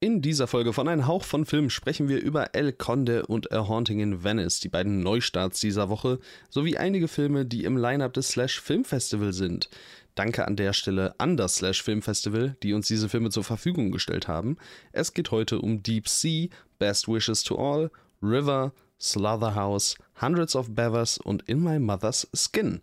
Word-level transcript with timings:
In 0.00 0.22
dieser 0.22 0.46
Folge 0.46 0.72
von 0.72 0.86
Ein 0.86 1.08
Hauch 1.08 1.24
von 1.24 1.44
Film 1.44 1.70
sprechen 1.70 2.08
wir 2.08 2.22
über 2.22 2.54
El 2.54 2.72
Conde 2.72 3.26
und 3.26 3.50
A 3.50 3.66
Haunting 3.66 3.98
in 3.98 4.22
Venice, 4.22 4.60
die 4.60 4.68
beiden 4.68 5.00
Neustarts 5.00 5.58
dieser 5.58 5.88
Woche, 5.88 6.20
sowie 6.50 6.76
einige 6.76 7.08
Filme, 7.08 7.44
die 7.44 7.64
im 7.64 7.76
Line-Up 7.76 8.12
des 8.12 8.28
Slash 8.28 8.60
Film 8.60 8.84
Festival 8.84 9.32
sind. 9.32 9.68
Danke 10.14 10.46
an 10.46 10.54
der 10.54 10.72
Stelle 10.72 11.16
an 11.18 11.36
das 11.36 11.56
Slash 11.56 11.82
Film 11.82 12.00
Festival, 12.00 12.56
die 12.62 12.74
uns 12.74 12.86
diese 12.86 13.08
Filme 13.08 13.30
zur 13.30 13.42
Verfügung 13.42 13.90
gestellt 13.90 14.28
haben. 14.28 14.56
Es 14.92 15.14
geht 15.14 15.32
heute 15.32 15.58
um 15.58 15.82
Deep 15.82 16.08
Sea, 16.08 16.46
Best 16.78 17.08
Wishes 17.08 17.42
to 17.42 17.56
All, 17.56 17.90
River, 18.22 18.72
Slaughterhouse, 19.00 19.96
Hundreds 20.20 20.54
of 20.54 20.76
Bevers 20.76 21.18
und 21.18 21.42
In 21.48 21.60
My 21.60 21.80
Mother's 21.80 22.28
Skin. 22.32 22.82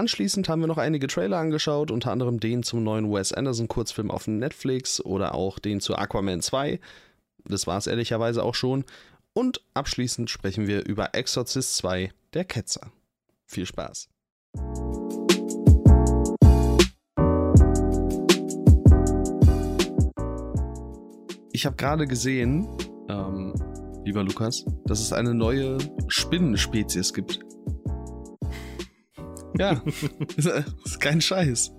Anschließend 0.00 0.48
haben 0.48 0.62
wir 0.62 0.66
noch 0.66 0.78
einige 0.78 1.08
Trailer 1.08 1.36
angeschaut, 1.36 1.90
unter 1.90 2.10
anderem 2.10 2.40
den 2.40 2.62
zum 2.62 2.82
neuen 2.82 3.12
Wes 3.12 3.34
Anderson 3.34 3.68
Kurzfilm 3.68 4.10
auf 4.10 4.26
Netflix 4.26 4.98
oder 5.04 5.34
auch 5.34 5.58
den 5.58 5.78
zu 5.80 5.94
Aquaman 5.94 6.40
2. 6.40 6.80
Das 7.44 7.66
war 7.66 7.76
es 7.76 7.86
ehrlicherweise 7.86 8.42
auch 8.42 8.54
schon. 8.54 8.86
Und 9.34 9.60
abschließend 9.74 10.30
sprechen 10.30 10.66
wir 10.66 10.86
über 10.86 11.14
Exorcist 11.14 11.76
2, 11.76 12.12
der 12.32 12.46
Ketzer. 12.46 12.90
Viel 13.44 13.66
Spaß. 13.66 14.08
Ich 21.52 21.66
habe 21.66 21.76
gerade 21.76 22.06
gesehen, 22.06 22.66
ähm, 23.10 23.52
lieber 24.06 24.24
Lukas, 24.24 24.64
dass 24.86 25.02
es 25.02 25.12
eine 25.12 25.34
neue 25.34 25.76
Spinnenspezies 26.08 27.12
gibt. 27.12 27.40
Ja, 29.58 29.82
ist 30.84 31.00
kein 31.00 31.20
Scheiß. 31.20 31.72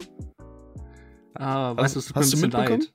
Ah, 1.33 1.75
weißt 1.75 1.95
hast, 1.95 2.09
du, 2.09 2.15
hast 2.15 2.33
du 2.33 2.37
mitbekommen? 2.37 2.85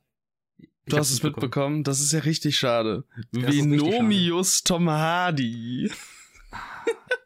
Du 0.86 0.96
hast 0.96 1.10
es 1.10 1.22
mitbekommen. 1.22 1.82
Das 1.82 2.00
ist 2.00 2.12
ja 2.12 2.20
richtig 2.20 2.56
schade. 2.56 3.04
Venomius 3.32 4.62
Tom 4.62 4.88
Hardy. 4.88 5.90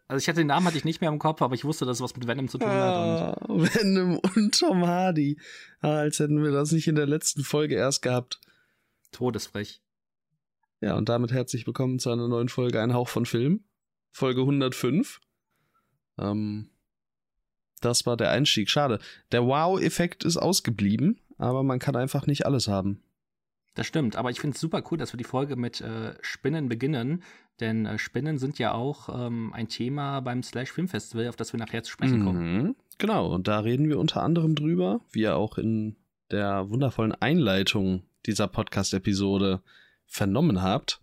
Also 0.09 0.25
ich 0.25 0.29
hatte 0.29 0.41
den 0.41 0.49
Namen 0.49 0.67
hatte 0.67 0.79
ich 0.79 0.85
nicht 0.85 1.01
mehr 1.01 1.11
im 1.11 1.19
Kopf, 1.19 1.41
aber 1.41 1.55
ich 1.55 1.65
wusste, 1.65 1.85
dass 1.85 1.99
es 1.99 2.03
was 2.03 2.17
mit 2.17 2.27
Venom 2.27 2.49
zu 2.49 2.59
tun 2.59 2.69
ah, 2.69 3.37
hat. 3.37 3.49
Und 3.49 3.63
Venom 3.63 4.19
und 4.19 4.59
Tom 4.59 4.85
Hardy. 4.87 5.39
Ah, 5.81 5.99
als 5.99 6.19
hätten 6.19 6.43
wir 6.43 6.51
das 6.51 6.73
nicht 6.73 6.89
in 6.89 6.97
der 6.97 7.07
letzten 7.07 7.45
Folge 7.45 7.77
erst 7.77 8.03
gehabt. 8.03 8.41
Todesfrech. 9.13 9.83
Ja, 10.81 10.97
und 10.97 11.09
damit 11.09 11.31
herzlich 11.31 11.67
willkommen 11.67 11.99
zu 11.99 12.11
einer 12.11 12.27
neuen 12.27 12.49
Folge 12.49 12.81
Ein 12.81 12.95
Hauch 12.95 13.09
von 13.09 13.27
Film. 13.27 13.65
Folge 14.11 14.41
105. 14.41 15.21
Ähm, 16.19 16.70
das 17.81 18.07
war 18.07 18.17
der 18.17 18.31
Einstieg. 18.31 18.71
Schade. 18.71 18.99
Der 19.33 19.45
Wow-Effekt 19.45 20.25
ist 20.25 20.37
ausgeblieben, 20.37 21.21
aber 21.39 21.63
man 21.63 21.79
kann 21.79 21.97
einfach 21.97 22.27
nicht 22.27 22.47
alles 22.47 22.69
haben. 22.69 23.03
Das 23.75 23.87
stimmt, 23.87 24.17
aber 24.17 24.31
ich 24.31 24.41
finde 24.41 24.55
es 24.55 24.61
super 24.61 24.83
cool, 24.91 24.99
dass 24.99 25.13
wir 25.13 25.19
die 25.19 25.25
Folge 25.25 25.57
mit 25.57 25.81
äh, 25.81 26.15
Spinnen 26.23 26.69
beginnen, 26.69 27.23
denn 27.61 27.87
äh, 27.87 27.99
Spinnen 27.99 28.39
sind 28.39 28.59
ja 28.59 28.73
auch 28.73 29.09
ähm, 29.09 29.53
ein 29.53 29.69
Thema 29.69 30.21
beim 30.21 30.43
Slash 30.43 30.73
Film 30.73 30.89
Festival, 30.89 31.29
auf 31.29 31.37
das 31.37 31.53
wir 31.53 31.61
nachher 31.61 31.83
zu 31.83 31.93
sprechen 31.93 32.25
kommen. 32.25 32.55
Mhm, 32.55 32.77
genau, 32.99 33.33
und 33.33 33.47
da 33.47 33.61
reden 33.61 33.89
wir 33.89 33.99
unter 33.99 34.23
anderem 34.23 34.57
drüber, 34.57 35.01
wie 35.13 35.21
ihr 35.21 35.37
auch 35.37 35.57
in 35.57 35.97
der 36.31 36.69
wundervollen 36.69 37.13
Einleitung 37.13 38.03
dieser 38.27 38.49
Podcast-Episode 38.49 39.63
vernommen 40.07 40.63
habt. 40.63 41.01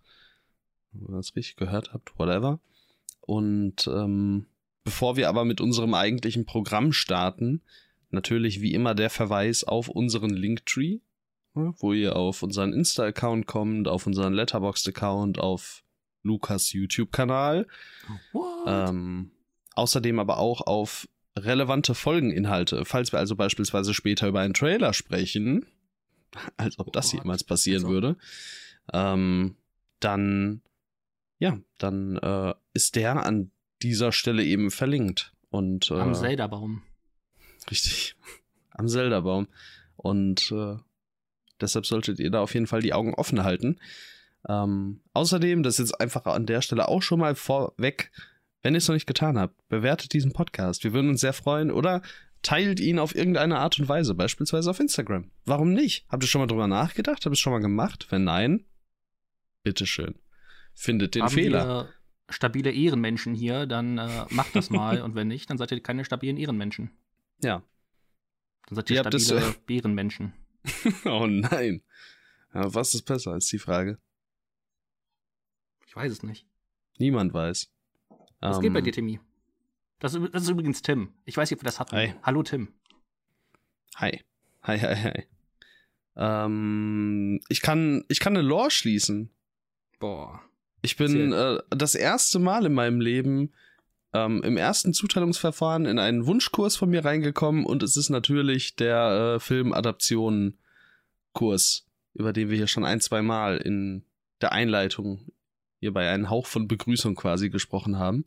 Wenn 0.92 1.14
ihr 1.14 1.16
das 1.16 1.36
richtig 1.36 1.56
gehört 1.56 1.92
habt, 1.94 2.18
whatever. 2.18 2.60
Und 3.20 3.86
ähm, 3.88 4.46
Bevor 4.88 5.18
wir 5.18 5.28
aber 5.28 5.44
mit 5.44 5.60
unserem 5.60 5.92
eigentlichen 5.92 6.46
Programm 6.46 6.94
starten, 6.94 7.60
natürlich 8.08 8.62
wie 8.62 8.72
immer 8.72 8.94
der 8.94 9.10
Verweis 9.10 9.62
auf 9.62 9.90
unseren 9.90 10.30
Linktree, 10.30 11.00
wo 11.52 11.92
ihr 11.92 12.16
auf 12.16 12.42
unseren 12.42 12.72
Insta-Account 12.72 13.46
kommt, 13.46 13.86
auf 13.86 14.06
unseren 14.06 14.32
Letterboxd-Account, 14.32 15.40
auf 15.40 15.84
Lukas 16.22 16.72
YouTube-Kanal. 16.72 17.66
Ähm, 18.66 19.30
außerdem 19.74 20.18
aber 20.20 20.38
auch 20.38 20.62
auf 20.62 21.06
relevante 21.36 21.94
Folgeninhalte. 21.94 22.86
Falls 22.86 23.12
wir 23.12 23.18
also 23.18 23.36
beispielsweise 23.36 23.92
später 23.92 24.26
über 24.26 24.40
einen 24.40 24.54
Trailer 24.54 24.94
sprechen, 24.94 25.66
als 26.56 26.78
ob 26.78 26.94
das 26.94 27.12
jemals 27.12 27.44
passieren 27.44 27.84
also. 27.84 27.92
würde, 27.92 28.16
ähm, 28.94 29.54
dann 30.00 30.62
ja, 31.38 31.58
dann 31.76 32.16
äh, 32.16 32.54
ist 32.72 32.96
der 32.96 33.26
an 33.26 33.50
dieser 33.82 34.12
Stelle 34.12 34.44
eben 34.44 34.70
verlinkt. 34.70 35.32
Und, 35.50 35.90
äh, 35.90 35.94
Am 35.94 36.14
Zelda-Baum. 36.14 36.82
Richtig. 37.70 38.16
Am 38.70 38.88
Zelda-Baum. 38.88 39.48
Und 39.96 40.52
äh, 40.52 40.76
deshalb 41.60 41.86
solltet 41.86 42.20
ihr 42.20 42.30
da 42.30 42.40
auf 42.40 42.54
jeden 42.54 42.66
Fall 42.66 42.82
die 42.82 42.92
Augen 42.92 43.14
offen 43.14 43.42
halten. 43.42 43.78
Ähm, 44.48 45.00
außerdem, 45.14 45.62
das 45.62 45.74
ist 45.74 45.90
jetzt 45.90 46.00
einfach 46.00 46.26
an 46.26 46.46
der 46.46 46.62
Stelle 46.62 46.88
auch 46.88 47.02
schon 47.02 47.18
mal 47.20 47.34
vorweg, 47.34 48.10
wenn 48.62 48.74
ihr 48.74 48.78
es 48.78 48.88
noch 48.88 48.94
nicht 48.94 49.06
getan 49.06 49.38
habt, 49.38 49.56
bewertet 49.68 50.12
diesen 50.12 50.32
Podcast. 50.32 50.84
Wir 50.84 50.92
würden 50.92 51.10
uns 51.10 51.20
sehr 51.20 51.32
freuen 51.32 51.70
oder 51.70 52.02
teilt 52.42 52.80
ihn 52.80 52.98
auf 52.98 53.14
irgendeine 53.14 53.58
Art 53.58 53.78
und 53.78 53.88
Weise, 53.88 54.14
beispielsweise 54.14 54.70
auf 54.70 54.80
Instagram. 54.80 55.30
Warum 55.44 55.72
nicht? 55.72 56.06
Habt 56.08 56.22
ihr 56.22 56.28
schon 56.28 56.40
mal 56.40 56.46
drüber 56.46 56.66
nachgedacht? 56.66 57.24
Habt 57.24 57.26
ihr 57.26 57.32
es 57.32 57.40
schon 57.40 57.52
mal 57.52 57.60
gemacht? 57.60 58.06
Wenn 58.10 58.24
nein, 58.24 58.64
bitteschön. 59.64 60.14
Findet 60.74 61.14
den 61.14 61.22
Haben 61.22 61.34
Fehler. 61.34 61.88
Stabile 62.30 62.72
Ehrenmenschen 62.72 63.34
hier, 63.34 63.66
dann 63.66 63.98
äh, 63.98 64.26
macht 64.30 64.54
das 64.54 64.70
mal. 64.70 65.02
und 65.02 65.14
wenn 65.14 65.28
nicht, 65.28 65.48
dann 65.50 65.58
seid 65.58 65.72
ihr 65.72 65.82
keine 65.82 66.04
stabilen 66.04 66.36
Ehrenmenschen. 66.36 66.90
Ja. 67.42 67.62
Dann 68.66 68.76
seid 68.76 68.90
ihr, 68.90 68.96
ihr 68.96 69.00
stabile 69.02 69.40
das, 69.40 69.54
äh... 69.54 69.58
Bärenmenschen. 69.66 70.32
oh 71.04 71.26
nein. 71.26 71.82
Ja, 72.54 72.74
was 72.74 72.94
ist 72.94 73.02
besser, 73.02 73.36
ist 73.36 73.50
die 73.52 73.58
Frage. 73.58 73.98
Ich 75.86 75.96
weiß 75.96 76.12
es 76.12 76.22
nicht. 76.22 76.46
Niemand 76.98 77.32
weiß. 77.32 77.70
Was 78.40 78.56
um, 78.56 78.62
geht 78.62 78.72
bei 78.72 78.80
ähm, 78.80 78.84
dir, 78.84 78.92
Timmy? 78.92 79.20
Das, 79.98 80.12
das, 80.12 80.42
ist 80.42 80.48
übrigens 80.48 80.82
Tim. 80.82 81.14
Ich 81.24 81.36
weiß 81.36 81.50
nicht, 81.50 81.58
ob 81.58 81.62
wir 81.62 81.66
das 81.66 81.80
hatten. 81.80 81.96
Hi. 81.96 82.14
Hallo, 82.22 82.42
Tim. 82.42 82.68
Hi. 83.96 84.22
Hi, 84.62 84.78
hi, 84.78 84.94
hi. 84.94 85.24
Ähm, 86.16 87.40
ich 87.48 87.60
kann, 87.62 88.04
ich 88.08 88.20
kann 88.20 88.36
eine 88.36 88.46
Lore 88.46 88.70
schließen. 88.70 89.30
Boah. 89.98 90.42
Ich 90.82 90.96
bin 90.96 91.32
äh, 91.32 91.58
das 91.70 91.94
erste 91.94 92.38
Mal 92.38 92.66
in 92.66 92.74
meinem 92.74 93.00
Leben 93.00 93.50
ähm, 94.14 94.42
im 94.42 94.56
ersten 94.56 94.94
Zuteilungsverfahren 94.94 95.84
in 95.86 95.98
einen 95.98 96.26
Wunschkurs 96.26 96.76
von 96.76 96.90
mir 96.90 97.04
reingekommen 97.04 97.66
und 97.66 97.82
es 97.82 97.96
ist 97.96 98.10
natürlich 98.10 98.76
der 98.76 99.34
äh, 99.36 99.40
Filmadaption-Kurs, 99.40 101.86
über 102.14 102.32
den 102.32 102.50
wir 102.50 102.56
hier 102.56 102.68
schon 102.68 102.84
ein, 102.84 103.00
zwei 103.00 103.22
Mal 103.22 103.56
in 103.58 104.04
der 104.40 104.52
Einleitung 104.52 105.32
hier 105.80 105.92
bei 105.92 106.08
einem 106.10 106.30
Hauch 106.30 106.46
von 106.46 106.68
Begrüßung 106.68 107.16
quasi 107.16 107.50
gesprochen 107.50 107.98
haben. 107.98 108.24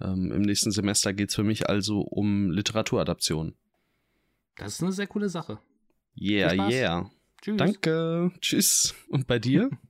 Ähm, 0.00 0.32
Im 0.32 0.42
nächsten 0.42 0.70
Semester 0.70 1.12
geht 1.12 1.30
es 1.30 1.34
für 1.34 1.44
mich 1.44 1.68
also 1.68 2.00
um 2.00 2.50
Literaturadaption. 2.50 3.54
Das 4.56 4.74
ist 4.74 4.82
eine 4.82 4.92
sehr 4.92 5.06
coole 5.06 5.28
Sache. 5.28 5.58
Yeah, 6.16 6.70
yeah. 6.70 7.10
Tschüss. 7.42 7.56
Danke. 7.56 8.30
Tschüss. 8.40 8.94
Und 9.08 9.26
bei 9.26 9.38
dir? 9.38 9.70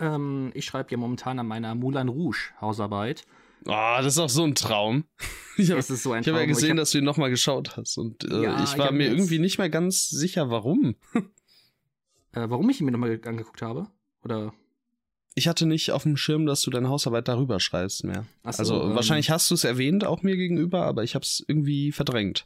Ähm, 0.00 0.50
ich 0.54 0.64
schreibe 0.64 0.90
ja 0.90 0.96
momentan 0.96 1.38
an 1.38 1.46
meiner 1.46 1.74
Moulin 1.74 2.08
Rouge 2.08 2.52
Hausarbeit. 2.60 3.24
Oh, 3.66 3.96
das 3.98 4.06
ist 4.06 4.18
auch 4.18 4.30
so 4.30 4.44
ein 4.44 4.54
Traum. 4.54 5.04
Ich 5.56 5.70
habe 5.70 5.82
so 5.82 6.16
hab 6.16 6.26
ja 6.26 6.44
gesehen, 6.46 6.70
hab, 6.70 6.76
dass 6.78 6.92
du 6.92 6.98
ihn 6.98 7.04
nochmal 7.04 7.28
geschaut 7.28 7.76
hast. 7.76 7.98
Und 7.98 8.24
äh, 8.24 8.44
ja, 8.44 8.64
ich 8.64 8.78
war 8.78 8.86
ich 8.86 8.96
mir 8.96 9.08
irgendwie 9.08 9.38
nicht 9.38 9.58
mehr 9.58 9.68
ganz 9.68 10.08
sicher, 10.08 10.50
warum. 10.50 10.96
Äh, 12.32 12.48
warum 12.48 12.70
ich 12.70 12.80
ihn 12.80 12.86
mir 12.86 12.92
nochmal 12.92 13.20
angeguckt 13.24 13.60
habe? 13.60 13.88
Oder? 14.22 14.54
Ich 15.34 15.48
hatte 15.48 15.66
nicht 15.66 15.90
auf 15.90 16.04
dem 16.04 16.16
Schirm, 16.16 16.46
dass 16.46 16.62
du 16.62 16.70
deine 16.70 16.88
Hausarbeit 16.88 17.26
darüber 17.26 17.58
schreibst 17.58 18.04
mehr. 18.04 18.24
So, 18.44 18.48
also 18.50 18.82
ähm, 18.84 18.94
wahrscheinlich 18.94 19.30
hast 19.30 19.50
du 19.50 19.54
es 19.54 19.64
erwähnt, 19.64 20.04
auch 20.04 20.22
mir 20.22 20.36
gegenüber, 20.36 20.86
aber 20.86 21.02
ich 21.02 21.16
habe 21.16 21.24
es 21.24 21.44
irgendwie 21.48 21.90
verdrängt. 21.90 22.44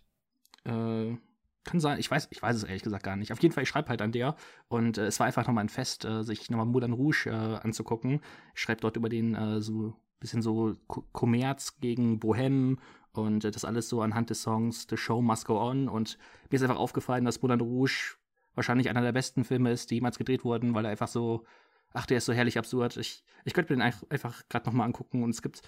Äh, 0.64 1.16
kann 1.64 1.80
sein, 1.80 1.98
ich 1.98 2.10
weiß, 2.10 2.28
ich 2.30 2.42
weiß 2.42 2.56
es 2.56 2.64
ehrlich 2.64 2.82
gesagt 2.82 3.02
gar 3.02 3.16
nicht. 3.16 3.32
Auf 3.32 3.42
jeden 3.42 3.54
Fall, 3.54 3.62
ich 3.62 3.68
schreibe 3.68 3.88
halt 3.88 4.02
an 4.02 4.12
der 4.12 4.36
und 4.68 4.98
äh, 4.98 5.06
es 5.06 5.18
war 5.18 5.26
einfach 5.26 5.46
nochmal 5.46 5.64
ein 5.64 5.70
Fest, 5.70 6.04
äh, 6.04 6.22
sich 6.22 6.50
nochmal 6.50 6.66
Moulin 6.66 6.92
Rouge 6.92 7.26
äh, 7.26 7.32
anzugucken. 7.32 8.20
Ich 8.54 8.60
schreibe 8.60 8.80
dort 8.80 8.96
über 8.96 9.08
den 9.08 9.34
äh, 9.34 9.60
so 9.60 9.94
bisschen 10.20 10.42
so 10.42 10.76
Kommerz 10.86 11.80
gegen 11.80 12.18
Bohem 12.18 12.78
und 13.12 13.44
äh, 13.44 13.50
das 13.50 13.64
alles 13.64 13.88
so 13.88 14.00
anhand 14.00 14.30
des 14.30 14.42
Songs 14.42 14.86
The 14.88 14.96
Show 14.96 15.20
Must 15.20 15.46
Go 15.46 15.60
On 15.60 15.88
und 15.88 16.18
mir 16.50 16.56
ist 16.56 16.62
einfach 16.62 16.78
aufgefallen, 16.78 17.24
dass 17.24 17.42
Moulin 17.42 17.60
Rouge 17.60 18.16
wahrscheinlich 18.54 18.88
einer 18.88 19.02
der 19.02 19.12
besten 19.12 19.44
Filme 19.44 19.70
ist, 19.72 19.90
die 19.90 19.96
jemals 19.96 20.18
gedreht 20.18 20.44
wurden, 20.44 20.74
weil 20.74 20.84
er 20.84 20.90
einfach 20.92 21.08
so, 21.08 21.44
ach, 21.92 22.06
der 22.06 22.18
ist 22.18 22.24
so 22.24 22.32
herrlich 22.32 22.58
absurd. 22.58 22.96
Ich, 22.96 23.24
ich 23.44 23.52
könnte 23.52 23.72
mir 23.72 23.82
den 23.82 23.94
einfach 24.08 24.42
gerade 24.48 24.66
nochmal 24.66 24.86
angucken 24.86 25.22
und 25.22 25.30
es 25.30 25.42
gibt 25.42 25.62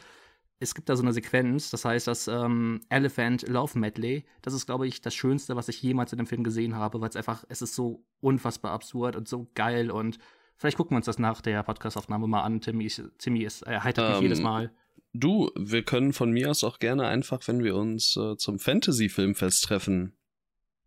es 0.58 0.74
gibt 0.74 0.88
da 0.88 0.96
so 0.96 1.02
eine 1.02 1.12
Sequenz, 1.12 1.70
das 1.70 1.84
heißt 1.84 2.06
das 2.06 2.28
ähm, 2.28 2.80
Elephant 2.88 3.46
Love 3.48 3.78
Medley. 3.78 4.24
Das 4.42 4.54
ist, 4.54 4.66
glaube 4.66 4.86
ich, 4.86 5.00
das 5.00 5.14
Schönste, 5.14 5.54
was 5.56 5.68
ich 5.68 5.82
jemals 5.82 6.12
in 6.12 6.18
dem 6.18 6.26
Film 6.26 6.44
gesehen 6.44 6.74
habe, 6.74 7.00
weil 7.00 7.10
es 7.10 7.16
einfach, 7.16 7.44
es 7.48 7.60
ist 7.60 7.74
so 7.74 8.04
unfassbar 8.20 8.72
absurd 8.72 9.16
und 9.16 9.28
so 9.28 9.50
geil 9.54 9.90
und 9.90 10.18
vielleicht 10.56 10.76
gucken 10.76 10.92
wir 10.92 10.96
uns 10.96 11.06
das 11.06 11.18
nach 11.18 11.42
der 11.42 11.62
Podcastaufnahme 11.62 12.26
mal 12.26 12.42
an. 12.42 12.60
Timmy, 12.60 12.90
Timmy 13.18 13.42
ist, 13.42 13.62
er 13.62 13.84
heitert 13.84 14.06
ähm, 14.06 14.12
mich 14.12 14.22
jedes 14.22 14.40
Mal. 14.40 14.72
Du, 15.12 15.50
wir 15.56 15.82
können 15.82 16.12
von 16.12 16.30
mir 16.30 16.50
aus 16.50 16.64
auch 16.64 16.78
gerne 16.78 17.06
einfach, 17.06 17.40
wenn 17.46 17.62
wir 17.62 17.76
uns 17.76 18.16
äh, 18.16 18.36
zum 18.36 18.58
Fantasy-Filmfest 18.58 19.64
treffen, 19.64 20.14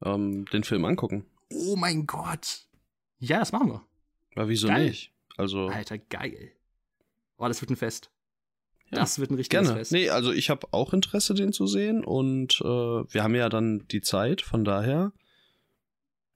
ähm, 0.04 0.45
den 0.45 0.63
Film 0.63 0.86
angucken. 0.86 1.25
Oh 1.51 1.75
mein 1.75 2.06
Gott. 2.06 2.68
Ja, 3.19 3.39
das 3.39 3.51
machen 3.51 3.69
wir. 3.69 3.86
Ja, 4.36 4.48
wieso 4.48 4.68
Geil. 4.68 4.88
nicht? 4.88 5.12
Also, 5.38 5.68
Alter, 5.68 5.98
geil. 5.98 6.51
Oh, 7.38 7.48
das 7.48 7.62
wird 7.62 7.71
ein 7.71 7.75
Fest. 7.75 8.12
Ja, 8.91 9.00
das 9.00 9.19
wird 9.19 9.31
ein 9.31 9.36
richtiges 9.36 9.68
gerne. 9.68 9.80
Fest. 9.80 9.91
Nee, 9.91 10.09
also 10.09 10.31
ich 10.31 10.50
habe 10.50 10.68
auch 10.71 10.94
Interesse, 10.94 11.33
den 11.33 11.53
zu 11.53 11.68
sehen 11.68 12.03
und 12.03 12.59
äh, 12.62 12.65
wir 12.65 13.24
haben 13.24 13.36
ja 13.36 13.50
dann 13.50 13.86
die 13.89 14.01
Zeit, 14.01 14.41
von 14.41 14.63
daher, 14.63 15.13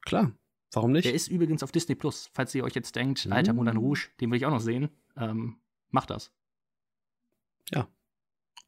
klar, 0.01 0.31
warum 0.71 0.91
nicht? 0.91 1.05
Der 1.05 1.13
ist 1.13 1.27
übrigens 1.29 1.63
auf 1.63 1.71
Disney 1.71 1.95
Plus. 1.95 2.29
Falls 2.33 2.53
ihr 2.53 2.63
euch 2.63 2.75
jetzt 2.75 2.95
denkt, 2.95 3.27
alter 3.31 3.53
Mm. 3.53 3.55
Moulin 3.55 3.77
Rouge, 3.77 4.09
den 4.21 4.29
will 4.29 4.37
ich 4.37 4.45
auch 4.45 4.51
noch 4.51 4.59
sehen, 4.59 4.89
ähm, 5.17 5.57
macht 5.89 6.09
das. 6.09 6.31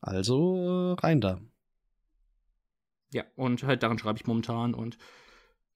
Also 0.05 0.93
äh, 0.97 1.01
rein 1.01 1.19
da. 1.19 1.41
Ja, 3.11 3.23
und 3.35 3.63
halt 3.63 3.81
daran 3.81 3.97
schreibe 3.97 4.19
ich 4.19 4.27
momentan 4.27 4.75
und 4.75 4.99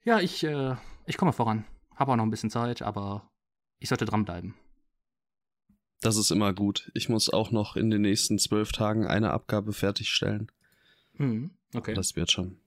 ja, 0.04 0.20
ich, 0.20 0.44
äh, 0.44 0.76
ich 1.08 1.18
komme 1.18 1.34
voran. 1.34 1.66
Habe 1.96 2.12
auch 2.12 2.16
noch 2.16 2.24
ein 2.24 2.30
bisschen 2.30 2.52
Zeit, 2.52 2.84
aber 2.84 3.32
ich 3.80 3.90
sollte 3.90 4.06
dranbleiben. 4.06 4.54
Das 6.02 6.16
ist 6.16 6.32
immer 6.32 6.54
gut. 6.54 6.92
Ich 6.94 7.10
muss 7.10 7.30
auch 7.30 7.52
noch 7.52 7.76
in 7.76 7.90
den 7.90 8.02
nächsten 8.02 8.40
zwölf 8.40 8.72
Tagen 8.72 9.06
eine 9.06 9.32
Abgabe 9.32 9.74
fertigstellen. 9.74 10.52
Mhm, 11.14 11.52
okay. 11.74 11.94
Das 11.94 12.16
wird 12.16 12.32
schon. 12.32 12.58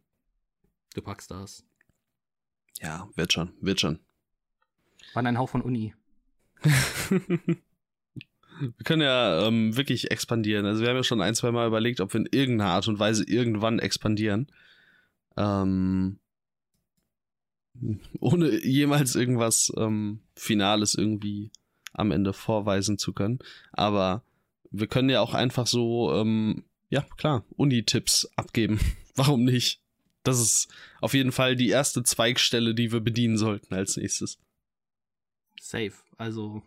du 0.95 1.01
packst 1.03 1.31
das. 1.31 1.65
Ja, 2.81 3.09
wird 3.15 3.33
schon, 3.33 3.53
wird 3.61 3.81
schon. 3.81 4.01
Wann 5.15 5.27
ein 5.27 5.39
Hauch 5.39 5.49
von 5.49 5.63
Uni. 5.63 5.95
Wir 8.61 8.85
können 8.85 9.03
ja 9.03 9.47
ähm, 9.47 9.77
wirklich 9.77 10.11
expandieren. 10.11 10.67
Also 10.67 10.83
wir 10.83 10.91
haben 10.91 10.97
ja 10.97 11.03
schon 11.03 11.21
ein, 11.21 11.35
zwei 11.35 11.51
Mal 11.51 11.67
überlegt, 11.67 12.01
ob 12.01 12.13
wir 12.13 12.21
in 12.21 12.29
irgendeiner 12.31 12.71
Art 12.71 12.87
und 12.87 12.99
Weise 13.01 13.25
irgendwann 13.27 13.81
expandieren. 13.81 14.47
Ähm, 15.37 16.19
ohne 18.21 18.65
jemals 18.65 19.17
irgendwas 19.17 19.73
ähm, 19.77 20.21
Finales 20.37 20.95
irgendwie 20.95 21.51
am 21.93 22.11
Ende 22.11 22.33
vorweisen 22.33 22.99
zu 22.99 23.13
können. 23.13 23.39
Aber 23.73 24.23
wir 24.71 24.87
können 24.87 25.11
ja 25.11 25.21
auch 25.21 25.35
einfach 25.35 25.67
so, 25.67 26.13
ähm, 26.15 26.65
ja 26.89 27.03
klar, 27.17 27.45
Uni-Tipps 27.57 28.31
abgeben. 28.37 28.81
Warum 29.15 29.45
nicht? 29.45 29.81
Das 30.23 30.41
ist 30.41 30.69
auf 31.01 31.15
jeden 31.15 31.33
Fall 31.33 31.57
die 31.57 31.69
erste 31.69 32.03
Zweigstelle, 32.03 32.75
die 32.75 32.93
wir 32.93 33.01
bedienen 33.01 33.37
sollten 33.37 33.75
als 33.75 33.97
nächstes. 33.97 34.39
Safe. 35.61 35.93
Also, 36.17 36.63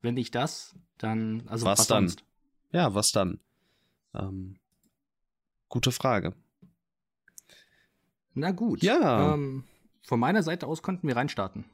wenn 0.00 0.14
nicht 0.14 0.34
das, 0.34 0.74
dann. 0.98 1.44
Also, 1.46 1.66
Was 1.66 1.80
was, 1.80 1.86
dann? 1.86 2.08
sonst? 2.08 2.24
Ja, 2.72 2.94
was 2.94 3.12
dann? 3.12 3.38
Ähm, 4.14 4.56
gute 5.68 5.92
Frage. 5.92 6.34
Na 8.34 8.50
gut. 8.50 8.82
Ja. 8.82 9.34
Ähm, 9.34 9.64
von 10.02 10.18
meiner 10.18 10.42
Seite 10.42 10.66
aus 10.66 10.82
konnten 10.82 11.06
wir 11.06 11.16
reinstarten. 11.16 11.64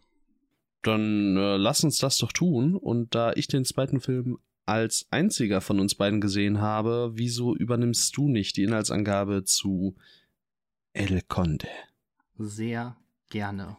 Dann 0.82 1.36
äh, 1.36 1.56
lass 1.56 1.84
uns 1.84 1.98
das 1.98 2.18
doch 2.18 2.32
tun. 2.32 2.76
Und 2.76 3.14
da 3.14 3.32
ich 3.34 3.48
den 3.48 3.64
zweiten 3.64 4.00
Film 4.00 4.38
als 4.66 5.06
einziger 5.10 5.60
von 5.60 5.80
uns 5.80 5.94
beiden 5.94 6.20
gesehen 6.20 6.60
habe, 6.60 7.12
wieso 7.14 7.56
übernimmst 7.56 8.16
du 8.16 8.28
nicht 8.28 8.56
die 8.56 8.64
Inhaltsangabe 8.64 9.44
zu 9.44 9.96
El 10.92 11.22
Conde? 11.22 11.68
Sehr 12.36 12.96
gerne. 13.30 13.76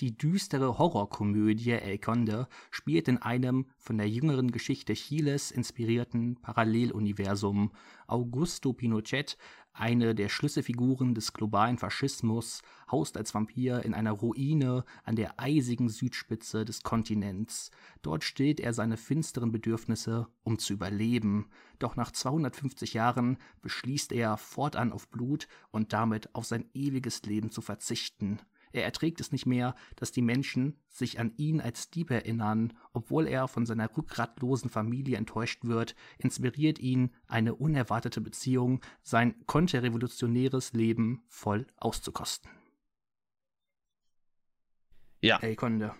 Die 0.00 0.14
düstere 0.14 0.76
Horrorkomödie 0.76 1.70
El 1.70 1.98
Conde 1.98 2.48
spielt 2.70 3.08
in 3.08 3.16
einem 3.16 3.64
von 3.78 3.96
der 3.96 4.10
jüngeren 4.10 4.50
Geschichte 4.50 4.92
Chiles 4.92 5.50
inspirierten 5.50 6.36
Paralleluniversum. 6.42 7.72
Augusto 8.06 8.74
Pinochet, 8.74 9.38
eine 9.78 10.14
der 10.14 10.28
Schlüsselfiguren 10.28 11.14
des 11.14 11.32
globalen 11.32 11.78
Faschismus, 11.78 12.62
haust 12.90 13.16
als 13.16 13.34
Vampir 13.34 13.84
in 13.84 13.94
einer 13.94 14.12
Ruine 14.12 14.84
an 15.04 15.16
der 15.16 15.38
eisigen 15.38 15.88
Südspitze 15.88 16.64
des 16.64 16.82
Kontinents. 16.82 17.70
Dort 18.02 18.24
stillt 18.24 18.60
er 18.60 18.72
seine 18.72 18.96
finsteren 18.96 19.52
Bedürfnisse, 19.52 20.28
um 20.44 20.58
zu 20.58 20.72
überleben. 20.72 21.50
Doch 21.78 21.96
nach 21.96 22.10
250 22.10 22.94
Jahren 22.94 23.38
beschließt 23.62 24.12
er, 24.12 24.36
fortan 24.36 24.92
auf 24.92 25.08
Blut 25.08 25.48
und 25.70 25.92
damit 25.92 26.34
auf 26.34 26.46
sein 26.46 26.64
ewiges 26.74 27.22
Leben 27.22 27.50
zu 27.50 27.60
verzichten. 27.60 28.38
Er 28.76 28.84
erträgt 28.84 29.20
es 29.20 29.32
nicht 29.32 29.46
mehr, 29.46 29.74
dass 29.96 30.12
die 30.12 30.22
Menschen 30.22 30.78
sich 30.88 31.18
an 31.18 31.32
ihn 31.36 31.60
als 31.60 31.90
Dieb 31.90 32.10
erinnern. 32.10 32.72
Obwohl 32.92 33.26
er 33.26 33.48
von 33.48 33.66
seiner 33.66 33.94
rückgratlosen 33.96 34.70
Familie 34.70 35.16
enttäuscht 35.16 35.64
wird, 35.64 35.94
inspiriert 36.18 36.78
ihn 36.78 37.10
eine 37.26 37.54
unerwartete 37.54 38.20
Beziehung, 38.20 38.80
sein 39.02 39.34
konterrevolutionäres 39.46 40.72
Leben 40.72 41.24
voll 41.28 41.66
auszukosten. 41.76 42.50
Ja. 45.22 45.38
El 45.38 45.56
Conde. 45.56 45.94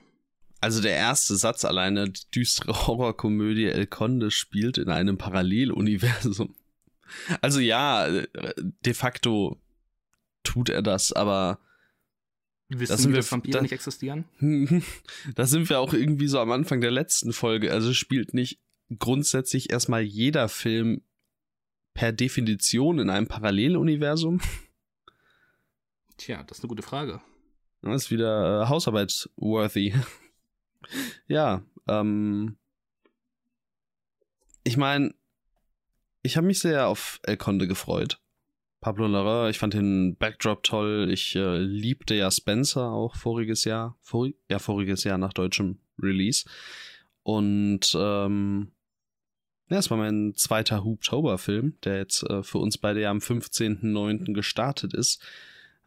Also 0.61 0.81
der 0.81 0.97
erste 0.97 1.37
Satz 1.37 1.65
alleine, 1.65 2.11
die 2.11 2.31
düstere 2.35 2.87
Horrorkomödie 2.87 3.67
El 3.67 3.87
Conde 3.87 4.31
spielt 4.31 4.79
in 4.79 4.89
einem 4.89 5.19
Paralleluniversum. 5.19 6.55
Also 7.41 7.61
ja, 7.61 8.07
äh, 8.07 8.27
de 8.85 8.95
facto 8.95 9.61
tut 10.43 10.69
er 10.69 10.83
das, 10.83 11.13
aber 11.13 11.61
Wissen 12.69 12.93
Das 12.93 13.03
sind 13.03 13.13
wir, 13.13 13.19
dass 13.19 13.31
Vampire 13.31 13.59
da- 13.59 13.63
nicht 13.63 13.73
existieren? 13.73 14.25
da 15.35 15.47
sind 15.47 15.69
wir 15.69 15.79
auch 15.79 15.93
irgendwie 15.93 16.27
so 16.27 16.41
am 16.41 16.51
Anfang 16.51 16.81
der 16.81 16.91
letzten 16.91 17.33
Folge. 17.33 17.73
Also 17.73 17.93
spielt 17.93 18.35
nicht 18.35 18.61
grundsätzlich 18.99 19.71
erstmal 19.71 20.03
jeder 20.03 20.49
Film 20.49 21.03
per 21.95 22.13
Definition 22.13 22.99
in 22.99 23.09
einem 23.09 23.27
Paralleluniversum? 23.29 24.41
Tja, 26.17 26.43
das 26.45 26.59
ist 26.59 26.65
eine 26.65 26.69
gute 26.69 26.83
Frage. 26.83 27.21
Das 27.83 28.05
ist 28.05 28.11
wieder 28.11 28.63
äh, 28.63 28.69
Hausarbeit-worthy. 28.69 29.95
ja, 31.29 31.63
ähm. 31.89 32.57
Ich 34.65 34.77
meine, 34.77 35.15
ich 36.23 36.37
habe 36.37 36.47
mich 36.49 36.59
sehr 36.59 36.89
auf 36.89 37.21
El 37.23 37.37
Conde 37.37 37.69
gefreut. 37.69 38.21
Pablo 38.87 39.07
Larraín, 39.07 39.51
ich 39.51 39.59
fand 39.59 39.75
den 39.75 40.15
Backdrop 40.15 40.63
toll. 40.63 41.09
Ich 41.11 41.35
äh, 41.35 41.59
liebte 41.59 42.15
ja 42.15 42.31
Spencer 42.31 42.93
auch 42.93 43.17
voriges 43.17 43.65
Jahr. 43.65 43.99
Vor, 44.01 44.29
ja, 44.49 44.61
voriges 44.61 45.03
Jahr 45.03 45.19
nach 45.19 45.33
deutschem 45.33 45.81
Release. 46.01 46.45
Und 47.25 47.97
ähm, 47.99 48.71
ja, 49.69 49.79
es 49.79 49.91
war 49.91 49.99
mein 49.99 50.35
zweiter 50.37 50.85
Hooptober-Film, 50.85 51.79
der 51.83 51.97
jetzt 51.97 52.23
äh, 52.31 52.45
für 52.45 52.59
uns 52.59 52.79
beide 52.79 53.01
ja 53.01 53.11
am 53.11 53.19
15.09. 53.19 54.33
gestartet 54.35 54.95
ist. 54.95 55.21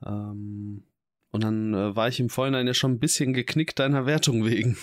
Ähm, 0.05 0.83
und 1.31 1.41
dann 1.41 1.73
äh, 1.73 1.95
war 1.95 2.09
ich 2.09 2.19
im 2.19 2.29
Vorhinein 2.29 2.67
ja 2.67 2.73
schon 2.73 2.91
ein 2.91 2.99
bisschen 2.99 3.31
geknickt 3.31 3.79
deiner 3.79 4.07
Wertung 4.07 4.43
wegen. 4.43 4.75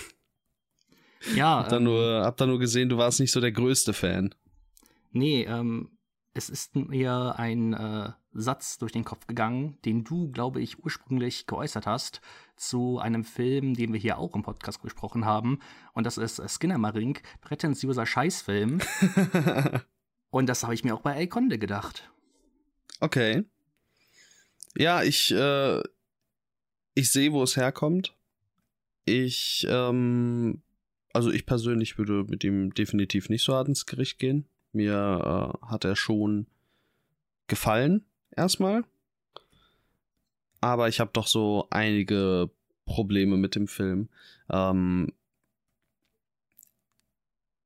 Ja, 1.34 1.58
Hab 1.58 1.68
da, 1.68 1.76
ähm, 1.76 1.84
nur, 1.84 2.22
hab 2.24 2.38
da 2.38 2.46
nur 2.46 2.60
gesehen, 2.60 2.88
du 2.88 2.96
warst 2.96 3.20
nicht 3.20 3.32
so 3.32 3.42
der 3.42 3.52
größte 3.52 3.92
Fan. 3.92 4.34
Nee, 5.12 5.44
ähm, 5.44 5.90
es 6.36 6.50
ist 6.50 6.76
mir 6.76 7.34
ein 7.38 7.72
äh, 7.72 8.12
Satz 8.32 8.78
durch 8.78 8.92
den 8.92 9.04
Kopf 9.04 9.26
gegangen, 9.26 9.78
den 9.84 10.04
du, 10.04 10.30
glaube 10.30 10.60
ich, 10.60 10.84
ursprünglich 10.84 11.46
geäußert 11.46 11.86
hast 11.86 12.20
zu 12.56 12.98
einem 12.98 13.24
Film, 13.24 13.74
den 13.74 13.92
wir 13.92 14.00
hier 14.00 14.18
auch 14.18 14.34
im 14.34 14.42
Podcast 14.42 14.82
besprochen 14.82 15.24
haben. 15.24 15.60
Und 15.94 16.04
das 16.04 16.18
ist 16.18 16.38
äh, 16.38 16.48
Skinnamarink, 16.48 17.22
prätentiöser 17.40 18.06
Scheißfilm. 18.06 18.80
Und 20.30 20.46
das 20.48 20.62
habe 20.62 20.74
ich 20.74 20.84
mir 20.84 20.94
auch 20.94 21.00
bei 21.00 21.14
El 21.14 21.28
Conde 21.28 21.58
gedacht. 21.58 22.10
okay. 23.00 23.44
Ja, 24.78 25.02
ich, 25.02 25.32
äh, 25.32 25.80
ich 26.94 27.10
sehe, 27.10 27.32
wo 27.32 27.42
es 27.42 27.56
herkommt. 27.56 28.14
Ich, 29.06 29.66
ähm, 29.70 30.62
also 31.14 31.30
ich 31.30 31.46
persönlich 31.46 31.96
würde 31.96 32.24
mit 32.24 32.44
ihm 32.44 32.74
definitiv 32.74 33.30
nicht 33.30 33.42
so 33.42 33.54
hart 33.54 33.68
ins 33.68 33.86
Gericht 33.86 34.18
gehen. 34.18 34.46
Mir 34.76 35.58
äh, 35.62 35.66
hat 35.66 35.84
er 35.84 35.96
schon 35.96 36.46
gefallen, 37.48 38.04
erstmal. 38.36 38.84
Aber 40.60 40.88
ich 40.88 41.00
habe 41.00 41.10
doch 41.12 41.26
so 41.26 41.66
einige 41.70 42.50
Probleme 42.84 43.36
mit 43.36 43.54
dem 43.54 43.68
Film. 43.68 44.08
Ähm, 44.50 45.12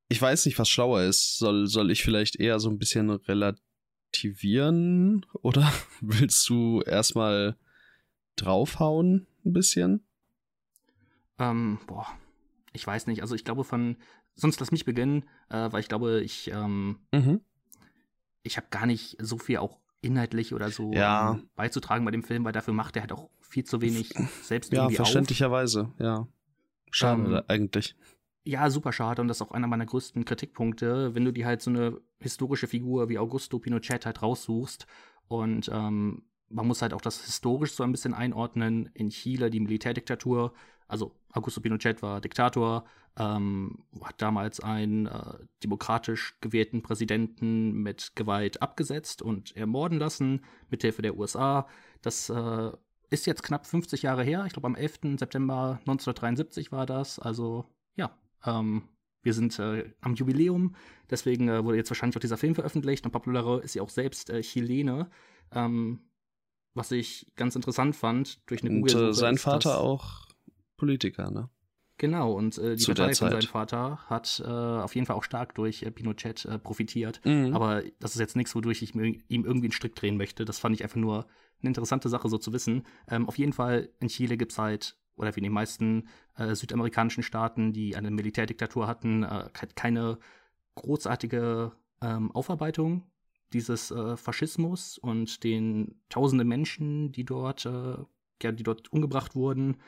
ich 0.09 0.21
weiß 0.21 0.47
nicht, 0.47 0.59
was 0.59 0.69
schlauer 0.69 1.03
ist. 1.03 1.39
Soll, 1.39 1.67
soll 1.67 1.91
ich 1.91 2.03
vielleicht 2.03 2.37
eher 2.37 2.59
so 2.61 2.71
ein 2.71 2.79
bisschen 2.79 3.11
relativieren? 3.11 5.27
Oder 5.43 5.73
willst 6.01 6.49
du 6.49 6.83
erstmal 6.83 7.57
draufhauen 8.37 9.27
ein 9.45 9.53
bisschen? 9.53 10.05
Ähm, 11.39 11.79
boah, 11.87 12.07
ich 12.73 12.87
weiß 12.87 13.07
nicht. 13.07 13.23
Also 13.23 13.35
ich 13.35 13.45
glaube 13.45 13.65
von, 13.65 13.97
sonst 14.41 14.59
lass 14.61 14.73
mich 14.73 14.85
beginnen, 14.85 15.25
äh, 15.51 15.71
weil 15.71 15.81
ich 15.81 15.89
glaube, 15.89 16.21
ich, 16.23 16.51
ähm, 16.53 16.99
Mhm. 17.13 17.41
ich 18.43 18.57
habe 18.57 18.67
gar 18.71 18.87
nicht 18.87 19.17
so 19.21 19.39
viel 19.39 19.59
auch 19.59 19.79
inhaltlich 20.01 20.55
oder 20.55 20.71
so 20.71 20.93
Ja. 20.95 21.33
ähm, 21.33 21.51
beizutragen 21.57 22.05
bei 22.05 22.11
dem 22.11 22.23
Film, 22.23 22.45
weil 22.45 22.53
dafür 22.53 22.73
macht 22.75 22.97
er 22.97 23.03
halt 23.03 23.13
auch 23.13 23.29
viel 23.41 23.65
zu 23.65 23.81
wenig 23.83 24.15
selbst 24.43 24.73
Ja, 24.73 24.83
irgendwie 24.85 24.99
auf. 24.99 25.07
verständlicherweise, 25.07 25.93
ja. 25.99 26.27
Schade 26.91 27.39
Ähm, 27.39 27.43
eigentlich. 27.49 27.95
Ja, 28.45 28.71
super 28.71 28.93
schade 28.93 29.21
und 29.21 29.29
das 29.29 29.37
ist 29.39 29.43
auch 29.43 29.53
einer 29.53 29.67
meiner 29.67 29.85
größten 29.85 30.25
Kritikpunkte, 30.25 31.15
wenn 31.15 31.25
du 31.27 31.33
dir 31.33 31.47
halt 31.47 31.61
so 31.61 31.71
eine 31.71 32.01
historische 32.21 32.67
Figur 32.67 33.09
wie 33.11 33.19
Augusto 33.19 33.59
Pinochet 33.59 34.07
halt 34.07 34.23
raussuchst 34.23 34.87
und 35.29 35.71
ähm, 35.73 36.23
man 36.49 36.67
muss 36.67 36.83
halt 36.83 36.95
auch 36.95 37.03
das 37.03 37.25
historisch 37.25 37.75
so 37.75 37.85
ein 37.85 37.93
bisschen 37.93 38.13
einordnen. 38.15 38.91
In 38.95 39.11
Chile, 39.11 39.51
die 39.51 39.61
Militärdiktatur, 39.61 40.53
also 40.91 41.13
Augusto 41.33 41.61
Pinochet 41.61 42.03
war 42.03 42.21
Diktator, 42.21 42.85
ähm, 43.17 43.85
hat 44.03 44.21
damals 44.21 44.61
einen 44.61 45.07
äh, 45.07 45.35
demokratisch 45.63 46.37
gewählten 46.41 46.83
Präsidenten 46.83 47.73
mit 47.83 48.13
Gewalt 48.17 48.61
abgesetzt 48.61 49.23
und 49.23 49.57
ermorden 49.57 49.99
lassen, 49.99 50.45
mithilfe 50.69 51.03
der 51.03 51.17
USA. 51.17 51.67
Das 52.03 52.29
äh, 52.29 52.71
ist 53.11 53.27
jetzt 53.27 53.43
knapp 53.43 53.67
50 53.67 54.03
Jahre 54.03 54.25
her. 54.25 54.45
Ich 54.47 54.53
glaube, 54.53 54.67
am 54.67 54.75
11. 54.75 55.19
September 55.19 55.79
1973 55.81 56.73
war 56.73 56.87
das. 56.87 57.19
Also, 57.19 57.67
ja, 57.97 58.11
ähm, 58.45 58.83
wir 59.23 59.35
sind 59.35 59.59
äh, 59.59 59.93
am 60.01 60.15
Jubiläum. 60.15 60.75
Deswegen 61.11 61.49
äh, 61.49 61.65
wurde 61.65 61.77
jetzt 61.77 61.91
wahrscheinlich 61.91 62.17
auch 62.17 62.21
dieser 62.21 62.39
Film 62.39 62.55
veröffentlicht. 62.55 63.05
Und 63.05 63.13
Pablo 63.13 63.59
ist 63.59 63.75
ja 63.75 63.83
auch 63.83 63.91
selbst 63.91 64.31
äh, 64.31 64.41
Chilene. 64.41 65.11
Ähm, 65.53 66.01
was 66.75 66.93
ich 66.93 67.33
ganz 67.35 67.57
interessant 67.57 67.97
fand 67.97 68.49
durch 68.49 68.63
eine 68.63 68.71
Google. 68.71 68.97
Und 68.97 69.11
äh, 69.11 69.15
sein 69.15 69.39
Vater 69.39 69.81
auch 69.81 70.30
Politiker, 70.81 71.31
ne? 71.31 71.49
Genau, 72.01 72.33
und 72.33 72.57
äh, 72.57 72.77
die 72.77 72.83
Zu 72.83 72.95
Partei 72.95 73.15
von 73.15 73.29
seinem 73.29 73.43
Vater 73.43 73.99
hat 74.09 74.43
äh, 74.43 74.49
auf 74.49 74.95
jeden 74.95 75.07
Fall 75.07 75.17
auch 75.17 75.23
stark 75.23 75.55
durch 75.55 75.83
äh, 75.83 75.91
Pinochet 75.91 76.47
äh, 76.47 76.59
profitiert. 76.59 77.21
Mhm. 77.27 77.55
Aber 77.55 77.83
das 77.99 78.15
ist 78.15 78.21
jetzt 78.21 78.37
nichts, 78.37 78.55
wodurch 78.55 78.81
ich 78.81 78.95
ihm 78.95 79.23
irgendwie 79.29 79.67
einen 79.67 79.73
Strick 79.73 79.95
drehen 79.95 80.17
möchte. 80.17 80.47
Das 80.47 80.59
fand 80.59 80.75
ich 80.75 80.83
einfach 80.83 80.97
nur 80.97 81.27
eine 81.61 81.69
interessante 81.69 82.09
Sache, 82.09 82.31
so 82.31 82.39
zu 82.39 82.55
wissen. 82.55 82.85
Ähm, 83.07 83.29
auf 83.29 83.37
jeden 83.37 83.53
Fall, 83.53 83.91
in 84.01 84.09
Chile 84.09 84.39
gibt 84.39 84.53
es 84.53 84.59
halt, 84.59 84.97
oder 85.17 85.37
wie 85.37 85.41
in 85.41 85.45
den 85.45 85.53
meisten 85.53 86.09
äh, 86.37 86.55
südamerikanischen 86.55 87.23
Staaten, 87.23 87.75
die 87.75 87.95
eine 87.97 88.11
Militärdiktatur 88.11 88.87
hatten, 88.87 89.23
äh, 89.23 89.51
keine 89.75 90.19
großartige 90.77 91.73
ähm, 92.01 92.33
Aufarbeitung 92.33 93.03
dieses 93.53 93.93
Faschismus 94.15 94.97
und 94.97 95.43
den 95.43 96.01
tausende 96.09 96.45
Menschen, 96.45 97.11
die 97.11 97.25
dort, 97.25 97.65
ja, 97.65 98.53
die 98.53 98.63
dort 98.63 98.93
umgebracht 98.93 99.35
wurden. 99.35 99.79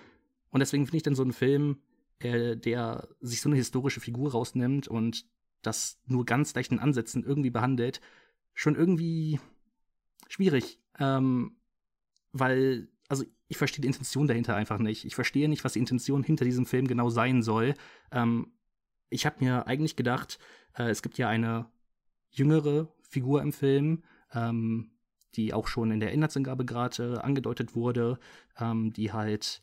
Und 0.53 0.61
deswegen 0.61 0.87
finde 0.87 0.99
ich 0.99 1.03
dann 1.03 1.17
so 1.17 1.23
einen 1.23 1.33
Film 1.33 1.79
äh, 2.23 2.57
der 2.57 3.09
sich 3.21 3.41
so 3.41 3.49
eine 3.49 3.57
historische 3.57 4.01
Figur 4.01 4.33
rausnimmt 4.33 4.89
und 4.89 5.27
das 5.63 6.01
nur 6.07 6.25
ganz 6.25 6.55
leichten 6.55 6.79
Ansätzen 6.79 7.25
irgendwie 7.25 7.51
behandelt, 7.51 8.01
schon 8.55 8.75
irgendwie 8.75 9.41
schwierig. 10.29 10.79
Ähm, 10.99 11.57
weil, 12.33 12.89
also 13.09 13.25
ich 13.49 13.59
verstehe 13.59 13.83
die 13.83 13.89
Intention 13.89 14.27
dahinter 14.27 14.57
einfach 14.57 14.79
nicht. 14.79 15.05
Ich 15.05 15.15
verstehe 15.15 15.49
nicht, 15.49 15.65
was 15.65 15.75
die 15.75 15.79
Intention 15.79 16.23
hinter 16.23 16.45
diesem 16.45 16.67
Film 16.67 16.87
genau 16.87 17.11
sein 17.11 17.43
soll. 17.43 17.75
Ähm, 18.11 18.53
ich 19.11 19.27
habe 19.27 19.45
mir 19.45 19.67
eigentlich 19.67 19.97
gedacht, 19.97 20.39
äh, 20.75 20.91
es 20.91 21.03
gibt 21.03 21.19
ja 21.19 21.29
eine 21.29 21.67
jüngere 22.31 22.89
Figur 23.03 23.43
im 23.43 23.53
Film, 23.53 24.05
ähm, 24.33 24.91
die 25.35 25.53
auch 25.53 25.67
schon 25.67 25.91
in 25.91 26.01
der 26.01 26.13
Inhaltsangabe 26.13 26.65
gerade 26.65 27.15
äh, 27.15 27.19
angedeutet 27.19 27.75
wurde, 27.75 28.19
ähm, 28.59 28.93
die 28.93 29.13
halt 29.13 29.63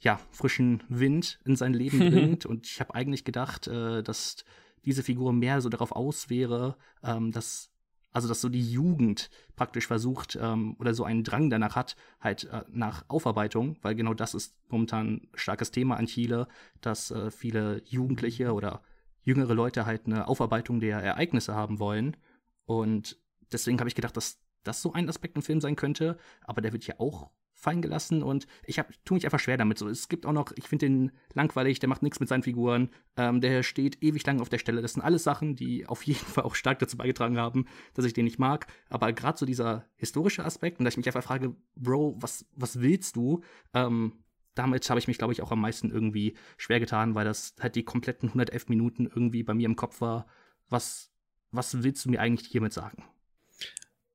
ja, 0.00 0.20
frischen 0.30 0.82
Wind 0.88 1.40
in 1.44 1.56
sein 1.56 1.74
Leben 1.74 1.98
bringt. 2.10 2.46
und 2.46 2.66
ich 2.66 2.80
habe 2.80 2.94
eigentlich 2.94 3.24
gedacht, 3.24 3.66
äh, 3.66 4.02
dass 4.02 4.44
diese 4.84 5.02
Figur 5.02 5.32
mehr 5.32 5.60
so 5.60 5.68
darauf 5.68 5.92
aus 5.92 6.30
wäre, 6.30 6.76
ähm, 7.02 7.32
dass 7.32 7.70
also 8.16 8.28
dass 8.28 8.40
so 8.40 8.48
die 8.48 8.72
Jugend 8.72 9.28
praktisch 9.56 9.86
versucht 9.86 10.38
ähm, 10.40 10.74
oder 10.78 10.94
so 10.94 11.04
einen 11.04 11.22
Drang 11.22 11.50
danach 11.50 11.76
hat, 11.76 11.96
halt 12.18 12.44
äh, 12.44 12.62
nach 12.70 13.04
Aufarbeitung, 13.08 13.76
weil 13.82 13.94
genau 13.94 14.14
das 14.14 14.32
ist 14.32 14.56
momentan 14.70 15.06
ein 15.06 15.28
starkes 15.34 15.70
Thema 15.70 15.98
an 15.98 16.06
Chile, 16.06 16.48
dass 16.80 17.10
äh, 17.10 17.30
viele 17.30 17.82
Jugendliche 17.84 18.54
oder 18.54 18.80
jüngere 19.22 19.52
Leute 19.52 19.84
halt 19.84 20.06
eine 20.06 20.28
Aufarbeitung 20.28 20.80
der 20.80 21.00
Ereignisse 21.00 21.54
haben 21.54 21.78
wollen. 21.78 22.16
Und 22.64 23.18
deswegen 23.52 23.80
habe 23.80 23.88
ich 23.90 23.94
gedacht, 23.94 24.16
dass 24.16 24.38
das 24.62 24.80
so 24.80 24.94
ein 24.94 25.10
Aspekt 25.10 25.36
im 25.36 25.42
Film 25.42 25.60
sein 25.60 25.76
könnte, 25.76 26.16
aber 26.40 26.62
der 26.62 26.72
wird 26.72 26.86
ja 26.86 26.94
auch 26.98 27.30
fallen 27.56 27.82
gelassen 27.82 28.22
und 28.22 28.46
ich 28.64 28.78
hab, 28.78 28.92
tue 29.04 29.16
mich 29.16 29.24
einfach 29.24 29.40
schwer 29.40 29.56
damit. 29.56 29.78
So, 29.78 29.88
es 29.88 30.08
gibt 30.08 30.26
auch 30.26 30.32
noch, 30.32 30.52
ich 30.56 30.68
finde 30.68 30.86
den 30.86 31.12
langweilig, 31.32 31.78
der 31.80 31.88
macht 31.88 32.02
nichts 32.02 32.20
mit 32.20 32.28
seinen 32.28 32.42
Figuren, 32.42 32.90
ähm, 33.16 33.40
der 33.40 33.62
steht 33.62 34.02
ewig 34.02 34.24
lang 34.26 34.40
auf 34.40 34.50
der 34.50 34.58
Stelle. 34.58 34.82
Das 34.82 34.92
sind 34.92 35.02
alles 35.02 35.24
Sachen, 35.24 35.56
die 35.56 35.86
auf 35.88 36.02
jeden 36.02 36.20
Fall 36.20 36.44
auch 36.44 36.54
stark 36.54 36.78
dazu 36.78 36.96
beigetragen 36.96 37.38
haben, 37.38 37.66
dass 37.94 38.04
ich 38.04 38.12
den 38.12 38.26
nicht 38.26 38.38
mag. 38.38 38.66
Aber 38.88 39.12
gerade 39.12 39.38
so 39.38 39.46
dieser 39.46 39.86
historische 39.96 40.44
Aspekt 40.44 40.78
und 40.78 40.84
dass 40.84 40.94
ich 40.94 40.98
mich 40.98 41.06
einfach 41.06 41.24
frage, 41.24 41.56
Bro, 41.74 42.16
was, 42.20 42.46
was 42.54 42.80
willst 42.80 43.16
du? 43.16 43.42
Ähm, 43.72 44.12
damit 44.54 44.88
habe 44.88 45.00
ich 45.00 45.08
mich, 45.08 45.18
glaube 45.18 45.32
ich, 45.32 45.42
auch 45.42 45.52
am 45.52 45.60
meisten 45.60 45.90
irgendwie 45.90 46.36
schwer 46.56 46.80
getan, 46.80 47.14
weil 47.14 47.24
das 47.24 47.54
halt 47.60 47.74
die 47.74 47.84
kompletten 47.84 48.28
111 48.28 48.68
Minuten 48.68 49.06
irgendwie 49.06 49.42
bei 49.42 49.54
mir 49.54 49.66
im 49.66 49.76
Kopf 49.76 50.00
war. 50.00 50.26
Was, 50.68 51.10
was 51.50 51.82
willst 51.82 52.04
du 52.04 52.10
mir 52.10 52.20
eigentlich 52.20 52.48
hiermit 52.48 52.72
sagen? 52.72 53.04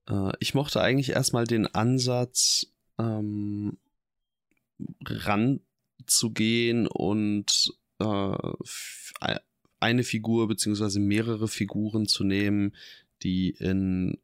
Äh, 0.08 0.32
ich 0.40 0.54
mochte 0.54 0.82
eigentlich 0.82 1.12
erstmal 1.12 1.46
den 1.46 1.68
Ansatz, 1.68 2.68
ähm, 3.02 3.78
ranzugehen 5.06 6.88
und 6.88 7.74
äh, 8.00 9.36
eine 9.80 10.04
Figur 10.04 10.48
beziehungsweise 10.48 11.00
mehrere 11.00 11.48
Figuren 11.48 12.08
zu 12.08 12.24
nehmen, 12.24 12.76
die 13.24 13.50
in 13.50 14.18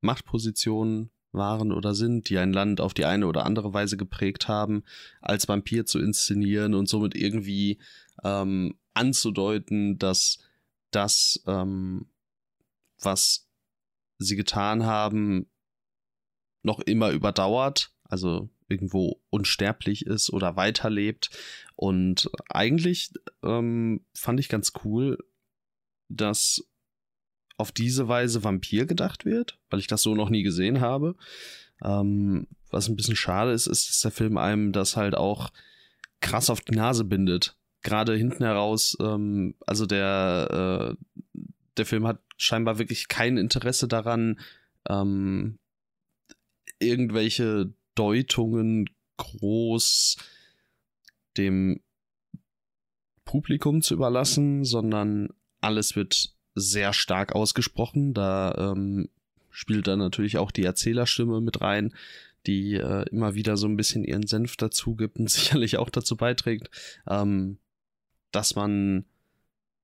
Machtpositionen 0.00 1.10
waren 1.32 1.72
oder 1.72 1.94
sind, 1.94 2.28
die 2.28 2.38
ein 2.38 2.52
Land 2.52 2.80
auf 2.80 2.94
die 2.94 3.04
eine 3.04 3.26
oder 3.26 3.44
andere 3.44 3.72
Weise 3.74 3.96
geprägt 3.96 4.48
haben, 4.48 4.82
als 5.20 5.48
Vampir 5.48 5.86
zu 5.86 5.98
inszenieren 5.98 6.74
und 6.74 6.88
somit 6.88 7.14
irgendwie 7.14 7.78
ähm, 8.24 8.76
anzudeuten, 8.94 9.98
dass 9.98 10.38
das, 10.90 11.42
ähm, 11.46 12.06
was 13.00 13.46
sie 14.18 14.36
getan 14.36 14.84
haben, 14.84 15.46
noch 16.62 16.80
immer 16.80 17.10
überdauert 17.10 17.92
also 18.08 18.48
irgendwo 18.68 19.20
unsterblich 19.30 20.06
ist 20.06 20.30
oder 20.30 20.56
weiterlebt. 20.56 21.30
Und 21.76 22.30
eigentlich 22.48 23.12
ähm, 23.42 24.04
fand 24.14 24.40
ich 24.40 24.48
ganz 24.48 24.72
cool, 24.84 25.18
dass 26.08 26.64
auf 27.56 27.72
diese 27.72 28.08
Weise 28.08 28.44
Vampir 28.44 28.86
gedacht 28.86 29.24
wird, 29.24 29.58
weil 29.70 29.80
ich 29.80 29.86
das 29.86 30.02
so 30.02 30.14
noch 30.14 30.30
nie 30.30 30.42
gesehen 30.42 30.80
habe. 30.80 31.16
Ähm, 31.82 32.46
was 32.70 32.88
ein 32.88 32.96
bisschen 32.96 33.16
schade 33.16 33.52
ist, 33.52 33.66
ist, 33.66 33.88
dass 33.88 34.00
der 34.00 34.10
Film 34.10 34.36
einem 34.36 34.72
das 34.72 34.96
halt 34.96 35.14
auch 35.14 35.50
krass 36.20 36.50
auf 36.50 36.60
die 36.60 36.74
Nase 36.74 37.04
bindet. 37.04 37.56
Gerade 37.82 38.14
hinten 38.16 38.44
heraus, 38.44 38.96
ähm, 39.00 39.54
also 39.66 39.86
der, 39.86 40.96
äh, 40.96 41.24
der 41.76 41.86
Film 41.86 42.06
hat 42.06 42.20
scheinbar 42.36 42.78
wirklich 42.78 43.08
kein 43.08 43.36
Interesse 43.36 43.88
daran, 43.88 44.38
ähm, 44.88 45.58
irgendwelche 46.80 47.72
Deutungen 47.98 48.88
groß 49.16 50.16
dem 51.36 51.80
Publikum 53.24 53.82
zu 53.82 53.94
überlassen, 53.94 54.64
sondern 54.64 55.30
alles 55.60 55.96
wird 55.96 56.32
sehr 56.54 56.92
stark 56.92 57.34
ausgesprochen. 57.34 58.14
Da 58.14 58.72
ähm, 58.72 59.08
spielt 59.50 59.86
dann 59.86 59.98
natürlich 59.98 60.38
auch 60.38 60.50
die 60.50 60.64
Erzählerstimme 60.64 61.40
mit 61.40 61.60
rein, 61.60 61.92
die 62.46 62.74
äh, 62.74 63.04
immer 63.10 63.34
wieder 63.34 63.56
so 63.56 63.66
ein 63.66 63.76
bisschen 63.76 64.04
ihren 64.04 64.26
Senf 64.26 64.56
dazu 64.56 64.94
gibt 64.94 65.18
und 65.18 65.28
sicherlich 65.30 65.76
auch 65.76 65.90
dazu 65.90 66.16
beiträgt, 66.16 66.70
ähm, 67.06 67.58
dass 68.30 68.54
man 68.54 69.04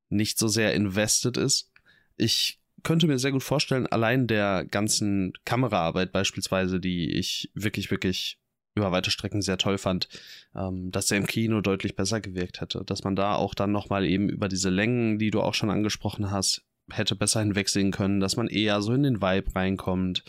nicht 0.09 0.39
so 0.39 0.49
sehr 0.49 0.75
invested 0.75 1.37
ist. 1.37 1.71
Ich 2.17 2.61
könnte 2.85 3.07
mir 3.09 3.19
sehr 3.19 3.33
gut 3.33 3.43
vorstellen, 3.43 3.87
allein 3.87 4.27
der 4.27 4.65
ganzen 4.65 5.33
Kameraarbeit 5.45 6.13
beispielsweise, 6.13 6.79
die 6.79 7.11
ich 7.11 7.51
wirklich, 7.55 7.91
wirklich 7.91 8.39
über 8.77 8.93
weite 8.93 9.11
Strecken 9.11 9.43
sehr 9.43 9.59
toll 9.59 9.79
fand, 9.79 10.09
ähm, 10.55 10.91
dass 10.91 11.07
der 11.07 11.19
im 11.19 11.27
Kino 11.27 11.61
deutlich 11.61 11.97
besser 11.97 12.21
gewirkt 12.21 12.61
hätte. 12.61 12.83
Dass 12.85 13.05
man 13.05 13.17
da 13.17 13.35
auch 13.35 13.55
dann 13.55 13.73
nochmal 13.73 14.05
eben 14.05 14.29
über 14.29 14.49
diese 14.49 14.71
Längen, 14.71 15.19
die 15.19 15.31
du 15.31 15.41
auch 15.41 15.55
schon 15.55 15.71
angesprochen 15.71 16.31
hast, 16.31 16.63
hätte 16.91 17.17
besser 17.17 17.41
hinwegsehen 17.41 17.93
können, 17.93 18.21
dass 18.21 18.37
man 18.37 18.49
eher 18.49 18.83
so 18.83 18.93
in 18.93 19.03
den 19.03 19.23
Vibe 19.23 19.55
reinkommt. 19.55 20.25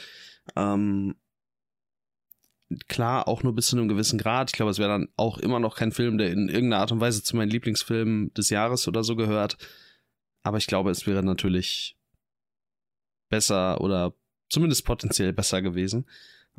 Ähm, 0.56 1.16
klar, 2.88 3.28
auch 3.28 3.44
nur 3.44 3.54
bis 3.54 3.68
zu 3.68 3.78
einem 3.78 3.88
gewissen 3.88 4.20
Grad. 4.20 4.52
Ich 4.52 4.56
glaube, 4.56 4.72
es 4.72 4.80
wäre 4.80 4.90
dann 4.90 5.10
auch 5.18 5.38
immer 5.40 5.60
noch 5.60 5.76
kein 5.76 5.92
Film, 5.92 6.18
der 6.18 6.32
in 6.32 6.48
irgendeiner 6.48 6.82
Art 6.82 6.92
und 6.92 7.02
Weise 7.02 7.24
zu 7.24 7.36
meinen 7.36 7.50
Lieblingsfilmen 7.50 8.34
des 8.34 8.50
Jahres 8.50 8.88
oder 8.88 9.04
so 9.04 9.16
gehört. 9.16 9.58
Aber 10.44 10.58
ich 10.58 10.68
glaube, 10.68 10.92
es 10.92 11.08
wäre 11.08 11.24
natürlich 11.24 11.98
besser 13.30 13.82
oder 13.82 14.14
zumindest 14.50 14.86
potenziell 14.86 15.34
besser 15.34 15.62
gewesen. 15.62 16.06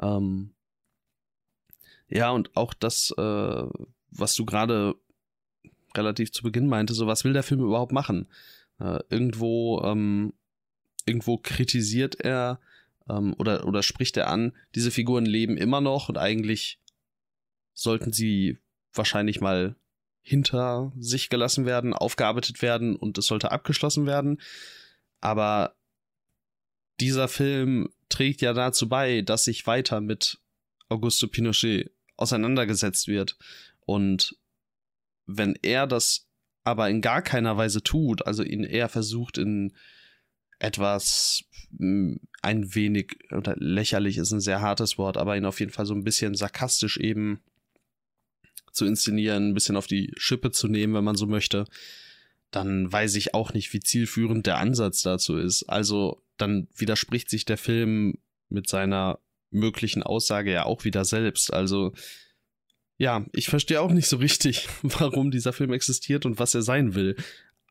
Ähm, 0.00 0.52
ja, 2.08 2.30
und 2.30 2.56
auch 2.56 2.74
das, 2.74 3.12
äh, 3.16 3.64
was 4.10 4.34
du 4.34 4.44
gerade 4.44 4.94
relativ 5.96 6.32
zu 6.32 6.42
Beginn 6.42 6.68
meinte, 6.68 6.94
so 6.94 7.06
was 7.06 7.24
will 7.24 7.32
der 7.32 7.42
Film 7.42 7.60
überhaupt 7.60 7.92
machen? 7.92 8.28
Äh, 8.78 9.00
irgendwo, 9.08 9.82
ähm, 9.82 10.34
irgendwo 11.06 11.38
kritisiert 11.38 12.20
er 12.20 12.60
ähm, 13.08 13.34
oder, 13.38 13.66
oder 13.66 13.82
spricht 13.82 14.16
er 14.16 14.28
an, 14.28 14.52
diese 14.74 14.90
Figuren 14.90 15.26
leben 15.26 15.56
immer 15.56 15.80
noch 15.80 16.08
und 16.08 16.18
eigentlich 16.18 16.78
sollten 17.72 18.12
sie 18.12 18.58
wahrscheinlich 18.92 19.40
mal 19.40 19.76
hinter 20.22 20.92
sich 20.98 21.28
gelassen 21.28 21.66
werden, 21.66 21.94
aufgearbeitet 21.94 22.60
werden 22.62 22.96
und 22.96 23.16
es 23.16 23.26
sollte 23.26 23.52
abgeschlossen 23.52 24.06
werden. 24.06 24.40
Aber 25.20 25.75
dieser 27.00 27.28
Film 27.28 27.88
trägt 28.08 28.40
ja 28.40 28.52
dazu 28.52 28.88
bei, 28.88 29.22
dass 29.22 29.44
sich 29.44 29.66
weiter 29.66 30.00
mit 30.00 30.38
Augusto 30.88 31.26
Pinochet 31.26 31.90
auseinandergesetzt 32.16 33.08
wird. 33.08 33.36
Und 33.80 34.36
wenn 35.26 35.58
er 35.62 35.86
das 35.86 36.26
aber 36.64 36.88
in 36.88 37.00
gar 37.00 37.22
keiner 37.22 37.56
Weise 37.56 37.82
tut, 37.82 38.26
also 38.26 38.42
ihn 38.42 38.64
eher 38.64 38.88
versucht 38.88 39.38
in 39.38 39.72
etwas 40.58 41.44
hm, 41.78 42.20
ein 42.42 42.74
wenig, 42.74 43.18
oder 43.30 43.54
lächerlich 43.58 44.18
ist 44.18 44.32
ein 44.32 44.40
sehr 44.40 44.60
hartes 44.60 44.98
Wort, 44.98 45.16
aber 45.16 45.36
ihn 45.36 45.44
auf 45.44 45.60
jeden 45.60 45.72
Fall 45.72 45.86
so 45.86 45.94
ein 45.94 46.04
bisschen 46.04 46.34
sarkastisch 46.34 46.96
eben 46.96 47.40
zu 48.72 48.84
inszenieren, 48.84 49.48
ein 49.50 49.54
bisschen 49.54 49.76
auf 49.76 49.86
die 49.86 50.12
Schippe 50.16 50.50
zu 50.50 50.68
nehmen, 50.68 50.94
wenn 50.94 51.04
man 51.04 51.16
so 51.16 51.26
möchte, 51.26 51.66
dann 52.56 52.90
weiß 52.90 53.16
ich 53.16 53.34
auch 53.34 53.52
nicht, 53.52 53.74
wie 53.74 53.80
zielführend 53.80 54.46
der 54.46 54.56
Ansatz 54.56 55.02
dazu 55.02 55.36
ist. 55.36 55.64
Also 55.64 56.22
dann 56.38 56.68
widerspricht 56.74 57.28
sich 57.28 57.44
der 57.44 57.58
Film 57.58 58.14
mit 58.48 58.66
seiner 58.66 59.18
möglichen 59.50 60.02
Aussage 60.02 60.52
ja 60.52 60.64
auch 60.64 60.84
wieder 60.84 61.04
selbst. 61.04 61.52
Also 61.52 61.92
ja, 62.96 63.26
ich 63.32 63.48
verstehe 63.48 63.82
auch 63.82 63.92
nicht 63.92 64.08
so 64.08 64.16
richtig, 64.16 64.68
warum 64.82 65.30
dieser 65.30 65.52
Film 65.52 65.74
existiert 65.74 66.24
und 66.24 66.38
was 66.38 66.54
er 66.54 66.62
sein 66.62 66.94
will. 66.94 67.14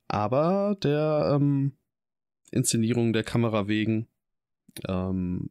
Aber 0.08 0.78
der 0.84 1.32
ähm, 1.36 1.74
Inszenierung 2.52 3.12
der 3.12 3.24
Kamera 3.24 3.68
wegen 3.68 4.08
ähm, 4.88 5.50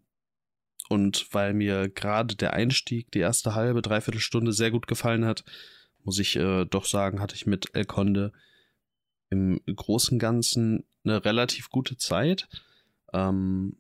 und 0.89 1.27
weil 1.33 1.55
mir 1.55 1.89
gerade 1.89 2.37
der 2.37 2.53
Einstieg, 2.53 3.11
die 3.11 3.19
erste 3.19 3.57
halbe, 3.57 3.83
dreiviertel 3.83 4.21
Stunde 4.21 4.53
sehr 4.53 4.71
gut 4.71 4.87
gefallen 4.87 5.25
hat, 5.25 5.43
muss 6.05 6.21
ich 6.21 6.37
äh, 6.37 6.67
doch 6.67 6.85
sagen, 6.85 7.21
hatte 7.21 7.35
ich 7.35 7.47
mit 7.47 7.75
El 7.75 7.85
Conde 7.85 8.33
im 9.31 9.61
Großen 9.67 10.15
und 10.15 10.19
Ganzen 10.19 10.85
eine 11.05 11.25
relativ 11.25 11.71
gute 11.71 11.97
Zeit. 11.97 12.49
Ähm, 13.13 13.77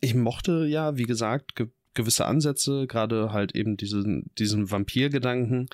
ich 0.00 0.14
mochte 0.14 0.66
ja, 0.66 0.96
wie 0.96 1.04
gesagt, 1.04 1.56
ge 1.56 1.68
gewisse 1.94 2.26
Ansätze, 2.26 2.86
gerade 2.86 3.32
halt 3.32 3.54
eben 3.54 3.78
diesen, 3.78 4.30
diesen 4.38 4.70
Vampir-Gedanken. 4.70 5.70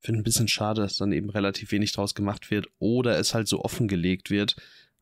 Finde 0.00 0.20
ein 0.20 0.24
bisschen 0.24 0.48
schade, 0.48 0.80
dass 0.82 0.96
dann 0.96 1.12
eben 1.12 1.30
relativ 1.30 1.70
wenig 1.70 1.92
draus 1.92 2.16
gemacht 2.16 2.50
wird 2.50 2.66
oder 2.80 3.20
es 3.20 3.34
halt 3.34 3.46
so 3.46 3.60
offengelegt 3.60 4.30
wird. 4.30 4.56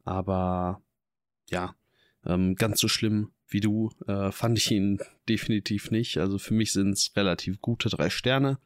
Aber 0.05 0.83
ja, 1.49 1.75
ähm, 2.27 2.55
ganz 2.55 2.81
so 2.81 2.89
schlimm 2.89 3.33
wie 3.49 3.61
du 3.61 3.93
äh, 4.07 4.31
fand 4.31 4.59
ich 4.59 4.71
ihn 4.71 4.99
definitiv 5.29 5.91
nicht. 5.91 6.19
Also 6.19 6.39
für 6.39 6.55
mich 6.55 6.73
sind 6.73 6.93
es 6.93 7.13
relativ 7.17 7.61
gute 7.61 7.89
drei 7.89 8.11
Sterne. 8.11 8.59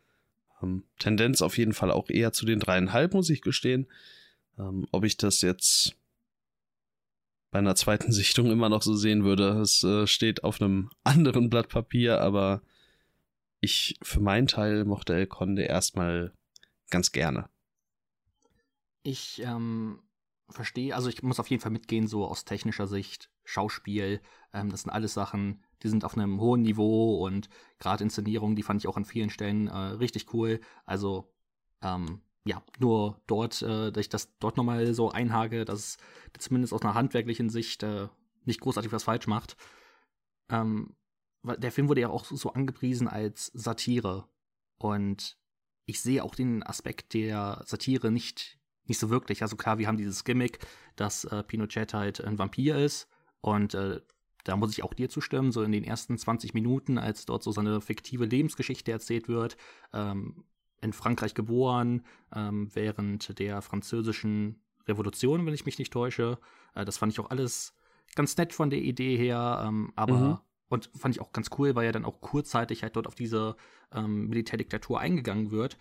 Ähm, 0.62 0.84
Tendenz 0.98 1.42
auf 1.42 1.58
jeden 1.58 1.74
Fall 1.74 1.90
auch 1.90 2.08
eher 2.08 2.32
zu 2.32 2.46
den 2.46 2.60
dreieinhalb, 2.60 3.14
muss 3.14 3.30
ich 3.30 3.42
gestehen. 3.42 3.86
Ähm, 4.58 4.86
ob 4.92 5.04
ich 5.04 5.16
das 5.16 5.40
jetzt 5.42 5.96
bei 7.50 7.58
einer 7.58 7.74
zweiten 7.74 8.12
Sichtung 8.12 8.50
immer 8.50 8.68
noch 8.68 8.82
so 8.82 8.94
sehen 8.94 9.24
würde, 9.24 9.60
es 9.60 9.82
äh, 9.82 10.06
steht 10.06 10.44
auf 10.44 10.60
einem 10.60 10.90
anderen 11.04 11.50
Blatt 11.50 11.68
Papier, 11.68 12.20
aber 12.20 12.62
ich 13.60 13.96
für 14.02 14.20
meinen 14.20 14.46
Teil 14.46 14.84
mochte 14.84 15.14
El 15.14 15.26
Conde 15.26 15.62
erstmal 15.62 16.32
ganz 16.90 17.12
gerne. 17.12 17.48
Ich 19.02 19.40
ähm, 19.42 20.00
verstehe, 20.48 20.94
also 20.94 21.08
ich 21.08 21.22
muss 21.22 21.40
auf 21.40 21.50
jeden 21.50 21.62
Fall 21.62 21.72
mitgehen, 21.72 22.06
so 22.06 22.24
aus 22.26 22.44
technischer 22.44 22.86
Sicht, 22.86 23.30
Schauspiel, 23.44 24.20
ähm, 24.52 24.70
das 24.70 24.82
sind 24.82 24.90
alles 24.90 25.14
Sachen, 25.14 25.62
die 25.82 25.88
sind 25.88 26.04
auf 26.04 26.16
einem 26.16 26.40
hohen 26.40 26.62
Niveau 26.62 27.24
und 27.24 27.48
gerade 27.78 28.04
Inszenierung, 28.04 28.56
die 28.56 28.62
fand 28.62 28.80
ich 28.80 28.88
auch 28.88 28.96
an 28.96 29.04
vielen 29.04 29.30
Stellen 29.30 29.68
äh, 29.68 29.76
richtig 29.76 30.32
cool. 30.32 30.60
Also 30.84 31.32
ähm, 31.82 32.20
ja, 32.44 32.62
nur 32.78 33.20
dort, 33.26 33.60
äh, 33.62 33.90
dass 33.90 34.00
ich 34.00 34.08
das 34.08 34.36
dort 34.38 34.56
nochmal 34.56 34.94
so 34.94 35.10
einhage, 35.10 35.64
dass 35.64 35.98
zumindest 36.38 36.72
aus 36.72 36.82
einer 36.82 36.94
handwerklichen 36.94 37.50
Sicht 37.50 37.82
äh, 37.82 38.08
nicht 38.44 38.60
großartig 38.60 38.92
was 38.92 39.04
falsch 39.04 39.26
macht. 39.26 39.56
Ähm, 40.48 40.94
der 41.42 41.72
Film 41.72 41.88
wurde 41.88 42.00
ja 42.00 42.08
auch 42.08 42.24
so 42.24 42.52
angepriesen 42.52 43.08
als 43.08 43.46
Satire. 43.54 44.28
Und 44.78 45.38
ich 45.86 46.00
sehe 46.00 46.22
auch 46.22 46.34
den 46.34 46.62
Aspekt 46.62 47.14
der 47.14 47.62
Satire 47.66 48.10
nicht 48.10 48.58
nicht 48.88 48.98
so 48.98 49.10
wirklich. 49.10 49.42
Also 49.42 49.56
klar, 49.56 49.78
wir 49.78 49.88
haben 49.88 49.96
dieses 49.96 50.24
Gimmick, 50.24 50.58
dass 50.96 51.24
äh, 51.24 51.42
Pinochet 51.42 51.94
halt 51.94 52.22
ein 52.22 52.38
Vampir 52.38 52.76
ist 52.76 53.08
und 53.40 53.74
äh, 53.74 54.00
da 54.44 54.56
muss 54.56 54.70
ich 54.72 54.84
auch 54.84 54.94
dir 54.94 55.08
zustimmen, 55.08 55.50
so 55.50 55.62
in 55.62 55.72
den 55.72 55.84
ersten 55.84 56.16
20 56.16 56.54
Minuten, 56.54 56.98
als 56.98 57.26
dort 57.26 57.42
so 57.42 57.50
seine 57.50 57.80
fiktive 57.80 58.24
Lebensgeschichte 58.24 58.92
erzählt 58.92 59.28
wird, 59.28 59.56
ähm, 59.92 60.44
in 60.80 60.92
Frankreich 60.92 61.34
geboren, 61.34 62.04
ähm, 62.34 62.68
während 62.72 63.38
der 63.38 63.60
französischen 63.60 64.60
Revolution, 64.86 65.46
wenn 65.46 65.54
ich 65.54 65.66
mich 65.66 65.78
nicht 65.78 65.92
täusche. 65.92 66.38
Äh, 66.74 66.84
das 66.84 66.98
fand 66.98 67.12
ich 67.12 67.18
auch 67.18 67.30
alles 67.30 67.74
ganz 68.14 68.36
nett 68.36 68.52
von 68.52 68.70
der 68.70 68.80
Idee 68.80 69.16
her, 69.16 69.64
ähm, 69.66 69.92
aber 69.96 70.18
mhm. 70.18 70.38
und 70.68 70.90
fand 70.94 71.16
ich 71.16 71.20
auch 71.20 71.32
ganz 71.32 71.50
cool, 71.58 71.74
weil 71.74 71.86
ja 71.86 71.92
dann 71.92 72.04
auch 72.04 72.20
kurzzeitig 72.20 72.82
halt 72.84 72.94
dort 72.94 73.08
auf 73.08 73.16
diese 73.16 73.56
ähm, 73.92 74.28
Militärdiktatur 74.28 75.00
eingegangen 75.00 75.50
wird 75.50 75.76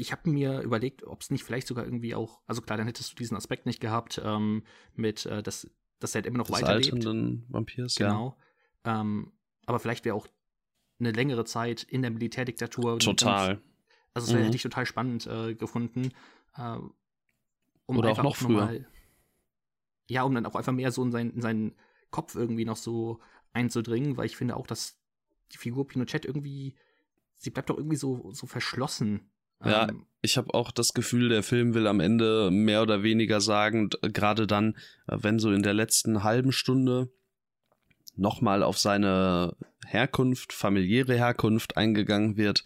ich 0.00 0.12
habe 0.12 0.30
mir 0.30 0.60
überlegt, 0.60 1.04
ob 1.04 1.20
es 1.20 1.30
nicht 1.30 1.44
vielleicht 1.44 1.66
sogar 1.66 1.84
irgendwie 1.84 2.14
auch, 2.14 2.40
also 2.46 2.62
klar, 2.62 2.78
dann 2.78 2.86
hättest 2.86 3.12
du 3.12 3.16
diesen 3.16 3.36
Aspekt 3.36 3.66
nicht 3.66 3.80
gehabt, 3.80 4.20
ähm, 4.24 4.64
mit, 4.94 5.26
äh, 5.26 5.42
dass, 5.42 5.70
dass 5.98 6.14
er 6.14 6.20
halt 6.20 6.26
immer 6.26 6.38
noch 6.38 6.46
Des 6.46 6.56
weiterlebt. 6.62 6.92
altenden 6.92 7.44
Vampirs, 7.48 7.96
genau. 7.96 8.36
ja. 8.84 9.00
Ähm, 9.00 9.32
aber 9.66 9.78
vielleicht 9.78 10.04
wäre 10.04 10.16
auch 10.16 10.26
eine 10.98 11.12
längere 11.12 11.44
Zeit 11.44 11.82
in 11.82 12.02
der 12.02 12.10
Militärdiktatur. 12.10 12.98
Total. 12.98 13.56
Und, 13.56 13.62
also 14.14 14.32
das 14.32 14.40
mhm. 14.40 14.44
hätte 14.44 14.56
ich 14.56 14.62
total 14.62 14.86
spannend 14.86 15.26
äh, 15.26 15.54
gefunden. 15.54 16.12
Äh, 16.56 16.78
um 17.86 17.98
Oder 17.98 18.12
auch 18.12 18.22
noch 18.22 18.36
früher. 18.36 18.64
Mal, 18.64 18.86
ja, 20.08 20.22
um 20.22 20.34
dann 20.34 20.46
auch 20.46 20.56
einfach 20.56 20.72
mehr 20.72 20.92
so 20.92 21.02
in, 21.02 21.12
sein, 21.12 21.30
in 21.30 21.40
seinen 21.40 21.76
Kopf 22.10 22.34
irgendwie 22.34 22.64
noch 22.64 22.76
so 22.76 23.20
einzudringen, 23.52 24.16
weil 24.16 24.26
ich 24.26 24.36
finde 24.36 24.56
auch, 24.56 24.66
dass 24.66 25.00
die 25.52 25.58
Figur 25.58 25.86
Pinochet 25.86 26.24
irgendwie, 26.24 26.76
sie 27.36 27.50
bleibt 27.50 27.70
doch 27.70 27.76
irgendwie 27.76 27.96
so, 27.96 28.32
so 28.32 28.46
verschlossen 28.46 29.30
ja, 29.64 29.88
ähm, 29.88 30.06
ich 30.22 30.36
habe 30.36 30.52
auch 30.54 30.70
das 30.70 30.92
Gefühl, 30.92 31.28
der 31.28 31.42
Film 31.42 31.74
will 31.74 31.86
am 31.86 32.00
Ende 32.00 32.50
mehr 32.50 32.82
oder 32.82 33.02
weniger 33.02 33.40
sagen, 33.40 33.90
gerade 34.02 34.46
dann, 34.46 34.76
äh, 35.06 35.16
wenn 35.20 35.38
so 35.38 35.50
in 35.52 35.62
der 35.62 35.74
letzten 35.74 36.22
halben 36.22 36.52
Stunde 36.52 37.10
nochmal 38.16 38.62
auf 38.62 38.78
seine 38.78 39.56
Herkunft, 39.86 40.52
familiäre 40.52 41.14
Herkunft 41.14 41.76
eingegangen 41.76 42.36
wird, 42.36 42.64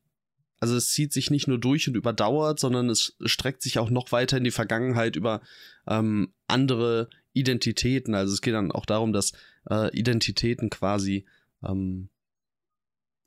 also 0.63 0.77
es 0.77 0.93
zieht 0.93 1.13
sich 1.13 1.29
nicht 1.29 1.49
nur 1.49 1.59
durch 1.59 1.89
und 1.89 1.97
überdauert, 1.97 2.61
sondern 2.61 2.89
es 2.89 3.17
streckt 3.25 3.63
sich 3.63 3.81
auch 3.81 3.91
noch 3.91 4.13
weiter 4.13 4.37
in 4.37 4.45
die 4.45 4.53
Vergangenheit 4.53 5.17
über 5.17 5.41
ähm, 5.89 6.33
andere 6.47 7.11
Identitäten. 7.33 8.15
Also 8.15 8.33
es 8.33 8.41
geht 8.41 8.55
dann 8.55 8.73
auch 8.73 8.87
darum, 8.87 9.13
dass 9.13 9.33
äh, 9.71 9.97
Identitäten 9.97 10.71
quasi 10.71 11.25
ähm, 11.65 12.09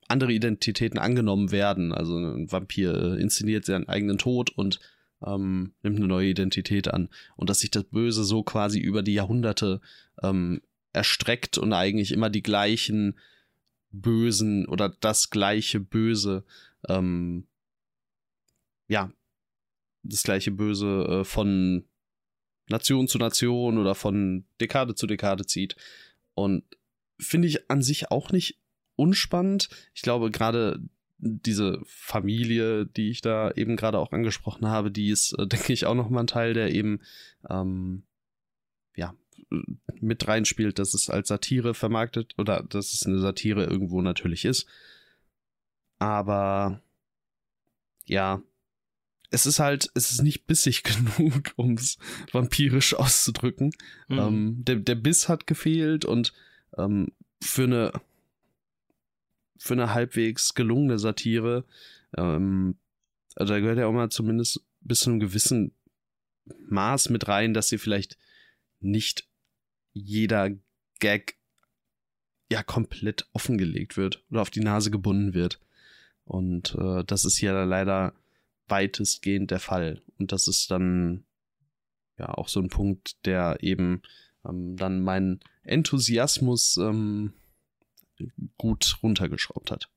andere 0.08 0.32
Identitäten 0.32 1.00
angenommen 1.00 1.52
werden. 1.52 1.92
Also 1.92 2.18
ein 2.18 2.52
Vampir 2.52 2.94
äh, 2.94 3.22
inszeniert 3.22 3.66
seinen 3.66 3.88
eigenen 3.88 4.18
Tod 4.18 4.52
und 4.52 4.80
ähm, 5.26 5.74
nimmt 5.82 5.98
eine 5.98 6.08
neue 6.08 6.30
Identität 6.30 6.88
an. 6.88 7.10
Und 7.36 7.50
dass 7.50 7.60
sich 7.60 7.72
das 7.72 7.86
Böse 7.86 8.24
so 8.24 8.44
quasi 8.44 8.80
über 8.80 9.02
die 9.02 9.14
Jahrhunderte 9.14 9.82
ähm, 10.22 10.62
erstreckt 10.94 11.58
und 11.58 11.74
eigentlich 11.74 12.12
immer 12.12 12.30
die 12.30 12.44
gleichen 12.44 13.18
Bösen 13.92 14.68
oder 14.68 14.90
das 14.90 15.30
gleiche 15.30 15.80
Böse, 15.80 16.44
ähm, 16.88 17.48
ja, 18.88 19.12
das 20.04 20.24
gleiche 20.24 20.52
Böse 20.52 21.22
äh, 21.22 21.24
von 21.24 21.86
Nation 22.70 23.08
zu 23.08 23.18
Nation 23.18 23.78
oder 23.78 23.96
von 23.96 24.46
Dekade 24.60 24.96
zu 24.96 25.08
Dekade 25.08 25.46
zieht. 25.46 25.76
Und 26.34 26.64
finde 27.20 27.48
ich 27.48 27.70
an 27.70 27.82
sich 27.82 28.12
auch 28.12 28.32
nicht 28.32 28.60
unspannend. 28.96 29.70
Ich 29.94 30.02
glaube, 30.02 30.32
gerade 30.32 30.80
diese 31.18 31.82
Familie, 31.86 32.86
die 32.86 33.10
ich 33.10 33.22
da 33.22 33.52
eben 33.52 33.76
gerade 33.78 34.00
auch 34.00 34.12
angesprochen 34.12 34.68
habe, 34.68 34.92
die 34.92 35.10
ist, 35.10 35.34
äh, 35.34 35.48
denke 35.48 35.74
ich, 35.74 35.86
auch 35.86 35.96
nochmal 35.96 36.24
ein 36.24 36.28
Teil, 36.28 36.54
der 36.54 36.74
eben, 36.74 37.02
ähm, 37.50 38.04
ja, 38.96 39.14
mit 40.00 40.28
reinspielt, 40.28 40.80
dass 40.80 40.94
es 40.94 41.10
als 41.10 41.28
Satire 41.28 41.74
vermarktet 41.74 42.34
oder 42.38 42.64
dass 42.64 42.94
es 42.94 43.06
eine 43.06 43.20
Satire 43.20 43.66
irgendwo 43.66 44.02
natürlich 44.02 44.46
ist. 44.46 44.66
Aber 46.00 46.82
ja, 48.06 48.42
es 49.32 49.46
ist 49.46 49.60
halt, 49.60 49.90
es 49.94 50.12
ist 50.12 50.24
nicht 50.24 50.48
bissig 50.48 50.84
genug, 51.18 51.54
um 51.56 51.74
es 51.74 51.98
vampirisch 52.32 52.94
auszudrücken. 52.94 53.72
Mhm. 54.08 54.20
Ähm, 54.20 54.66
der, 54.66 54.76
der 54.78 54.96
Biss 54.96 55.30
hat 55.30 55.48
gefehlt 55.48 56.06
und 56.06 56.34
ähm, 56.78 57.12
für 57.42 57.64
eine 57.64 57.92
für 59.58 59.74
eine 59.74 59.94
halbwegs 59.94 60.54
gelungene 60.54 61.00
Satire, 61.00 61.66
ähm, 62.18 62.76
also 63.36 63.54
da 63.54 63.60
gehört 63.60 63.78
ja 63.78 63.88
auch 63.88 63.94
mal 63.94 64.10
zumindest 64.10 64.62
bis 64.82 65.00
zu 65.00 65.10
einem 65.10 65.20
gewissen 65.20 65.72
Maß 66.70 67.10
mit 67.10 67.28
rein, 67.28 67.54
dass 67.54 67.70
sie 67.70 67.78
vielleicht 67.78 68.18
nicht 68.80 69.28
jeder 69.94 70.52
Gag 71.00 71.38
ja 72.52 72.64
komplett 72.64 73.28
offengelegt 73.34 73.98
wird 73.98 74.24
oder 74.30 74.42
auf 74.42 74.52
die 74.52 74.60
Nase 74.60 74.92
gebunden 74.92 75.34
wird. 75.34 75.60
Und 76.26 76.76
äh, 76.76 77.04
das 77.04 77.26
ist 77.26 77.42
ja 77.42 77.64
leider 77.64 78.14
weitestgehend 78.68 79.52
der 79.52 79.60
Fall. 79.60 80.02
Und 80.18 80.32
das 80.32 80.48
ist 80.48 80.72
dann 80.72 81.26
ja 82.18 82.30
auch 82.30 82.48
so 82.48 82.60
ein 82.60 82.70
Punkt, 82.70 83.26
der 83.26 83.58
eben 83.62 84.02
ähm, 84.46 84.76
dann 84.78 85.02
meinen 85.02 85.40
Enthusiasmus 85.64 86.78
ähm, 86.78 87.34
gut 88.58 88.98
runtergeschraubt 89.04 89.72
hat. 89.72 89.90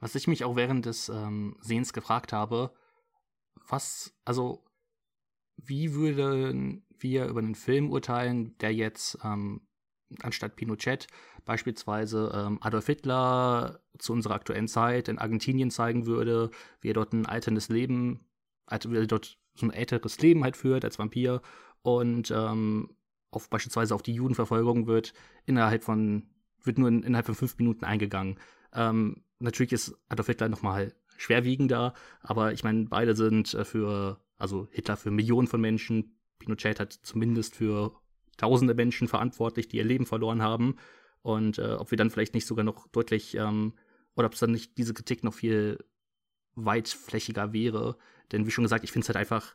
Was 0.00 0.14
ich 0.14 0.28
mich 0.28 0.44
auch 0.44 0.56
während 0.56 0.86
des 0.86 1.08
ähm, 1.08 1.56
Sehens 1.60 1.92
gefragt 1.92 2.32
habe, 2.32 2.72
was, 3.68 4.14
also, 4.24 4.64
wie 5.56 5.94
würden 5.94 6.86
wir 6.98 7.26
über 7.26 7.40
einen 7.40 7.56
Film 7.56 7.90
urteilen, 7.90 8.56
der 8.58 8.72
jetzt 8.72 9.18
ähm, 9.24 9.67
anstatt 10.22 10.56
Pinochet 10.56 11.06
beispielsweise 11.44 12.32
ähm, 12.34 12.58
Adolf 12.60 12.86
Hitler 12.86 13.80
zu 13.98 14.12
unserer 14.12 14.34
aktuellen 14.34 14.68
Zeit 14.68 15.08
in 15.08 15.18
Argentinien 15.18 15.70
zeigen 15.70 16.06
würde, 16.06 16.50
wie 16.80 16.90
er 16.90 16.94
dort 16.94 17.12
ein 17.12 17.26
alterndes 17.26 17.68
Leben, 17.68 18.26
also 18.66 18.90
wie 18.90 18.96
er 18.96 19.06
dort 19.06 19.38
so 19.54 19.66
ein 19.66 19.72
älteres 19.72 20.20
Leben 20.20 20.44
halt 20.44 20.56
führt 20.56 20.84
als 20.84 20.98
Vampir 20.98 21.42
und 21.82 22.30
ähm, 22.30 22.90
auf 23.30 23.50
beispielsweise 23.50 23.94
auf 23.94 24.02
die 24.02 24.14
Judenverfolgung 24.14 24.86
wird 24.86 25.12
innerhalb 25.46 25.84
von 25.84 26.28
wird 26.62 26.78
nur 26.78 26.88
in, 26.88 27.02
innerhalb 27.02 27.26
von 27.26 27.34
fünf 27.34 27.58
Minuten 27.58 27.84
eingegangen. 27.84 28.38
Ähm, 28.72 29.22
natürlich 29.38 29.72
ist 29.72 29.96
Adolf 30.08 30.26
Hitler 30.26 30.48
nochmal 30.48 30.94
schwerwiegender, 31.16 31.94
aber 32.20 32.52
ich 32.52 32.64
meine, 32.64 32.84
beide 32.84 33.14
sind 33.14 33.54
äh, 33.54 33.64
für, 33.64 34.20
also 34.38 34.68
Hitler 34.70 34.96
für 34.96 35.10
Millionen 35.10 35.46
von 35.46 35.60
Menschen, 35.60 36.16
Pinochet 36.38 36.80
hat 36.80 36.92
zumindest 36.92 37.56
für 37.56 37.92
tausende 38.38 38.74
Menschen 38.74 39.08
verantwortlich, 39.08 39.68
die 39.68 39.76
ihr 39.76 39.84
Leben 39.84 40.06
verloren 40.06 40.40
haben. 40.40 40.76
Und 41.20 41.58
äh, 41.58 41.74
ob 41.74 41.90
wir 41.90 41.98
dann 41.98 42.10
vielleicht 42.10 42.34
nicht 42.34 42.46
sogar 42.46 42.64
noch 42.64 42.88
deutlich, 42.88 43.34
ähm, 43.34 43.74
oder 44.16 44.26
ob 44.26 44.32
es 44.32 44.40
dann 44.40 44.52
nicht 44.52 44.78
diese 44.78 44.94
Kritik 44.94 45.22
noch 45.22 45.34
viel 45.34 45.84
weitflächiger 46.54 47.52
wäre. 47.52 47.98
Denn 48.32 48.46
wie 48.46 48.50
schon 48.50 48.64
gesagt, 48.64 48.84
ich 48.84 48.92
finde 48.92 49.04
es 49.04 49.08
halt 49.08 49.18
einfach, 49.18 49.54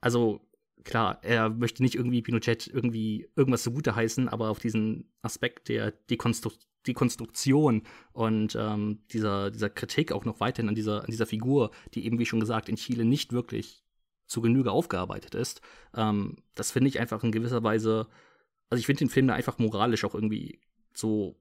also 0.00 0.40
klar, 0.84 1.18
er 1.22 1.50
möchte 1.50 1.82
nicht 1.82 1.94
irgendwie 1.94 2.22
Pinochet 2.22 2.66
irgendwie 2.66 3.28
irgendwas 3.36 3.62
zugute 3.62 3.94
heißen, 3.94 4.28
aber 4.28 4.48
auf 4.48 4.58
diesen 4.58 5.12
Aspekt 5.22 5.68
der 5.68 5.90
Dekonstru 5.90 6.50
Dekonstruktion 6.86 7.82
und 8.12 8.56
ähm, 8.56 9.00
dieser, 9.10 9.50
dieser 9.50 9.68
Kritik 9.68 10.12
auch 10.12 10.24
noch 10.24 10.38
weiterhin 10.38 10.68
an 10.68 10.76
dieser, 10.76 11.00
an 11.00 11.10
dieser 11.10 11.26
Figur, 11.26 11.72
die 11.94 12.06
eben, 12.06 12.20
wie 12.20 12.26
schon 12.26 12.38
gesagt, 12.38 12.68
in 12.68 12.76
Chile 12.76 13.04
nicht 13.04 13.32
wirklich 13.32 13.85
zu 14.26 14.40
Genüge 14.40 14.72
aufgearbeitet 14.72 15.34
ist, 15.34 15.60
ähm, 15.94 16.36
das 16.54 16.70
finde 16.70 16.88
ich 16.88 17.00
einfach 17.00 17.22
in 17.22 17.32
gewisser 17.32 17.62
Weise, 17.62 18.08
also 18.70 18.80
ich 18.80 18.86
finde 18.86 19.00
den 19.00 19.10
Film 19.10 19.28
da 19.28 19.34
einfach 19.34 19.58
moralisch 19.58 20.04
auch 20.04 20.14
irgendwie 20.14 20.60
so 20.94 21.40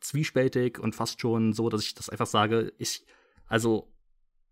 zwiespältig 0.00 0.78
und 0.78 0.94
fast 0.94 1.20
schon 1.20 1.52
so, 1.52 1.68
dass 1.68 1.82
ich 1.82 1.94
das 1.94 2.08
einfach 2.08 2.26
sage, 2.26 2.72
ich, 2.78 3.04
also 3.46 3.90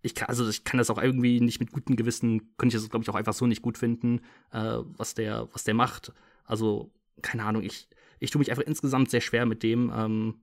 ich 0.02 0.14
kann, 0.14 0.28
also 0.28 0.48
ich 0.48 0.64
kann 0.64 0.78
das 0.78 0.90
auch 0.90 0.98
irgendwie 0.98 1.40
nicht 1.40 1.60
mit 1.60 1.72
gutem 1.72 1.96
Gewissen, 1.96 2.56
könnte 2.56 2.76
ich 2.76 2.82
das, 2.82 2.90
glaube 2.90 3.02
ich, 3.02 3.10
auch 3.10 3.14
einfach 3.14 3.32
so 3.32 3.46
nicht 3.46 3.62
gut 3.62 3.78
finden, 3.78 4.20
äh, 4.52 4.78
was 4.96 5.14
der, 5.14 5.48
was 5.52 5.64
der 5.64 5.74
macht. 5.74 6.12
Also, 6.44 6.92
keine 7.22 7.44
Ahnung, 7.44 7.62
ich, 7.62 7.88
ich 8.20 8.30
tue 8.30 8.38
mich 8.38 8.50
einfach 8.50 8.64
insgesamt 8.64 9.10
sehr 9.10 9.20
schwer 9.20 9.44
mit 9.44 9.62
dem. 9.62 9.92
Ähm, 9.94 10.40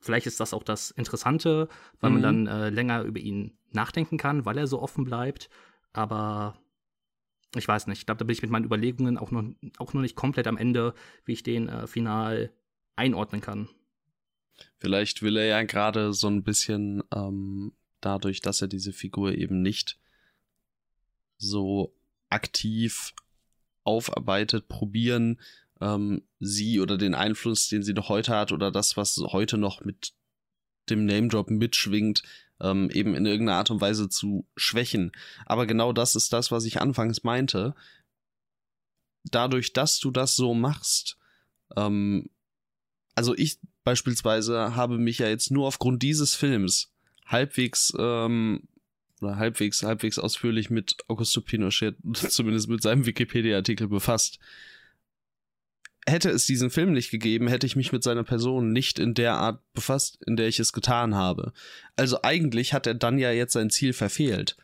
vielleicht 0.00 0.26
ist 0.26 0.38
das 0.38 0.54
auch 0.54 0.62
das 0.62 0.90
Interessante, 0.92 1.68
weil 2.00 2.10
mhm. 2.10 2.20
man 2.20 2.46
dann 2.46 2.46
äh, 2.46 2.70
länger 2.70 3.02
über 3.02 3.18
ihn 3.18 3.58
nachdenken 3.72 4.16
kann, 4.16 4.44
weil 4.44 4.58
er 4.58 4.66
so 4.66 4.80
offen 4.80 5.04
bleibt. 5.04 5.50
Aber 5.94 6.58
ich 7.56 7.66
weiß 7.66 7.86
nicht, 7.86 8.00
ich 8.00 8.06
glaube, 8.06 8.18
da 8.18 8.24
bin 8.24 8.34
ich 8.34 8.42
mit 8.42 8.50
meinen 8.50 8.64
Überlegungen 8.64 9.16
auch 9.16 9.30
noch, 9.30 9.44
auch 9.78 9.94
noch 9.94 10.02
nicht 10.02 10.16
komplett 10.16 10.46
am 10.46 10.58
Ende, 10.58 10.94
wie 11.24 11.32
ich 11.32 11.42
den 11.42 11.68
äh, 11.68 11.86
final 11.86 12.52
einordnen 12.96 13.40
kann. 13.40 13.68
Vielleicht 14.76 15.22
will 15.22 15.36
er 15.36 15.46
ja 15.46 15.62
gerade 15.62 16.12
so 16.12 16.26
ein 16.28 16.42
bisschen 16.42 17.02
ähm, 17.14 17.72
dadurch, 18.00 18.40
dass 18.40 18.60
er 18.60 18.68
diese 18.68 18.92
Figur 18.92 19.32
eben 19.32 19.62
nicht 19.62 19.98
so 21.38 21.94
aktiv 22.28 23.14
aufarbeitet, 23.84 24.68
probieren, 24.68 25.40
ähm, 25.80 26.22
sie 26.40 26.80
oder 26.80 26.98
den 26.98 27.14
Einfluss, 27.14 27.68
den 27.68 27.82
sie 27.82 27.94
noch 27.94 28.08
heute 28.08 28.34
hat, 28.36 28.52
oder 28.52 28.70
das, 28.70 28.96
was 28.96 29.16
heute 29.16 29.58
noch 29.58 29.84
mit 29.84 30.12
dem 30.90 31.06
Name-Drop 31.06 31.50
mitschwingt, 31.50 32.22
ähm, 32.60 32.90
eben 32.90 33.14
in 33.14 33.26
irgendeiner 33.26 33.58
Art 33.58 33.70
und 33.70 33.80
Weise 33.80 34.08
zu 34.08 34.46
schwächen. 34.56 35.12
Aber 35.46 35.66
genau 35.66 35.92
das 35.92 36.16
ist 36.16 36.32
das, 36.32 36.50
was 36.50 36.64
ich 36.64 36.80
anfangs 36.80 37.24
meinte. 37.24 37.74
Dadurch, 39.24 39.72
dass 39.72 39.98
du 39.98 40.10
das 40.10 40.36
so 40.36 40.54
machst, 40.54 41.18
ähm, 41.76 42.28
also 43.14 43.34
ich 43.36 43.58
beispielsweise 43.84 44.74
habe 44.76 44.98
mich 44.98 45.18
ja 45.18 45.28
jetzt 45.28 45.50
nur 45.50 45.66
aufgrund 45.66 46.02
dieses 46.02 46.34
Films 46.34 46.92
halbwegs 47.26 47.92
ähm, 47.98 48.68
oder 49.20 49.36
halbwegs 49.36 49.82
halbwegs 49.82 50.18
ausführlich 50.18 50.70
mit 50.70 50.96
Augusto 51.08 51.40
Pinochet 51.40 51.96
zumindest 52.14 52.68
mit 52.68 52.82
seinem 52.82 53.06
Wikipedia-Artikel 53.06 53.88
befasst. 53.88 54.38
Hätte 56.06 56.30
es 56.30 56.44
diesen 56.46 56.70
Film 56.70 56.92
nicht 56.92 57.10
gegeben, 57.10 57.48
hätte 57.48 57.66
ich 57.66 57.76
mich 57.76 57.92
mit 57.92 58.02
seiner 58.02 58.24
Person 58.24 58.72
nicht 58.72 58.98
in 58.98 59.14
der 59.14 59.34
Art 59.34 59.60
befasst, 59.72 60.18
in 60.26 60.36
der 60.36 60.48
ich 60.48 60.60
es 60.60 60.72
getan 60.72 61.14
habe. 61.14 61.52
Also 61.96 62.18
eigentlich 62.22 62.74
hat 62.74 62.86
er 62.86 62.94
dann 62.94 63.18
ja 63.18 63.30
jetzt 63.30 63.54
sein 63.54 63.70
Ziel 63.70 63.94
verfehlt. 63.94 64.56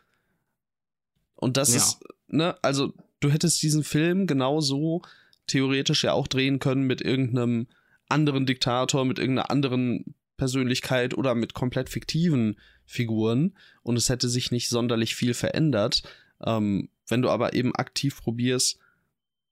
Und 1.34 1.56
das 1.56 1.70
ja. 1.70 1.76
ist, 1.76 2.00
ne, 2.28 2.56
also 2.62 2.92
du 3.20 3.30
hättest 3.30 3.62
diesen 3.62 3.84
Film 3.84 4.26
genauso 4.26 5.02
theoretisch 5.46 6.04
ja 6.04 6.12
auch 6.12 6.28
drehen 6.28 6.58
können 6.58 6.86
mit 6.86 7.00
irgendeinem 7.00 7.66
anderen 8.08 8.44
Diktator, 8.44 9.04
mit 9.04 9.18
irgendeiner 9.18 9.50
anderen 9.50 10.14
Persönlichkeit 10.36 11.14
oder 11.14 11.34
mit 11.34 11.54
komplett 11.54 11.88
fiktiven 11.88 12.58
Figuren 12.86 13.56
und 13.82 13.96
es 13.96 14.08
hätte 14.08 14.28
sich 14.28 14.50
nicht 14.50 14.68
sonderlich 14.68 15.14
viel 15.14 15.34
verändert. 15.34 16.02
Ähm, 16.44 16.88
wenn 17.08 17.22
du 17.22 17.28
aber 17.28 17.54
eben 17.54 17.74
aktiv 17.74 18.20
probierst, 18.22 18.78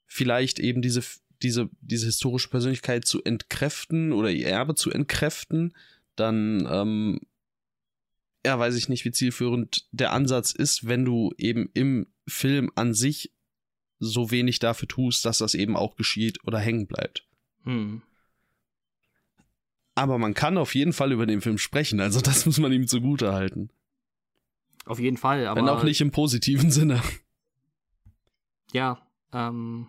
vielleicht 0.07 0.59
eben 0.59 0.83
diese, 0.83 1.03
diese, 1.43 1.71
diese 1.81 2.07
historische 2.07 2.49
Persönlichkeit 2.49 3.07
zu 3.07 3.23
entkräften 3.23 4.13
oder 4.13 4.31
ihr 4.31 4.49
Erbe 4.49 4.75
zu 4.75 4.91
entkräften, 4.91 5.75
dann 6.17 6.67
ähm, 6.71 7.21
ja, 8.45 8.59
weiß 8.59 8.77
ich 8.77 8.89
nicht, 8.89 9.05
wie 9.05 9.11
zielführend 9.11 9.87
der 9.93 10.13
Ansatz 10.13 10.53
ist, 10.53 10.87
wenn 10.87 11.05
du 11.05 11.33
eben 11.37 11.71
im 11.75 12.07
Film 12.27 12.71
an 12.75 12.95
sich 12.95 13.33
so 13.99 14.31
wenig 14.31 14.59
dafür 14.59 14.89
tust, 14.89 15.25
dass 15.25 15.39
das 15.39 15.55
eben 15.55 15.77
auch 15.77 15.97
geschieht 15.97 16.39
oder 16.45 16.59
hängen 16.59 16.87
bleibt. 16.87 17.27
Hm. 17.65 18.03
Aber 19.95 20.19
man 20.19 20.35
kann 20.35 20.57
auf 20.57 20.75
jeden 20.75 20.93
Fall 20.93 21.13
über 21.13 21.27
den 21.27 21.41
Film 21.41 21.59
sprechen, 21.59 22.01
also 22.01 22.21
das 22.21 22.47
muss 22.47 22.59
man 22.59 22.73
ihm 22.73 22.87
zugute 22.87 23.33
halten. 23.33 23.71
Auf 24.85 25.01
jeden 25.01 25.17
Fall, 25.17 25.47
aber. 25.47 25.61
Wenn 25.61 25.69
auch 25.69 25.83
nicht 25.83 26.01
im 26.01 26.11
positiven 26.11 26.71
Sinne. 26.71 27.03
Ja, 28.73 29.07
ähm. 29.33 29.89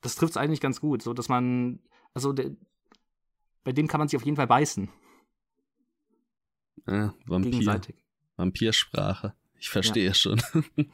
Das 0.00 0.14
trifft 0.14 0.32
es 0.32 0.36
eigentlich 0.36 0.60
ganz 0.60 0.80
gut, 0.80 1.02
so 1.02 1.12
dass 1.14 1.28
man. 1.28 1.80
Also, 2.14 2.32
de, 2.32 2.56
bei 3.64 3.72
dem 3.72 3.88
kann 3.88 3.98
man 3.98 4.08
sich 4.08 4.16
auf 4.16 4.24
jeden 4.24 4.36
Fall 4.36 4.46
beißen. 4.46 4.88
Ja, 6.86 7.14
Vampir. 7.26 7.50
Gegenseitig. 7.50 7.96
Vampirsprache. 8.36 9.34
Ich 9.58 9.68
verstehe 9.68 10.06
ja. 10.06 10.14
schon. 10.14 10.40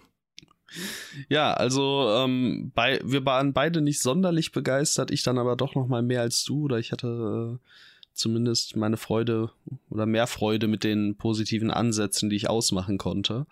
Ja, 1.28 1.54
also 1.54 2.08
ähm, 2.16 2.72
bei, 2.74 3.00
wir 3.04 3.24
waren 3.24 3.52
beide 3.52 3.80
nicht 3.80 4.00
sonderlich 4.00 4.52
begeistert, 4.52 5.10
ich 5.10 5.22
dann 5.22 5.38
aber 5.38 5.56
doch 5.56 5.74
noch 5.74 5.86
mal 5.86 6.02
mehr 6.02 6.22
als 6.22 6.44
du 6.44 6.64
oder 6.64 6.78
ich 6.78 6.90
hatte 6.92 7.60
äh, 7.60 7.68
zumindest 8.12 8.76
meine 8.76 8.96
Freude 8.96 9.50
oder 9.88 10.06
mehr 10.06 10.26
Freude 10.26 10.66
mit 10.66 10.84
den 10.84 11.16
positiven 11.16 11.70
Ansätzen, 11.70 12.30
die 12.30 12.36
ich 12.36 12.48
ausmachen 12.48 12.98
konnte. 12.98 13.46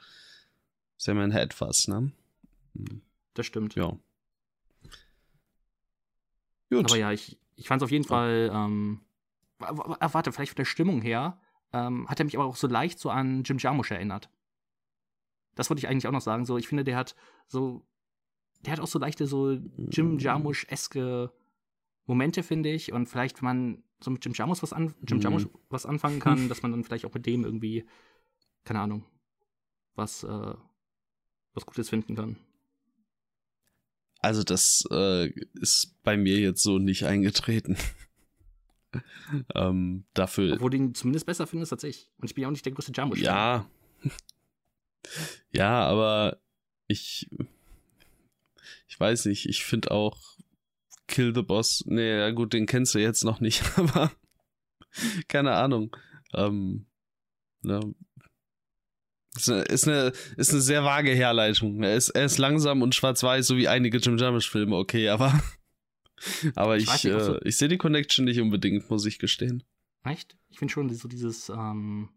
Ist 0.99 1.07
ja 1.07 1.13
immerhin 1.13 1.33
etwas, 1.33 1.89
ne? 1.89 2.13
Das 3.35 3.47
stimmt. 3.47 3.75
Ja. 3.75 3.97
Gut. 6.73 6.91
Aber 6.91 6.99
ja, 6.99 7.13
ich, 7.13 7.39
ich 7.57 7.69
fand 7.69 7.83
es 7.83 7.85
auf 7.85 7.91
jeden 7.91 8.05
Fall, 8.05 8.51
ähm, 8.53 9.01
warte, 9.59 10.33
vielleicht 10.33 10.53
von 10.53 10.57
der 10.57 10.65
Stimmung 10.65 11.03
her, 11.03 11.39
ähm, 11.73 12.09
hat 12.09 12.19
er 12.19 12.25
mich 12.25 12.37
aber 12.37 12.47
auch 12.47 12.57
so 12.57 12.67
leicht 12.67 12.99
so 12.99 13.11
an 13.11 13.43
Jim 13.45 13.59
Jarmusch 13.59 13.91
erinnert. 13.91 14.31
Das 15.55 15.69
wollte 15.69 15.81
ich 15.81 15.89
eigentlich 15.89 16.07
auch 16.07 16.13
noch 16.13 16.23
sagen. 16.23 16.47
So, 16.47 16.57
ich 16.57 16.67
finde, 16.67 16.85
der 16.85 16.97
hat 16.97 17.15
so, 17.47 17.87
der 18.61 18.73
hat 18.73 18.81
auch 18.81 18.87
so 18.87 18.99
leichte, 18.99 19.27
so 19.27 19.53
Jim 19.91 20.19
Jarmusch-eske 20.19 21.31
Momente, 22.07 22.43
finde 22.43 22.71
ich. 22.71 22.93
Und 22.93 23.07
vielleicht, 23.07 23.43
wenn 23.43 23.47
man 23.47 23.83
so 24.01 24.11
mit 24.11 24.25
Jim 24.25 24.33
Jarmusch 24.35 24.63
was, 24.63 24.73
an, 24.73 24.95
Jim 25.07 25.21
Jarmusch 25.21 25.45
mhm. 25.45 25.51
was 25.69 25.85
anfangen 25.85 26.21
kann, 26.21 26.49
dass 26.49 26.63
man 26.63 26.73
dann 26.73 26.85
vielleicht 26.85 27.05
auch 27.05 27.15
mit 27.15 27.27
dem 27.27 27.45
irgendwie, 27.45 27.87
keine 28.65 28.81
Ahnung, 28.81 29.05
was, 29.95 30.25
äh, 30.25 30.55
was 31.53 31.67
Gutes 31.67 31.91
finden 31.91 32.17
kann. 32.17 32.37
Also 34.23 34.45
das 34.45 34.85
äh, 34.93 35.31
ist 35.55 35.97
bei 36.05 36.17
mir 36.17 36.39
jetzt 36.39 36.63
so 36.63 36.79
nicht 36.79 37.05
eingetreten. 37.05 37.77
ähm, 39.55 40.05
dafür. 40.15 40.55
Obwohl 40.55 40.71
du 40.71 40.77
ihn 40.77 40.95
zumindest 40.95 41.27
besser 41.27 41.47
findest 41.47 41.73
als 41.73 41.85
ich. 41.85 42.09
Und 42.19 42.31
ich 42.31 42.35
bin 42.35 42.43
ja 42.43 42.49
auch 42.49 42.53
nicht 42.53 42.65
der 42.65 42.73
größte 42.73 42.93
Jumbo. 42.93 43.17
Ja. 43.17 43.69
ja, 45.53 45.83
aber 45.83 46.41
ich. 46.87 47.29
Ich 48.87 49.01
weiß 49.01 49.27
nicht, 49.27 49.49
ich 49.49 49.65
finde 49.65 49.91
auch 49.91 50.19
Kill 51.09 51.35
the 51.35 51.43
Boss. 51.43 51.83
Nee, 51.87 52.19
ja 52.19 52.31
gut, 52.31 52.53
den 52.53 52.67
kennst 52.67 52.95
du 52.95 52.99
jetzt 52.99 53.25
noch 53.25 53.41
nicht, 53.41 53.63
aber 53.77 54.13
keine 55.27 55.53
Ahnung. 55.53 55.97
Ähm, 56.33 56.87
ne, 57.63 57.81
ist 59.37 59.49
eine, 59.49 59.63
ist 59.63 59.89
eine, 59.89 60.13
ist 60.37 60.51
eine 60.51 60.61
sehr 60.61 60.85
vage 60.85 61.13
Herleitung. 61.13 61.83
Er 61.83 61.97
ist, 61.97 62.11
er 62.11 62.27
ist 62.27 62.39
langsam 62.39 62.83
und 62.83 62.95
schwarz-weiß, 62.95 63.47
so 63.47 63.57
wie 63.57 63.69
einige 63.69 63.99
Jim 63.99 64.19
Jarmusch-Filme, 64.19 64.77
okay, 64.77 65.09
aber, 65.09 65.43
aber 66.55 66.77
ich, 66.77 66.93
ich, 66.93 67.05
äh, 67.07 67.39
ich 67.45 67.57
sehe 67.57 67.69
die 67.69 67.79
Connection 67.79 68.27
nicht 68.27 68.41
unbedingt, 68.41 68.91
muss 68.91 69.07
ich 69.07 69.19
gestehen. 69.19 69.63
Echt? 70.05 70.37
Ich 70.51 70.59
finde 70.59 70.73
schon 70.73 70.93
so 70.95 71.09
dieses, 71.09 71.49
ähm, 71.49 72.11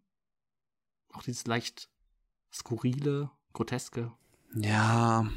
auch 1.13 1.23
dieses 1.23 1.47
leicht 1.47 1.89
skurrile, 2.51 3.32
groteske. 3.54 4.12
Ja. 4.56 5.30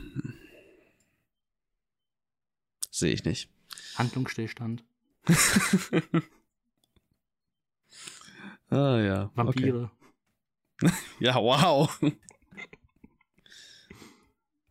Sehe 2.90 3.12
ich 3.12 3.24
nicht. 3.24 3.48
Handlungsstillstand. 3.96 4.84
ah 8.70 8.98
ja. 8.98 9.30
Vampire. 9.34 9.84
Okay. 9.84 9.97
ja, 11.20 11.34
wow. 11.36 11.90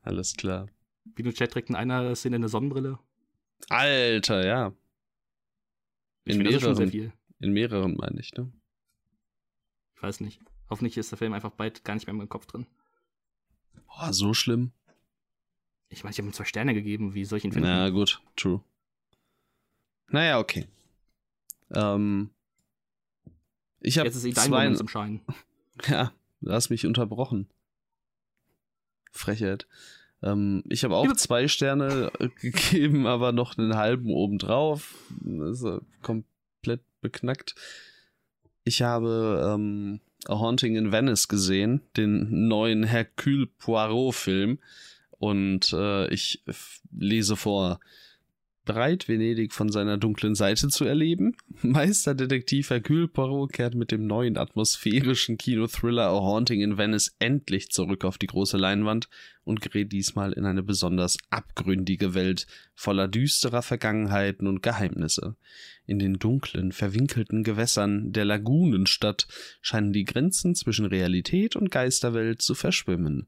Alles 0.01 0.35
klar. 0.35 0.67
Pinochet 1.15 1.51
trägt 1.51 1.69
in 1.69 1.75
einer 1.75 2.15
Szene 2.15 2.37
eine 2.37 2.49
Sonnenbrille. 2.49 2.99
Alter, 3.69 4.45
ja. 4.45 4.73
In 6.25 6.37
mehreren, 6.39 7.13
in 7.39 7.53
mehreren 7.53 7.95
meine 7.95 8.19
ich, 8.19 8.33
ne? 8.33 8.51
Ich 9.95 10.03
weiß 10.03 10.19
nicht. 10.19 10.39
Hoffentlich 10.69 10.97
ist 10.97 11.11
der 11.11 11.17
Film 11.17 11.33
einfach 11.33 11.51
bald 11.51 11.83
gar 11.83 11.95
nicht 11.95 12.05
mehr 12.05 12.11
in 12.11 12.17
meinem 12.17 12.29
Kopf 12.29 12.45
drin. 12.45 12.67
Boah, 13.87 14.13
so 14.13 14.33
schlimm. 14.33 14.71
Ich 15.89 16.03
meine, 16.03 16.11
ich 16.11 16.17
habe 16.19 16.27
ihm 16.27 16.33
zwei 16.33 16.45
Sterne 16.45 16.73
gegeben. 16.73 17.13
Wie 17.13 17.21
ihn 17.21 17.27
finden? 17.27 17.61
Na 17.61 17.89
gut, 17.89 18.21
true. 18.35 18.61
Naja, 20.09 20.39
okay. 20.39 20.67
Ähm, 21.73 22.29
ich 23.79 23.97
habe 23.97 24.07
Jetzt 24.07 24.17
ist 24.17 24.25
eh 24.25 24.31
dein 24.31 24.45
zwei... 24.45 24.63
Moment 24.63 24.77
zum 24.77 24.87
Schein. 24.87 25.21
Ja, 25.87 26.11
du 26.41 26.51
hast 26.51 26.69
mich 26.69 26.85
unterbrochen. 26.85 27.47
Frechheit. 29.11 29.67
Ähm, 30.23 30.63
ich 30.67 30.83
habe 30.83 30.95
auch 30.95 31.13
zwei 31.13 31.47
Sterne 31.47 32.11
äh, 32.19 32.29
gegeben, 32.41 33.07
aber 33.07 33.31
noch 33.31 33.57
einen 33.57 33.75
halben 33.75 34.11
obendrauf. 34.11 34.95
Das 35.21 35.61
ist 35.61 35.81
komplett 36.01 36.81
beknackt. 37.01 37.55
Ich 38.63 38.81
habe 38.81 39.53
ähm, 39.55 40.01
A 40.25 40.39
Haunting 40.39 40.75
in 40.75 40.91
Venice 40.91 41.27
gesehen, 41.27 41.81
den 41.95 42.47
neuen 42.47 42.83
Hercule 42.83 43.47
Poirot-Film. 43.47 44.59
Und 45.11 45.73
äh, 45.73 46.07
ich 46.13 46.43
lese 46.91 47.35
vor 47.35 47.79
bereit, 48.67 49.07
Venedig 49.07 49.51
von 49.51 49.69
seiner 49.69 49.97
dunklen 49.97 50.35
Seite 50.35 50.67
zu 50.67 50.85
erleben. 50.85 51.35
Meisterdetektiv 51.63 52.69
Hercule 52.69 53.07
Poirot 53.07 53.53
kehrt 53.53 53.73
mit 53.73 53.91
dem 53.91 54.05
neuen 54.05 54.37
atmosphärischen 54.37 55.39
Kinothriller 55.39 56.09
A 56.09 56.19
Haunting 56.19 56.61
in 56.61 56.77
Venice 56.77 57.15
endlich 57.17 57.71
zurück 57.71 58.05
auf 58.05 58.19
die 58.19 58.27
große 58.27 58.57
Leinwand 58.57 59.09
und 59.43 59.61
gerät 59.61 59.91
diesmal 59.91 60.33
in 60.33 60.45
eine 60.45 60.61
besonders 60.61 61.17
abgründige 61.29 62.13
Welt 62.13 62.45
voller 62.75 63.07
düsterer 63.07 63.63
Vergangenheiten 63.63 64.45
und 64.45 64.61
Geheimnisse. 64.61 65.35
In 65.85 65.99
den 65.99 66.19
dunklen, 66.19 66.73
verwinkelten 66.73 67.43
Gewässern 67.43 68.11
der 68.11 68.25
Lagunenstadt 68.25 69.25
scheinen 69.61 69.93
die 69.93 70.03
Grenzen 70.03 70.53
zwischen 70.53 70.85
Realität 70.85 71.55
und 71.55 71.71
Geisterwelt 71.71 72.41
zu 72.41 72.53
verschwimmen. 72.53 73.27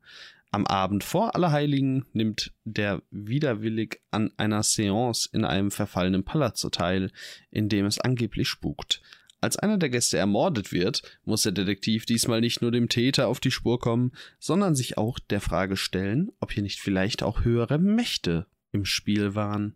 Am 0.52 0.66
Abend 0.66 1.04
vor 1.04 1.36
Allerheiligen 1.36 2.06
nimmt 2.14 2.54
der 2.64 3.04
widerwillig 3.12 4.02
an 4.10 4.32
einer 4.38 4.64
Seance 4.64 5.30
in 5.32 5.46
einem 5.46 5.70
verfallenen 5.70 6.24
Palazzo 6.24 6.70
teil, 6.70 7.12
in 7.52 7.70
dem 7.70 7.86
es 7.86 8.00
angeblich 8.00 8.48
spukt. 8.48 9.02
Als 9.42 9.58
einer 9.58 9.78
der 9.78 9.90
Gäste 9.90 10.18
ermordet 10.18 10.72
wird, 10.72 11.04
muss 11.24 11.44
der 11.44 11.52
Detektiv 11.52 12.06
diesmal 12.06 12.42
nicht 12.42 12.62
nur 12.62 12.72
dem 12.72 12.90
Täter 12.90 13.28
auf 13.28 13.40
die 13.40 13.52
Spur 13.52 13.80
kommen, 13.80 14.12
sondern 14.40 14.76
sich 14.76 14.98
auch 14.98 15.20
der 15.20 15.40
Frage 15.40 15.78
stellen, 15.78 16.32
ob 16.40 16.52
hier 16.52 16.64
nicht 16.64 16.80
vielleicht 16.80 17.24
auch 17.24 17.44
höhere 17.44 17.78
Mächte 17.78 18.48
im 18.72 18.86
Spiel 18.86 19.36
waren. 19.36 19.76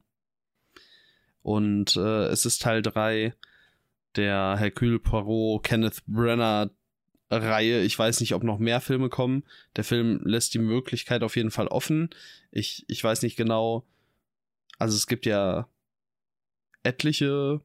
Und 1.43 1.95
äh, 1.95 2.25
es 2.25 2.45
ist 2.45 2.61
Teil 2.61 2.81
3 2.81 3.33
der 4.15 4.57
Hercule 4.57 4.99
Poirot 4.99 5.63
Kenneth 5.63 6.03
Brenner 6.07 6.71
Reihe. 7.41 7.81
Ich 7.81 7.97
weiß 7.97 8.19
nicht, 8.19 8.33
ob 8.33 8.43
noch 8.43 8.59
mehr 8.59 8.81
Filme 8.81 9.09
kommen. 9.09 9.43
Der 9.75 9.83
Film 9.83 10.21
lässt 10.23 10.53
die 10.53 10.59
Möglichkeit 10.59 11.23
auf 11.23 11.35
jeden 11.35 11.51
Fall 11.51 11.67
offen. 11.67 12.09
Ich, 12.51 12.85
ich 12.87 13.03
weiß 13.03 13.21
nicht 13.21 13.35
genau. 13.35 13.85
Also 14.77 14.95
es 14.95 15.07
gibt 15.07 15.25
ja 15.25 15.67
etliche 16.83 17.61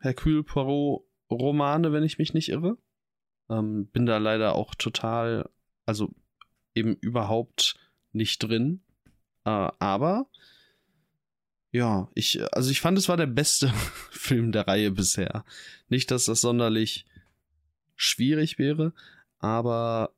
Hercule 0.00 0.42
Poirot 0.42 1.04
Romane, 1.30 1.92
wenn 1.92 2.02
ich 2.02 2.18
mich 2.18 2.34
nicht 2.34 2.48
irre. 2.48 2.76
Ähm, 3.48 3.86
bin 3.86 4.06
da 4.06 4.18
leider 4.18 4.54
auch 4.54 4.74
total, 4.74 5.48
also 5.86 6.10
eben 6.74 6.96
überhaupt 6.96 7.76
nicht 8.12 8.38
drin. 8.38 8.82
Äh, 9.44 9.68
aber 9.78 10.26
ja, 11.72 12.08
ich, 12.14 12.40
also 12.52 12.70
ich 12.70 12.80
fand, 12.80 12.98
es 12.98 13.08
war 13.08 13.16
der 13.16 13.26
beste 13.26 13.68
Film 14.10 14.52
der 14.52 14.66
Reihe 14.66 14.90
bisher. 14.90 15.44
Nicht, 15.88 16.10
dass 16.10 16.24
das 16.24 16.40
sonderlich 16.40 17.06
schwierig 18.00 18.58
wäre, 18.58 18.92
aber 19.38 20.14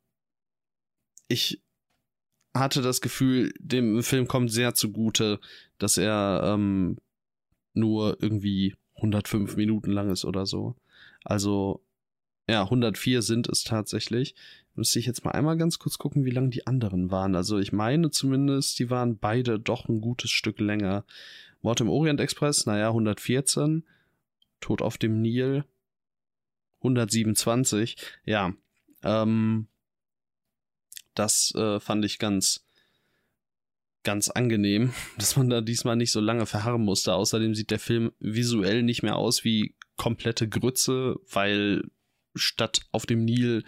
ich 1.29 1.61
hatte 2.55 2.83
das 2.83 3.01
Gefühl, 3.01 3.53
dem 3.59 4.03
Film 4.03 4.29
kommt 4.29 4.53
sehr 4.53 4.75
zugute, 4.75 5.41
dass 5.79 5.97
er 5.97 6.43
ähm, 6.45 6.99
nur 7.75 8.19
irgendwie 8.21 8.75
105 8.97 9.57
Minuten 9.57 9.91
lang 9.91 10.11
ist 10.11 10.25
oder 10.25 10.47
so. 10.47 10.77
Also, 11.25 11.83
ja, 12.49 12.63
104 12.63 13.23
sind 13.23 13.49
es 13.49 13.65
tatsächlich. 13.65 14.35
Müsste 14.75 14.99
ich 14.99 15.07
jetzt 15.07 15.25
mal 15.25 15.33
einmal 15.33 15.57
ganz 15.57 15.79
kurz 15.79 15.99
gucken, 15.99 16.25
wie 16.25 16.31
lang 16.31 16.51
die 16.51 16.67
anderen 16.67 17.11
waren. 17.11 17.35
Also, 17.35 17.59
ich 17.59 17.73
meine 17.73 18.11
zumindest, 18.11 18.79
die 18.79 18.91
waren 18.91 19.19
beide 19.19 19.59
doch 19.59 19.89
ein 19.89 20.01
gutes 20.01 20.31
Stück 20.31 20.61
länger. 20.61 21.05
Mord 21.63 21.81
im 21.81 21.89
Orient 21.89 22.21
Express, 22.21 22.67
naja, 22.67 22.89
114. 22.89 23.85
Tod 24.61 24.83
auf 24.83 24.99
dem 24.99 25.21
Nil, 25.21 25.65
127. 26.83 27.97
Ja, 28.25 28.53
ähm, 29.03 29.69
das 31.15 31.55
äh, 31.55 31.81
fand 31.81 32.05
ich 32.05 32.19
ganz, 32.19 32.67
ganz 34.03 34.29
angenehm, 34.29 34.93
dass 35.19 35.37
man 35.37 35.49
da 35.51 35.61
diesmal 35.61 35.97
nicht 35.97 36.13
so 36.13 36.21
lange 36.21 36.47
verharren 36.47 36.85
musste. 36.85 37.15
Außerdem 37.15 37.55
sieht 37.55 37.71
der 37.71 37.79
Film 37.79 38.13
visuell 38.19 38.83
nicht 38.83 39.03
mehr 39.03 39.17
aus 39.17 39.45
wie 39.45 39.75
komplette 39.97 40.49
Grütze, 40.49 41.17
weil 41.31 41.85
statt 42.35 42.81
auf 42.93 43.07
dem 43.07 43.25
Nil 43.25 43.65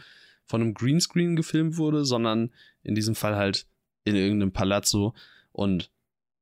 von 0.46 0.60
einem 0.60 0.74
Greenscreen 0.74 1.36
gefilmt 1.36 1.76
wurde, 1.76 2.04
sondern 2.04 2.52
in 2.82 2.94
diesem 2.94 3.14
Fall 3.14 3.36
halt 3.36 3.66
in 4.04 4.16
irgendeinem 4.16 4.52
Palazzo. 4.52 5.14
Und 5.52 5.90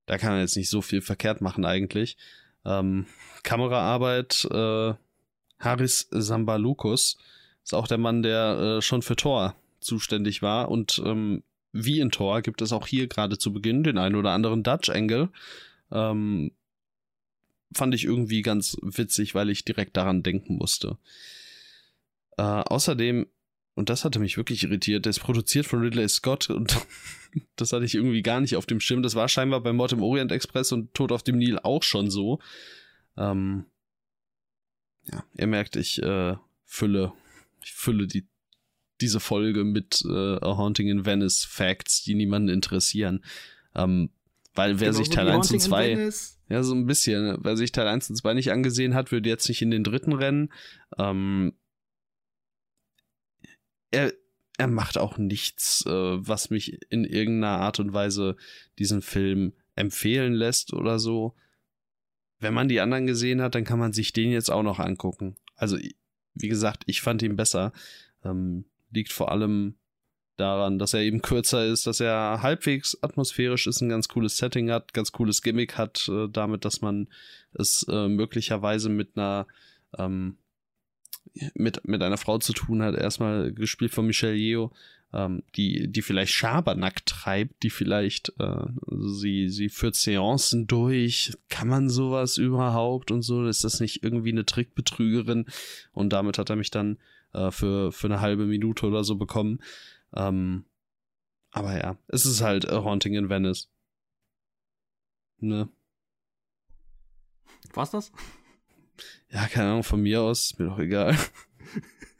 da 0.06 0.18
kann 0.18 0.32
man 0.32 0.40
jetzt 0.40 0.56
nicht 0.56 0.70
so 0.70 0.82
viel 0.82 1.00
verkehrt 1.00 1.40
machen 1.40 1.64
eigentlich. 1.64 2.16
Ähm, 2.64 3.06
Kameraarbeit 3.42 4.46
äh, 4.50 4.94
Haris 5.62 6.08
Sambalukus 6.10 7.16
ist 7.62 7.74
auch 7.74 7.86
der 7.86 7.98
Mann, 7.98 8.22
der 8.22 8.78
äh, 8.78 8.82
schon 8.82 9.02
für 9.02 9.16
Thor 9.16 9.54
zuständig 9.80 10.42
war. 10.42 10.70
Und 10.70 11.00
ähm, 11.04 11.42
wie 11.72 12.00
in 12.00 12.10
Thor 12.10 12.42
gibt 12.42 12.60
es 12.60 12.72
auch 12.72 12.86
hier 12.86 13.06
gerade 13.06 13.38
zu 13.38 13.52
Beginn 13.52 13.84
den 13.84 13.98
einen 13.98 14.16
oder 14.16 14.32
anderen 14.32 14.62
Dutch 14.62 14.90
Angle. 14.90 15.30
Ähm, 15.90 16.52
fand 17.74 17.94
ich 17.94 18.04
irgendwie 18.04 18.42
ganz 18.42 18.76
witzig, 18.82 19.34
weil 19.34 19.48
ich 19.48 19.64
direkt 19.64 19.96
daran 19.96 20.22
denken 20.22 20.56
musste. 20.56 20.98
Äh, 22.36 22.42
außerdem, 22.42 23.26
und 23.74 23.88
das 23.88 24.04
hatte 24.04 24.18
mich 24.18 24.36
wirklich 24.36 24.64
irritiert, 24.64 25.06
der 25.06 25.10
ist 25.10 25.20
produziert 25.20 25.66
von 25.66 25.80
Ridley 25.80 26.08
Scott 26.08 26.50
und 26.50 26.76
das 27.56 27.72
hatte 27.72 27.84
ich 27.84 27.94
irgendwie 27.94 28.22
gar 28.22 28.40
nicht 28.40 28.56
auf 28.56 28.66
dem 28.66 28.80
Schirm. 28.80 29.02
Das 29.02 29.14
war 29.14 29.28
scheinbar 29.28 29.60
bei 29.60 29.72
Mord 29.72 29.92
im 29.92 30.02
Orient 30.02 30.32
Express 30.32 30.72
und 30.72 30.92
Tod 30.92 31.12
auf 31.12 31.22
dem 31.22 31.38
Nil 31.38 31.58
auch 31.58 31.82
schon 31.82 32.10
so. 32.10 32.40
Ähm, 33.16 33.66
ja, 35.10 35.24
ihr 35.36 35.46
merkt, 35.46 35.76
ich 35.76 36.02
äh, 36.02 36.36
fülle, 36.64 37.12
ich 37.62 37.72
fülle 37.72 38.06
die, 38.06 38.26
diese 39.00 39.20
Folge 39.20 39.64
mit 39.64 40.02
äh, 40.06 40.36
A 40.36 40.56
Haunting 40.56 40.88
in 40.88 41.04
Venice 41.04 41.44
Facts, 41.44 42.02
die 42.04 42.14
niemanden 42.14 42.48
interessieren. 42.48 43.24
Ähm, 43.74 44.10
weil 44.54 44.80
wer 44.80 44.90
genau, 44.90 44.98
sich 44.98 45.08
Teil 45.08 45.28
1 45.28 45.50
und 45.50 45.60
2, 45.60 46.10
ja, 46.48 46.62
so 46.62 46.74
ein 46.74 46.86
bisschen, 46.86 47.38
wer 47.40 47.56
sich 47.56 47.72
Teil 47.72 47.88
1 47.88 48.10
und 48.10 48.16
2 48.16 48.34
nicht 48.34 48.52
angesehen 48.52 48.94
hat, 48.94 49.10
würde 49.10 49.28
jetzt 49.28 49.48
nicht 49.48 49.62
in 49.62 49.70
den 49.70 49.84
dritten 49.84 50.12
rennen. 50.12 50.52
Ähm, 50.98 51.54
er, 53.90 54.12
er 54.58 54.66
macht 54.66 54.98
auch 54.98 55.16
nichts, 55.16 55.84
äh, 55.86 55.90
was 55.90 56.50
mich 56.50 56.78
in 56.90 57.04
irgendeiner 57.04 57.58
Art 57.60 57.80
und 57.80 57.94
Weise 57.94 58.36
diesen 58.78 59.00
Film 59.00 59.54
empfehlen 59.74 60.34
lässt 60.34 60.74
oder 60.74 60.98
so 60.98 61.34
wenn 62.42 62.54
man 62.54 62.68
die 62.68 62.80
anderen 62.80 63.06
gesehen 63.06 63.40
hat, 63.40 63.54
dann 63.54 63.64
kann 63.64 63.78
man 63.78 63.92
sich 63.92 64.12
den 64.12 64.30
jetzt 64.30 64.50
auch 64.50 64.62
noch 64.62 64.78
angucken. 64.78 65.36
Also, 65.56 65.78
wie 66.34 66.48
gesagt, 66.48 66.82
ich 66.86 67.00
fand 67.00 67.22
ihn 67.22 67.36
besser. 67.36 67.72
Ähm, 68.24 68.64
liegt 68.90 69.12
vor 69.12 69.30
allem 69.30 69.76
daran, 70.36 70.78
dass 70.78 70.94
er 70.94 71.00
eben 71.00 71.22
kürzer 71.22 71.64
ist, 71.66 71.86
dass 71.86 72.00
er 72.00 72.40
halbwegs 72.42 72.98
atmosphärisch 73.02 73.66
ist, 73.66 73.80
ein 73.80 73.88
ganz 73.88 74.08
cooles 74.08 74.36
Setting 74.36 74.70
hat, 74.70 74.92
ganz 74.92 75.12
cooles 75.12 75.42
Gimmick 75.42 75.78
hat, 75.78 76.08
äh, 76.08 76.28
damit, 76.30 76.64
dass 76.64 76.80
man 76.80 77.08
es 77.54 77.86
äh, 77.88 78.08
möglicherweise 78.08 78.88
mit 78.88 79.16
einer 79.16 79.46
ähm, 79.98 80.36
mit, 81.54 81.86
mit 81.86 82.02
einer 82.02 82.16
Frau 82.16 82.38
zu 82.38 82.52
tun 82.52 82.82
hat, 82.82 82.96
erstmal 82.96 83.52
gespielt 83.52 83.92
von 83.92 84.06
Michelle 84.06 84.34
Yeoh, 84.34 84.72
ähm, 85.12 85.42
die, 85.56 85.88
die 85.90 86.02
vielleicht 86.02 86.32
Schabernack 86.32 87.04
treibt, 87.06 87.62
die 87.62 87.70
vielleicht, 87.70 88.32
äh, 88.38 88.66
sie, 88.88 89.48
sie 89.48 89.68
führt 89.68 89.94
Seancen 89.94 90.66
durch, 90.66 91.32
kann 91.48 91.68
man 91.68 91.90
sowas 91.90 92.38
überhaupt 92.38 93.10
und 93.10 93.22
so, 93.22 93.46
ist 93.46 93.64
das 93.64 93.80
nicht 93.80 94.02
irgendwie 94.02 94.32
eine 94.32 94.46
Trickbetrügerin? 94.46 95.46
Und 95.92 96.12
damit 96.12 96.38
hat 96.38 96.50
er 96.50 96.56
mich 96.56 96.70
dann 96.70 96.98
äh, 97.32 97.50
für, 97.50 97.92
für 97.92 98.06
eine 98.06 98.20
halbe 98.20 98.46
Minute 98.46 98.86
oder 98.86 99.04
so 99.04 99.16
bekommen. 99.16 99.60
Ähm, 100.14 100.64
aber 101.50 101.78
ja, 101.78 101.98
es 102.08 102.24
ist 102.24 102.40
halt 102.40 102.68
A 102.68 102.82
Haunting 102.82 103.14
in 103.14 103.28
Venice. 103.28 103.68
Ne? 105.38 105.68
War's 107.74 107.90
das? 107.90 108.12
Ja, 109.30 109.46
keine 109.48 109.70
Ahnung, 109.70 109.82
von 109.82 110.00
mir 110.00 110.22
aus, 110.22 110.52
ist 110.52 110.58
mir 110.58 110.66
doch 110.66 110.78
egal. 110.78 111.16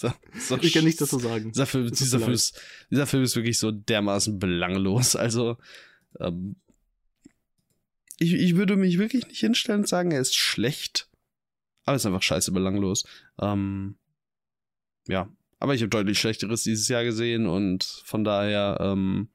so, 0.38 0.58
ich 0.60 0.72
kann 0.72 0.84
nichts 0.84 1.00
dazu 1.00 1.18
sagen. 1.18 1.52
Dieser 1.52 1.66
Film, 1.66 1.90
dieser, 1.90 2.18
Film 2.18 2.32
ist, 2.32 2.60
dieser 2.90 3.06
Film 3.06 3.22
ist 3.22 3.36
wirklich 3.36 3.58
so 3.58 3.70
dermaßen 3.70 4.38
belanglos. 4.38 5.16
Also, 5.16 5.56
ähm, 6.20 6.56
ich, 8.18 8.32
ich 8.32 8.56
würde 8.56 8.76
mich 8.76 8.98
wirklich 8.98 9.26
nicht 9.26 9.40
hinstellen 9.40 9.80
und 9.80 9.88
sagen, 9.88 10.10
er 10.10 10.20
ist 10.20 10.36
schlecht. 10.36 11.08
Aber 11.84 11.96
es 11.96 12.02
ist 12.02 12.06
einfach 12.06 12.22
scheiße 12.22 12.52
belanglos. 12.52 13.04
Ähm, 13.40 13.96
ja, 15.06 15.32
aber 15.58 15.74
ich 15.74 15.80
habe 15.80 15.88
deutlich 15.88 16.18
Schlechteres 16.18 16.62
dieses 16.62 16.88
Jahr 16.88 17.04
gesehen 17.04 17.46
und 17.46 17.84
von 18.04 18.24
daher, 18.24 18.78
ähm, 18.80 19.28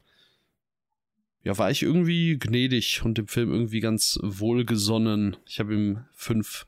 ja, 1.43 1.57
war 1.57 1.71
ich 1.71 1.81
irgendwie 1.81 2.37
gnädig 2.37 3.01
und 3.03 3.17
dem 3.17 3.27
Film 3.27 3.51
irgendwie 3.51 3.81
ganz 3.81 4.17
wohlgesonnen. 4.21 5.35
Ich 5.45 5.59
habe 5.59 5.73
ihm 5.73 6.05
fünf 6.13 6.67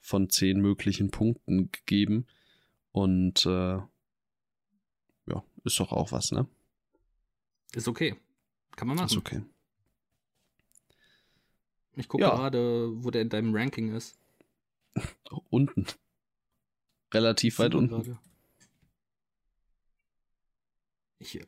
von 0.00 0.30
zehn 0.30 0.60
möglichen 0.60 1.10
Punkten 1.10 1.70
gegeben. 1.70 2.26
Und 2.92 3.44
äh, 3.46 3.78
ja, 5.26 5.44
ist 5.64 5.78
doch 5.80 5.92
auch 5.92 6.12
was, 6.12 6.32
ne? 6.32 6.46
Ist 7.74 7.88
okay. 7.88 8.16
Kann 8.76 8.88
man 8.88 8.96
machen. 8.96 9.06
Ist 9.08 9.16
okay. 9.16 9.42
Ich 11.96 12.08
gucke 12.08 12.22
ja. 12.22 12.30
gerade, 12.30 12.92
wo 13.04 13.10
der 13.10 13.22
in 13.22 13.28
deinem 13.28 13.54
Ranking 13.54 13.94
ist. 13.94 14.18
unten. 15.50 15.86
Relativ 17.12 17.58
weit 17.58 17.74
unten. 17.74 17.90
Gerade. 17.90 18.18
Ich, 21.18 21.40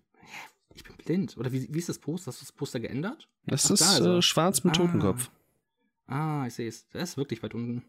ich 0.75 0.85
bin 0.85 0.97
blind. 0.97 1.37
Oder 1.37 1.53
wie, 1.53 1.73
wie 1.73 1.79
ist 1.79 1.89
das 1.89 1.99
Poster? 1.99 2.29
Hast 2.29 2.41
du 2.41 2.45
das 2.45 2.53
Poster 2.53 2.81
geändert? 2.81 3.29
Das 3.45 3.67
Ach, 3.67 3.71
ist 3.71 3.81
da 3.81 3.99
ist 3.99 4.01
äh, 4.01 4.23
schwarz 4.23 4.65
mit 4.65 4.75
ah. 4.75 4.83
Totenkopf. 4.83 5.31
Ah, 6.07 6.45
ich 6.47 6.55
sehe 6.55 6.69
es. 6.69 6.89
Der 6.89 7.03
ist 7.03 7.17
wirklich 7.17 7.43
weit 7.43 7.55
unten. 7.55 7.85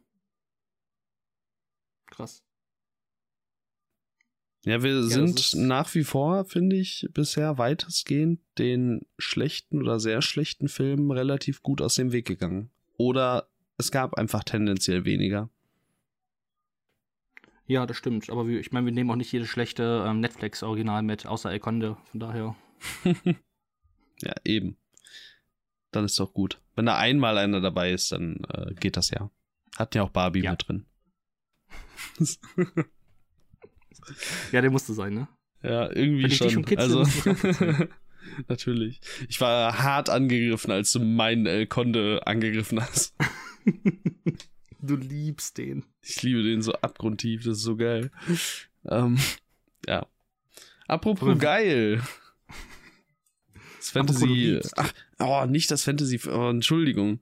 Krass. 2.05 2.43
Ja, 4.63 4.83
wir 4.83 4.91
ja, 4.91 5.01
sind 5.01 5.55
nach 5.55 5.93
wie 5.95 6.03
vor, 6.03 6.45
finde 6.45 6.75
ich, 6.75 7.07
bisher 7.13 7.57
weitestgehend 7.57 8.39
den 8.59 9.01
schlechten 9.17 9.81
oder 9.81 9.99
sehr 9.99 10.21
schlechten 10.21 10.67
Filmen 10.67 11.09
relativ 11.11 11.63
gut 11.63 11.81
aus 11.81 11.95
dem 11.95 12.11
Weg 12.11 12.27
gegangen. 12.27 12.69
Oder 12.97 13.47
es 13.77 13.91
gab 13.91 14.15
einfach 14.15 14.43
tendenziell 14.43 15.03
weniger. 15.03 15.49
Ja, 17.65 17.87
das 17.87 17.97
stimmt. 17.97 18.29
Aber 18.29 18.47
wir, 18.47 18.59
ich 18.59 18.71
meine, 18.71 18.85
wir 18.85 18.93
nehmen 18.93 19.09
auch 19.09 19.15
nicht 19.15 19.31
jedes 19.31 19.47
schlechte 19.47 20.05
ähm, 20.05 20.19
Netflix-Original 20.19 21.01
mit, 21.01 21.25
außer 21.25 21.51
El 21.51 21.59
Conde. 21.59 21.97
Von 22.11 22.19
daher. 22.19 22.55
ja, 24.21 24.33
eben. 24.43 24.77
Dann 25.89 26.05
ist 26.05 26.19
doch 26.19 26.33
gut. 26.33 26.61
Wenn 26.75 26.85
da 26.85 26.97
einmal 26.97 27.37
einer 27.39 27.61
dabei 27.61 27.91
ist, 27.91 28.11
dann 28.11 28.43
äh, 28.49 28.75
geht 28.75 28.97
das 28.97 29.09
ja. 29.09 29.31
Hat 29.75 29.95
ja 29.95 30.03
auch 30.03 30.09
Barbie 30.09 30.43
ja. 30.43 30.51
mit 30.51 30.67
drin. 30.67 30.85
ja, 34.51 34.61
der 34.61 34.71
musste 34.71 34.93
sein, 34.93 35.13
ne? 35.13 35.27
Ja, 35.63 35.89
irgendwie 35.95 36.23
Wenn 36.23 36.31
schon. 36.31 36.49
schon 36.49 36.65
kitzle, 36.65 36.83
also 36.83 37.03
natürlich. 38.47 38.99
Ich 39.29 39.39
war 39.41 39.77
hart 39.83 40.09
angegriffen, 40.09 40.71
als 40.71 40.91
du 40.91 40.99
meinen 40.99 41.45
El 41.45 41.67
Conde 41.67 42.21
angegriffen 42.25 42.81
hast. 42.81 43.15
Du 44.83 44.95
liebst 44.95 45.59
den. 45.59 45.85
Ich 46.01 46.23
liebe 46.23 46.41
den 46.41 46.63
so 46.63 46.73
abgrundtief, 46.73 47.43
das 47.43 47.57
ist 47.57 47.63
so 47.63 47.75
geil. 47.75 48.09
Ähm, 48.89 49.19
ja. 49.87 50.07
Apropos 50.87 51.29
Aber 51.29 51.37
geil. 51.37 52.01
Das 53.77 53.89
Fantasy. 53.91 54.59
Ach, 54.75 54.91
oh, 55.19 55.45
nicht 55.45 55.69
das 55.69 55.83
Fantasy. 55.83 56.19
Oh, 56.27 56.49
Entschuldigung. 56.49 57.19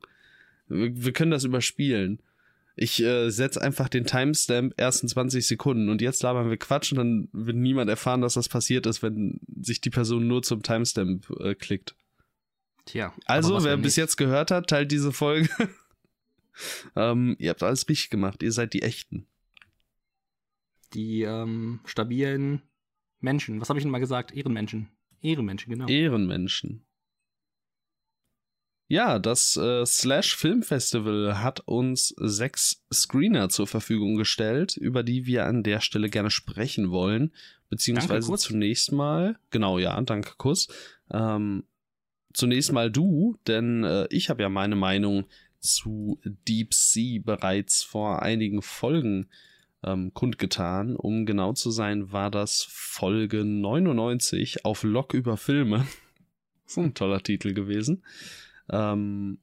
Wir, 0.67 1.03
wir, 1.03 1.11
können 1.11 1.31
das 1.31 1.43
überspielen. 1.43 2.21
Ich 2.81 3.03
äh, 3.03 3.29
setze 3.29 3.61
einfach 3.61 3.89
den 3.89 4.05
Timestamp 4.05 4.73
ersten 4.77 5.09
20 5.09 5.45
Sekunden 5.45 5.89
und 5.89 6.01
jetzt 6.01 6.23
labern 6.23 6.49
wir 6.49 6.55
Quatsch 6.55 6.93
und 6.93 6.97
dann 6.97 7.27
wird 7.33 7.57
niemand 7.57 7.89
erfahren, 7.89 8.21
dass 8.21 8.35
das 8.35 8.47
passiert 8.47 8.85
ist, 8.85 9.03
wenn 9.03 9.41
sich 9.61 9.81
die 9.81 9.89
Person 9.89 10.27
nur 10.27 10.43
zum 10.43 10.63
Timestamp 10.63 11.29
äh, 11.41 11.55
klickt. 11.55 11.95
Tja. 12.85 13.13
Also, 13.25 13.65
wer 13.65 13.75
bis 13.75 13.97
jetzt 13.97 14.15
gehört 14.15 14.49
hat, 14.49 14.69
teilt 14.69 14.91
diese 14.91 15.11
Folge. 15.11 15.49
Ähm, 16.93 17.37
ihr 17.39 17.51
habt 17.51 17.63
alles 17.63 17.87
richtig 17.87 18.09
gemacht. 18.09 18.43
Ihr 18.43 18.51
seid 18.51 18.73
die 18.73 18.81
Echten. 18.81 19.27
Die 20.93 21.21
ähm, 21.21 21.79
stabilen 21.85 22.63
Menschen. 23.21 23.61
Was 23.61 23.69
habe 23.69 23.79
ich 23.79 23.83
denn 23.83 23.91
mal 23.91 23.99
gesagt? 23.99 24.35
Ehrenmenschen. 24.35 24.89
Ehrenmenschen, 25.21 25.71
genau. 25.71 25.87
Ehrenmenschen. 25.87 26.85
Ja, 28.91 29.19
das 29.19 29.55
äh, 29.55 29.85
Slash 29.85 30.35
Film 30.35 30.63
Festival 30.63 31.43
hat 31.43 31.59
uns 31.59 32.07
sechs 32.17 32.83
Screener 32.91 33.49
zur 33.49 33.67
Verfügung 33.67 34.15
gestellt, 34.15 34.75
über 34.75 35.03
die 35.03 35.27
wir 35.27 35.45
an 35.45 35.61
der 35.61 35.79
Stelle 35.79 36.09
gerne 36.09 36.31
sprechen 36.31 36.89
wollen. 36.89 37.31
Beziehungsweise 37.69 38.33
zunächst 38.33 38.91
mal, 38.91 39.37
genau, 39.51 39.77
ja, 39.77 40.01
danke, 40.01 40.33
Kuss. 40.37 40.69
Ähm, 41.11 41.65
zunächst 42.33 42.71
mal 42.71 42.89
du, 42.89 43.37
denn 43.45 43.83
äh, 43.83 44.07
ich 44.09 44.31
habe 44.31 44.41
ja 44.41 44.49
meine 44.49 44.75
Meinung 44.75 45.25
zu 45.59 46.19
Deep 46.23 46.73
Sea 46.73 47.21
bereits 47.23 47.83
vor 47.83 48.23
einigen 48.23 48.63
Folgen 48.63 49.29
ähm, 49.83 50.15
kundgetan. 50.15 50.95
Um 50.95 51.27
genau 51.27 51.53
zu 51.53 51.69
sein, 51.69 52.11
war 52.11 52.31
das 52.31 52.65
Folge 52.67 53.45
99 53.45 54.65
auf 54.65 54.81
Lok 54.81 55.13
über 55.13 55.37
Filme. 55.37 55.85
so 56.65 56.81
ein 56.81 56.95
toller 56.95 57.21
Titel 57.21 57.53
gewesen. 57.53 58.01
Ähm, 58.71 59.39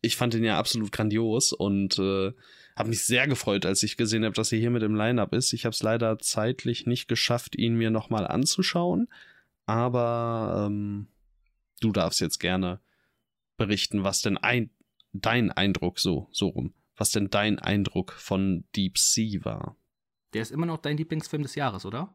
ich 0.00 0.16
fand 0.16 0.34
ihn 0.34 0.44
ja 0.44 0.58
absolut 0.58 0.92
grandios 0.92 1.52
und 1.52 1.98
äh, 1.98 2.32
habe 2.76 2.88
mich 2.90 3.04
sehr 3.04 3.26
gefreut, 3.26 3.66
als 3.66 3.82
ich 3.82 3.96
gesehen 3.96 4.24
habe, 4.24 4.34
dass 4.34 4.52
er 4.52 4.58
hier 4.58 4.70
mit 4.70 4.82
im 4.82 4.94
Lineup 4.94 5.32
ist. 5.32 5.52
Ich 5.52 5.64
habe 5.64 5.74
es 5.74 5.82
leider 5.82 6.18
zeitlich 6.18 6.86
nicht 6.86 7.08
geschafft, 7.08 7.56
ihn 7.56 7.74
mir 7.74 7.90
nochmal 7.90 8.26
anzuschauen, 8.26 9.08
aber 9.66 10.66
ähm, 10.66 11.08
du 11.80 11.90
darfst 11.90 12.20
jetzt 12.20 12.38
gerne 12.38 12.80
berichten, 13.56 14.04
was 14.04 14.22
denn 14.22 14.38
ein 14.38 14.70
dein 15.12 15.50
Eindruck 15.50 15.98
so, 15.98 16.28
so 16.30 16.48
rum. 16.48 16.74
Was 16.96 17.10
denn 17.10 17.30
dein 17.30 17.58
Eindruck 17.58 18.12
von 18.12 18.64
Deep 18.74 18.98
Sea 18.98 19.44
war? 19.44 19.76
Der 20.32 20.42
ist 20.42 20.50
immer 20.50 20.66
noch 20.66 20.78
dein 20.78 20.96
Lieblingsfilm 20.96 21.42
des 21.42 21.54
Jahres, 21.54 21.86
oder? 21.86 22.14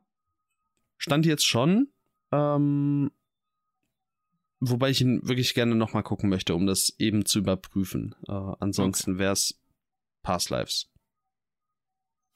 Stand 0.97 1.25
jetzt 1.25 1.45
schon. 1.45 1.89
Ähm, 2.31 3.11
wobei 4.69 4.89
ich 4.89 5.01
ihn 5.01 5.21
wirklich 5.27 5.53
gerne 5.53 5.75
nochmal 5.75 6.03
gucken 6.03 6.29
möchte, 6.29 6.55
um 6.55 6.65
das 6.65 6.93
eben 6.99 7.25
zu 7.25 7.39
überprüfen. 7.39 8.15
Äh, 8.27 8.31
ansonsten 8.59 9.11
okay. 9.11 9.19
wäre 9.19 9.33
es 9.33 9.61
Past 10.23 10.49
Lives. 10.49 10.91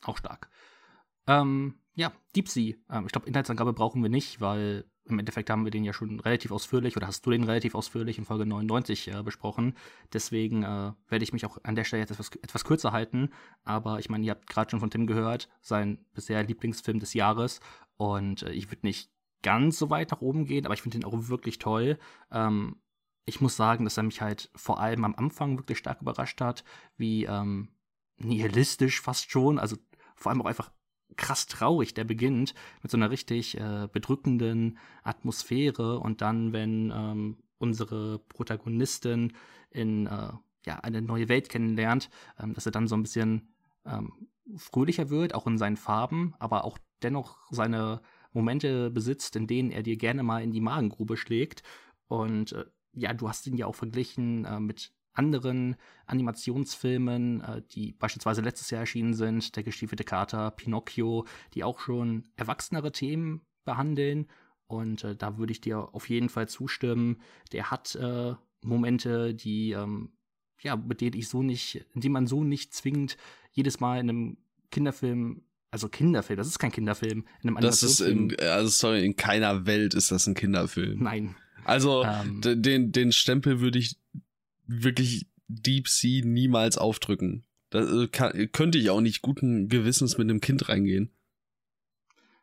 Auch 0.04 0.18
stark. 0.18 0.50
Ähm, 1.28 1.80
ja, 1.96 2.14
Deep 2.36 2.48
Sea. 2.48 2.76
Ähm, 2.90 3.06
ich 3.06 3.12
glaube, 3.12 3.28
Inhaltsangabe 3.28 3.74
brauchen 3.74 4.02
wir 4.04 4.10
nicht, 4.10 4.40
weil 4.42 4.86
im 5.10 5.20
Endeffekt 5.20 5.50
haben 5.50 5.64
wir 5.64 5.72
den 5.72 5.84
ja 5.84 5.94
schon 5.94 6.20
relativ 6.20 6.52
ausführlich 6.52 6.98
oder 6.98 7.08
hast 7.08 7.26
du 7.26 7.32
den 7.32 7.44
relativ 7.44 7.76
ausführlich 7.76 8.18
in 8.18 8.26
Folge 8.26 8.46
99 8.46 9.08
äh, 9.08 9.24
besprochen. 9.24 9.76
Deswegen 10.14 10.64
äh, 10.64 10.92
werde 11.08 11.24
ich 11.24 11.34
mich 11.34 11.46
auch 11.46 11.58
an 11.64 11.76
der 11.76 11.86
Stelle 11.86 12.02
jetzt 12.02 12.12
etwas, 12.12 12.30
etwas 12.42 12.66
kürzer 12.66 12.92
halten. 12.92 13.30
Aber 13.64 14.00
ich 14.00 14.10
meine, 14.10 14.26
ihr 14.26 14.32
habt 14.32 14.48
gerade 14.48 14.70
schon 14.70 14.80
von 14.80 14.90
Tim 14.90 15.08
gehört, 15.08 15.50
sein 15.62 16.06
bisher 16.14 16.44
Lieblingsfilm 16.44 17.00
des 17.00 17.14
Jahres. 17.14 17.62
Und 17.96 18.44
äh, 18.44 18.52
ich 18.52 18.70
würde 18.70 18.86
nicht 18.86 19.10
ganz 19.44 19.78
so 19.78 19.90
weit 19.90 20.12
nach 20.12 20.22
oben 20.22 20.46
gehen, 20.46 20.66
aber 20.66 20.74
ich 20.74 20.82
finde 20.82 20.98
ihn 20.98 21.06
auch 21.06 21.28
wirklich 21.28 21.60
toll. 21.60 21.98
Ähm, 22.32 22.78
ich 23.26 23.42
muss 23.42 23.56
sagen, 23.58 23.84
dass 23.84 23.98
er 23.98 24.04
mich 24.04 24.22
halt 24.22 24.50
vor 24.56 24.80
allem 24.80 25.04
am 25.04 25.16
Anfang 25.16 25.58
wirklich 25.58 25.78
stark 25.78 26.02
überrascht 26.02 26.40
hat, 26.42 26.64
wie 26.96 27.26
ähm, 27.26 27.70
nihilistisch 28.18 29.02
fast 29.02 29.30
schon, 29.30 29.60
also 29.60 29.76
vor 30.16 30.32
allem 30.32 30.42
auch 30.42 30.48
einfach 30.48 30.72
krass 31.16 31.48
traurig, 31.48 31.94
der 31.94 32.04
beginnt 32.04 32.54
mit 32.82 32.92
so 32.92 32.98
einer 32.98 33.10
richtig 33.12 33.60
äh, 33.60 33.88
bedrückenden 33.92 34.78
Atmosphäre 35.04 36.00
und 36.00 36.22
dann, 36.22 36.54
wenn 36.54 36.92
ähm, 36.96 37.38
unsere 37.58 38.20
Protagonistin 38.20 39.34
in, 39.72 40.08
äh, 40.08 40.32
ja, 40.66 40.80
eine 40.82 41.02
neue 41.02 41.30
Welt 41.30 41.50
kennenlernt, 41.50 42.10
ähm, 42.40 42.54
dass 42.54 42.66
er 42.66 42.72
dann 42.72 42.88
so 42.88 42.96
ein 42.96 43.04
bisschen 43.04 43.54
ähm, 43.86 44.28
fröhlicher 44.56 45.10
wird, 45.10 45.34
auch 45.34 45.48
in 45.48 45.58
seinen 45.58 45.78
Farben, 45.78 46.34
aber 46.40 46.64
auch 46.64 46.78
dennoch 47.02 47.40
seine 47.52 48.02
Momente 48.38 48.92
besitzt, 48.92 49.36
in 49.36 49.48
denen 49.48 49.72
er 49.72 49.82
dir 49.82 49.98
gerne 49.98 50.22
mal 50.22 50.44
in 50.44 50.52
die 50.52 50.62
Magengrube 50.62 51.18
schlägt. 51.18 51.64
Und 52.08 52.54
äh, 52.54 52.66
ja, 52.94 53.14
du 53.14 53.28
hast 53.28 53.48
ihn 53.48 53.58
ja 53.58 53.66
auch 53.66 53.76
verglichen 53.76 54.46
äh, 54.46 54.60
mit 54.60 54.94
anderen 55.14 55.76
Animationsfilmen, 56.06 57.42
äh, 57.42 57.62
die 57.72 57.94
beispielsweise 57.94 58.42
letztes 58.42 58.70
Jahr 58.70 58.82
erschienen 58.82 59.16
sind, 59.16 59.56
Der 59.56 59.64
gestiefelte 59.64 60.04
Kater, 60.04 60.52
Pinocchio, 60.52 61.26
die 61.56 61.64
auch 61.64 61.80
schon 61.80 62.28
erwachsenere 62.36 62.92
Themen 62.92 63.42
behandeln. 63.66 64.28
Und 64.68 65.04
äh, 65.04 65.16
da 65.16 65.38
würde 65.40 65.52
ich 65.52 65.62
dir 65.62 65.94
auf 65.96 66.08
jeden 66.08 66.30
Fall 66.30 66.48
zustimmen. 66.48 67.18
Der 67.52 67.72
hat 67.72 67.96
äh, 67.96 68.36
Momente, 68.64 69.34
die 69.34 69.72
ähm, 69.72 70.12
ja, 70.62 70.76
mit 70.76 71.02
denen 71.02 71.18
ich 71.18 71.28
so 71.28 71.42
nicht, 71.42 71.86
denen 71.96 72.14
man 72.14 72.28
so 72.28 72.44
nicht 72.44 72.74
zwingend 72.74 73.18
jedes 73.52 73.80
Mal 73.80 74.00
in 74.00 74.10
einem 74.10 74.38
Kinderfilm 74.70 75.44
also 75.72 75.90
Kinderfilm, 75.90 76.38
das 76.38 76.48
ist 76.48 76.60
kein 76.60 76.72
Kinderfilm. 76.72 77.26
In 77.42 77.50
einem 77.50 77.62
das 77.62 77.84
ist 77.84 78.00
in, 78.00 78.36
also 78.40 78.70
sorry, 78.70 79.06
in 79.06 79.16
keiner 79.16 79.66
Welt 79.66 79.94
ist 79.94 80.12
das 80.12 80.28
ein 80.28 80.34
Kinderfilm. 80.34 81.04
Nein. 81.04 81.36
Also 81.66 82.06
ähm, 82.06 82.42
den, 82.42 82.92
den 82.92 83.12
Stempel 83.12 83.60
würde 83.60 83.80
ich 83.80 83.98
wirklich 84.66 85.28
Deep 85.48 85.88
Sea 85.88 86.24
niemals 86.26 86.78
aufdrücken. 86.78 87.44
Da 87.70 88.04
äh, 88.04 88.08
kann, 88.08 88.52
könnte 88.52 88.78
ich 88.78 88.90
auch 88.90 89.02
nicht 89.02 89.22
guten 89.22 89.68
Gewissens 89.68 90.18
mit 90.18 90.30
einem 90.30 90.40
Kind 90.40 90.70
reingehen. 90.70 91.12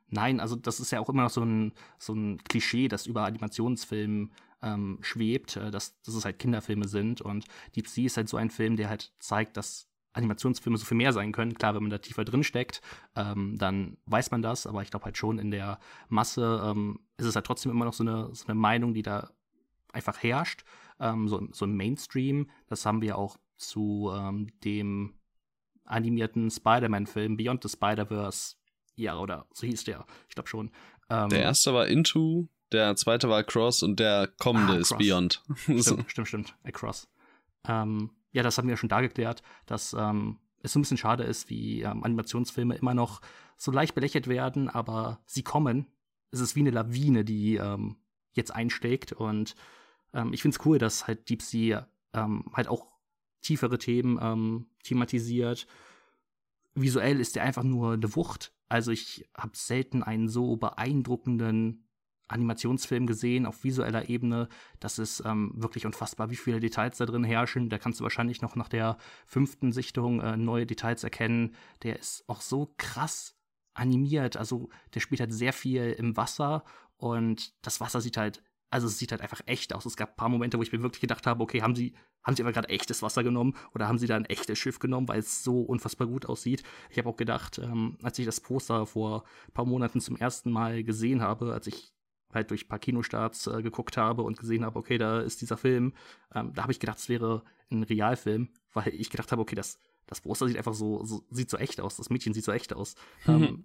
Nein, 0.09 0.41
also 0.41 0.57
das 0.57 0.79
ist 0.79 0.93
ja 0.93 1.01
auch 1.01 1.09
immer 1.09 1.23
noch 1.23 1.31
so 1.31 1.43
ein, 1.43 1.73
so 1.99 2.13
ein 2.13 2.39
Klischee, 2.45 2.89
das 2.89 3.07
über 3.07 3.25
Animationsfilmen 3.25 4.33
ähm, 4.63 4.99
schwebt, 5.01 5.57
äh, 5.57 5.71
dass, 5.71 6.01
dass 6.03 6.15
es 6.15 6.25
halt 6.25 6.39
Kinderfilme 6.39 6.87
sind. 6.87 7.21
Und 7.21 7.47
Deep 7.75 7.89
Sea 7.89 8.07
ist 8.07 8.17
halt 8.17 8.29
so 8.29 8.37
ein 8.37 8.51
Film, 8.51 8.77
der 8.77 8.91
halt 8.91 9.13
zeigt, 9.19 9.57
dass 9.57 9.89
Animationsfilme 10.15 10.79
so 10.79 10.87
viel 10.87 10.97
mehr 10.97 11.13
sein 11.13 11.33
können. 11.33 11.55
Klar, 11.55 11.75
wenn 11.75 11.83
man 11.83 11.91
da 11.91 11.99
tiefer 11.99 12.25
drin 12.25 12.45
steckt, 12.45 12.81
ähm, 13.15 13.57
dann 13.59 13.99
weiß 14.07 14.31
man 14.31 14.43
das, 14.43 14.67
aber 14.67 14.83
ich 14.83 14.91
glaube 14.91 15.05
halt 15.05 15.19
schon 15.19 15.39
in 15.39 15.51
der 15.51 15.79
Masse 16.09 16.63
ähm, 16.65 17.01
ist 17.17 17.27
es 17.27 17.35
halt 17.35 17.47
trotzdem 17.47 17.73
immer 17.73 17.85
noch 17.85 17.93
so 17.93 18.05
eine, 18.05 18.35
so 18.35 18.47
eine 18.47 18.55
Meinung, 18.55 18.95
die 18.95 19.03
da 19.03 19.31
einfach 19.93 20.23
herrscht, 20.23 20.65
ähm, 21.01 21.29
so, 21.29 21.47
so 21.53 21.65
im 21.65 21.77
Mainstream. 21.77 22.51
Das 22.69 22.87
haben 22.87 23.03
wir 23.03 23.19
auch 23.19 23.37
zu 23.57 24.11
ähm, 24.15 24.49
dem 24.65 25.15
animierten 25.85 26.51
Spider-Man-Film 26.51 27.37
Beyond 27.37 27.63
the 27.63 27.69
Spider-Verse, 27.69 28.57
ja, 28.97 29.19
oder 29.19 29.47
so 29.53 29.67
hieß 29.67 29.85
der, 29.85 30.07
ich 30.29 30.35
glaube 30.35 30.49
schon. 30.49 30.71
Ähm, 31.11 31.29
der 31.29 31.43
erste 31.43 31.75
war 31.75 31.87
Into, 31.89 32.49
der 32.73 32.97
zweite 32.97 33.29
war 33.29 33.39
Across 33.39 33.83
und 33.83 34.01
der 34.01 34.29
kommende 34.39 34.75
ah, 34.75 34.79
ist 34.79 34.97
Beyond. 34.97 35.43
Stimmt, 35.57 36.11
stimmt, 36.11 36.29
stimmt, 36.29 36.57
Across. 36.65 37.09
Ähm, 37.67 38.11
ja, 38.35 38.43
das 38.43 38.59
haben 38.59 38.69
wir 38.69 38.77
schon 38.77 38.89
da 38.89 39.01
geklärt, 39.01 39.43
dass 39.65 39.95
ähm, 39.95 40.39
es 40.61 40.73
so 40.73 40.79
ein 40.79 40.83
bisschen 40.83 40.99
schade 40.99 41.23
ist, 41.23 41.49
wie 41.51 41.83
ähm, 41.83 42.03
Animationsfilme 42.03 42.75
immer 42.77 42.93
noch 42.93 43.21
so 43.57 43.71
leicht 43.71 43.95
belächelt 43.95 44.27
werden, 44.27 44.69
aber 44.69 45.21
sie 45.25 45.45
kommen. 45.45 45.87
Es 46.33 46.41
ist 46.41 46.57
wie 46.57 46.61
eine 46.61 46.73
Lawine, 46.73 47.25
die 47.25 47.57
ähm, 47.57 47.97
jetzt 48.33 48.53
einschlägt. 48.53 49.13
Und 49.13 49.55
ähm, 50.13 50.33
ich 50.33 50.43
finde 50.43 50.59
es 50.59 50.67
cool, 50.67 50.79
dass 50.79 51.07
halt 51.07 51.29
Deep 51.31 51.43
Sea 51.43 51.89
ähm, 52.13 52.47
halt 52.53 52.67
auch 52.67 52.89
tiefere 53.41 53.79
Themen 53.79 54.19
ähm, 54.21 54.67
thematisiert. 54.83 55.69
Visuell 56.75 57.21
ist 57.21 57.37
der 57.37 57.45
einfach 57.45 57.63
nur 57.63 57.93
eine 57.93 58.17
Wucht. 58.17 58.53
Also 58.69 58.91
ich 58.91 59.29
habe 59.37 59.53
selten 59.55 60.03
einen 60.03 60.29
so 60.29 60.57
beeindruckenden 60.57 61.84
Animationsfilm 62.29 63.07
gesehen 63.07 63.47
auf 63.47 63.65
visueller 63.65 64.09
Ebene. 64.09 64.49
Das 64.81 64.99
ist 64.99 65.23
ähm, 65.25 65.53
wirklich 65.55 65.87
unfassbar, 65.87 66.31
wie 66.31 66.37
viele 66.37 66.61
Details 66.61 66.99
da 66.99 67.07
drin 67.07 67.25
herrschen. 67.25 67.69
Da 67.69 67.79
kannst 67.79 68.01
du 68.01 68.05
wahrscheinlich 68.05 68.43
noch 68.43 68.57
nach 68.57 68.69
der 68.69 68.97
fünften 69.27 69.73
Sichtung 69.73 70.21
äh, 70.21 70.37
neue 70.37 70.67
Details 70.67 71.05
erkennen. 71.05 71.55
Der 71.83 71.99
ist 71.99 72.25
auch 72.29 72.41
so 72.41 72.75
krass 72.79 73.37
animiert. 73.75 74.37
Also 74.37 74.69
der 74.95 75.01
spielt 75.01 75.21
halt 75.21 75.33
sehr 75.33 75.53
viel 75.53 75.93
im 75.99 76.17
Wasser 76.17 76.65
und 76.97 77.55
das 77.67 77.81
Wasser 77.81 78.01
sieht 78.01 78.17
halt, 78.17 78.43
also 78.71 78.87
es 78.87 78.99
sieht 78.99 79.13
halt 79.13 79.21
einfach 79.21 79.41
echt 79.47 79.75
aus. 79.75 79.85
Es 79.85 79.97
gab 79.97 80.11
ein 80.11 80.17
paar 80.17 80.29
Momente, 80.29 80.59
wo 80.59 80.63
ich 80.63 80.73
mir 80.73 80.83
wirklich 80.83 81.01
gedacht 81.01 81.27
habe, 81.27 81.43
okay, 81.43 81.63
haben 81.63 81.75
sie, 81.75 81.95
haben 82.23 82.35
sie 82.35 82.43
aber 82.43 82.53
gerade 82.53 82.69
echtes 82.69 83.03
Wasser 83.03 83.23
genommen 83.23 83.55
oder 83.75 83.87
haben 83.89 83.99
sie 83.99 84.07
da 84.07 84.17
ein 84.17 84.25
echtes 84.25 84.59
Schiff 84.59 84.79
genommen, 84.79 85.09
weil 85.09 85.21
es 85.21 85.45
so 85.45 85.61
unfassbar 85.61 86.07
gut 86.07 86.27
aussieht. 86.27 86.63
Ich 86.91 86.99
habe 86.99 87.09
auch 87.09 87.17
gedacht, 87.17 87.59
ähm, 87.59 87.99
als 88.03 88.19
ich 88.19 88.27
das 88.27 88.41
Poster 88.41 88.87
vor 88.87 89.25
ein 89.49 89.53
paar 89.53 89.67
Monaten 89.67 90.01
zum 90.01 90.17
ersten 90.17 90.51
Mal 90.51 90.83
gesehen 90.83 91.21
habe, 91.21 91.53
als 91.53 91.67
ich 91.67 91.94
halt 92.35 92.51
durch 92.51 92.65
ein 92.65 92.69
paar 92.69 92.79
Kinostarts 92.79 93.47
äh, 93.47 93.63
geguckt 93.63 93.97
habe 93.97 94.23
und 94.23 94.39
gesehen 94.39 94.65
habe, 94.65 94.79
okay, 94.79 94.99
da 94.99 95.21
ist 95.21 95.41
dieser 95.41 95.57
Film, 95.57 95.95
ähm, 96.35 96.53
da 96.55 96.63
habe 96.63 96.73
ich 96.73 96.81
gedacht, 96.81 96.99
es 96.99 97.09
wäre 97.09 97.43
ein 97.71 97.83
Realfilm, 97.83 98.51
weil 98.73 98.89
ich 98.95 99.11
gedacht 99.11 99.33
habe, 99.33 99.43
okay, 99.43 99.55
das, 99.55 99.79
das 100.07 100.21
Poster 100.21 100.47
sieht 100.47 100.57
einfach 100.57 100.75
so, 100.75 101.05
so, 101.05 101.25
sieht 101.31 101.51
so 101.51 101.57
echt 101.57 101.81
aus, 101.81 101.97
das 101.97 102.11
Mädchen 102.11 102.35
sieht 102.35 102.45
so 102.45 102.53
echt 102.53 102.73
aus. 102.73 102.95
Mhm. 103.27 103.65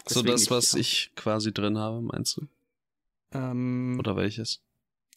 Ähm, 0.00 0.06
so 0.06 0.22
das, 0.22 0.50
was 0.50 0.74
ich, 0.74 1.10
ich, 1.10 1.14
quasi 1.14 1.52
drin 1.52 1.76
habe, 1.76 2.00
meinst 2.00 2.36
du? 2.36 2.46
Ähm, 3.32 3.96
Oder 3.98 4.16
welches? 4.16 4.62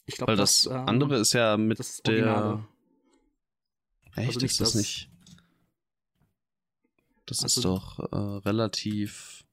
Ich 0.05 0.15
glaube, 0.15 0.31
Weil 0.31 0.37
das, 0.37 0.63
das 0.63 0.73
ähm, 0.73 0.87
andere 0.87 1.17
ist 1.17 1.33
ja 1.33 1.57
mit 1.57 1.79
der. 2.07 2.67
Echt, 4.15 4.27
also 4.27 4.45
ist 4.45 4.59
das, 4.59 4.73
das 4.73 4.75
nicht? 4.75 5.09
Das 7.25 7.43
also 7.43 7.59
ist 7.59 7.65
doch 7.65 7.99
äh, 8.11 8.47
relativ 8.47 9.45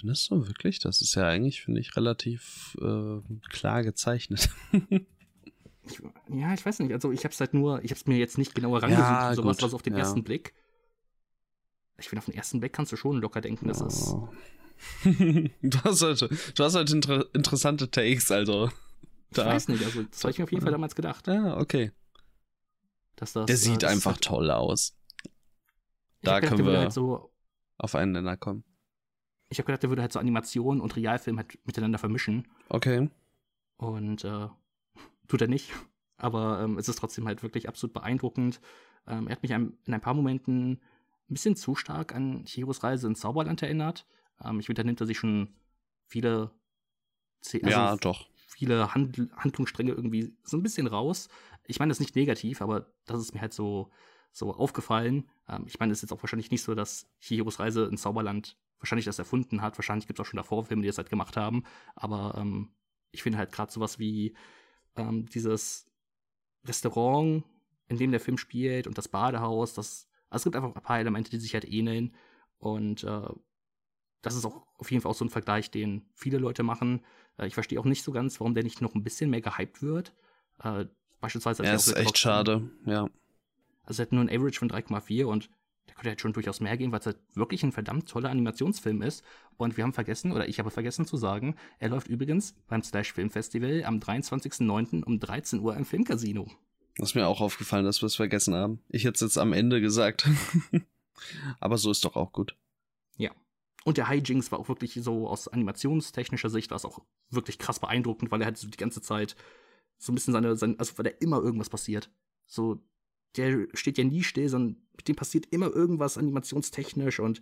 Findest 0.00 0.30
du 0.30 0.46
wirklich? 0.46 0.78
Das 0.78 1.02
ist 1.02 1.14
ja 1.14 1.26
eigentlich, 1.26 1.60
finde 1.60 1.80
ich, 1.80 1.94
relativ 1.94 2.74
äh, 2.80 3.20
klar 3.50 3.82
gezeichnet. 3.82 4.48
ich, 5.82 6.02
ja, 6.28 6.54
ich 6.54 6.64
weiß 6.64 6.78
nicht. 6.78 6.92
Also 6.92 7.12
ich 7.12 7.22
habe 7.24 7.34
es 7.34 7.40
halt 7.40 7.52
nur, 7.52 7.84
ich 7.84 7.90
habe 7.90 8.00
es 8.00 8.06
mir 8.06 8.16
jetzt 8.16 8.38
nicht 8.38 8.54
genauer 8.54 8.82
rangesucht 8.82 9.06
ja, 9.06 9.34
sowas, 9.34 9.60
was 9.60 9.74
auf 9.74 9.82
den 9.82 9.92
ja. 9.92 9.98
ersten 9.98 10.24
Blick. 10.24 10.54
Ich 11.98 12.08
finde, 12.08 12.20
auf 12.20 12.24
den 12.24 12.34
ersten 12.34 12.60
Blick 12.60 12.72
kannst 12.72 12.92
du 12.92 12.96
schon 12.96 13.20
locker 13.20 13.42
denken, 13.42 13.68
das 13.68 13.82
ist. 13.82 14.16
du 15.04 15.78
hast 15.84 16.00
halt, 16.00 16.22
du 16.22 16.64
hast 16.64 16.74
halt 16.74 16.90
inter 16.90 17.26
interessante 17.34 17.90
Takes, 17.90 18.30
also. 18.30 18.70
Da. 19.32 19.42
Ich 19.42 19.48
weiß 19.48 19.68
nicht, 19.68 19.84
also 19.84 20.02
das 20.04 20.24
habe 20.24 20.30
ich 20.30 20.38
mir 20.38 20.44
auf 20.44 20.50
jeden 20.50 20.62
Fall 20.62 20.72
damals 20.72 20.94
gedacht. 20.94 21.26
Ja, 21.26 21.58
okay. 21.58 21.92
Dass 23.16 23.34
das, 23.34 23.44
Der 23.44 23.58
sieht 23.58 23.84
einfach 23.84 24.12
halt, 24.12 24.24
toll 24.24 24.50
aus. 24.50 24.96
Da 26.22 26.40
können 26.40 26.64
wir 26.64 26.78
halt 26.78 26.92
so 26.94 27.30
auf 27.76 27.94
einen 27.94 28.12
Nenner 28.12 28.38
kommen. 28.38 28.64
Ich 29.50 29.58
habe 29.58 29.66
gedacht, 29.66 29.82
der 29.82 29.90
würde 29.90 30.02
halt 30.02 30.12
so 30.12 30.18
Animation 30.18 30.80
und 30.80 30.96
Realfilm 30.96 31.36
halt 31.36 31.58
miteinander 31.66 31.98
vermischen. 31.98 32.48
Okay. 32.68 33.10
Und 33.76 34.24
äh, 34.24 34.48
tut 35.28 35.40
er 35.40 35.48
nicht. 35.48 35.72
Aber 36.16 36.62
ähm, 36.62 36.78
es 36.78 36.88
ist 36.88 36.98
trotzdem 36.98 37.26
halt 37.26 37.42
wirklich 37.42 37.68
absolut 37.68 37.92
beeindruckend. 37.92 38.60
Ähm, 39.06 39.26
er 39.26 39.32
hat 39.32 39.42
mich 39.42 39.52
in 39.52 39.74
ein 39.86 40.00
paar 40.00 40.14
Momenten 40.14 40.72
ein 40.72 40.80
bisschen 41.34 41.56
zu 41.56 41.74
stark 41.74 42.14
an 42.14 42.44
Chihiros 42.44 42.82
Reise 42.82 43.06
ins 43.06 43.20
Zauberland 43.20 43.62
erinnert. 43.62 44.06
Ähm, 44.44 44.60
ich 44.60 44.66
finde, 44.66 44.82
da 44.82 44.86
nimmt 44.86 45.00
er 45.00 45.06
sich 45.06 45.18
schon 45.18 45.54
viele, 46.06 46.50
also 47.44 47.58
ja, 47.68 47.96
doch. 47.96 48.28
viele 48.46 48.94
Hand 48.94 49.20
Handlungsstränge 49.36 49.92
irgendwie 49.92 50.36
so 50.44 50.56
ein 50.56 50.62
bisschen 50.62 50.86
raus. 50.86 51.28
Ich 51.66 51.78
meine 51.78 51.90
das 51.90 52.00
nicht 52.00 52.16
negativ, 52.16 52.62
aber 52.62 52.92
das 53.06 53.20
ist 53.20 53.32
mir 53.32 53.40
halt 53.40 53.54
so, 53.54 53.90
so 54.32 54.52
aufgefallen. 54.52 55.28
Ähm, 55.48 55.64
ich 55.66 55.80
meine, 55.80 55.92
es 55.92 55.98
ist 55.98 56.10
jetzt 56.10 56.12
auch 56.12 56.22
wahrscheinlich 56.22 56.50
nicht 56.50 56.62
so, 56.62 56.74
dass 56.74 57.08
Chihiros 57.20 57.58
Reise 57.60 57.86
ins 57.86 58.02
Zauberland 58.02 58.58
wahrscheinlich 58.80 59.04
das 59.04 59.18
erfunden 59.18 59.62
hat. 59.62 59.78
Wahrscheinlich 59.78 60.06
gibt 60.06 60.18
es 60.18 60.24
auch 60.24 60.28
schon 60.28 60.38
davor 60.38 60.64
Filme, 60.64 60.82
die 60.82 60.88
das 60.88 60.98
halt 60.98 61.10
gemacht 61.10 61.36
haben. 61.36 61.64
Aber 61.94 62.34
ähm, 62.36 62.70
ich 63.12 63.22
finde 63.22 63.38
halt 63.38 63.52
gerade 63.52 63.70
sowas 63.70 63.98
wie 63.98 64.34
ähm, 64.96 65.26
dieses 65.26 65.86
Restaurant, 66.64 67.44
in 67.88 67.98
dem 67.98 68.10
der 68.10 68.20
Film 68.20 68.38
spielt 68.38 68.86
und 68.86 68.98
das 68.98 69.08
Badehaus, 69.08 69.74
das, 69.74 70.08
also 70.28 70.42
es 70.42 70.44
gibt 70.44 70.56
einfach 70.56 70.74
ein 70.74 70.82
paar 70.82 70.98
Elemente, 70.98 71.30
die 71.30 71.38
sich 71.38 71.54
halt 71.54 71.68
ähneln. 71.68 72.14
Und 72.58 73.04
äh, 73.04 73.28
das 74.22 74.34
ist 74.34 74.44
auch 74.44 74.66
auf 74.76 74.90
jeden 74.90 75.02
Fall 75.02 75.10
auch 75.10 75.16
so 75.16 75.24
ein 75.24 75.30
Vergleich, 75.30 75.70
den 75.70 76.08
viele 76.14 76.38
Leute 76.38 76.62
machen. 76.62 77.04
Äh, 77.38 77.46
ich 77.46 77.54
verstehe 77.54 77.80
auch 77.80 77.84
nicht 77.84 78.02
so 78.02 78.12
ganz, 78.12 78.40
warum 78.40 78.54
der 78.54 78.64
nicht 78.64 78.80
noch 78.80 78.94
ein 78.94 79.04
bisschen 79.04 79.30
mehr 79.30 79.40
gehypt 79.40 79.82
wird. 79.82 80.14
Äh, 80.62 80.86
beispielsweise. 81.20 81.64
Ja, 81.64 81.74
ist 81.74 81.96
echt 81.96 82.18
schade, 82.18 82.70
ja. 82.86 83.08
Also 83.82 84.02
er 84.02 84.06
hat 84.06 84.12
nur 84.12 84.22
ein 84.22 84.30
Average 84.30 84.58
von 84.58 84.70
3,4 84.70 85.24
und 85.24 85.50
der 85.90 85.96
könnte 85.96 86.10
halt 86.10 86.20
schon 86.20 86.32
durchaus 86.32 86.60
mehr 86.60 86.76
gehen, 86.76 86.92
weil 86.92 87.00
es 87.00 87.06
halt 87.06 87.18
wirklich 87.34 87.64
ein 87.64 87.72
verdammt 87.72 88.08
toller 88.08 88.30
Animationsfilm 88.30 89.02
ist. 89.02 89.24
Und 89.56 89.76
wir 89.76 89.84
haben 89.84 89.92
vergessen, 89.92 90.30
oder 90.32 90.48
ich 90.48 90.60
habe 90.60 90.70
vergessen 90.70 91.04
zu 91.04 91.16
sagen, 91.16 91.56
er 91.80 91.88
läuft 91.88 92.06
übrigens 92.06 92.54
beim 92.68 92.82
Slash 92.82 93.12
Film 93.12 93.30
Festival 93.30 93.82
am 93.84 93.98
23.09. 93.98 95.02
um 95.02 95.18
13 95.18 95.60
Uhr 95.60 95.76
im 95.76 95.84
Filmcasino. 95.84 96.48
Das 96.96 97.10
ist 97.10 97.14
mir 97.16 97.26
auch 97.26 97.40
aufgefallen, 97.40 97.84
dass 97.84 98.02
wir 98.02 98.06
es 98.06 98.14
vergessen 98.14 98.54
haben. 98.54 98.80
Ich 98.88 99.04
hätte 99.04 99.14
es 99.14 99.20
jetzt 99.20 99.38
am 99.38 99.52
Ende 99.52 99.80
gesagt. 99.80 100.28
Aber 101.60 101.76
so 101.76 101.90
ist 101.90 102.04
doch 102.04 102.14
auch 102.14 102.32
gut. 102.32 102.56
Ja. 103.16 103.32
Und 103.84 103.96
der 103.96 104.08
Hijinks 104.08 104.52
war 104.52 104.60
auch 104.60 104.68
wirklich 104.68 104.94
so 104.94 105.26
aus 105.26 105.48
animationstechnischer 105.48 106.50
Sicht 106.50 106.70
war 106.70 106.76
es 106.76 106.84
auch 106.84 107.00
wirklich 107.30 107.58
krass 107.58 107.80
beeindruckend, 107.80 108.30
weil 108.30 108.40
er 108.42 108.46
halt 108.46 108.58
so 108.58 108.68
die 108.68 108.76
ganze 108.76 109.02
Zeit 109.02 109.34
so 109.98 110.12
ein 110.12 110.14
bisschen 110.14 110.32
seine, 110.32 110.56
seine 110.56 110.78
also 110.78 110.96
weil 110.98 111.04
da 111.04 111.10
immer 111.18 111.38
irgendwas 111.38 111.68
passiert. 111.68 112.10
So, 112.46 112.80
der 113.36 113.66
steht 113.74 113.98
ja 113.98 114.04
nie 114.04 114.22
still, 114.22 114.48
sondern 114.48 114.76
mit 114.96 115.08
dem 115.08 115.16
passiert 115.16 115.46
immer 115.50 115.68
irgendwas 115.68 116.18
animationstechnisch 116.18 117.20
und 117.20 117.40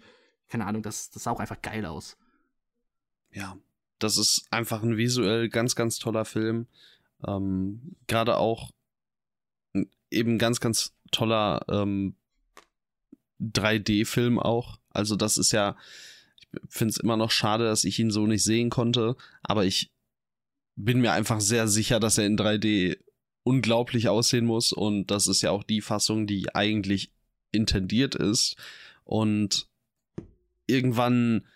keine 0.49 0.67
Ahnung, 0.67 0.83
das, 0.83 1.11
das 1.11 1.25
sah 1.25 1.31
auch 1.31 1.41
einfach 1.41 1.61
geil 1.61 1.85
aus. 1.85 2.17
Ja, 3.33 3.59
das 3.99 4.17
ist 4.17 4.47
einfach 4.51 4.83
ein 4.83 4.97
visuell 4.97 5.49
ganz, 5.49 5.75
ganz 5.75 5.99
toller 5.99 6.25
Film. 6.25 6.67
Ähm, 7.27 7.97
Gerade 8.07 8.37
auch 8.37 8.71
eben 10.11 10.39
ganz, 10.39 10.61
ganz 10.61 10.95
toller 11.11 11.65
ähm, 11.69 12.15
3D-Film 13.41 14.39
auch. 14.39 14.79
Also 14.91 15.17
das 15.17 15.37
ist 15.37 15.53
ja, 15.53 15.77
ich 16.41 16.49
finde 16.69 16.93
es 16.93 16.99
immer 16.99 17.17
noch 17.17 17.31
schade, 17.31 17.65
dass 17.65 17.85
ich 17.85 17.99
ihn 17.99 18.11
so 18.11 18.27
nicht 18.27 18.45
sehen 18.45 18.71
konnte, 18.71 19.17
aber 19.43 19.65
ich 19.65 19.93
bin 20.77 21.01
mir 21.01 21.13
einfach 21.13 21.41
sehr 21.41 21.69
sicher, 21.69 22.01
dass 22.01 22.19
er 22.19 22.27
in 22.27 22.39
3D 22.39 22.99
unglaublich 23.49 24.09
aussehen 24.09 24.45
muss. 24.45 24.73
Und 24.73 25.11
das 25.11 25.27
ist 25.27 25.43
ja 25.43 25.51
auch 25.51 25.65
die 25.65 25.81
Fassung, 25.81 26.27
die 26.27 26.55
eigentlich 26.55 27.11
intendiert 27.51 28.15
ist. 28.15 28.57
Und 29.05 29.67
irgendwann 30.67 31.47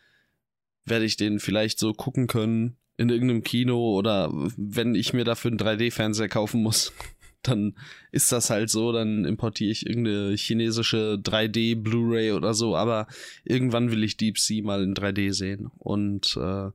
werde 0.87 1.05
ich 1.05 1.17
den 1.17 1.39
vielleicht 1.39 1.79
so 1.79 1.93
gucken 1.93 2.27
können 2.27 2.77
in 2.97 3.11
irgendeinem 3.11 3.43
Kino 3.43 3.97
oder 3.97 4.31
wenn 4.57 4.95
ich 4.95 5.13
mir 5.13 5.25
dafür 5.25 5.51
einen 5.51 5.61
3D-Fernseher 5.61 6.29
kaufen 6.29 6.63
muss, 6.63 6.93
dann 7.43 7.75
ist 8.11 8.33
das 8.33 8.51
halt 8.51 8.71
so, 8.71 8.93
dann 8.93 9.25
importiere 9.25 9.71
ich 9.71 9.87
irgendeine 9.87 10.35
chinesische 10.35 11.19
3D 11.23 11.81
Blu-ray 11.81 12.33
oder 12.33 12.55
so, 12.55 12.75
aber 12.75 13.07
irgendwann 13.45 13.91
will 13.91 14.03
ich 14.03 14.17
Deep 14.17 14.39
Sea 14.39 14.63
mal 14.63 14.83
in 14.83 14.95
3D 14.95 15.33
sehen. 15.33 15.71
Und 15.79 16.37
äh, 16.37 16.71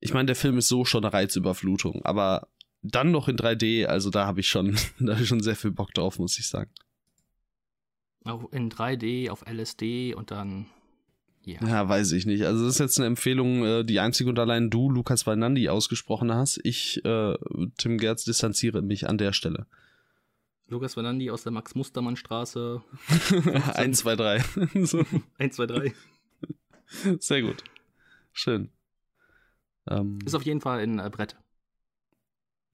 ich 0.00 0.12
meine, 0.14 0.26
der 0.26 0.36
Film 0.36 0.58
ist 0.58 0.68
so 0.68 0.84
schon 0.84 1.04
eine 1.04 1.12
Reizüberflutung, 1.12 2.04
aber 2.04 2.48
dann 2.84 3.10
noch 3.10 3.28
in 3.28 3.36
3D, 3.36 3.86
also 3.86 4.10
da 4.10 4.26
habe 4.26 4.40
ich 4.40 4.48
schon, 4.48 4.76
da 5.00 5.14
habe 5.14 5.22
ich 5.22 5.28
schon 5.28 5.42
sehr 5.42 5.56
viel 5.56 5.70
Bock 5.70 5.92
drauf, 5.94 6.18
muss 6.18 6.38
ich 6.38 6.48
sagen. 6.48 6.70
Auch 8.24 8.50
in 8.52 8.70
3D 8.70 9.30
auf 9.30 9.44
LSD 9.46 10.14
und 10.14 10.30
dann 10.30 10.66
ja. 11.42 11.60
ja, 11.66 11.88
weiß 11.88 12.12
ich 12.12 12.24
nicht. 12.24 12.44
Also 12.46 12.64
das 12.64 12.76
ist 12.76 12.80
jetzt 12.80 12.98
eine 12.98 13.06
Empfehlung, 13.06 13.64
äh, 13.64 13.84
die 13.84 14.00
einzig 14.00 14.26
und 14.28 14.38
allein 14.38 14.70
du, 14.70 14.90
Lukas 14.90 15.26
Weinandi, 15.26 15.68
ausgesprochen 15.68 16.32
hast. 16.32 16.58
Ich, 16.64 17.04
äh, 17.04 17.34
Tim 17.76 17.98
Gerz, 17.98 18.24
distanziere 18.24 18.80
mich 18.80 19.08
an 19.08 19.18
der 19.18 19.34
Stelle. 19.34 19.66
Lukas 20.68 20.96
Weinandi 20.96 21.30
aus 21.30 21.42
der 21.42 21.52
Max-Mustermann-Straße. 21.52 22.82
1, 23.74 23.98
2, 23.98 24.16
3. 24.16 24.44
1, 25.36 25.56
2, 25.56 25.66
3. 25.66 25.94
Sehr 27.18 27.42
gut. 27.42 27.62
Schön. 28.32 28.70
Ähm, 29.86 30.18
ist 30.24 30.34
auf 30.34 30.44
jeden 30.44 30.62
Fall 30.62 30.80
ein 30.80 30.98
äh, 30.98 31.10
Brett 31.10 31.36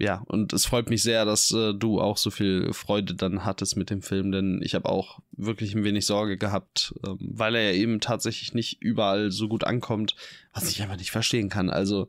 ja, 0.00 0.22
und 0.28 0.54
es 0.54 0.64
freut 0.64 0.88
mich 0.88 1.02
sehr, 1.02 1.26
dass 1.26 1.50
äh, 1.50 1.74
du 1.74 2.00
auch 2.00 2.16
so 2.16 2.30
viel 2.30 2.72
Freude 2.72 3.14
dann 3.14 3.44
hattest 3.44 3.76
mit 3.76 3.90
dem 3.90 4.00
Film, 4.00 4.32
denn 4.32 4.62
ich 4.62 4.74
habe 4.74 4.88
auch 4.88 5.20
wirklich 5.32 5.74
ein 5.74 5.84
wenig 5.84 6.06
Sorge 6.06 6.38
gehabt, 6.38 6.94
ähm, 7.06 7.18
weil 7.20 7.54
er 7.54 7.72
ja 7.72 7.78
eben 7.78 8.00
tatsächlich 8.00 8.54
nicht 8.54 8.80
überall 8.80 9.30
so 9.30 9.46
gut 9.46 9.62
ankommt, 9.62 10.16
was 10.54 10.70
ich 10.70 10.80
einfach 10.80 10.96
nicht 10.96 11.10
verstehen 11.10 11.50
kann. 11.50 11.68
Also, 11.68 12.08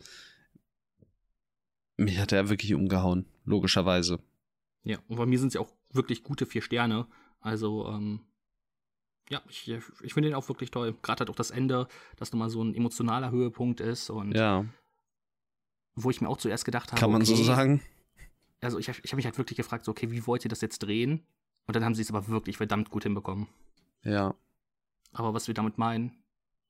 mich 1.98 2.18
hat 2.18 2.32
er 2.32 2.48
wirklich 2.48 2.74
umgehauen, 2.74 3.26
logischerweise. 3.44 4.20
Ja, 4.84 5.00
und 5.10 5.18
bei 5.18 5.26
mir 5.26 5.38
sind 5.38 5.50
es 5.50 5.56
ja 5.56 5.62
auch 5.62 5.74
wirklich 5.92 6.24
gute 6.24 6.46
vier 6.46 6.62
Sterne. 6.62 7.08
Also, 7.42 7.90
ähm, 7.90 8.22
ja, 9.30 9.42
ich, 9.50 9.70
ich 10.02 10.14
finde 10.14 10.30
den 10.30 10.36
auch 10.36 10.48
wirklich 10.48 10.72
toll. 10.72 10.96
Gerade 11.02 11.20
halt 11.20 11.30
auch 11.30 11.36
das 11.36 11.52
Ende, 11.52 11.90
das 12.16 12.32
nochmal 12.32 12.50
so 12.50 12.64
ein 12.64 12.74
emotionaler 12.74 13.32
Höhepunkt 13.32 13.82
ist 13.82 14.10
und 14.10 14.34
ja 14.34 14.66
wo 15.96 16.10
ich 16.10 16.22
mir 16.22 16.30
auch 16.30 16.38
zuerst 16.38 16.66
gedacht 16.66 16.92
habe. 16.92 17.00
Kann 17.00 17.12
man 17.12 17.22
okay, 17.22 17.36
so 17.36 17.44
sagen? 17.44 17.82
Also 18.62 18.78
ich, 18.80 18.88
ich 18.88 19.12
habe 19.12 19.16
mich 19.16 19.26
halt 19.26 19.38
wirklich 19.38 19.58
gefragt, 19.58 19.86
so, 19.86 19.92
okay, 19.92 20.12
wie 20.12 20.26
wollt 20.28 20.46
ihr 20.46 20.50
das 20.50 20.62
jetzt 20.62 20.80
drehen? 20.80 21.24
Und 21.68 21.76
dann 21.76 21.84
haben 21.84 21.96
sie 21.96 22.02
es 22.02 22.10
aber 22.10 22.28
wirklich 22.28 22.58
verdammt 22.58 22.90
gut 22.90 23.04
hinbekommen. 23.04 23.48
Ja. 24.04 24.36
Aber 25.14 25.34
was 25.34 25.48
wir 25.48 25.54
damit 25.54 25.78
meinen, 25.78 26.12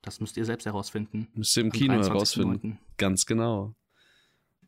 das 0.01 0.19
müsst 0.19 0.38
ihr 0.38 0.45
selbst 0.45 0.65
herausfinden. 0.65 1.28
Müsst 1.34 1.55
ihr 1.57 1.63
im 1.63 1.72
Kino 1.72 1.93
herausfinden. 1.93 2.80
Ganz 2.97 3.26
genau. 3.26 3.76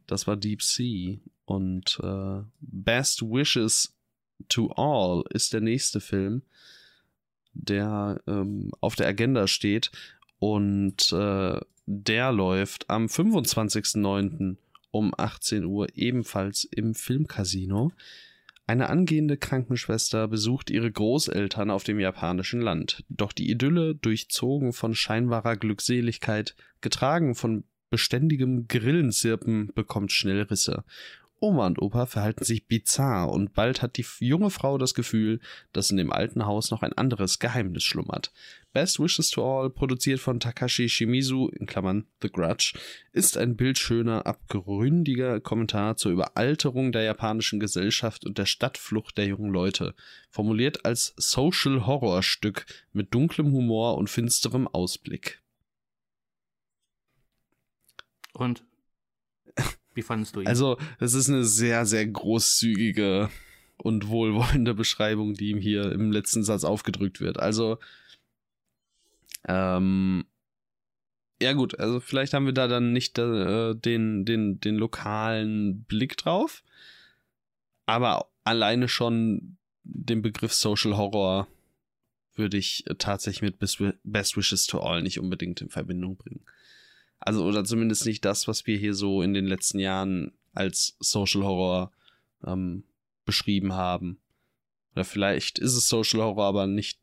Das 0.06 0.28
war 0.28 0.36
Deep 0.36 0.62
Sea. 0.62 1.18
Und 1.46 2.00
äh, 2.04 2.42
Best 2.60 3.22
Wishes 3.22 3.96
to 4.50 4.72
All 4.72 5.24
ist 5.30 5.54
der 5.54 5.62
nächste 5.62 6.00
Film, 6.00 6.44
der 7.54 8.22
ähm, 8.28 8.72
auf 8.80 8.96
der 8.96 9.08
Agenda 9.08 9.48
steht. 9.48 9.92
Und 10.40 11.12
äh, 11.12 11.60
der 11.86 12.32
läuft 12.32 12.90
am 12.90 13.06
25.09. 13.06 14.58
um 14.92 15.14
18 15.18 15.66
Uhr 15.66 15.88
ebenfalls 15.96 16.64
im 16.66 16.94
Filmcasino. 16.94 17.92
Eine 18.66 18.90
angehende 18.90 19.36
Krankenschwester 19.38 20.28
besucht 20.28 20.70
ihre 20.70 20.90
Großeltern 20.90 21.70
auf 21.70 21.84
dem 21.84 22.00
japanischen 22.00 22.62
Land. 22.62 23.04
Doch 23.10 23.34
die 23.34 23.50
Idylle, 23.50 23.96
durchzogen 23.96 24.72
von 24.72 24.96
scheinbarer 24.96 25.58
Glückseligkeit, 25.58 26.56
getragen 26.80 27.36
von 27.36 27.66
beständigem 27.90 28.68
Grillenzirpen, 28.68 29.72
bekommt 29.76 30.12
schnell 30.12 30.44
Risse. 30.44 30.84
Oma 31.44 31.68
und 31.68 31.82
Opa 31.82 32.06
verhalten 32.06 32.46
sich 32.46 32.68
bizarr 32.68 33.30
und 33.30 33.54
bald 33.54 33.82
hat 33.82 33.98
die 33.98 34.06
junge 34.20 34.50
Frau 34.50 34.78
das 34.78 34.94
Gefühl, 34.94 35.42
dass 35.74 35.92
in 35.92 35.98
dem 35.98 36.10
alten 36.10 36.46
Haus 36.46 36.72
noch 36.72 36.84
ein 36.84 36.94
anderes 36.94 37.38
Geheimnis 37.38 37.84
schlummert. 37.84 38.32
Best 38.72 38.98
Wishes 38.98 39.30
to 39.30 39.44
All, 39.44 39.70
produziert 39.70 40.22
von 40.22 40.40
Takashi 40.40 40.88
Shimizu, 40.88 41.50
in 41.50 41.66
Klammern 41.66 42.08
The 42.22 42.30
Grudge, 42.30 42.80
ist 43.12 43.38
ein 43.38 43.58
bildschöner, 43.58 44.26
abgründiger 44.26 45.42
Kommentar 45.42 45.98
zur 45.98 46.14
Überalterung 46.14 46.94
der 46.94 47.04
japanischen 47.04 47.60
Gesellschaft 47.60 48.26
und 48.26 48.38
der 48.38 48.46
Stadtflucht 48.46 49.18
der 49.18 49.28
jungen 49.28 49.52
Leute, 49.52 49.96
formuliert 50.30 50.86
als 50.86 51.14
Social 51.18 51.86
Horror 51.86 52.24
Stück 52.24 52.66
mit 52.94 53.14
dunklem 53.14 53.52
Humor 53.52 53.98
und 53.98 54.10
finsterem 54.10 54.66
Ausblick. 54.70 55.42
Und 58.32 58.64
wie 59.94 60.02
fandest 60.02 60.36
du 60.36 60.42
ihn? 60.42 60.48
Also, 60.48 60.78
es 61.00 61.14
ist 61.14 61.30
eine 61.30 61.44
sehr, 61.44 61.86
sehr 61.86 62.06
großzügige 62.06 63.30
und 63.78 64.08
wohlwollende 64.08 64.74
Beschreibung, 64.76 65.34
die 65.34 65.50
ihm 65.50 65.60
hier 65.60 65.92
im 65.92 66.12
letzten 66.12 66.44
Satz 66.44 66.64
aufgedrückt 66.64 67.22
wird. 67.22 67.40
Also, 67.40 67.80
ähm, 69.46 70.26
ja 71.42 71.54
gut, 71.54 71.78
also 71.80 72.00
vielleicht 72.00 72.34
haben 72.34 72.46
wir 72.46 72.54
da 72.54 72.68
dann 72.68 72.94
nicht 72.94 73.18
äh, 73.20 73.76
den, 73.76 74.24
den, 74.24 74.60
den 74.62 74.76
lokalen 74.76 75.84
Blick 75.84 76.16
drauf, 76.16 76.64
aber 77.86 78.30
alleine 78.44 78.88
schon 78.88 79.58
den 79.84 80.22
Begriff 80.22 80.54
Social 80.54 80.96
Horror 80.96 81.48
würde 82.36 82.58
ich 82.58 82.86
tatsächlich 82.98 83.42
mit 83.42 83.60
Best 83.60 84.38
Wishes 84.38 84.66
to 84.66 84.80
All 84.80 85.04
nicht 85.04 85.20
unbedingt 85.20 85.62
in 85.62 85.70
Verbindung 85.70 86.16
bringen. 86.16 86.42
Also, 87.26 87.46
oder 87.46 87.64
zumindest 87.64 88.06
nicht 88.06 88.26
das, 88.26 88.50
was 88.50 88.68
wir 88.68 88.78
hier 88.78 88.94
so 88.94 89.22
in 89.22 89.34
den 89.34 89.46
letzten 89.46 89.80
Jahren 89.80 90.34
als 90.52 90.98
Social 91.00 91.44
Horror 91.44 91.94
ähm, 92.46 92.84
beschrieben 93.24 93.74
haben. 93.74 94.20
Oder 94.92 95.06
vielleicht 95.06 95.58
ist 95.58 95.74
es 95.74 95.88
Social 95.88 96.22
Horror, 96.22 96.46
aber 96.46 96.68
nicht 96.68 97.00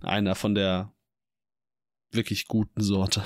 einer 0.00 0.36
von 0.36 0.54
der 0.54 0.94
wirklich 2.12 2.46
guten 2.46 2.82
Sorte. 2.82 3.24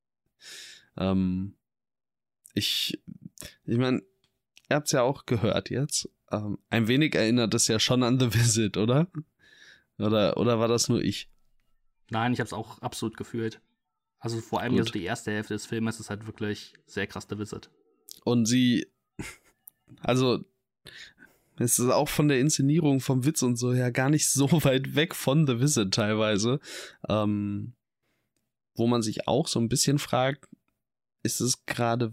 ähm, 0.98 1.56
ich, 2.52 3.00
ich 3.64 3.78
meine, 3.78 4.02
ihr 4.68 4.76
habt 4.76 4.88
es 4.88 4.92
ja 4.92 5.02
auch 5.02 5.24
gehört 5.24 5.70
jetzt. 5.70 6.10
Ähm, 6.30 6.58
ein 6.68 6.86
wenig 6.86 7.14
erinnert 7.14 7.54
es 7.54 7.66
ja 7.66 7.80
schon 7.80 8.02
an 8.02 8.20
The 8.20 8.34
Visit, 8.34 8.76
oder? 8.76 9.08
Oder, 9.98 10.36
oder 10.36 10.58
war 10.58 10.68
das 10.68 10.90
nur 10.90 11.02
ich? 11.02 11.30
Nein, 12.10 12.34
ich 12.34 12.40
habe 12.40 12.46
es 12.46 12.52
auch 12.52 12.82
absolut 12.82 13.16
gefühlt. 13.16 13.62
Also 14.26 14.40
vor 14.40 14.60
allem 14.60 14.76
also 14.76 14.90
die 14.90 15.04
erste 15.04 15.30
Hälfte 15.30 15.54
des 15.54 15.66
Films 15.66 16.00
ist 16.00 16.10
halt 16.10 16.26
wirklich 16.26 16.72
sehr 16.84 17.06
krass 17.06 17.28
der 17.28 17.38
Visit. 17.38 17.70
Und 18.24 18.46
sie, 18.46 18.88
also 20.00 20.44
es 21.58 21.78
ist 21.78 21.90
auch 21.90 22.08
von 22.08 22.26
der 22.26 22.40
Inszenierung, 22.40 22.98
vom 22.98 23.24
Witz 23.24 23.42
und 23.42 23.54
so 23.54 23.72
her 23.72 23.92
gar 23.92 24.10
nicht 24.10 24.28
so 24.32 24.50
weit 24.64 24.96
weg 24.96 25.14
von 25.14 25.46
The 25.46 25.60
Visit 25.60 25.94
teilweise. 25.94 26.58
Ähm, 27.08 27.74
wo 28.74 28.88
man 28.88 29.00
sich 29.00 29.28
auch 29.28 29.46
so 29.46 29.60
ein 29.60 29.68
bisschen 29.68 30.00
fragt, 30.00 30.48
ist 31.22 31.40
es 31.40 31.64
gerade 31.64 32.12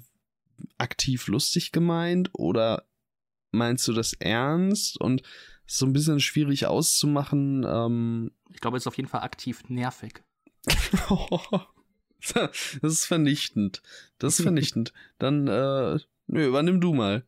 aktiv 0.77 1.25
lustig 1.25 1.71
gemeint 1.71 2.29
oder 2.33 2.85
meinst 3.49 3.87
du 3.87 3.93
das 3.93 4.13
ernst? 4.13 5.01
Und 5.01 5.23
so 5.65 5.87
ein 5.87 5.93
bisschen 5.93 6.19
schwierig 6.19 6.67
auszumachen. 6.67 7.65
Ähm, 7.67 8.31
ich 8.51 8.61
glaube, 8.61 8.77
es 8.77 8.83
ist 8.83 8.87
auf 8.87 8.97
jeden 8.97 9.09
Fall 9.09 9.21
aktiv 9.21 9.63
nervig. 9.67 10.23
das 12.33 12.79
ist 12.81 13.05
vernichtend. 13.05 13.81
Das 14.17 14.39
ist 14.39 14.43
vernichtend. 14.43 14.93
Dann, 15.19 15.47
äh, 15.47 15.99
nö, 16.27 16.47
übernimm 16.47 16.81
du 16.81 16.93
mal. 16.93 17.25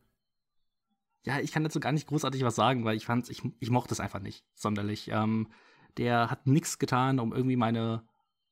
Ja, 1.24 1.40
ich 1.40 1.52
kann 1.52 1.64
dazu 1.64 1.80
gar 1.80 1.92
nicht 1.92 2.06
großartig 2.06 2.42
was 2.44 2.54
sagen, 2.54 2.84
weil 2.84 2.96
ich 2.96 3.04
fand, 3.04 3.28
ich, 3.28 3.42
ich 3.58 3.70
mochte 3.70 3.92
es 3.92 4.00
einfach 4.00 4.20
nicht 4.20 4.44
sonderlich. 4.54 5.08
Ähm, 5.12 5.48
der 5.96 6.30
hat 6.30 6.46
nichts 6.46 6.78
getan, 6.78 7.18
um 7.18 7.32
irgendwie 7.32 7.56
meine 7.56 8.04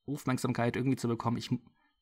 Aufmerksamkeit 0.07 0.77
irgendwie 0.77 0.97
zu 0.97 1.09
bekommen. 1.09 1.37
Ich, 1.37 1.51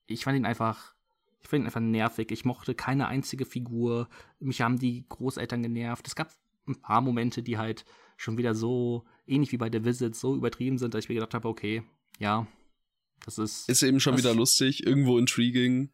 ich 0.06 0.24
fand 0.24 0.36
ihn 0.36 0.46
einfach, 0.46 0.94
ich 1.42 1.48
fand 1.48 1.62
ihn 1.62 1.66
einfach 1.66 1.80
nervig. 1.80 2.30
Ich 2.30 2.44
mochte 2.44 2.74
keine 2.74 3.08
einzige 3.08 3.44
Figur. 3.44 4.08
Mich 4.40 4.62
haben 4.62 4.78
die 4.78 5.04
Großeltern 5.08 5.62
genervt. 5.62 6.06
Es 6.08 6.16
gab 6.16 6.32
ein 6.66 6.80
paar 6.80 7.00
Momente, 7.00 7.42
die 7.42 7.58
halt 7.58 7.84
schon 8.16 8.38
wieder 8.38 8.54
so 8.54 9.04
ähnlich 9.26 9.52
wie 9.52 9.58
bei 9.58 9.70
The 9.70 9.84
Visit 9.84 10.14
so 10.14 10.34
übertrieben 10.34 10.78
sind, 10.78 10.94
dass 10.94 11.04
ich 11.04 11.08
mir 11.08 11.16
gedacht 11.16 11.34
habe, 11.34 11.48
okay, 11.48 11.82
ja, 12.18 12.46
das 13.24 13.38
ist. 13.38 13.68
Ist 13.68 13.82
eben 13.82 14.00
schon 14.00 14.18
wieder 14.18 14.34
lustig, 14.34 14.86
irgendwo 14.86 15.18
intriguing. 15.18 15.90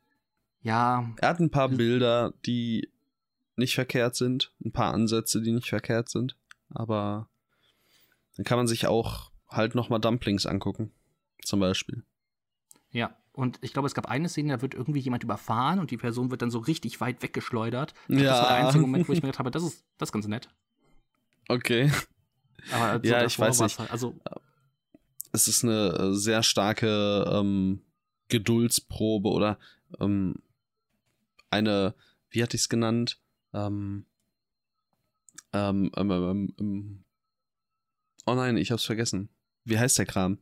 Ja. 0.60 1.12
Er 1.18 1.28
hat 1.28 1.40
ein 1.40 1.50
paar 1.50 1.68
Bilder, 1.68 2.34
die 2.46 2.90
nicht 3.56 3.74
verkehrt 3.74 4.16
sind, 4.16 4.52
ein 4.64 4.72
paar 4.72 4.94
Ansätze, 4.94 5.42
die 5.42 5.52
nicht 5.52 5.68
verkehrt 5.68 6.08
sind. 6.08 6.36
aber 6.70 7.28
dann 8.36 8.44
kann 8.44 8.58
man 8.58 8.68
sich 8.68 8.86
auch 8.86 9.32
halt 9.48 9.74
nochmal 9.74 10.00
Dumplings 10.00 10.46
angucken, 10.46 10.92
zum 11.42 11.58
Beispiel. 11.58 12.04
Ja, 12.90 13.16
und 13.32 13.58
ich 13.62 13.72
glaube, 13.72 13.86
es 13.86 13.94
gab 13.94 14.06
eine 14.06 14.28
Szene, 14.28 14.52
da 14.54 14.62
wird 14.62 14.74
irgendwie 14.74 15.00
jemand 15.00 15.24
überfahren 15.24 15.78
und 15.80 15.90
die 15.90 15.96
Person 15.96 16.30
wird 16.30 16.42
dann 16.42 16.50
so 16.50 16.58
richtig 16.58 17.00
weit 17.00 17.22
weggeschleudert. 17.22 17.94
Ja. 18.08 18.22
Das 18.22 18.42
war 18.42 18.48
der 18.48 18.66
einzige 18.66 18.82
Moment, 18.82 19.08
wo 19.08 19.12
ich 19.12 19.22
mir 19.22 19.28
gedacht 19.28 19.40
habe, 19.40 19.50
das 19.50 19.62
ist, 19.62 19.84
das 19.98 20.08
ist 20.08 20.12
ganz 20.12 20.26
nett. 20.28 20.48
Okay. 21.48 21.90
Aber 22.72 23.00
so 23.02 23.12
Ja, 23.12 23.24
ich 23.24 23.38
weiß 23.38 23.60
nicht. 23.60 23.78
Halt, 23.78 23.90
also, 23.90 24.14
Es 25.32 25.48
ist 25.48 25.64
eine 25.64 25.88
äh, 25.90 26.14
sehr 26.14 26.42
starke 26.42 27.30
ähm, 27.30 27.82
Geduldsprobe 28.28 29.28
oder 29.28 29.58
ähm, 30.00 30.36
eine, 31.50 31.94
wie 32.30 32.42
hatte 32.42 32.56
ich 32.56 32.62
es 32.62 32.68
genannt? 32.68 33.20
Ähm, 33.52 34.06
ähm, 35.52 35.90
ähm, 35.96 36.10
ähm, 36.10 36.54
ähm, 36.60 37.04
oh 38.26 38.34
nein, 38.34 38.56
ich 38.56 38.70
hab's 38.70 38.84
vergessen. 38.84 39.28
Wie 39.64 39.78
heißt 39.78 39.98
der 39.98 40.06
Kram? 40.06 40.38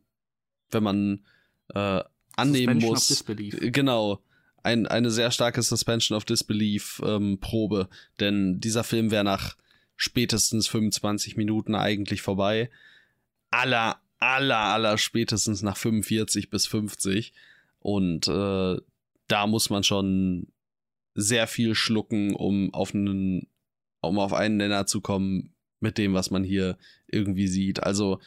Wenn 0.69 0.83
man 0.83 1.25
äh, 1.69 2.03
annehmen 2.35 2.81
Suspension 2.81 2.83
of 2.83 2.89
muss. 2.89 3.07
Disbelief. 3.07 3.57
Genau. 3.59 4.21
Ein, 4.63 4.85
eine 4.85 5.11
sehr 5.11 5.31
starke 5.31 5.61
Suspension 5.61 6.17
of 6.17 6.25
Disbelief 6.25 7.01
Probe, 7.39 7.87
denn 8.19 8.59
dieser 8.59 8.83
Film 8.83 9.11
wäre 9.11 9.23
nach 9.23 9.55
spätestens 9.95 10.67
25 10.67 11.37
Minuten 11.37 11.73
eigentlich 11.73 12.21
vorbei. 12.21 12.69
Aller, 13.49 14.01
aller, 14.19 14.57
aller 14.57 14.97
spätestens 14.97 15.61
nach 15.61 15.77
45 15.77 16.49
bis 16.49 16.67
50. 16.67 17.33
Und 17.79 18.27
äh, 18.27 18.77
da 19.27 19.47
muss 19.47 19.69
man 19.69 19.83
schon 19.83 20.47
sehr 21.13 21.47
viel 21.47 21.75
schlucken, 21.75 22.35
um 22.35 22.73
auf 22.73 22.93
einen, 22.93 23.47
um 24.01 24.19
auf 24.19 24.33
einen 24.33 24.57
Nenner 24.57 24.85
zu 24.85 25.01
kommen 25.01 25.53
mit 25.79 25.97
dem, 25.97 26.13
was 26.13 26.31
man 26.31 26.43
hier 26.43 26.77
irgendwie 27.07 27.47
sieht. 27.47 27.83
Also 27.83 28.19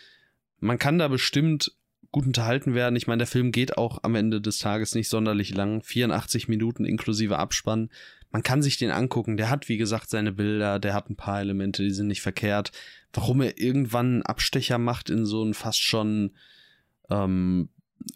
man 0.59 0.79
kann 0.79 0.99
da 0.99 1.09
bestimmt 1.09 1.73
gut 2.13 2.27
unterhalten 2.27 2.75
werden. 2.75 2.97
Ich 2.97 3.07
meine, 3.07 3.19
der 3.19 3.27
Film 3.27 3.53
geht 3.53 3.79
auch 3.79 4.03
am 4.03 4.15
Ende 4.15 4.41
des 4.41 4.59
Tages 4.59 4.95
nicht 4.95 5.09
sonderlich 5.09 5.55
lang. 5.55 5.83
84 5.83 6.49
Minuten 6.49 6.85
inklusive 6.85 7.39
Abspann. 7.39 7.91
Man 8.31 8.43
kann 8.43 8.63
sich 8.63 8.79
den 8.79 8.91
angucken. 8.91 9.37
Der 9.37 9.51
hat, 9.51 9.69
wie 9.69 9.77
gesagt, 9.77 10.11
seine 10.11 10.33
Bilder. 10.33 10.79
Der 10.79 10.95
hat 10.95 11.09
ein 11.11 11.17
paar 11.17 11.41
Elemente, 11.41 11.83
die 11.83 11.91
sind 11.91 12.09
nicht 12.09 12.23
verkehrt. 12.23 12.73
Warum 13.13 13.41
er 13.41 13.59
irgendwann 13.59 14.07
einen 14.07 14.23
Abstecher 14.23 14.79
macht 14.79 15.11
in 15.11 15.27
so 15.27 15.43
ein 15.43 15.55
fast 15.55 15.83
schon 15.83 16.33
ähm, 17.09 17.69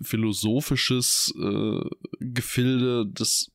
philosophisches 0.03 1.35
äh, 1.41 1.81
Gefilde, 2.21 3.07
das 3.07 3.51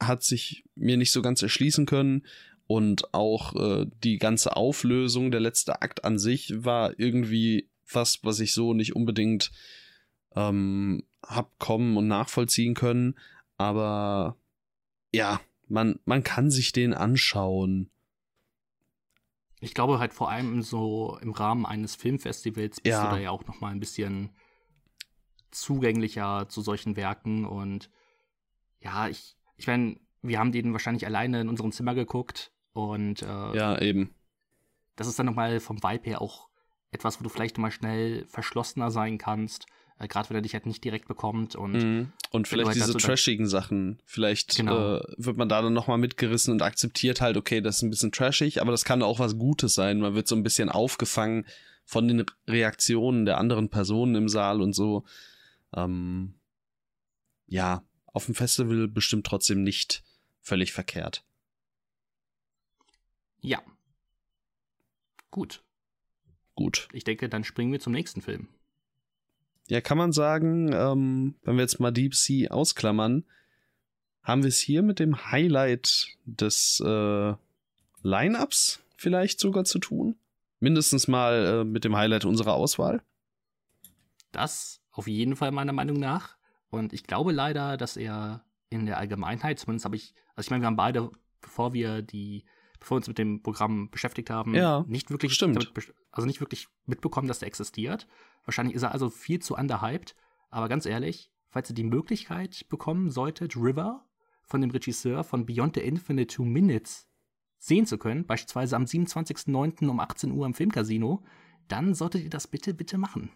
hat 0.00 0.22
sich 0.22 0.64
mir 0.74 0.96
nicht 0.96 1.12
so 1.12 1.22
ganz 1.22 1.42
erschließen 1.42 1.86
können. 1.86 2.26
Und 2.66 3.14
auch 3.14 3.54
äh, 3.54 3.86
die 4.04 4.18
ganze 4.18 4.56
Auflösung, 4.56 5.30
der 5.30 5.40
letzte 5.40 5.80
Akt 5.80 6.04
an 6.04 6.18
sich 6.18 6.52
war 6.54 6.98
irgendwie 6.98 7.70
was, 7.90 8.18
was 8.22 8.40
ich 8.40 8.52
so 8.52 8.74
nicht 8.74 8.94
unbedingt 8.94 9.50
ähm, 10.36 11.02
hab 11.24 11.58
kommen 11.58 11.96
und 11.96 12.08
nachvollziehen 12.08 12.74
können. 12.74 13.14
Aber 13.56 14.36
ja, 15.12 15.40
man, 15.66 15.98
man 16.04 16.22
kann 16.22 16.50
sich 16.50 16.72
den 16.72 16.92
anschauen. 16.92 17.90
Ich 19.60 19.74
glaube 19.74 19.98
halt 19.98 20.12
vor 20.14 20.30
allem 20.30 20.62
so 20.62 21.18
im 21.20 21.32
Rahmen 21.32 21.66
eines 21.66 21.94
Filmfestivals 21.96 22.80
bist 22.80 22.86
Ja. 22.96 23.04
du 23.04 23.10
da 23.16 23.18
ja 23.18 23.30
auch 23.30 23.44
noch 23.46 23.60
mal 23.60 23.70
ein 23.72 23.80
bisschen 23.80 24.30
zugänglicher 25.50 26.48
zu 26.48 26.60
solchen 26.60 26.96
Werken 26.96 27.44
und 27.44 27.90
ja, 28.80 29.08
ich, 29.08 29.36
ich 29.56 29.66
meine, 29.66 29.98
wir 30.22 30.38
haben 30.38 30.52
den 30.52 30.72
wahrscheinlich 30.72 31.06
alleine 31.06 31.40
in 31.40 31.48
unserem 31.48 31.72
Zimmer 31.72 31.94
geguckt 31.94 32.52
und 32.72 33.22
äh, 33.22 33.56
Ja, 33.56 33.80
eben. 33.80 34.14
das 34.96 35.08
ist 35.08 35.18
dann 35.18 35.26
noch 35.26 35.34
mal 35.34 35.58
vom 35.60 35.82
Vibe 35.82 36.04
her 36.04 36.20
auch 36.22 36.48
etwas, 36.90 37.18
wo 37.18 37.24
du 37.24 37.28
vielleicht 37.28 37.58
mal 37.58 37.70
schnell 37.70 38.24
verschlossener 38.26 38.90
sein 38.90 39.18
kannst, 39.18 39.66
äh, 39.98 40.08
gerade 40.08 40.28
wenn 40.30 40.36
er 40.36 40.42
dich 40.42 40.54
halt 40.54 40.66
nicht 40.66 40.82
direkt 40.84 41.08
bekommt 41.08 41.54
und 41.56 41.72
Mhm. 41.72 42.12
Und 42.30 42.46
vielleicht 42.48 42.66
halt 42.68 42.76
diese 42.76 42.96
trashigen 42.96 43.46
Sachen. 43.48 44.00
Vielleicht 44.04 44.56
Genau. 44.56 44.96
äh, 44.96 45.02
wird 45.16 45.36
man 45.36 45.48
da 45.48 45.62
dann 45.62 45.72
nochmal 45.72 45.98
mitgerissen 45.98 46.52
und 46.52 46.62
akzeptiert 46.62 47.20
halt, 47.20 47.36
okay, 47.36 47.60
das 47.60 47.76
ist 47.76 47.82
ein 47.82 47.90
bisschen 47.90 48.12
trashig, 48.12 48.60
aber 48.60 48.70
das 48.70 48.84
kann 48.84 49.02
auch 49.02 49.18
was 49.18 49.38
Gutes 49.38 49.74
sein. 49.74 50.00
Man 50.00 50.14
wird 50.14 50.28
so 50.28 50.36
ein 50.36 50.42
bisschen 50.42 50.68
aufgefangen 50.68 51.46
von 51.84 52.06
den 52.06 52.24
Reaktionen 52.46 53.24
der 53.24 53.38
anderen 53.38 53.70
Personen 53.70 54.14
im 54.14 54.28
Saal 54.28 54.60
und 54.60 54.74
so. 54.74 55.04
Ähm, 55.74 56.34
ja, 57.46 57.82
auf 58.06 58.26
dem 58.26 58.34
Festival 58.34 58.88
bestimmt 58.88 59.26
trotzdem 59.26 59.62
nicht 59.62 60.02
völlig 60.42 60.72
verkehrt. 60.72 61.24
ja. 63.40 63.62
Gut, 65.30 65.62
Gut. 66.54 66.88
ich 66.92 67.04
denke, 67.04 67.28
dann 67.28 67.44
springen 67.44 67.70
wir 67.70 67.80
zum 67.80 67.92
nächsten 67.92 68.22
Film. 68.22 68.48
Ja, 69.68 69.80
kann 69.80 69.98
man 69.98 70.12
sagen, 70.12 70.72
ähm, 70.72 71.34
wenn 71.42 71.56
wir 71.56 71.62
jetzt 71.62 71.78
mal 71.80 71.90
Deep 71.90 72.14
Sea 72.14 72.50
ausklammern, 72.50 73.24
haben 74.22 74.42
wir 74.42 74.48
es 74.48 74.58
hier 74.58 74.82
mit 74.82 74.98
dem 74.98 75.30
Highlight 75.30 76.16
des 76.24 76.80
äh, 76.84 77.34
Line-Ups 78.02 78.80
vielleicht 78.96 79.40
sogar 79.40 79.64
zu 79.64 79.78
tun. 79.78 80.16
Mindestens 80.60 81.06
mal 81.08 81.60
äh, 81.60 81.64
mit 81.64 81.84
dem 81.84 81.96
Highlight 81.96 82.24
unserer 82.24 82.54
Auswahl. 82.54 83.02
Das 84.32 84.80
auf 84.92 85.06
jeden 85.06 85.36
Fall 85.36 85.52
meiner 85.52 85.72
Meinung 85.72 85.98
nach. 85.98 86.36
Und 86.70 86.92
ich 86.92 87.04
glaube 87.04 87.32
leider, 87.32 87.76
dass 87.76 87.96
er 87.96 88.44
in 88.70 88.86
der 88.86 88.98
Allgemeinheit, 88.98 89.58
zumindest 89.58 89.84
habe 89.84 89.96
ich, 89.96 90.14
also 90.34 90.46
ich 90.46 90.50
meine, 90.50 90.62
wir 90.62 90.66
haben 90.66 90.76
beide, 90.76 91.10
bevor 91.40 91.72
wir 91.72 92.02
die, 92.02 92.44
bevor 92.80 92.96
wir 92.96 92.98
uns 92.98 93.08
mit 93.08 93.18
dem 93.18 93.42
Programm 93.42 93.90
beschäftigt 93.90 94.30
haben, 94.30 94.54
Ja, 94.54 94.84
nicht 94.88 95.10
wirklich 95.10 95.32
stimmt. 95.34 95.56
damit 95.56 95.94
also 96.18 96.26
nicht 96.26 96.40
wirklich 96.40 96.68
mitbekommen, 96.86 97.28
dass 97.28 97.38
der 97.38 97.48
existiert. 97.48 98.08
Wahrscheinlich 98.44 98.74
ist 98.74 98.82
er 98.82 98.92
also 98.92 99.08
viel 99.08 99.38
zu 99.38 99.54
underhyped. 99.54 100.16
Aber 100.50 100.68
ganz 100.68 100.84
ehrlich, 100.84 101.30
falls 101.48 101.70
ihr 101.70 101.76
die 101.76 101.84
Möglichkeit 101.84 102.68
bekommen 102.68 103.10
solltet, 103.10 103.56
River 103.56 104.04
von 104.42 104.60
dem 104.60 104.70
Regisseur 104.70 105.22
von 105.22 105.46
Beyond 105.46 105.76
the 105.76 105.82
Infinite 105.82 106.34
Two 106.34 106.44
Minutes 106.44 107.08
sehen 107.58 107.86
zu 107.86 107.98
können, 107.98 108.26
beispielsweise 108.26 108.74
am 108.74 108.84
27.09. 108.84 109.88
um 109.88 110.00
18 110.00 110.32
Uhr 110.32 110.44
im 110.44 110.54
Filmcasino, 110.54 111.22
dann 111.68 111.94
solltet 111.94 112.24
ihr 112.24 112.30
das 112.30 112.48
bitte, 112.48 112.74
bitte 112.74 112.98
machen. 112.98 113.30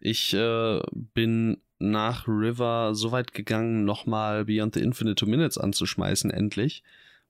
Ich 0.00 0.34
äh, 0.34 0.80
bin 0.92 1.62
nach 1.78 2.26
River 2.26 2.94
so 2.94 3.12
weit 3.12 3.32
gegangen, 3.32 3.84
nochmal 3.84 4.46
Beyond 4.46 4.74
the 4.74 4.80
Infinite 4.80 5.16
Two 5.16 5.30
Minutes 5.30 5.56
anzuschmeißen, 5.56 6.30
endlich. 6.30 6.82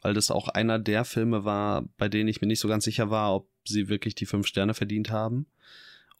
Weil 0.02 0.14
das 0.14 0.30
auch 0.30 0.48
einer 0.48 0.78
der 0.78 1.04
Filme 1.04 1.44
war, 1.44 1.84
bei 1.98 2.08
denen 2.08 2.28
ich 2.28 2.40
mir 2.40 2.46
nicht 2.46 2.60
so 2.60 2.68
ganz 2.68 2.84
sicher 2.84 3.10
war, 3.10 3.34
ob 3.34 3.48
sie 3.64 3.88
wirklich 3.88 4.14
die 4.14 4.26
fünf 4.26 4.46
Sterne 4.46 4.74
verdient 4.74 5.10
haben. 5.10 5.46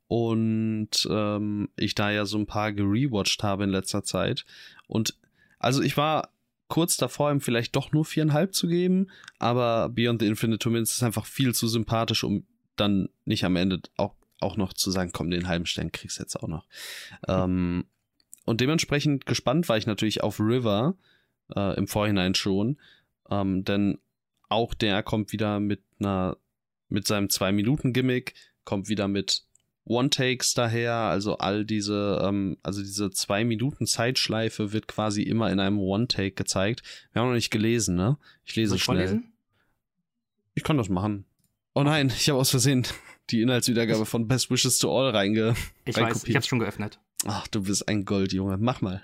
Und 0.07 1.09
ähm, 1.09 1.69
ich 1.77 1.95
da 1.95 2.11
ja 2.11 2.27
so 2.27 2.37
ein 2.37 2.47
paar 2.47 2.73
gerewatcht 2.73 3.43
habe 3.43 3.65
in 3.65 3.71
letzter 3.71 4.03
Zeit. 4.03 4.45
Und 4.87 5.17
also 5.59 5.83
ich 5.83 5.97
war 5.97 6.31
kurz 6.71 6.97
davor, 6.97 7.31
ihm 7.31 7.41
vielleicht 7.41 7.77
doch 7.77 7.93
nur 7.93 8.05
viereinhalb 8.05 8.55
zu 8.55 8.67
geben, 8.67 9.09
aber 9.39 9.89
Beyond 9.91 10.23
the 10.23 10.27
Infinite 10.27 10.69
Minutes 10.71 10.93
ist 10.93 11.03
einfach 11.03 11.27
viel 11.27 11.55
zu 11.55 11.69
sympathisch, 11.69 12.25
um 12.25 12.47
dann 12.77 13.09
nicht 13.25 13.45
am 13.45 13.57
Ende 13.57 13.81
auch, 13.97 14.15
auch 14.41 14.57
noch 14.57 14.73
zu 14.73 14.91
sagen, 14.91 15.11
komm, 15.13 15.31
den 15.31 15.49
halben 15.49 15.67
Stern 15.67 15.93
kriegst 15.93 16.19
du 16.19 16.23
jetzt 16.23 16.37
auch 16.37 16.49
noch. 16.49 16.67
Ähm, 17.29 17.85
und 18.47 18.61
dementsprechend 18.61 19.27
gespannt 19.27 19.69
war 19.69 19.77
ich 19.77 19.87
natürlich 19.87 20.23
auf 20.23 20.41
River 20.41 20.95
äh, 21.55 21.77
im 21.77 21.87
Vorhinein 21.87 22.35
schon, 22.35 22.79
ähm, 23.31 23.65
denn 23.65 23.99
auch 24.49 24.75
der 24.75 25.03
kommt 25.03 25.33
wieder 25.33 25.61
mit 25.61 25.83
einer, 25.99 26.37
mit 26.89 27.07
seinem 27.07 27.31
Zwei-Minuten-Gimmick, 27.31 28.35
kommt 28.65 28.89
wieder 28.89 29.09
mit 29.09 29.45
One-Takes 29.85 30.55
daher, 30.55 30.93
also 30.93 31.39
all 31.39 31.65
diese, 31.65 32.21
ähm, 32.23 32.59
also 32.63 32.81
diese 32.81 33.11
zwei 33.11 33.45
Minuten 33.45 33.87
Zeitschleife 33.87 34.73
wird 34.73 34.87
quasi 34.87 35.23
immer 35.23 35.51
in 35.51 35.59
einem 35.59 35.79
One-Take 35.79 36.33
gezeigt. 36.33 36.83
Wir 37.13 37.23
haben 37.23 37.29
noch 37.29 37.35
nicht 37.35 37.51
gelesen, 37.51 37.97
ne? 37.97 38.19
Ich 38.45 38.57
lese 38.57 38.77
ich 38.77 38.83
schnell. 38.83 38.99
vorlesen? 38.99 39.33
Ich 40.55 40.65
kann 40.65 40.77
das 40.77 40.89
machen. 40.89 41.25
Oh 41.75 41.83
nein, 41.83 42.09
ich 42.09 42.29
habe 42.29 42.39
aus 42.39 42.51
Versehen 42.51 42.87
die 43.31 43.43
Inhaltswiedergabe 43.43 44.07
von 44.07 44.29
Best 44.29 44.51
Wishes 44.51 44.79
to 44.79 44.97
All 44.97 45.11
reinge. 45.11 45.55
Ich 45.85 45.97
Rein 45.97 46.11
weiß, 46.11 46.25
ich 46.25 46.37
hab's 46.37 46.47
schon 46.47 46.59
geöffnet. 46.59 47.01
Ach, 47.27 47.47
du 47.49 47.63
bist 47.63 47.89
ein 47.89 48.05
Goldjunge. 48.05 48.59
Mach 48.59 48.81
mal. 48.81 49.03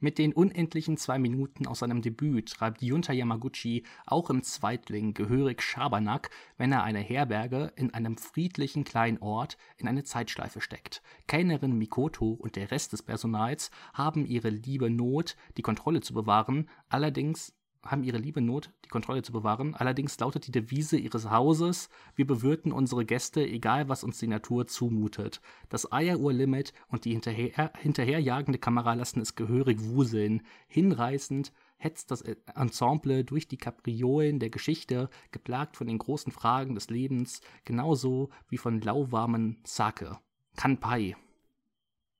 Mit 0.00 0.18
den 0.18 0.32
unendlichen 0.32 0.96
zwei 0.98 1.18
Minuten 1.18 1.66
aus 1.66 1.78
seinem 1.78 2.02
Debüt 2.02 2.50
treibt 2.50 2.82
Junta 2.82 3.12
Yamaguchi 3.12 3.84
auch 4.04 4.28
im 4.28 4.42
Zweitling 4.42 5.14
gehörig 5.14 5.62
Schabernack, 5.62 6.30
wenn 6.58 6.72
er 6.72 6.82
eine 6.82 7.00
Herberge 7.00 7.72
in 7.76 7.94
einem 7.94 8.18
friedlichen 8.18 8.84
kleinen 8.84 9.18
Ort 9.18 9.56
in 9.78 9.88
eine 9.88 10.04
Zeitschleife 10.04 10.60
steckt. 10.60 11.02
Kellnerin 11.26 11.78
Mikoto 11.78 12.32
und 12.32 12.56
der 12.56 12.70
Rest 12.70 12.92
des 12.92 13.02
Personals 13.02 13.70
haben 13.94 14.26
ihre 14.26 14.50
liebe 14.50 14.90
Not, 14.90 15.36
die 15.56 15.62
Kontrolle 15.62 16.02
zu 16.02 16.12
bewahren, 16.12 16.68
allerdings 16.88 17.55
haben 17.90 18.04
ihre 18.04 18.18
liebe 18.18 18.40
Not, 18.40 18.70
die 18.84 18.88
Kontrolle 18.88 19.22
zu 19.22 19.32
bewahren. 19.32 19.74
Allerdings 19.74 20.18
lautet 20.18 20.46
die 20.46 20.52
Devise 20.52 20.96
ihres 20.96 21.30
Hauses, 21.30 21.88
wir 22.14 22.26
bewirten 22.26 22.72
unsere 22.72 23.04
Gäste, 23.04 23.46
egal 23.46 23.88
was 23.88 24.04
uns 24.04 24.18
die 24.18 24.26
Natur 24.26 24.66
zumutet. 24.66 25.40
Das 25.68 25.90
Eieruhr-Limit 25.92 26.72
und 26.88 27.04
die 27.04 27.12
hinterher, 27.12 27.72
hinterherjagende 27.80 28.58
Kamera 28.58 28.94
lassen 28.94 29.20
es 29.20 29.34
gehörig 29.34 29.78
wuseln. 29.82 30.42
Hinreißend 30.68 31.52
hetzt 31.78 32.10
das 32.10 32.22
Ensemble 32.22 33.24
durch 33.24 33.48
die 33.48 33.58
Kapriolen 33.58 34.38
der 34.38 34.50
Geschichte, 34.50 35.10
geplagt 35.30 35.76
von 35.76 35.86
den 35.86 35.98
großen 35.98 36.32
Fragen 36.32 36.74
des 36.74 36.88
Lebens, 36.90 37.40
genauso 37.64 38.30
wie 38.48 38.58
von 38.58 38.80
lauwarmen 38.80 39.58
Sake. 39.64 40.18
Kanpai. 40.56 41.16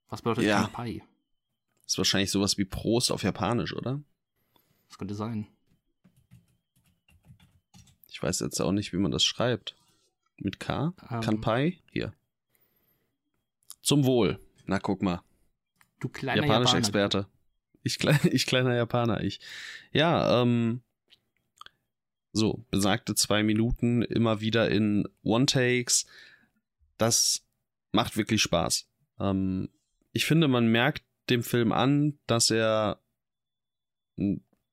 Was 0.08 0.22
bedeutet 0.22 0.44
Ja. 0.44 0.62
Kanpai? 0.62 1.02
Das 1.82 1.94
ist 1.94 1.98
wahrscheinlich 1.98 2.30
sowas 2.30 2.58
wie 2.58 2.64
Prost 2.64 3.10
auf 3.10 3.22
Japanisch, 3.22 3.74
oder? 3.74 4.02
Das 4.88 4.98
könnte 4.98 5.14
sein. 5.14 5.46
Ich 8.16 8.22
weiß 8.22 8.40
jetzt 8.40 8.60
auch 8.60 8.72
nicht, 8.72 8.94
wie 8.94 8.96
man 8.96 9.10
das 9.10 9.26
schreibt. 9.26 9.76
Mit 10.38 10.58
K? 10.58 10.94
Ähm. 11.10 11.20
Kanpai? 11.20 11.80
Hier. 11.92 12.14
Zum 13.82 14.06
Wohl. 14.06 14.40
Na, 14.64 14.78
guck 14.78 15.02
mal. 15.02 15.20
Du 16.00 16.08
kleiner 16.08 16.40
Japanisch 16.40 16.68
Japaner. 16.70 16.78
Experte. 16.78 17.26
Ich, 17.82 17.98
klein, 17.98 18.18
ich 18.32 18.46
kleiner 18.46 18.74
Japaner, 18.74 19.22
ich. 19.22 19.38
Ja, 19.92 20.40
ähm. 20.40 20.80
So, 22.32 22.64
besagte 22.70 23.14
zwei 23.14 23.42
Minuten 23.42 24.00
immer 24.00 24.40
wieder 24.40 24.70
in 24.70 25.06
One-Takes. 25.22 26.06
Das 26.96 27.44
macht 27.92 28.16
wirklich 28.16 28.40
Spaß. 28.40 28.88
Ähm, 29.20 29.68
ich 30.14 30.24
finde, 30.24 30.48
man 30.48 30.68
merkt 30.68 31.04
dem 31.28 31.42
Film 31.42 31.70
an, 31.70 32.18
dass 32.26 32.50
er, 32.50 32.98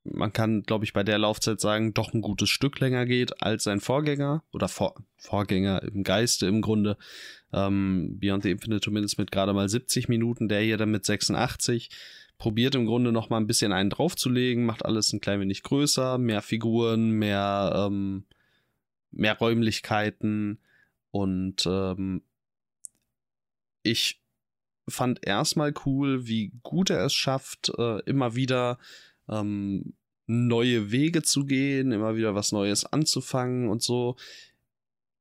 man 0.03 0.33
kann, 0.33 0.63
glaube 0.63 0.85
ich, 0.85 0.93
bei 0.93 1.03
der 1.03 1.17
Laufzeit 1.17 1.61
sagen, 1.61 1.93
doch 1.93 2.13
ein 2.13 2.21
gutes 2.21 2.49
Stück 2.49 2.79
länger 2.79 3.05
geht 3.05 3.41
als 3.41 3.63
sein 3.63 3.79
Vorgänger 3.79 4.43
oder 4.51 4.67
Vor 4.67 4.95
Vorgänger 5.17 5.83
im 5.83 6.03
Geiste 6.03 6.45
im 6.47 6.61
Grunde. 6.61 6.97
Ähm, 7.53 8.17
Beyond 8.19 8.43
the 8.43 8.51
Infinite 8.51 8.91
Minutes 8.91 9.17
mit 9.17 9.31
gerade 9.31 9.53
mal 9.53 9.69
70 9.69 10.09
Minuten, 10.09 10.49
der 10.49 10.61
hier 10.61 10.77
dann 10.77 10.91
mit 10.91 11.05
86 11.05 11.89
probiert 12.37 12.75
im 12.75 12.85
Grunde 12.85 13.13
noch 13.13 13.29
mal 13.29 13.37
ein 13.37 13.47
bisschen 13.47 13.71
einen 13.71 13.89
draufzulegen, 13.89 14.65
macht 14.65 14.83
alles 14.83 15.13
ein 15.13 15.21
klein 15.21 15.39
wenig 15.39 15.63
größer, 15.63 16.17
mehr 16.17 16.41
Figuren, 16.41 17.11
mehr, 17.11 17.87
ähm, 17.87 18.25
mehr 19.11 19.37
Räumlichkeiten 19.37 20.59
und 21.11 21.65
ähm, 21.65 22.23
ich 23.83 24.21
fand 24.89 25.25
erstmal 25.25 25.73
cool, 25.85 26.27
wie 26.27 26.51
gut 26.63 26.89
er 26.89 27.05
es 27.05 27.13
schafft, 27.13 27.71
äh, 27.77 27.99
immer 28.01 28.35
wieder 28.35 28.77
ähm, 29.29 29.93
neue 30.25 30.91
Wege 30.91 31.21
zu 31.21 31.45
gehen, 31.45 31.91
immer 31.91 32.15
wieder 32.15 32.35
was 32.35 32.51
Neues 32.51 32.85
anzufangen 32.85 33.69
und 33.69 33.81
so. 33.83 34.15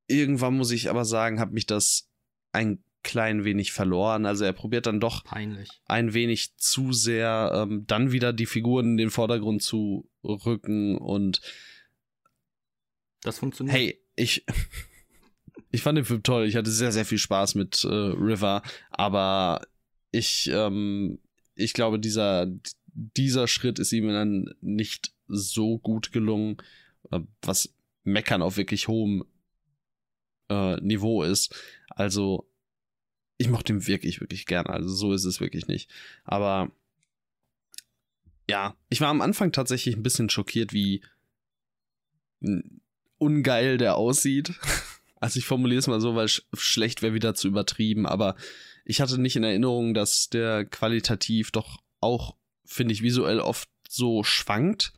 Irgendwann 0.06 0.56
muss 0.56 0.70
ich 0.70 0.90
aber 0.90 1.04
sagen, 1.04 1.40
hat 1.40 1.52
mich 1.52 1.66
das 1.66 2.08
ein 2.52 2.82
klein 3.02 3.44
wenig 3.44 3.72
verloren. 3.72 4.26
Also 4.26 4.44
er 4.44 4.52
probiert 4.52 4.86
dann 4.86 5.00
doch 5.00 5.24
Peinlich. 5.24 5.68
ein 5.86 6.14
wenig 6.14 6.56
zu 6.56 6.92
sehr 6.92 7.50
ähm, 7.54 7.84
dann 7.86 8.12
wieder 8.12 8.32
die 8.32 8.46
Figuren 8.46 8.92
in 8.92 8.96
den 8.96 9.10
Vordergrund 9.10 9.62
zu 9.62 10.08
rücken 10.22 10.96
und 10.98 11.40
Das 13.22 13.38
funktioniert. 13.38 13.76
hey, 13.76 14.00
ich 14.14 14.44
ich 15.72 15.82
fand 15.82 15.98
den 15.98 16.04
Film 16.04 16.22
toll. 16.22 16.46
Ich 16.46 16.54
hatte 16.54 16.70
sehr 16.70 16.92
sehr 16.92 17.04
viel 17.04 17.18
Spaß 17.18 17.56
mit 17.56 17.82
äh, 17.82 17.88
River, 17.88 18.62
aber 18.90 19.62
ich 20.12 20.48
ähm, 20.52 21.18
ich 21.56 21.72
glaube 21.72 21.98
dieser 21.98 22.46
dieser 22.92 23.48
Schritt 23.48 23.78
ist 23.78 23.92
ihm 23.92 24.08
dann 24.08 24.54
nicht 24.60 25.12
so 25.28 25.78
gut 25.78 26.12
gelungen, 26.12 26.58
äh, 27.10 27.20
was 27.42 27.74
Meckern 28.04 28.42
auf 28.42 28.56
wirklich 28.56 28.88
hohem 28.88 29.24
äh, 30.48 30.80
Niveau 30.80 31.22
ist. 31.22 31.54
Also 31.90 32.48
ich 33.38 33.48
mochte 33.48 33.72
ihn 33.72 33.86
wirklich, 33.86 34.20
wirklich 34.20 34.46
gerne. 34.46 34.70
Also 34.70 34.88
so 34.88 35.12
ist 35.12 35.24
es 35.24 35.40
wirklich 35.40 35.66
nicht. 35.66 35.90
Aber 36.24 36.70
ja, 38.48 38.76
ich 38.88 39.00
war 39.00 39.08
am 39.08 39.20
Anfang 39.20 39.52
tatsächlich 39.52 39.96
ein 39.96 40.02
bisschen 40.02 40.30
schockiert, 40.30 40.72
wie 40.72 41.02
ungeil 43.18 43.78
der 43.78 43.96
aussieht. 43.96 44.52
Also 45.22 45.38
ich 45.38 45.44
formuliere 45.44 45.78
es 45.78 45.86
mal 45.86 46.00
so, 46.00 46.16
weil 46.16 46.26
sch 46.26 46.42
schlecht 46.52 47.00
wäre 47.00 47.14
wieder 47.14 47.32
zu 47.36 47.46
übertrieben, 47.46 48.06
aber 48.06 48.34
ich 48.84 49.00
hatte 49.00 49.20
nicht 49.20 49.36
in 49.36 49.44
Erinnerung, 49.44 49.94
dass 49.94 50.30
der 50.30 50.64
qualitativ 50.64 51.52
doch 51.52 51.80
auch, 52.00 52.34
finde 52.72 52.94
ich, 52.94 53.02
visuell 53.02 53.40
oft 53.40 53.68
so 53.88 54.24
schwankt. 54.24 54.92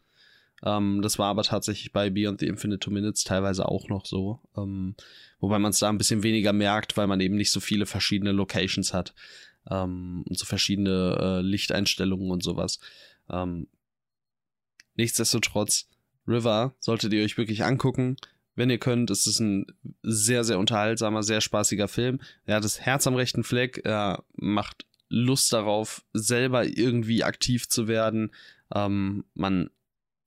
Ähm, 0.63 1.03
das 1.03 1.19
war 1.19 1.29
aber 1.29 1.43
tatsächlich 1.43 1.93
bei 1.93 2.11
Beyond 2.11 2.41
the 2.41 2.47
Infinite 2.47 2.81
Two 2.81 2.91
Minutes 2.91 3.25
teilweise 3.25 3.69
auch 3.69 3.89
noch 3.89 4.07
so. 4.07 4.41
Ähm, 4.57 4.95
wobei 5.41 5.59
man 5.59 5.71
es 5.71 5.79
da 5.79 5.89
ein 5.89 5.99
bisschen 5.99 6.23
weniger 6.23 6.53
merkt, 6.53 6.97
weil 6.97 7.07
man 7.07 7.21
eben 7.21 7.37
nicht 7.37 7.51
so 7.51 7.61
viele 7.61 7.87
verschiedene 7.87 8.33
Locations 8.33 8.95
hat 8.95 9.15
ähm, 9.71 10.25
und 10.29 10.39
so 10.39 10.47
verschiedene 10.47 11.19
äh, 11.21 11.41
Lichteinstellungen 11.41 12.31
und 12.31 12.43
sowas. 12.43 12.79
Ähm, 13.29 13.69
nichtsdestotrotz, 14.95 15.89
River 16.27 16.75
solltet 16.79 17.13
ihr 17.13 17.23
euch 17.23 17.37
wirklich 17.37 17.65
angucken. 17.65 18.17
Wenn 18.57 18.71
ihr 18.71 18.79
könnt, 18.79 19.11
ist 19.11 19.27
es 19.27 19.41
ein 19.41 19.67
sehr, 20.03 20.45
sehr 20.45 20.59
unterhaltsamer, 20.59 21.23
sehr 21.23 21.41
spaßiger 21.41 21.89
Film. 21.89 22.21
Er 22.47 22.57
hat 22.57 22.65
das 22.65 22.81
Herz 22.81 23.07
am 23.07 23.17
rechten 23.17 23.43
Fleck, 23.43 23.81
er 23.85 24.23
macht 24.37 24.87
Lust 25.09 25.53
darauf, 25.53 26.05
selber 26.13 26.67
irgendwie 26.67 27.25
aktiv 27.25 27.69
zu 27.69 27.89
werden. 27.89 28.35
Ähm, 28.75 29.25
man 29.35 29.71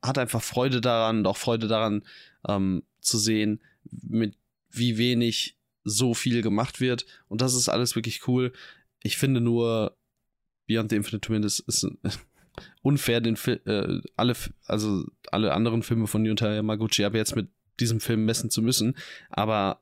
hat 0.01 0.17
einfach 0.17 0.41
Freude 0.41 0.82
daran 0.82 1.19
und 1.19 1.28
auch 1.28 1.38
Freude 1.38 1.67
daran 1.67 2.03
ähm, 2.47 2.84
zu 3.01 3.17
sehen, 3.17 3.61
mit 3.89 4.36
wie 4.69 4.97
wenig 4.97 5.57
so 5.84 6.13
viel 6.13 6.41
gemacht 6.41 6.80
wird. 6.80 7.05
Und 7.28 7.41
das 7.41 7.53
ist 7.53 7.69
alles 7.69 7.95
wirklich 7.95 8.28
cool. 8.28 8.53
Ich 9.01 9.17
finde 9.17 9.41
nur, 9.41 9.97
Beyond 10.67 10.89
the 10.89 10.97
Infinite 10.97 11.28
Twin 11.28 11.43
ist, 11.43 11.59
ist 11.59 11.88
unfair, 12.82 13.21
den 13.21 13.38
Fil 13.38 13.61
äh, 13.65 14.01
alle, 14.15 14.36
also 14.65 15.05
alle 15.32 15.53
anderen 15.53 15.84
Filme 15.84 16.07
von 16.07 16.25
Yuta 16.25 16.53
Yamaguchi 16.53 17.05
aber 17.05 17.17
jetzt 17.17 17.36
mit 17.36 17.49
diesem 17.80 17.99
Film 17.99 18.25
messen 18.25 18.49
zu 18.49 18.61
müssen. 18.61 18.97
Aber 19.30 19.82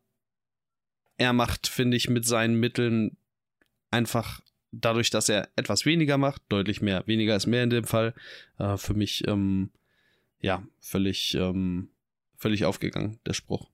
er 1.18 1.34
macht, 1.34 1.68
finde 1.68 1.98
ich, 1.98 2.10
mit 2.10 2.26
seinen 2.26 2.60
Mitteln 2.60 3.18
einfach 3.90 4.42
dadurch, 4.82 5.10
dass 5.10 5.30
er 5.30 5.50
etwas 5.56 5.86
weniger 5.86 6.18
macht, 6.18 6.42
deutlich 6.50 6.82
mehr. 6.82 7.06
Weniger 7.08 7.36
ist 7.36 7.48
mehr 7.48 7.64
in 7.64 7.70
dem 7.70 7.86
Fall. 7.86 8.14
Äh, 8.58 8.78
für 8.78 8.94
mich, 8.94 9.28
ähm, 9.28 9.72
ja, 10.40 10.64
völlig, 10.80 11.36
ähm, 11.36 11.90
völlig 12.38 12.66
aufgegangen, 12.66 13.20
der 13.26 13.34
Spruch. 13.34 13.70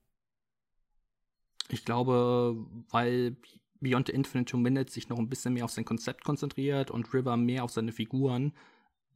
Ich 1.68 1.84
glaube, 1.84 2.56
weil 2.90 3.36
Beyond 3.80 4.08
the 4.08 4.12
Infinite 4.12 4.50
Two 4.50 4.58
Minutes 4.58 4.94
sich 4.94 5.08
noch 5.08 5.18
ein 5.18 5.28
bisschen 5.28 5.54
mehr 5.54 5.64
auf 5.64 5.70
sein 5.70 5.84
Konzept 5.84 6.24
konzentriert 6.24 6.90
und 6.90 7.12
River 7.12 7.36
mehr 7.36 7.64
auf 7.64 7.70
seine 7.70 7.92
Figuren. 7.92 8.52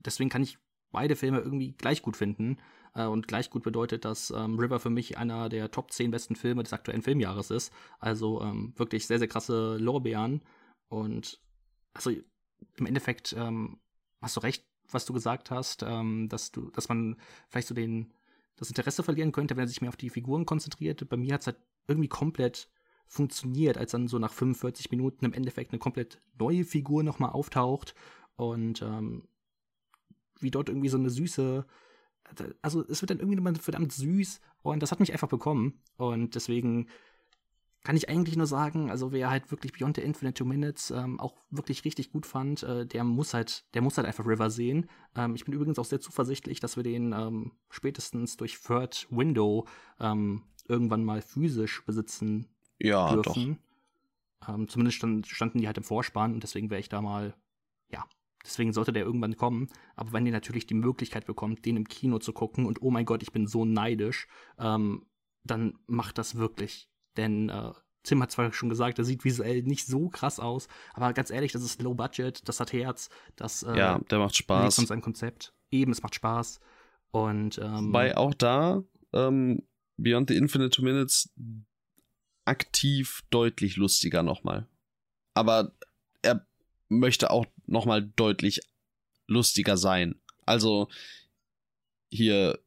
Deswegen 0.05 0.30
kann 0.30 0.43
ich 0.43 0.59
beide 0.91 1.16
Filme 1.16 1.41
irgendwie 1.41 1.72
gleich 1.72 2.03
gut 2.03 2.16
finden. 2.16 2.59
Äh, 2.95 3.05
und 3.05 3.28
gleich 3.28 3.51
gut 3.51 3.62
bedeutet, 3.62 4.05
dass 4.05 4.30
ähm, 4.30 4.59
River 4.59 4.80
für 4.80 4.91
mich 4.91 5.18
einer 5.18 5.49
der 5.49 5.70
Top 5.70 5.93
10 5.93 6.11
besten 6.11 6.34
Filme 6.34 6.62
des 6.62 6.72
aktuellen 6.72 7.03
Filmjahres 7.03 7.51
ist. 7.51 7.72
Also 8.01 8.43
ähm, 8.43 8.72
wirklich 8.76 9.07
sehr, 9.07 9.18
sehr 9.18 9.28
krasse 9.28 9.76
Lorbeeren. 9.76 10.43
Und 10.89 11.41
also 11.97 12.11
im 12.76 12.86
Endeffekt 12.86 13.34
ähm, 13.36 13.78
hast 14.20 14.36
du 14.36 14.40
recht, 14.40 14.64
was 14.90 15.05
du 15.05 15.12
gesagt 15.12 15.51
hast, 15.51 15.82
ähm, 15.82 16.28
dass 16.28 16.53
du, 16.53 16.70
dass 16.70 16.88
man 16.88 17.16
vielleicht 17.49 17.68
so 17.68 17.74
den 17.74 18.12
das 18.57 18.68
Interesse 18.68 19.03
verlieren 19.03 19.32
könnte, 19.32 19.57
wenn 19.57 19.64
er 19.64 19.68
sich 19.68 19.82
mehr 19.82 19.90
auf 19.90 19.97
die 19.97 20.11
Figuren 20.11 20.47
konzentriert. 20.47 21.07
Bei 21.09 21.16
mir 21.16 21.34
hat 21.34 21.42
es 21.42 21.47
halt 21.49 21.59
irgendwie 21.88 22.09
komplett 22.09 22.70
funktioniert, 23.07 23.78
als 23.78 23.92
dann 23.92 24.09
so 24.09 24.18
nach 24.18 24.32
45 24.32 24.90
Minuten 24.90 25.24
im 25.24 25.32
Endeffekt 25.32 25.72
eine 25.72 25.78
komplett 25.78 26.20
neue 26.38 26.64
Figur 26.64 27.03
nochmal 27.03 27.30
auftaucht 27.30 27.94
und 28.36 28.82
ähm, 28.82 29.28
wie 30.40 30.51
dort 30.51 30.68
irgendwie 30.68 30.88
so 30.88 30.99
eine 30.99 31.11
süße, 31.11 31.64
also 32.62 32.84
es 32.88 33.01
wird 33.03 33.11
dann 33.11 33.18
irgendwie 33.18 33.36
nochmal 33.36 33.55
verdammt 33.55 33.92
süß 33.92 34.40
und 34.62 34.82
das 34.82 34.90
hat 34.90 35.01
mich 35.01 35.12
einfach 35.12 35.28
bekommen 35.28 35.80
und 35.97 36.34
deswegen 36.34 36.88
kann 37.87 37.97
ich 37.97 38.09
eigentlich 38.09 38.37
nur 38.37 38.49
sagen, 38.49 38.91
also 38.91 39.12
wer 39.12 39.30
halt 39.30 39.53
wirklich 39.53 39.72
Beyond 39.72 39.95
the 39.95 40.03
Infinite 40.03 40.34
Two 40.34 40.45
Minutes 40.45 40.91
ähm, 40.91 41.20
auch 41.20 41.37
wirklich 41.51 41.84
richtig 41.84 42.11
gut 42.11 42.26
fand, 42.26 42.64
äh, 42.64 42.84
der 42.84 43.05
muss 43.05 43.32
halt, 43.32 43.64
der 43.74 43.80
muss 43.82 43.97
halt 43.97 44.09
einfach 44.09 44.26
River 44.26 44.51
sehen. 44.51 44.91
Ähm, 45.14 45.37
ich 45.37 45.45
bin 45.45 45.55
übrigens 45.55 45.78
auch 45.78 45.84
sehr 45.84 46.01
zuversichtlich, 46.01 46.59
dass 46.59 46.74
wir 46.76 46.82
den 46.82 47.12
ähm, 47.12 47.53
spätestens 47.70 48.37
durch 48.37 48.61
Third 48.61 49.07
Window 49.11 49.68
ähm, 50.01 50.43
irgendwann 50.66 51.05
mal 51.05 51.22
physisch 51.22 51.84
besitzen 51.87 52.49
Ja, 52.80 53.14
doch. 53.14 53.22
dürfen. 53.22 53.61
Ähm, 54.49 54.66
zumindest 54.66 54.97
stand, 54.97 55.28
standen 55.28 55.61
die 55.61 55.68
halt 55.68 55.78
im 55.78 55.84
Vorspann 55.84 56.34
und 56.34 56.43
deswegen 56.43 56.70
wäre 56.70 56.80
ich 56.80 56.89
da 56.89 57.01
mal, 57.01 57.37
ja, 57.89 58.05
deswegen 58.45 58.72
sollte 58.72 58.93
der 58.93 59.05
irgendwann 59.05 59.37
kommen. 59.37 59.68
Aber 59.95 60.12
wenn 60.12 60.26
ihr 60.26 60.32
natürlich 60.32 60.66
die 60.66 60.74
Möglichkeit 60.74 61.24
bekommt, 61.24 61.64
den 61.64 61.76
im 61.76 61.87
Kino 61.87 62.18
zu 62.18 62.32
gucken 62.32 62.66
und 62.66 62.82
oh 62.82 62.91
mein 62.91 63.07
Gott, 63.07 63.22
ich 63.22 63.30
bin 63.30 63.47
so 63.47 63.64
neidisch, 63.64 64.26
ähm, 64.59 65.07
dann 65.45 65.78
macht 65.87 66.18
das 66.18 66.34
wirklich. 66.34 66.91
Denn 67.16 67.48
äh, 67.48 67.72
Tim 68.02 68.22
hat 68.22 68.30
zwar 68.30 68.52
schon 68.52 68.68
gesagt, 68.68 68.98
er 68.98 69.04
sieht 69.04 69.24
visuell 69.24 69.62
nicht 69.62 69.86
so 69.86 70.08
krass 70.08 70.38
aus, 70.38 70.68
aber 70.94 71.12
ganz 71.12 71.30
ehrlich, 71.30 71.52
das 71.52 71.62
ist 71.62 71.82
Low 71.82 71.94
Budget, 71.94 72.48
das 72.48 72.60
hat 72.60 72.72
Herz, 72.72 73.08
das 73.34 73.62
äh, 73.64 73.76
Ja, 73.76 73.98
der 74.10 74.18
macht 74.18 74.32
liegt 74.32 74.36
Spaß. 74.44 74.78
uns 74.78 74.90
ein 74.90 75.00
Konzept. 75.00 75.52
Eben, 75.70 75.90
es 75.92 76.02
macht 76.02 76.14
Spaß. 76.14 76.60
Und 77.10 77.58
ähm, 77.58 77.88
Wobei 77.88 78.16
auch 78.16 78.34
da 78.34 78.82
ähm, 79.12 79.62
Beyond 79.96 80.28
the 80.28 80.36
Infinite 80.36 80.70
Two 80.70 80.82
Minutes 80.82 81.32
aktiv 82.44 83.22
deutlich 83.30 83.76
lustiger 83.76 84.22
nochmal. 84.22 84.68
Aber 85.34 85.72
er 86.22 86.46
möchte 86.88 87.30
auch 87.30 87.46
nochmal 87.66 88.02
deutlich 88.02 88.60
lustiger 89.26 89.76
sein. 89.76 90.20
Also 90.44 90.88
hier 92.08 92.58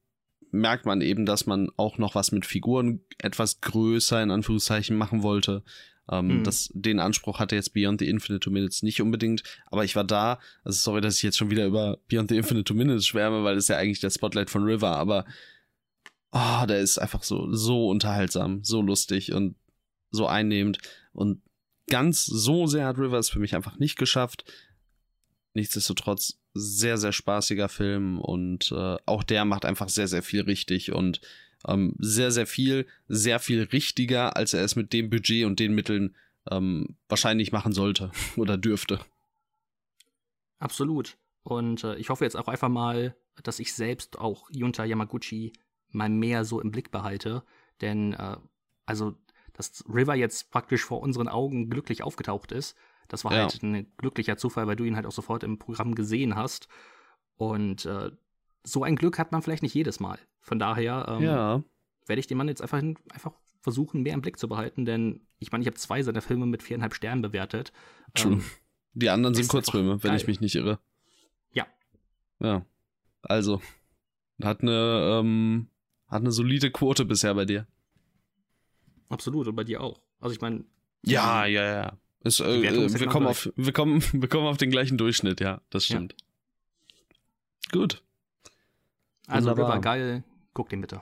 merkt 0.51 0.85
man 0.85 1.01
eben, 1.01 1.25
dass 1.25 1.45
man 1.45 1.69
auch 1.77 1.97
noch 1.97 2.15
was 2.15 2.31
mit 2.31 2.45
Figuren 2.45 3.01
etwas 3.17 3.61
größer 3.61 4.21
in 4.21 4.31
Anführungszeichen 4.31 4.97
machen 4.97 5.23
wollte. 5.23 5.63
Ähm, 6.11 6.39
mhm. 6.39 6.43
das, 6.43 6.71
den 6.73 6.99
Anspruch 6.99 7.39
hatte 7.39 7.55
jetzt 7.55 7.73
Beyond 7.73 7.99
the 7.99 8.09
Infinite 8.09 8.39
Two 8.39 8.51
Minutes 8.51 8.81
nicht 8.81 9.01
unbedingt, 9.01 9.43
aber 9.67 9.83
ich 9.83 9.95
war 9.95 10.03
da, 10.03 10.39
also 10.63 10.77
sorry, 10.77 11.01
dass 11.01 11.17
ich 11.17 11.23
jetzt 11.23 11.37
schon 11.37 11.51
wieder 11.51 11.67
über 11.67 11.99
Beyond 12.07 12.29
the 12.29 12.37
Infinite 12.37 12.63
Two 12.63 12.73
Minutes 12.73 13.05
schwärme, 13.05 13.43
weil 13.43 13.57
es 13.57 13.67
ja 13.67 13.77
eigentlich 13.77 13.99
der 13.99 14.09
Spotlight 14.09 14.49
von 14.49 14.63
River, 14.63 14.97
aber 14.97 15.25
oh, 16.31 16.65
der 16.67 16.79
ist 16.79 16.97
einfach 16.97 17.23
so, 17.23 17.53
so 17.53 17.89
unterhaltsam, 17.89 18.63
so 18.63 18.81
lustig 18.81 19.33
und 19.33 19.55
so 20.09 20.25
einnehmend 20.25 20.79
und 21.11 21.41
ganz 21.89 22.25
so 22.25 22.65
sehr 22.65 22.87
hat 22.87 22.97
River 22.97 23.19
es 23.19 23.29
für 23.29 23.39
mich 23.39 23.55
einfach 23.55 23.77
nicht 23.77 23.97
geschafft. 23.97 24.51
Nichtsdestotrotz 25.53 26.38
sehr, 26.53 26.97
sehr 26.97 27.11
spaßiger 27.11 27.69
Film 27.69 28.19
und 28.19 28.71
äh, 28.71 28.97
auch 29.05 29.23
der 29.23 29.45
macht 29.45 29.65
einfach 29.65 29.89
sehr, 29.89 30.07
sehr 30.07 30.23
viel 30.23 30.41
richtig 30.41 30.91
und 30.91 31.21
ähm, 31.67 31.95
sehr, 31.99 32.31
sehr 32.31 32.47
viel, 32.47 32.87
sehr 33.07 33.39
viel 33.39 33.63
richtiger, 33.63 34.35
als 34.35 34.53
er 34.53 34.63
es 34.63 34.75
mit 34.75 34.93
dem 34.93 35.09
Budget 35.09 35.45
und 35.45 35.59
den 35.59 35.73
Mitteln 35.73 36.15
ähm, 36.49 36.95
wahrscheinlich 37.07 37.51
machen 37.51 37.73
sollte 37.73 38.11
oder 38.35 38.57
dürfte. 38.57 38.99
Absolut. 40.59 41.17
Und 41.43 41.83
äh, 41.83 41.95
ich 41.95 42.09
hoffe 42.09 42.25
jetzt 42.25 42.35
auch 42.35 42.47
einfach 42.47 42.69
mal, 42.69 43.15
dass 43.43 43.59
ich 43.59 43.73
selbst 43.73 44.19
auch 44.19 44.49
Junta 44.51 44.83
Yamaguchi 44.83 45.53
mal 45.89 46.09
mehr 46.09 46.45
so 46.45 46.59
im 46.59 46.71
Blick 46.71 46.91
behalte. 46.91 47.43
Denn, 47.81 48.13
äh, 48.13 48.37
also, 48.85 49.15
dass 49.53 49.83
River 49.87 50.15
jetzt 50.15 50.51
praktisch 50.51 50.83
vor 50.83 51.01
unseren 51.01 51.27
Augen 51.27 51.69
glücklich 51.69 52.03
aufgetaucht 52.03 52.51
ist, 52.51 52.75
das 53.09 53.25
war 53.25 53.33
ja. 53.33 53.41
halt 53.41 53.61
ein 53.61 53.91
glücklicher 53.97 54.37
Zufall, 54.37 54.67
weil 54.67 54.77
du 54.77 54.85
ihn 54.85 54.95
halt 54.95 55.05
auch 55.05 55.11
sofort 55.11 55.43
im 55.43 55.59
Programm 55.59 55.95
gesehen 55.95 56.35
hast. 56.35 56.69
Und 57.35 57.85
äh, 57.85 58.11
so 58.63 58.83
ein 58.83 58.95
Glück 58.95 59.19
hat 59.19 59.31
man 59.31 59.41
vielleicht 59.41 59.63
nicht 59.63 59.73
jedes 59.73 59.99
Mal. 59.99 60.19
Von 60.39 60.59
daher 60.59 61.05
ähm, 61.09 61.23
ja. 61.23 61.63
werde 62.05 62.19
ich 62.19 62.27
den 62.27 62.37
Mann 62.37 62.47
jetzt 62.47 62.61
einfach, 62.61 62.77
einfach 62.77 63.33
versuchen, 63.61 64.03
mehr 64.03 64.13
im 64.13 64.21
Blick 64.21 64.39
zu 64.39 64.47
behalten, 64.47 64.85
denn 64.85 65.21
ich 65.39 65.51
meine, 65.51 65.61
ich 65.61 65.67
habe 65.67 65.77
zwei 65.77 66.01
seiner 66.01 66.21
Filme 66.21 66.45
mit 66.45 66.63
viereinhalb 66.63 66.93
Sternen 66.93 67.21
bewertet. 67.21 67.73
True. 68.13 68.33
Ähm, 68.33 68.43
Die 68.93 69.09
anderen 69.09 69.35
sind 69.35 69.47
Kurzfilme, 69.47 70.03
wenn 70.03 70.15
ich 70.15 70.27
mich 70.27 70.41
nicht 70.41 70.55
irre. 70.55 70.79
Ja. 71.53 71.67
Ja. 72.39 72.65
Also, 73.21 73.61
hat 74.41 74.61
eine, 74.61 75.19
ähm, 75.19 75.67
hat 76.07 76.21
eine 76.21 76.31
solide 76.31 76.71
Quote 76.71 77.05
bisher 77.05 77.33
bei 77.35 77.45
dir. 77.45 77.67
Absolut, 79.09 79.47
und 79.47 79.55
bei 79.55 79.63
dir 79.63 79.81
auch. 79.81 80.01
Also 80.19 80.33
ich 80.33 80.41
meine. 80.41 80.65
Ja, 81.03 81.45
ja, 81.45 81.63
ja. 81.63 81.97
Es, 82.23 82.39
äh, 82.39 82.61
wir, 82.61 83.07
kommen 83.07 83.27
auf, 83.27 83.49
wir, 83.55 83.73
kommen, 83.73 84.03
wir 84.11 84.27
kommen 84.27 84.47
auf 84.47 84.57
den 84.57 84.71
gleichen 84.71 84.97
Durchschnitt, 84.97 85.39
ja, 85.39 85.61
das 85.69 85.85
stimmt. 85.85 86.15
Ja. 86.17 87.79
Gut. 87.79 88.03
Also 89.27 89.49
Wunderbar. 89.49 89.73
River 89.73 89.81
geil, 89.81 90.23
guck 90.53 90.69
den 90.69 90.81
bitte. 90.81 91.01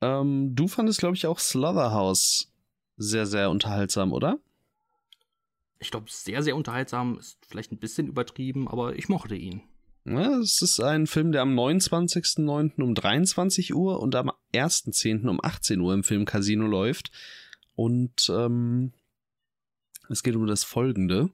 Ähm, 0.00 0.54
du 0.54 0.68
fandest, 0.68 1.00
glaube 1.00 1.16
ich, 1.16 1.26
auch 1.26 1.38
Slaughterhouse 1.38 2.52
sehr, 2.96 3.26
sehr 3.26 3.50
unterhaltsam, 3.50 4.12
oder? 4.12 4.38
Ich 5.80 5.90
glaube, 5.90 6.06
sehr, 6.08 6.42
sehr 6.42 6.56
unterhaltsam 6.56 7.18
ist 7.18 7.38
vielleicht 7.46 7.70
ein 7.70 7.78
bisschen 7.78 8.08
übertrieben, 8.08 8.66
aber 8.68 8.96
ich 8.96 9.08
mochte 9.08 9.36
ihn. 9.36 9.62
Ja, 10.04 10.38
es 10.38 10.62
ist 10.62 10.80
ein 10.80 11.06
Film, 11.06 11.32
der 11.32 11.42
am 11.42 11.56
29.09. 11.56 12.82
um 12.82 12.94
23 12.94 13.74
Uhr 13.74 14.00
und 14.00 14.14
am 14.14 14.32
1.10. 14.54 15.28
um 15.28 15.38
18 15.42 15.80
Uhr 15.80 15.94
im 15.94 16.02
Filmcasino 16.02 16.66
läuft. 16.66 17.10
Und 17.78 18.28
ähm, 18.28 18.90
es 20.08 20.24
geht 20.24 20.34
um 20.34 20.48
das 20.48 20.64
Folgende. 20.64 21.30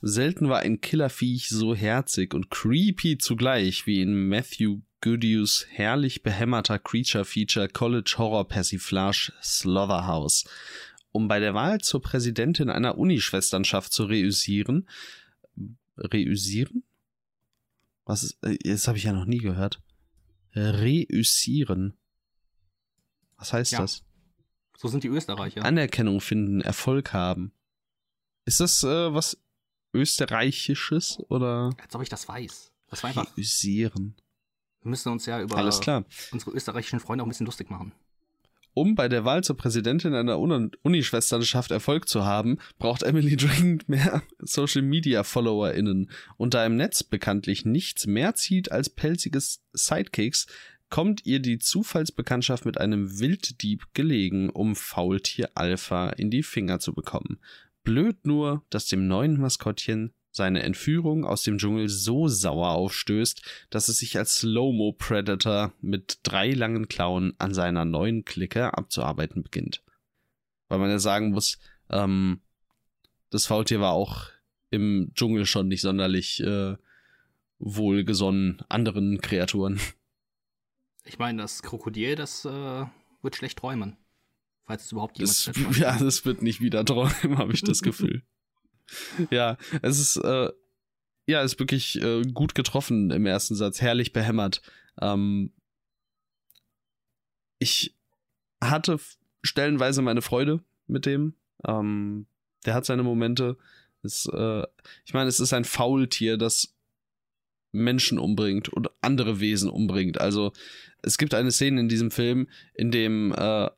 Selten 0.00 0.48
war 0.48 0.60
ein 0.60 0.80
Killerviech 0.80 1.48
so 1.48 1.74
herzig 1.74 2.32
und 2.32 2.48
creepy 2.48 3.18
zugleich 3.18 3.88
wie 3.88 4.00
in 4.00 4.28
Matthew 4.28 4.82
Goodews 5.00 5.66
herrlich 5.68 6.22
behämmerter 6.22 6.78
Creature-Feature 6.78 7.70
College 7.70 8.14
Horror 8.18 8.46
Persiflage 8.46 9.32
Slaughterhouse. 9.42 10.44
Um 11.10 11.26
bei 11.26 11.40
der 11.40 11.54
Wahl 11.54 11.80
zur 11.80 12.00
Präsidentin 12.00 12.70
einer 12.70 12.96
Unischwesternschaft 12.96 13.92
zu 13.92 14.04
reüssieren. 14.04 14.88
Reüssieren? 15.96 16.84
Was 18.04 18.22
ist, 18.22 18.38
äh, 18.44 18.56
das 18.62 18.86
habe 18.86 18.96
ich 18.96 19.02
ja 19.02 19.12
noch 19.12 19.26
nie 19.26 19.38
gehört. 19.38 19.82
Reüssieren. 20.54 21.94
Was 23.36 23.52
heißt 23.52 23.72
ja. 23.72 23.80
das? 23.80 24.04
So 24.80 24.88
sind 24.88 25.04
die 25.04 25.08
Österreicher. 25.08 25.62
Anerkennung 25.62 26.22
finden, 26.22 26.62
Erfolg 26.62 27.12
haben. 27.12 27.52
Ist 28.46 28.60
das 28.60 28.82
äh, 28.82 29.12
was 29.12 29.36
Österreichisches 29.92 31.18
oder? 31.28 31.68
Als 31.82 31.94
ob 31.94 32.00
ich 32.00 32.08
das 32.08 32.26
weiß. 32.26 32.72
Das 32.88 33.02
war 33.02 33.10
einfach. 33.10 33.36
Wir 33.36 33.90
müssen 34.84 35.12
uns 35.12 35.26
ja 35.26 35.42
über 35.42 35.58
Alles 35.58 35.80
klar. 35.80 36.06
unsere 36.32 36.52
österreichischen 36.52 36.98
Freunde 36.98 37.22
auch 37.22 37.26
ein 37.26 37.28
bisschen 37.28 37.44
lustig 37.44 37.68
machen. 37.68 37.92
Um 38.72 38.94
bei 38.94 39.10
der 39.10 39.26
Wahl 39.26 39.44
zur 39.44 39.58
Präsidentin 39.58 40.14
einer 40.14 40.38
Unischwesternschaft 40.38 41.72
Erfolg 41.72 42.08
zu 42.08 42.24
haben, 42.24 42.56
braucht 42.78 43.02
Emily 43.02 43.36
dringend 43.36 43.86
mehr 43.90 44.22
Social 44.38 44.80
Media 44.80 45.24
FollowerInnen. 45.24 46.10
Und 46.38 46.54
da 46.54 46.64
im 46.64 46.76
Netz 46.76 47.02
bekanntlich 47.02 47.66
nichts 47.66 48.06
mehr 48.06 48.34
zieht 48.34 48.72
als 48.72 48.88
pelziges 48.88 49.60
Sidekicks, 49.74 50.46
kommt 50.90 51.24
ihr 51.24 51.40
die 51.40 51.58
Zufallsbekanntschaft 51.58 52.66
mit 52.66 52.78
einem 52.78 53.18
Wilddieb 53.20 53.86
gelegen, 53.94 54.50
um 54.50 54.76
Faultier 54.76 55.50
Alpha 55.54 56.10
in 56.10 56.30
die 56.30 56.42
Finger 56.42 56.80
zu 56.80 56.92
bekommen. 56.92 57.38
Blöd 57.84 58.26
nur, 58.26 58.64
dass 58.70 58.86
dem 58.86 59.06
neuen 59.06 59.40
Maskottchen 59.40 60.12
seine 60.32 60.62
Entführung 60.62 61.24
aus 61.24 61.42
dem 61.42 61.58
Dschungel 61.58 61.88
so 61.88 62.28
sauer 62.28 62.70
aufstößt, 62.70 63.42
dass 63.70 63.88
es 63.88 63.98
sich 63.98 64.16
als 64.16 64.36
Slow-Mo 64.36 64.92
Predator 64.92 65.72
mit 65.80 66.18
drei 66.22 66.52
langen 66.52 66.88
Klauen 66.88 67.34
an 67.38 67.54
seiner 67.54 67.84
neuen 67.84 68.24
Clique 68.24 68.76
abzuarbeiten 68.76 69.42
beginnt. 69.42 69.82
Weil 70.68 70.78
man 70.78 70.90
ja 70.90 70.98
sagen 70.98 71.30
muss, 71.30 71.58
ähm, 71.88 72.40
das 73.30 73.46
Faultier 73.46 73.80
war 73.80 73.92
auch 73.92 74.26
im 74.70 75.12
Dschungel 75.14 75.46
schon 75.46 75.68
nicht 75.68 75.80
sonderlich 75.80 76.40
äh, 76.40 76.76
wohlgesonnen 77.58 78.62
anderen 78.68 79.20
Kreaturen. 79.20 79.80
Ich 81.10 81.18
meine, 81.18 81.42
das 81.42 81.62
Krokodil, 81.62 82.14
das 82.14 82.44
äh, 82.44 82.86
wird 83.22 83.34
schlecht 83.34 83.58
träumen. 83.58 83.96
Falls 84.64 84.84
es 84.84 84.92
überhaupt 84.92 85.18
jemand 85.18 85.48
das, 85.48 85.76
Ja, 85.76 85.98
das 85.98 86.24
wird 86.24 86.40
nicht 86.40 86.60
wieder 86.60 86.84
träumen, 86.84 87.36
habe 87.36 87.52
ich 87.52 87.62
das 87.62 87.82
Gefühl. 87.82 88.22
ja, 89.28 89.56
es 89.82 89.98
ist, 89.98 90.18
äh, 90.18 90.50
ja, 91.26 91.42
ist 91.42 91.58
wirklich 91.58 92.00
äh, 92.00 92.22
gut 92.22 92.54
getroffen 92.54 93.10
im 93.10 93.26
ersten 93.26 93.56
Satz, 93.56 93.80
herrlich 93.80 94.12
behämmert. 94.12 94.62
Ähm, 95.00 95.52
ich 97.58 97.96
hatte 98.62 99.00
stellenweise 99.42 100.02
meine 100.02 100.22
Freude 100.22 100.62
mit 100.86 101.06
dem. 101.06 101.34
Ähm, 101.66 102.26
der 102.66 102.74
hat 102.74 102.86
seine 102.86 103.02
Momente. 103.02 103.58
Es, 104.04 104.26
äh, 104.32 104.62
ich 105.04 105.12
meine, 105.12 105.28
es 105.28 105.40
ist 105.40 105.52
ein 105.52 105.64
Faultier, 105.64 106.36
das 106.36 106.76
Menschen 107.72 108.18
umbringt 108.18 108.68
und 108.68 108.88
andere 109.00 109.40
Wesen 109.40 109.70
umbringt. 109.70 110.20
Also 110.20 110.52
es 111.02 111.18
gibt 111.18 111.34
eine 111.34 111.52
Szene 111.52 111.80
in 111.80 111.88
diesem 111.88 112.10
Film, 112.10 112.48
in 112.74 112.90
dem 112.90 113.32
äh, 113.36 113.68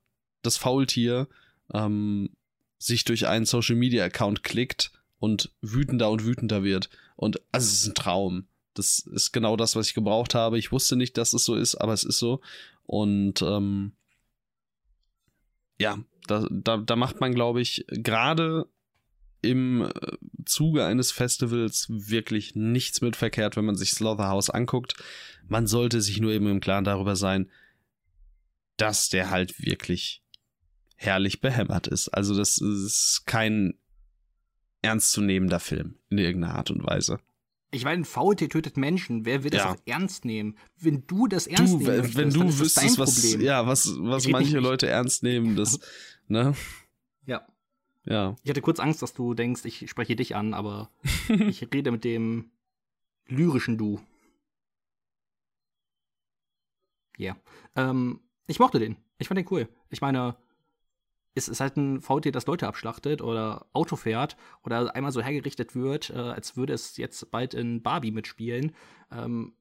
das 0.42 0.56
Faultier 0.56 1.28
ähm, 1.72 2.30
sich 2.78 3.04
durch 3.04 3.26
einen 3.26 3.46
Social 3.46 3.76
Media 3.76 4.04
Account 4.04 4.42
klickt 4.42 4.92
und 5.18 5.52
wütender 5.60 6.10
und 6.10 6.24
wütender 6.24 6.64
wird. 6.64 6.90
Und 7.16 7.40
also 7.52 7.66
es 7.66 7.80
ist 7.80 7.86
ein 7.86 7.94
Traum. 7.94 8.46
Das 8.74 8.98
ist 8.98 9.32
genau 9.32 9.56
das, 9.56 9.76
was 9.76 9.88
ich 9.88 9.94
gebraucht 9.94 10.34
habe. 10.34 10.58
Ich 10.58 10.72
wusste 10.72 10.96
nicht, 10.96 11.16
dass 11.16 11.32
es 11.32 11.44
so 11.44 11.54
ist, 11.54 11.76
aber 11.76 11.92
es 11.92 12.04
ist 12.04 12.18
so. 12.18 12.40
Und 12.84 13.42
ähm, 13.42 13.92
ja, 15.78 15.98
da, 16.26 16.46
da, 16.50 16.78
da 16.78 16.96
macht 16.96 17.20
man, 17.20 17.34
glaube 17.34 17.60
ich, 17.60 17.84
gerade 17.88 18.66
im 19.42 19.82
äh, 19.82 19.90
Zuge 20.44 20.84
eines 20.84 21.12
Festivals 21.12 21.86
wirklich 21.88 22.54
nichts 22.54 23.00
mit 23.00 23.16
verkehrt, 23.16 23.56
wenn 23.56 23.64
man 23.64 23.76
sich 23.76 23.90
Slaughterhouse 23.90 24.50
anguckt. 24.50 24.94
Man 25.48 25.66
sollte 25.66 26.00
sich 26.00 26.20
nur 26.20 26.32
eben 26.32 26.46
im 26.48 26.60
Klaren 26.60 26.84
darüber 26.84 27.16
sein, 27.16 27.50
dass 28.76 29.08
der 29.08 29.30
halt 29.30 29.60
wirklich 29.60 30.22
herrlich 30.96 31.40
behämmert 31.40 31.88
ist. 31.88 32.08
Also 32.08 32.36
das 32.36 32.58
ist 32.58 33.24
kein 33.26 33.74
ernstzunehmender 34.82 35.60
Film 35.60 35.96
in 36.08 36.18
irgendeiner 36.18 36.54
Art 36.54 36.70
und 36.70 36.84
Weise. 36.84 37.18
Ich 37.74 37.84
meine, 37.84 38.04
VT 38.04 38.50
tötet 38.50 38.76
Menschen. 38.76 39.24
Wer 39.24 39.44
wird 39.44 39.54
das 39.54 39.64
auch 39.64 39.76
ernst 39.86 40.26
nehmen? 40.26 40.58
Wenn 40.78 41.06
du 41.06 41.26
das 41.26 41.46
ernst 41.46 41.72
du, 41.72 41.78
nehmen 41.78 41.96
möchtest, 41.96 42.16
wenn 42.16 42.30
du 42.30 42.58
wüsstest, 42.58 42.98
was, 42.98 43.32
ja, 43.40 43.66
was, 43.66 43.94
was 43.98 44.28
manche 44.28 44.58
Leute 44.58 44.88
ernst 44.88 45.22
nehmen, 45.22 45.56
das, 45.56 45.80
ne? 46.28 46.54
Ja. 47.24 47.46
Ja. 48.04 48.36
Ich 48.42 48.50
hatte 48.50 48.62
kurz 48.62 48.80
Angst, 48.80 49.02
dass 49.02 49.14
du 49.14 49.34
denkst, 49.34 49.64
ich 49.64 49.88
spreche 49.88 50.16
dich 50.16 50.34
an, 50.34 50.54
aber 50.54 50.90
ich 51.28 51.72
rede 51.72 51.90
mit 51.90 52.04
dem 52.04 52.50
lyrischen 53.26 53.78
Du. 53.78 54.00
Ja. 57.16 57.36
Yeah. 57.76 57.90
Ähm, 57.90 58.20
ich 58.46 58.58
mochte 58.58 58.78
den. 58.78 58.96
Ich 59.18 59.28
fand 59.28 59.38
den 59.38 59.46
cool. 59.50 59.68
Ich 59.90 60.00
meine, 60.00 60.36
es 61.34 61.48
ist 61.48 61.60
halt 61.60 61.76
ein 61.76 62.00
VT, 62.00 62.34
das 62.34 62.46
Leute 62.46 62.66
abschlachtet 62.66 63.22
oder 63.22 63.66
Auto 63.72 63.96
fährt 63.96 64.36
oder 64.64 64.94
einmal 64.94 65.12
so 65.12 65.22
hergerichtet 65.22 65.74
wird, 65.74 66.10
äh, 66.10 66.18
als 66.18 66.56
würde 66.56 66.72
es 66.72 66.96
jetzt 66.96 67.30
bald 67.30 67.54
in 67.54 67.82
Barbie 67.82 68.10
mitspielen. 68.10 68.74
Ähm, 69.10 69.54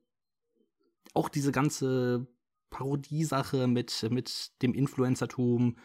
auch 1.14 1.30
diese 1.30 1.52
ganze 1.52 2.28
Parodiesache 2.70 3.68
mit, 3.68 4.08
mit 4.10 4.52
dem 4.62 4.74
Influencertum 4.74 5.78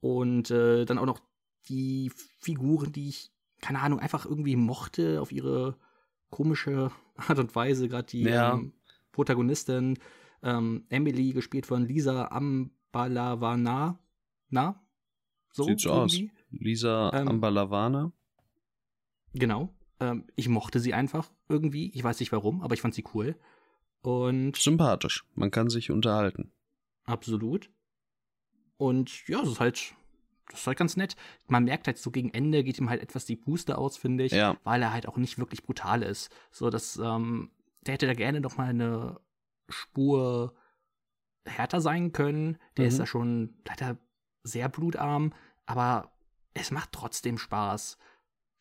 und 0.00 0.50
äh, 0.50 0.84
dann 0.84 0.98
auch 0.98 1.06
noch 1.06 1.20
die 1.68 2.10
Figuren, 2.40 2.92
die 2.92 3.08
ich, 3.08 3.30
keine 3.60 3.80
Ahnung, 3.80 3.98
einfach 4.00 4.24
irgendwie 4.26 4.56
mochte 4.56 5.20
auf 5.20 5.32
ihre 5.32 5.78
komische 6.30 6.90
Art 7.16 7.38
und 7.38 7.54
Weise, 7.54 7.88
gerade 7.88 8.06
die 8.08 8.22
Ja. 8.22 8.54
ähm, 8.54 8.72
Protagonistin 9.12 9.98
ähm, 10.42 10.84
Emily, 10.90 11.32
gespielt 11.32 11.66
von 11.66 11.86
Lisa 11.86 12.26
Ambalavana. 12.28 13.98
Na? 14.50 14.86
So 15.50 15.64
Sieht 15.64 15.80
so 15.80 15.90
aus. 15.92 16.18
Lisa 16.50 17.10
Ähm, 17.14 17.28
Ambalavana. 17.28 18.12
Genau. 19.32 19.74
Ähm, 20.00 20.26
ich 20.36 20.48
mochte 20.48 20.78
sie 20.80 20.92
einfach 20.94 21.30
irgendwie. 21.48 21.90
Ich 21.92 22.04
weiß 22.04 22.20
nicht 22.20 22.32
warum, 22.32 22.62
aber 22.62 22.74
ich 22.74 22.80
fand 22.82 22.94
sie 22.94 23.04
cool. 23.14 23.36
Und 24.02 24.56
Sympathisch. 24.56 25.24
Man 25.34 25.50
kann 25.50 25.70
sich 25.70 25.90
unterhalten. 25.90 26.52
absolut. 27.04 27.70
Und 28.76 29.26
ja, 29.26 29.40
es 29.40 29.48
ist 29.48 29.60
halt, 29.60 29.94
das 30.50 30.60
ist 30.60 30.66
halt 30.66 30.78
ganz 30.78 30.96
nett. 30.96 31.16
Man 31.48 31.64
merkt 31.64 31.86
halt 31.86 31.98
so 31.98 32.10
gegen 32.10 32.30
Ende 32.30 32.62
geht 32.64 32.78
ihm 32.78 32.88
halt 32.90 33.02
etwas 33.02 33.24
die 33.24 33.36
Puste 33.36 33.78
aus, 33.78 33.96
finde 33.96 34.24
ich, 34.24 34.32
Ja. 34.32 34.56
weil 34.64 34.82
er 34.82 34.92
halt 34.92 35.08
auch 35.08 35.16
nicht 35.16 35.38
wirklich 35.38 35.62
brutal 35.62 36.02
ist. 36.02 36.30
So, 36.50 36.70
dass, 36.70 36.96
ähm, 36.96 37.50
der 37.82 37.94
hätte 37.94 38.06
da 38.06 38.14
gerne 38.14 38.40
noch 38.40 38.56
mal 38.56 38.68
eine 38.68 39.20
Spur 39.68 40.54
härter 41.44 41.80
sein 41.80 42.12
können. 42.12 42.58
Der 42.76 42.84
Mhm. 42.84 42.88
ist 42.88 42.98
da 42.98 43.06
schon 43.06 43.54
leider 43.66 43.96
sehr 44.42 44.68
blutarm, 44.68 45.32
aber 45.66 46.12
es 46.54 46.70
macht 46.70 46.92
trotzdem 46.92 47.38
Spaß. 47.38 47.98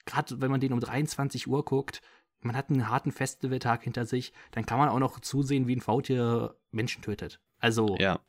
Gerade 0.06 0.42
wenn 0.42 0.52
man 0.52 0.60
den 0.60 0.74
um 0.74 0.80
23 0.80 1.48
Uhr 1.48 1.64
guckt, 1.66 2.02
man 2.42 2.56
hat 2.56 2.70
einen 2.70 2.90
harten 2.90 3.12
Festivaltag 3.12 3.84
hinter 3.84 4.06
sich, 4.06 4.34
dann 4.52 4.66
kann 4.68 4.78
man 4.78 4.90
auch 4.90 5.00
noch 5.00 5.20
zusehen, 5.20 5.68
wie 5.68 5.76
ein 5.76 5.82
Faultier 5.82 6.56
Menschen 6.72 7.02
tötet. 7.02 7.40
Also, 7.60 7.96
Ja. 8.00 8.20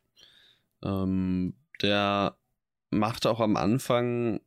Ähm, 0.82 1.54
der 1.82 2.38
macht 2.90 3.26
auch 3.26 3.40
am 3.40 3.56
Anfang 3.56 4.40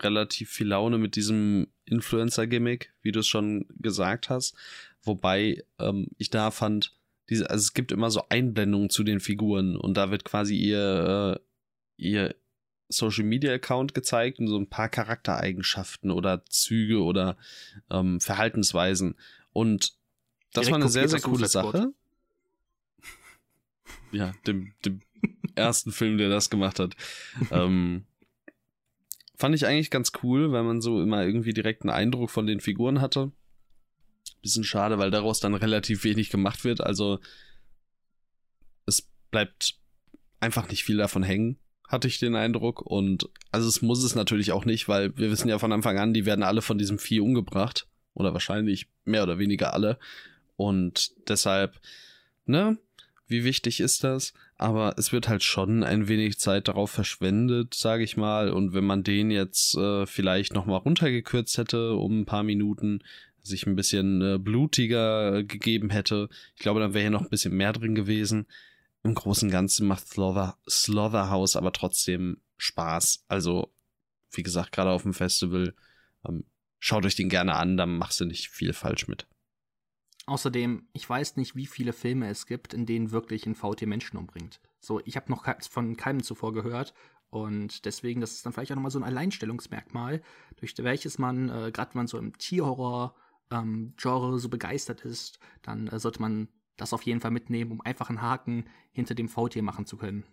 relativ 0.00 0.50
viel 0.50 0.68
Laune 0.68 0.98
mit 0.98 1.16
diesem 1.16 1.68
Influencer-Gimmick, 1.84 2.92
wie 3.02 3.12
du 3.12 3.20
es 3.20 3.28
schon 3.28 3.66
gesagt 3.78 4.30
hast. 4.30 4.54
Wobei 5.02 5.64
ähm, 5.78 6.08
ich 6.18 6.30
da 6.30 6.50
fand, 6.50 6.96
diese, 7.28 7.48
also 7.50 7.62
es 7.62 7.74
gibt 7.74 7.92
immer 7.92 8.10
so 8.10 8.24
Einblendungen 8.28 8.90
zu 8.90 9.04
den 9.04 9.20
Figuren 9.20 9.76
und 9.76 9.96
da 9.96 10.10
wird 10.10 10.24
quasi 10.24 10.56
ihr, 10.56 11.38
äh, 11.38 12.02
ihr 12.02 12.34
Social 12.88 13.24
Media 13.24 13.52
Account 13.52 13.94
gezeigt 13.94 14.38
und 14.38 14.48
so 14.48 14.58
ein 14.58 14.68
paar 14.68 14.88
Charaktereigenschaften 14.88 16.10
oder 16.10 16.44
Züge 16.46 17.02
oder 17.02 17.36
ähm, 17.90 18.20
Verhaltensweisen. 18.20 19.16
Und 19.52 19.94
das 20.52 20.66
Direkt 20.66 20.70
war 20.72 20.80
eine 20.80 20.88
sehr, 20.88 21.08
sehr 21.08 21.20
coole. 21.20 21.48
Sache. 21.48 21.92
Ja, 24.10 24.34
dem, 24.46 24.74
dem 24.84 25.00
ersten 25.54 25.92
Film, 25.92 26.18
der 26.18 26.28
das 26.28 26.50
gemacht 26.50 26.78
hat. 26.78 26.96
ähm, 27.50 28.04
fand 29.36 29.54
ich 29.54 29.66
eigentlich 29.66 29.90
ganz 29.90 30.12
cool, 30.22 30.52
weil 30.52 30.62
man 30.62 30.80
so 30.80 31.02
immer 31.02 31.24
irgendwie 31.24 31.52
direkt 31.52 31.82
einen 31.82 31.90
Eindruck 31.90 32.30
von 32.30 32.46
den 32.46 32.60
Figuren 32.60 33.00
hatte. 33.00 33.32
Bisschen 34.40 34.64
schade, 34.64 34.98
weil 34.98 35.10
daraus 35.10 35.40
dann 35.40 35.54
relativ 35.54 36.04
wenig 36.04 36.30
gemacht 36.30 36.64
wird. 36.64 36.80
Also 36.80 37.20
es 38.86 39.08
bleibt 39.30 39.76
einfach 40.40 40.68
nicht 40.68 40.84
viel 40.84 40.96
davon 40.96 41.22
hängen, 41.22 41.58
hatte 41.88 42.08
ich 42.08 42.18
den 42.18 42.34
Eindruck. 42.36 42.82
Und 42.82 43.28
also 43.50 43.68
es 43.68 43.82
muss 43.82 44.02
es 44.02 44.14
natürlich 44.14 44.52
auch 44.52 44.64
nicht, 44.64 44.88
weil 44.88 45.16
wir 45.16 45.30
wissen 45.30 45.48
ja 45.48 45.58
von 45.58 45.72
Anfang 45.72 45.98
an, 45.98 46.14
die 46.14 46.26
werden 46.26 46.42
alle 46.42 46.62
von 46.62 46.78
diesem 46.78 46.98
Vieh 46.98 47.20
umgebracht. 47.20 47.86
Oder 48.14 48.34
wahrscheinlich 48.34 48.88
mehr 49.04 49.22
oder 49.22 49.38
weniger 49.38 49.72
alle. 49.72 49.98
Und 50.56 51.12
deshalb, 51.28 51.80
ne, 52.46 52.78
wie 53.26 53.42
wichtig 53.42 53.80
ist 53.80 54.04
das? 54.04 54.34
Aber 54.62 54.94
es 54.96 55.10
wird 55.10 55.28
halt 55.28 55.42
schon 55.42 55.82
ein 55.82 56.06
wenig 56.06 56.38
Zeit 56.38 56.68
darauf 56.68 56.88
verschwendet, 56.88 57.74
sage 57.74 58.04
ich 58.04 58.16
mal. 58.16 58.50
Und 58.50 58.74
wenn 58.74 58.84
man 58.84 59.02
den 59.02 59.32
jetzt 59.32 59.76
äh, 59.76 60.06
vielleicht 60.06 60.54
noch 60.54 60.66
mal 60.66 60.76
runtergekürzt 60.76 61.58
hätte 61.58 61.94
um 61.94 62.20
ein 62.20 62.26
paar 62.26 62.44
Minuten, 62.44 63.00
sich 63.42 63.66
ein 63.66 63.74
bisschen 63.74 64.22
äh, 64.22 64.38
blutiger 64.38 65.42
gegeben 65.42 65.90
hätte, 65.90 66.28
ich 66.54 66.62
glaube, 66.62 66.78
dann 66.78 66.94
wäre 66.94 67.02
hier 67.02 67.10
noch 67.10 67.22
ein 67.22 67.28
bisschen 67.28 67.56
mehr 67.56 67.72
drin 67.72 67.96
gewesen. 67.96 68.46
Im 69.02 69.14
Großen 69.14 69.48
und 69.48 69.52
Ganzen 69.52 69.88
macht 69.88 70.06
Slaughter, 70.06 70.56
Slaughterhouse 70.70 71.56
aber 71.56 71.72
trotzdem 71.72 72.36
Spaß. 72.56 73.24
Also, 73.26 73.72
wie 74.30 74.44
gesagt, 74.44 74.70
gerade 74.70 74.90
auf 74.90 75.02
dem 75.02 75.12
Festival, 75.12 75.74
ähm, 76.24 76.44
schaut 76.78 77.04
euch 77.04 77.16
den 77.16 77.28
gerne 77.28 77.56
an, 77.56 77.76
dann 77.76 77.98
machst 77.98 78.20
du 78.20 78.26
nicht 78.26 78.48
viel 78.48 78.74
falsch 78.74 79.08
mit. 79.08 79.26
Außerdem, 80.26 80.86
ich 80.92 81.08
weiß 81.08 81.36
nicht, 81.36 81.56
wie 81.56 81.66
viele 81.66 81.92
Filme 81.92 82.28
es 82.28 82.46
gibt, 82.46 82.74
in 82.74 82.86
denen 82.86 83.10
wirklich 83.10 83.46
ein 83.46 83.56
VT 83.56 83.86
Menschen 83.86 84.16
umbringt. 84.16 84.60
So, 84.80 85.00
ich 85.04 85.16
habe 85.16 85.30
noch 85.30 85.44
von 85.68 85.96
keinem 85.96 86.22
zuvor 86.22 86.52
gehört. 86.52 86.94
Und 87.30 87.86
deswegen, 87.86 88.20
das 88.20 88.32
ist 88.32 88.46
dann 88.46 88.52
vielleicht 88.52 88.70
auch 88.72 88.76
nochmal 88.76 88.90
so 88.90 88.98
ein 88.98 89.04
Alleinstellungsmerkmal, 89.04 90.22
durch 90.56 90.74
welches 90.78 91.18
man, 91.18 91.48
äh, 91.48 91.72
gerade 91.72 91.94
wenn 91.94 92.00
man 92.00 92.06
so 92.06 92.18
im 92.18 92.36
Tierhorror-Genre 92.36 94.38
so 94.38 94.48
begeistert 94.48 95.04
ist, 95.04 95.38
dann 95.62 95.88
äh, 95.88 95.98
sollte 95.98 96.20
man 96.20 96.48
das 96.76 96.92
auf 96.92 97.02
jeden 97.02 97.20
Fall 97.20 97.30
mitnehmen, 97.30 97.72
um 97.72 97.80
einfach 97.80 98.10
einen 98.10 98.20
Haken 98.20 98.66
hinter 98.92 99.14
dem 99.14 99.28
VT 99.28 99.62
machen 99.62 99.86
zu 99.86 99.96
können. 99.96 100.24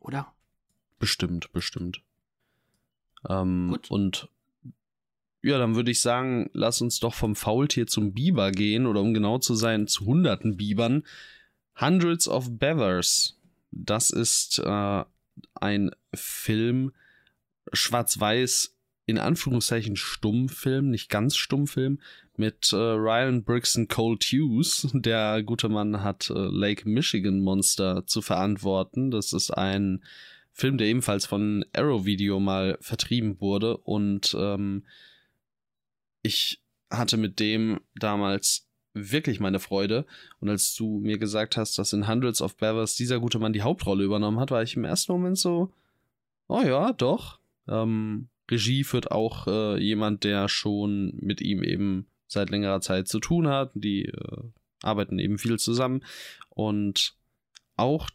Oder? 0.00 0.32
Bestimmt, 0.98 1.52
bestimmt. 1.52 2.02
Ähm, 3.28 3.68
Gut. 3.70 3.90
Und 3.90 4.28
ja, 5.42 5.58
dann 5.58 5.76
würde 5.76 5.90
ich 5.90 6.00
sagen, 6.00 6.50
lass 6.52 6.80
uns 6.80 6.98
doch 7.00 7.14
vom 7.14 7.36
Faultier 7.36 7.86
zum 7.86 8.12
Biber 8.12 8.50
gehen 8.50 8.86
oder 8.86 9.00
um 9.00 9.14
genau 9.14 9.38
zu 9.38 9.54
sein, 9.54 9.86
zu 9.86 10.06
hunderten 10.06 10.56
Bibern. 10.56 11.04
Hundreds 11.80 12.28
of 12.28 12.58
Beavers. 12.58 13.38
Das 13.70 14.10
ist 14.10 14.58
äh, 14.58 15.04
ein 15.54 15.90
Film, 16.14 16.92
schwarz-weiß, 17.72 18.74
in 19.06 19.18
Anführungszeichen 19.18 19.96
Stummfilm, 19.96 20.90
nicht 20.90 21.08
ganz 21.08 21.36
Stummfilm, 21.36 22.00
mit 22.36 22.72
äh, 22.72 22.76
Ryan 22.76 23.44
Briggs 23.44 23.76
und 23.76 23.88
Cole 23.88 24.18
Hughes. 24.18 24.88
Der 24.92 25.42
gute 25.42 25.68
Mann 25.68 26.02
hat 26.02 26.30
äh, 26.30 26.34
Lake 26.34 26.88
Michigan 26.88 27.40
Monster 27.40 28.06
zu 28.06 28.22
verantworten. 28.22 29.10
Das 29.10 29.32
ist 29.32 29.50
ein 29.50 30.02
Film, 30.52 30.78
der 30.78 30.88
ebenfalls 30.88 31.26
von 31.26 31.64
Arrow 31.72 32.04
Video 32.04 32.40
mal 32.40 32.76
vertrieben 32.80 33.40
wurde 33.40 33.76
und 33.76 34.36
ähm, 34.38 34.82
ich 36.28 36.60
hatte 36.90 37.16
mit 37.16 37.40
dem 37.40 37.80
damals 37.96 38.68
wirklich 38.92 39.40
meine 39.40 39.60
Freude. 39.60 40.06
Und 40.40 40.50
als 40.50 40.74
du 40.74 41.00
mir 41.00 41.18
gesagt 41.18 41.56
hast, 41.56 41.78
dass 41.78 41.92
in 41.92 42.06
Hundreds 42.06 42.42
of 42.42 42.56
Beavers 42.56 42.94
dieser 42.94 43.18
gute 43.18 43.38
Mann 43.38 43.52
die 43.52 43.62
Hauptrolle 43.62 44.04
übernommen 44.04 44.38
hat, 44.38 44.50
war 44.50 44.62
ich 44.62 44.76
im 44.76 44.84
ersten 44.84 45.12
Moment 45.12 45.38
so, 45.38 45.72
oh 46.48 46.62
ja, 46.62 46.92
doch. 46.92 47.40
Ähm, 47.66 48.28
Regie 48.50 48.84
führt 48.84 49.10
auch 49.10 49.46
äh, 49.46 49.78
jemand, 49.82 50.24
der 50.24 50.48
schon 50.48 51.12
mit 51.16 51.40
ihm 51.40 51.62
eben 51.62 52.06
seit 52.26 52.50
längerer 52.50 52.80
Zeit 52.80 53.08
zu 53.08 53.20
tun 53.20 53.48
hat. 53.48 53.70
Die 53.74 54.04
äh, 54.06 54.42
arbeiten 54.82 55.18
eben 55.18 55.38
viel 55.38 55.58
zusammen. 55.58 56.04
Und 56.50 57.14
auch 57.76 58.10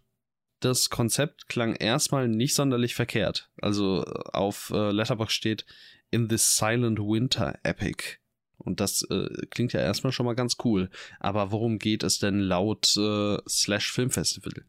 das 0.65 0.89
Konzept 0.89 1.47
klang 1.47 1.75
erstmal 1.75 2.27
nicht 2.27 2.55
sonderlich 2.55 2.95
verkehrt. 2.95 3.49
Also 3.61 4.03
äh, 4.05 4.11
auf 4.33 4.71
äh, 4.73 4.91
Letterboxd 4.91 5.35
steht 5.35 5.65
In 6.11 6.29
this 6.29 6.55
Silent 6.57 6.99
Winter 6.99 7.59
Epic. 7.63 8.17
Und 8.57 8.79
das 8.79 9.01
äh, 9.09 9.27
klingt 9.49 9.73
ja 9.73 9.81
erstmal 9.81 10.13
schon 10.13 10.25
mal 10.25 10.35
ganz 10.35 10.57
cool. 10.63 10.89
Aber 11.19 11.51
worum 11.51 11.79
geht 11.79 12.03
es 12.03 12.19
denn 12.19 12.39
laut 12.39 12.95
äh, 12.97 13.37
Slash 13.47 13.91
Filmfestival? 13.91 14.63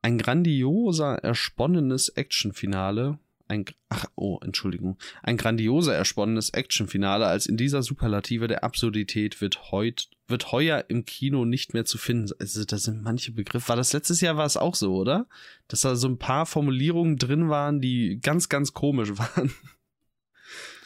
Ein 0.00 0.18
grandioser, 0.18 1.16
ersponnenes 1.16 2.08
Actionfinale. 2.08 3.18
Ein, 3.48 3.64
ach, 3.88 4.04
oh, 4.14 4.38
Entschuldigung. 4.42 4.98
Ein 5.22 5.38
grandioser, 5.38 5.94
ersponnenes 5.94 6.50
Actionfinale, 6.50 7.26
als 7.26 7.46
in 7.46 7.56
dieser 7.56 7.82
Superlative 7.82 8.46
der 8.46 8.62
Absurdität 8.62 9.40
wird 9.40 9.72
heut, 9.72 10.10
wird 10.26 10.52
heuer 10.52 10.84
im 10.88 11.06
Kino 11.06 11.46
nicht 11.46 11.72
mehr 11.72 11.86
zu 11.86 11.96
finden. 11.96 12.30
Also, 12.38 12.64
da 12.64 12.76
sind 12.76 13.02
manche 13.02 13.32
Begriffe. 13.32 13.70
War 13.70 13.76
das 13.76 13.94
letztes 13.94 14.20
Jahr 14.20 14.36
war 14.36 14.44
es 14.44 14.58
auch 14.58 14.74
so, 14.74 14.94
oder? 14.94 15.26
Dass 15.66 15.80
da 15.80 15.96
so 15.96 16.08
ein 16.08 16.18
paar 16.18 16.44
Formulierungen 16.44 17.16
drin 17.16 17.48
waren, 17.48 17.80
die 17.80 18.20
ganz, 18.20 18.50
ganz 18.50 18.74
komisch 18.74 19.10
waren. 19.16 19.50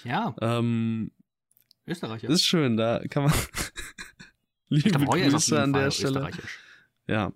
Ja, 0.04 0.34
Ähm, 0.40 1.10
Österreicher. 1.86 2.28
ist 2.28 2.44
schön, 2.44 2.76
da 2.76 3.00
kann 3.08 3.24
man. 3.24 3.32
Liebe 4.68 5.04
Grüße 5.04 5.60
an 5.60 5.72
der 5.72 5.90
Stelle. 5.90 6.30
Ja. 7.08 7.32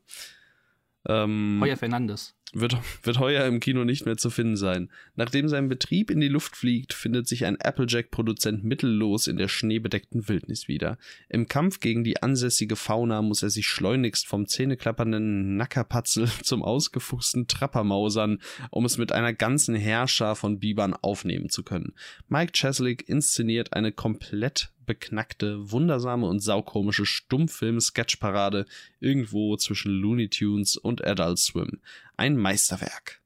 Ähm, 1.08 1.58
Heuer 1.60 1.76
Fernandes. 1.76 2.35
Wird, 2.60 2.76
wird 3.02 3.18
heuer 3.18 3.46
im 3.46 3.60
Kino 3.60 3.84
nicht 3.84 4.06
mehr 4.06 4.16
zu 4.16 4.30
finden 4.30 4.56
sein. 4.56 4.90
Nachdem 5.14 5.48
sein 5.48 5.68
Betrieb 5.68 6.10
in 6.10 6.20
die 6.20 6.28
Luft 6.28 6.56
fliegt, 6.56 6.92
findet 6.92 7.28
sich 7.28 7.44
ein 7.44 7.60
Applejack-Produzent 7.60 8.64
mittellos 8.64 9.26
in 9.26 9.36
der 9.36 9.48
schneebedeckten 9.48 10.28
Wildnis 10.28 10.68
wieder. 10.68 10.98
Im 11.28 11.48
Kampf 11.48 11.80
gegen 11.80 12.04
die 12.04 12.22
ansässige 12.22 12.76
Fauna 12.76 13.22
muss 13.22 13.42
er 13.42 13.50
sich 13.50 13.66
schleunigst 13.66 14.26
vom 14.26 14.46
zähneklappernden 14.46 15.56
Nackerpatzel 15.56 16.28
zum 16.42 16.62
ausgefuchsten 16.62 17.46
Trapper 17.46 17.84
mausern, 17.84 18.40
um 18.70 18.84
es 18.84 18.98
mit 18.98 19.12
einer 19.12 19.32
ganzen 19.32 19.74
Herrscher 19.74 20.34
von 20.34 20.58
Bibern 20.58 20.94
aufnehmen 20.94 21.50
zu 21.50 21.62
können. 21.62 21.94
Mike 22.28 22.52
Cheslick 22.52 23.08
inszeniert 23.08 23.72
eine 23.72 23.92
komplett 23.92 24.70
beknackte, 24.86 25.70
wundersame 25.70 26.26
und 26.26 26.40
saukomische 26.40 27.04
Stummfilm-Sketchparade 27.04 28.66
irgendwo 29.00 29.56
zwischen 29.56 29.92
Looney 29.92 30.28
Tunes 30.28 30.76
und 30.76 31.04
Adult 31.04 31.38
Swim. 31.38 31.80
Ein 32.16 32.36
Meisterwerk. 32.36 33.22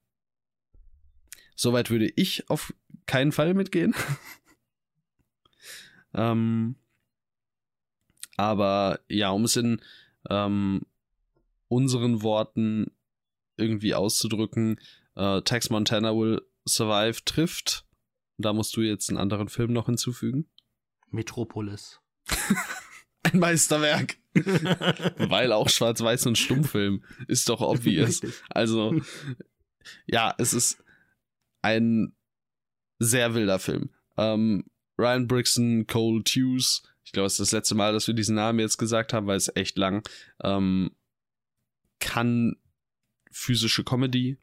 Soweit 1.54 1.90
würde 1.90 2.10
ich 2.16 2.48
auf 2.48 2.74
keinen 3.06 3.32
Fall 3.32 3.54
mitgehen. 3.54 3.94
ähm, 6.14 6.76
aber 8.36 9.00
ja, 9.08 9.30
um 9.30 9.44
es 9.44 9.56
in 9.56 9.80
ähm, 10.28 10.82
unseren 11.68 12.22
Worten 12.22 12.90
irgendwie 13.56 13.94
auszudrücken, 13.94 14.80
äh, 15.16 15.42
Tex 15.42 15.70
Montana 15.70 16.14
Will 16.16 16.40
Survive 16.66 17.24
trifft. 17.24 17.84
Da 18.38 18.52
musst 18.52 18.76
du 18.76 18.80
jetzt 18.80 19.10
einen 19.10 19.18
anderen 19.18 19.48
Film 19.48 19.72
noch 19.72 19.86
hinzufügen. 19.86 20.48
Metropolis. 21.10 22.00
Ein 23.22 23.38
Meisterwerk. 23.38 24.19
Weil 25.18 25.52
auch 25.52 25.68
Schwarz-Weiß 25.68 26.26
und 26.26 26.38
Stummfilm 26.38 27.02
ist 27.26 27.48
doch 27.48 27.60
obvious. 27.60 28.20
Also, 28.48 29.00
ja, 30.06 30.34
es 30.38 30.52
ist 30.52 30.82
ein 31.62 32.14
sehr 32.98 33.34
wilder 33.34 33.58
Film. 33.58 33.90
Ähm, 34.16 34.64
Ryan 34.98 35.26
Brixton, 35.26 35.86
Cole 35.86 36.22
Hughes, 36.28 36.82
ich 37.04 37.12
glaube, 37.12 37.26
es 37.26 37.32
ist 37.34 37.40
das 37.40 37.52
letzte 37.52 37.74
Mal, 37.74 37.92
dass 37.92 38.06
wir 38.06 38.14
diesen 38.14 38.36
Namen 38.36 38.60
jetzt 38.60 38.76
gesagt 38.76 39.12
haben, 39.12 39.26
weil 39.26 39.36
es 39.36 39.50
echt 39.56 39.76
lang, 39.78 40.02
ähm, 40.44 40.92
kann 41.98 42.56
physische 43.32 43.82
Comedy, 43.84 44.38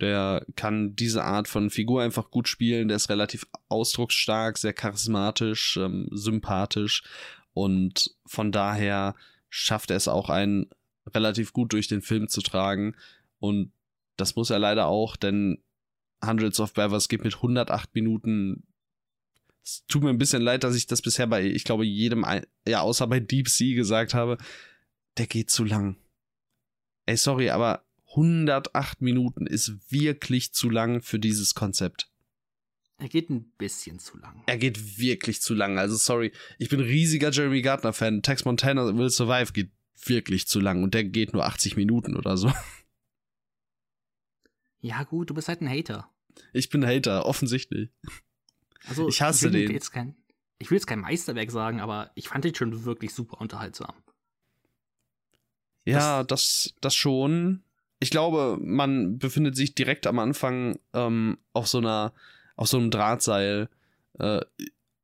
der 0.00 0.44
kann 0.56 0.94
diese 0.96 1.24
Art 1.24 1.48
von 1.48 1.70
Figur 1.70 2.02
einfach 2.02 2.30
gut 2.30 2.48
spielen. 2.48 2.88
Der 2.88 2.96
ist 2.96 3.08
relativ 3.08 3.46
ausdrucksstark, 3.68 4.58
sehr 4.58 4.72
charismatisch, 4.72 5.76
ähm, 5.76 6.08
sympathisch 6.10 7.02
und 7.58 8.14
von 8.24 8.52
daher 8.52 9.16
schafft 9.48 9.90
er 9.90 9.96
es 9.96 10.06
auch 10.06 10.30
einen 10.30 10.70
relativ 11.08 11.52
gut 11.52 11.72
durch 11.72 11.88
den 11.88 12.02
Film 12.02 12.28
zu 12.28 12.40
tragen 12.40 12.94
und 13.40 13.72
das 14.16 14.36
muss 14.36 14.50
er 14.50 14.58
leider 14.58 14.86
auch, 14.86 15.16
denn 15.16 15.62
Hundreds 16.24 16.60
of 16.60 16.72
Bevers 16.72 17.08
geht 17.08 17.24
mit 17.24 17.36
108 17.36 17.94
Minuten. 17.94 18.64
Es 19.64 19.84
tut 19.86 20.02
mir 20.02 20.10
ein 20.10 20.18
bisschen 20.18 20.42
leid, 20.42 20.64
dass 20.64 20.74
ich 20.74 20.86
das 20.86 21.02
bisher 21.02 21.26
bei, 21.26 21.44
ich 21.44 21.64
glaube, 21.64 21.84
jedem, 21.84 22.24
ja, 22.66 22.80
außer 22.80 23.06
bei 23.06 23.20
Deep 23.20 23.48
Sea 23.48 23.74
gesagt 23.74 24.14
habe. 24.14 24.38
Der 25.16 25.26
geht 25.26 25.50
zu 25.50 25.64
lang. 25.64 25.96
Ey, 27.06 27.16
sorry, 27.16 27.50
aber 27.50 27.84
108 28.10 29.00
Minuten 29.00 29.46
ist 29.46 29.90
wirklich 29.90 30.52
zu 30.52 30.70
lang 30.70 31.02
für 31.02 31.18
dieses 31.18 31.54
Konzept. 31.54 32.08
Er 32.98 33.08
geht 33.08 33.30
ein 33.30 33.52
bisschen 33.58 33.98
zu 33.98 34.18
lang. 34.18 34.42
Er 34.46 34.58
geht 34.58 34.98
wirklich 34.98 35.40
zu 35.40 35.54
lang. 35.54 35.78
Also 35.78 35.96
sorry, 35.96 36.32
ich 36.58 36.68
bin 36.68 36.80
riesiger 36.80 37.30
Jeremy 37.30 37.62
Gardner 37.62 37.92
Fan. 37.92 38.22
Tex 38.22 38.44
Montana 38.44 38.96
Will 38.96 39.10
Survive 39.10 39.52
geht 39.52 39.70
wirklich 40.04 40.48
zu 40.48 40.60
lang 40.60 40.82
und 40.82 40.94
der 40.94 41.04
geht 41.04 41.32
nur 41.32 41.44
80 41.44 41.76
Minuten 41.76 42.16
oder 42.16 42.36
so. 42.36 42.52
Ja 44.80 45.02
gut, 45.02 45.28
du 45.28 45.34
bist 45.34 45.48
halt 45.48 45.60
ein 45.60 45.68
Hater. 45.68 46.08
Ich 46.52 46.70
bin 46.70 46.86
Hater, 46.86 47.26
offensichtlich. 47.26 47.90
Also 48.86 49.08
ich 49.08 49.20
hasse 49.20 49.48
ich 49.48 49.52
den. 49.52 49.72
Jetzt 49.72 49.90
kein, 49.90 50.14
ich 50.60 50.70
will 50.70 50.76
jetzt 50.76 50.86
kein 50.86 51.00
Meisterwerk 51.00 51.50
sagen, 51.50 51.80
aber 51.80 52.12
ich 52.14 52.28
fand 52.28 52.44
den 52.44 52.54
schon 52.54 52.84
wirklich 52.84 53.12
super 53.12 53.40
unterhaltsam. 53.40 53.92
Ja, 55.84 56.22
das, 56.22 56.74
das 56.80 56.94
schon 56.94 57.64
ich 58.00 58.10
glaube, 58.10 58.58
man 58.60 59.18
befindet 59.18 59.56
sich 59.56 59.74
direkt 59.74 60.06
am 60.06 60.18
Anfang 60.18 60.78
ähm, 60.92 61.38
auf 61.52 61.66
so 61.66 61.78
einer, 61.78 62.12
auf 62.58 62.68
so 62.68 62.76
einem 62.76 62.90
Drahtseil. 62.90 63.70
Äh, 64.18 64.40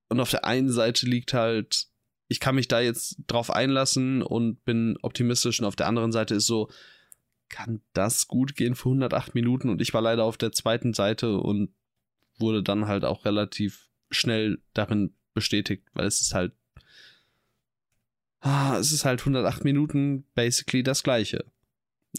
und 0.09 0.21
auf 0.21 0.31
der 0.31 0.45
einen 0.45 0.71
Seite 0.71 1.07
liegt 1.07 1.33
halt, 1.33 1.87
ich 2.29 2.41
kann 2.41 2.57
mich 2.57 2.69
da 2.69 2.81
jetzt 2.81 3.17
drauf 3.27 3.51
einlassen 3.51 4.23
und 4.23 4.63
bin 4.65 4.99
optimistisch. 5.03 5.61
Und 5.61 5.67
auf 5.67 5.77
der 5.77 5.87
anderen 5.87 6.13
Seite 6.13 6.35
ist 6.35 6.47
so, 6.47 6.69
kann 7.49 7.81
das 7.93 8.27
gut 8.27 8.57
gehen 8.57 8.75
für 8.75 8.89
108 8.89 9.35
Minuten? 9.35 9.69
Und 9.71 9.81
ich 9.81 9.95
war 9.95 10.03
leider 10.03 10.25
auf 10.25 10.37
der 10.37 10.53
zweiten 10.53 10.93
Seite 10.93 11.39
und 11.39 11.73
wurde 12.39 12.63
dann 12.63 12.89
halt 12.89 13.05
auch 13.05 13.25
relativ 13.25 13.89
schnell 14.11 14.61
darin 14.73 15.15
bestätigt, 15.33 15.85
weil 15.95 16.07
es 16.07 16.21
ist 16.21 16.35
halt, 16.35 16.53
ah, 18.41 18.77
es 18.79 18.91
ist 18.91 19.05
halt 19.05 19.21
108 19.21 19.65
Minuten 19.65 20.25
basically 20.35 20.83
das 20.83 21.05
gleiche. 21.05 21.45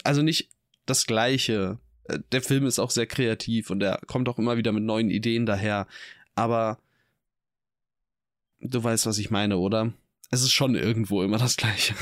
Also 0.03 0.21
nicht 0.21 0.49
das 0.85 1.05
Gleiche. 1.05 1.79
Äh, 2.05 2.19
der 2.31 2.41
Film 2.41 2.65
ist 2.65 2.79
auch 2.79 2.91
sehr 2.91 3.07
kreativ 3.07 3.69
und 3.69 3.81
er 3.81 3.99
kommt 4.07 4.29
auch 4.29 4.39
immer 4.39 4.57
wieder 4.57 4.71
mit 4.71 4.83
neuen 4.83 5.09
Ideen 5.09 5.45
daher. 5.45 5.87
Aber 6.35 6.79
du 8.59 8.83
weißt, 8.83 9.05
was 9.05 9.17
ich 9.17 9.31
meine, 9.31 9.57
oder? 9.57 9.93
Es 10.31 10.41
ist 10.41 10.53
schon 10.53 10.75
irgendwo 10.75 11.23
immer 11.23 11.37
das 11.37 11.57
Gleiche. 11.57 11.95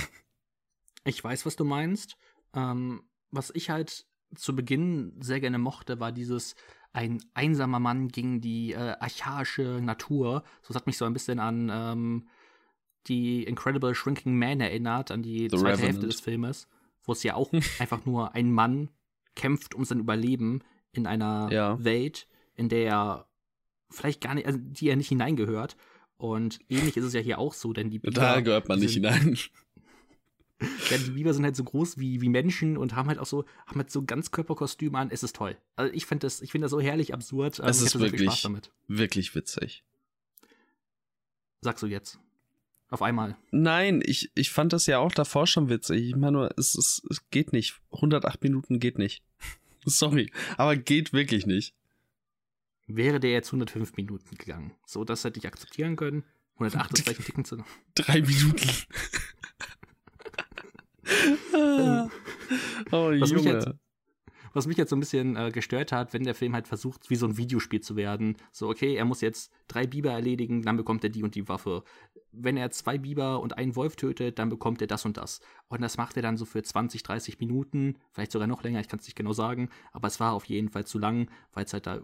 Ich 1.06 1.24
weiß, 1.24 1.46
was 1.46 1.56
du 1.56 1.66
meinst. 1.66 2.18
Ähm, 2.54 3.04
was 3.32 3.52
ich 3.54 3.70
halt 3.70 4.06
zu 4.36 4.56
Beginn 4.56 5.14
sehr 5.20 5.40
gerne 5.40 5.58
mochte, 5.58 6.00
war 6.00 6.12
dieses 6.12 6.56
ein 6.94 7.24
einsamer 7.34 7.80
Mann 7.80 8.08
gegen 8.08 8.40
die 8.40 8.74
äh, 8.74 8.96
archaische 9.00 9.82
Natur. 9.82 10.44
So 10.62 10.70
das 10.70 10.76
hat 10.78 10.88
mich 10.88 10.98
so 10.98 11.06
ein 11.06 11.14
bisschen 11.14 11.40
an 11.40 11.70
ähm, 11.74 12.28
die 13.08 13.44
Incredible 13.44 13.96
Shrinking 13.96 14.38
Man 14.38 14.62
erinnert, 14.62 15.12
an 15.12 15.24
die 15.24 15.50
The 15.50 15.58
zweite 15.58 15.64
Revenant. 15.66 15.82
Hälfte 15.82 16.08
des 16.08 16.22
Filmes 16.22 16.68
wo 17.06 17.12
es 17.12 17.24
ja 17.24 17.36
auch 17.36 17.52
einfach 17.80 18.06
nur 18.06 18.34
ein 18.36 18.52
Mann 18.52 18.90
kämpft 19.36 19.76
um 19.76 19.86
sein 19.86 20.00
Überleben 20.00 20.62
in 20.92 21.08
einer 21.08 21.50
ja. 21.52 21.84
Welt, 21.84 22.28
in 22.56 22.70
der 22.70 22.86
er 22.86 23.28
vielleicht 23.90 24.22
gar 24.22 24.36
nicht, 24.36 24.48
also 24.48 24.60
die 24.62 24.90
er 24.90 24.96
nicht 24.96 25.10
hineingehört. 25.10 25.76
Und 26.18 26.60
ähnlich 26.70 26.96
ist 26.98 27.06
es 27.06 27.14
ja 27.14 27.20
hier 27.20 27.40
auch 27.40 27.54
so, 27.54 27.74
denn 27.74 27.90
die 27.90 28.00
Biber. 28.00 28.14
Da 28.14 28.42
gehört 28.42 28.70
man 28.70 28.80
nicht 28.80 28.94
hinein. 28.94 29.38
Ja, 30.90 30.98
die 30.98 31.12
Biber 31.12 31.34
sind 31.34 31.44
halt 31.44 31.58
so 31.58 31.64
groß 31.66 31.98
wie, 31.98 32.22
wie 32.22 32.30
Menschen 32.30 32.78
und 32.78 32.96
haben 32.96 33.10
halt 33.10 33.20
auch 33.20 33.26
so, 33.26 33.44
haben 33.68 33.80
halt 33.80 33.92
so 33.92 34.04
Ganzkörperkostüme 34.04 34.98
an. 34.98 35.10
Es 35.12 35.22
ist 35.22 35.36
toll. 35.36 35.58
Also 35.76 35.94
ich 35.94 36.06
finde 36.06 36.26
das, 36.26 36.42
ich 36.42 36.52
finde 36.52 36.66
das 36.66 36.72
so 36.72 36.80
herrlich 36.80 37.14
absurd. 37.14 37.60
Also 37.60 37.86
es 37.86 37.94
ist 37.94 38.00
wirklich, 38.00 38.48
wirklich 38.88 39.36
witzig. 39.36 39.84
Sagst 41.60 41.84
du 41.84 41.88
jetzt? 41.88 42.18
Auf 42.94 43.02
einmal. 43.02 43.36
Nein, 43.50 44.04
ich, 44.06 44.30
ich 44.36 44.52
fand 44.52 44.72
das 44.72 44.86
ja 44.86 45.00
auch 45.00 45.12
davor 45.12 45.48
schon 45.48 45.68
witzig. 45.68 46.10
Ich 46.10 46.16
meine 46.16 46.34
nur, 46.34 46.54
es, 46.60 46.76
es, 46.76 47.02
es 47.10 47.28
geht 47.32 47.52
nicht. 47.52 47.82
108 47.92 48.44
Minuten 48.44 48.80
geht 48.80 49.00
nicht. 49.00 49.24
Sorry, 49.84 50.32
aber 50.58 50.76
geht 50.76 51.12
wirklich 51.12 51.48
nicht. 51.48 51.74
Wäre 52.86 53.20
der 53.20 53.32
jetzt 53.32 53.48
105 53.48 53.98
Minuten 53.98 54.38
gegangen, 54.38 54.76
so 54.86 55.04
das 55.04 55.24
hätte 55.24 55.40
ich 55.40 55.48
akzeptieren 55.48 55.96
können. 55.96 56.24
108 56.58 56.94
ist 56.94 57.02
vielleicht 57.02 57.22
ein 57.22 57.26
Ticken 57.26 57.46
zu. 57.46 57.66
Drei 57.96 58.22
Minuten. 58.22 58.70
oh, 62.92 63.10
was 63.10 63.32
Junge. 63.32 63.42
Mich 63.42 63.54
jetzt, 63.54 63.70
was 64.54 64.68
mich 64.68 64.78
jetzt 64.78 64.90
so 64.92 64.96
ein 64.96 65.00
bisschen 65.00 65.36
äh, 65.36 65.52
gestört 65.52 65.92
hat, 65.92 66.14
wenn 66.14 66.24
der 66.24 66.36
Film 66.36 66.54
halt 66.54 66.68
versucht, 66.68 67.10
wie 67.10 67.16
so 67.16 67.26
ein 67.26 67.38
Videospiel 67.38 67.82
zu 67.82 67.96
werden. 67.96 68.38
So, 68.52 68.70
okay, 68.70 68.96
er 68.96 69.06
muss 69.06 69.22
jetzt 69.22 69.52
drei 69.68 69.86
Biber 69.86 70.12
erledigen, 70.12 70.62
dann 70.62 70.78
bekommt 70.78 71.04
er 71.04 71.10
die 71.10 71.24
und 71.24 71.36
die 71.36 71.48
Waffe. 71.50 71.84
Wenn 72.32 72.58
er 72.58 72.72
zwei 72.72 72.98
Biber 72.98 73.42
und 73.42 73.58
einen 73.58 73.76
Wolf 73.76 73.96
tötet, 73.96 74.40
dann 74.40 74.50
bekommt 74.50 74.82
er 74.82 74.88
das 74.88 75.06
und 75.06 75.18
das. 75.18 75.42
Und 75.68 75.82
das 75.82 75.98
macht 75.98 76.16
er 76.16 76.24
dann 76.24 76.38
so 76.38 76.46
für 76.46 76.64
20, 76.64 77.04
30 77.04 77.40
Minuten, 77.40 77.98
vielleicht 78.12 78.32
sogar 78.32 78.48
noch 78.48 78.64
länger, 78.64 78.80
ich 78.80 78.88
kann 78.88 79.00
es 79.00 79.06
nicht 79.06 79.16
genau 79.16 79.34
sagen, 79.34 79.70
aber 79.92 80.08
es 80.08 80.20
war 80.20 80.34
auf 80.34 80.46
jeden 80.46 80.70
Fall 80.70 80.86
zu 80.86 81.00
lang, 81.00 81.30
weil 81.54 81.66
es 81.66 81.74
halt 81.74 81.88
da 81.88 82.02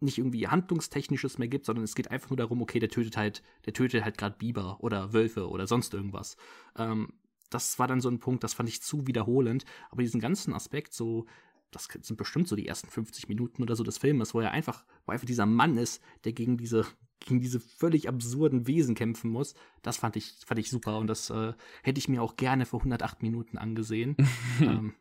nicht 0.00 0.18
irgendwie 0.18 0.48
handlungstechnisches 0.48 1.38
mehr 1.38 1.48
gibt, 1.48 1.66
sondern 1.66 1.84
es 1.84 1.94
geht 1.94 2.10
einfach 2.10 2.30
nur 2.30 2.36
darum, 2.36 2.60
okay, 2.60 2.78
der 2.78 2.90
tötet 2.90 3.16
halt, 3.16 3.42
der 3.64 3.72
tötet 3.72 4.04
halt 4.04 4.18
gerade 4.18 4.36
Biber 4.36 4.78
oder 4.80 5.12
Wölfe 5.12 5.48
oder 5.48 5.66
sonst 5.66 5.94
irgendwas. 5.94 6.36
Ähm, 6.76 7.08
das 7.50 7.78
war 7.78 7.86
dann 7.86 8.00
so 8.00 8.08
ein 8.08 8.18
Punkt, 8.18 8.44
das 8.44 8.54
fand 8.54 8.68
ich 8.68 8.82
zu 8.82 9.06
wiederholend. 9.06 9.64
Aber 9.90 10.02
diesen 10.02 10.20
ganzen 10.20 10.52
Aspekt, 10.52 10.92
so 10.92 11.26
das 11.74 11.88
sind 12.02 12.16
bestimmt 12.16 12.48
so 12.48 12.56
die 12.56 12.66
ersten 12.66 12.88
50 12.88 13.28
Minuten 13.28 13.62
oder 13.62 13.76
so 13.76 13.84
des 13.84 13.98
Filmes, 13.98 14.34
wo 14.34 14.40
er 14.40 14.50
einfach, 14.50 14.84
wo 15.06 15.12
einfach 15.12 15.26
dieser 15.26 15.46
Mann 15.46 15.76
ist, 15.76 16.02
der 16.24 16.32
gegen 16.32 16.56
diese, 16.56 16.86
gegen 17.20 17.40
diese 17.40 17.60
völlig 17.60 18.08
absurden 18.08 18.66
Wesen 18.66 18.94
kämpfen 18.94 19.30
muss. 19.30 19.54
Das 19.82 19.96
fand 19.96 20.16
ich, 20.16 20.36
fand 20.46 20.60
ich 20.60 20.70
super 20.70 20.98
und 20.98 21.06
das 21.06 21.30
äh, 21.30 21.52
hätte 21.82 21.98
ich 21.98 22.08
mir 22.08 22.22
auch 22.22 22.36
gerne 22.36 22.66
für 22.66 22.76
108 22.76 23.22
Minuten 23.22 23.58
angesehen. 23.58 24.16
ähm, 24.60 24.94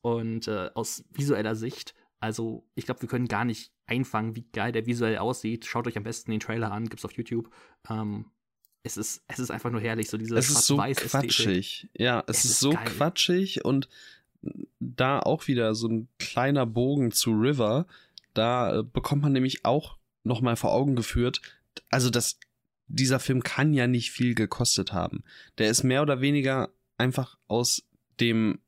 und 0.00 0.48
äh, 0.48 0.70
aus 0.74 1.04
visueller 1.10 1.54
Sicht, 1.54 1.94
also 2.20 2.68
ich 2.74 2.84
glaube, 2.84 3.02
wir 3.02 3.08
können 3.08 3.28
gar 3.28 3.44
nicht 3.44 3.72
einfangen, 3.86 4.36
wie 4.36 4.46
geil 4.52 4.72
der 4.72 4.86
visuell 4.86 5.18
aussieht. 5.18 5.66
Schaut 5.66 5.86
euch 5.86 5.96
am 5.96 6.04
besten 6.04 6.30
den 6.30 6.40
Trailer 6.40 6.72
an, 6.72 6.88
gibt's 6.88 7.04
auf 7.04 7.12
YouTube. 7.12 7.50
Ähm, 7.88 8.26
es 8.84 8.96
ist, 8.96 9.22
es 9.28 9.38
ist 9.38 9.50
einfach 9.50 9.70
nur 9.70 9.80
herrlich, 9.80 10.08
so 10.08 10.16
diese 10.16 10.36
Es 10.36 10.50
ist 10.50 10.66
so 10.66 10.76
quatschig. 10.76 11.88
Ja, 11.96 12.24
es, 12.26 12.38
es 12.38 12.44
ist, 12.44 12.50
ist, 12.52 12.60
so 12.60 12.70
geil. 12.70 12.84
quatschig 12.84 13.64
und 13.64 13.88
da 14.80 15.20
auch 15.20 15.46
wieder 15.46 15.74
so 15.74 15.88
ein 15.88 16.08
kleiner 16.18 16.66
Bogen 16.66 17.12
zu 17.12 17.32
River. 17.32 17.86
Da 18.34 18.78
äh, 18.78 18.82
bekommt 18.82 19.22
man 19.22 19.32
nämlich 19.32 19.64
auch 19.64 19.96
nochmal 20.24 20.56
vor 20.56 20.72
Augen 20.72 20.96
geführt, 20.96 21.40
also 21.90 22.10
das, 22.10 22.38
dieser 22.86 23.20
Film 23.20 23.42
kann 23.42 23.72
ja 23.72 23.86
nicht 23.86 24.10
viel 24.10 24.34
gekostet 24.34 24.92
haben. 24.92 25.24
Der 25.58 25.68
ist 25.68 25.82
mehr 25.82 26.02
oder 26.02 26.20
weniger 26.20 26.70
einfach 26.98 27.38
aus 27.48 27.82
dem 28.20 28.60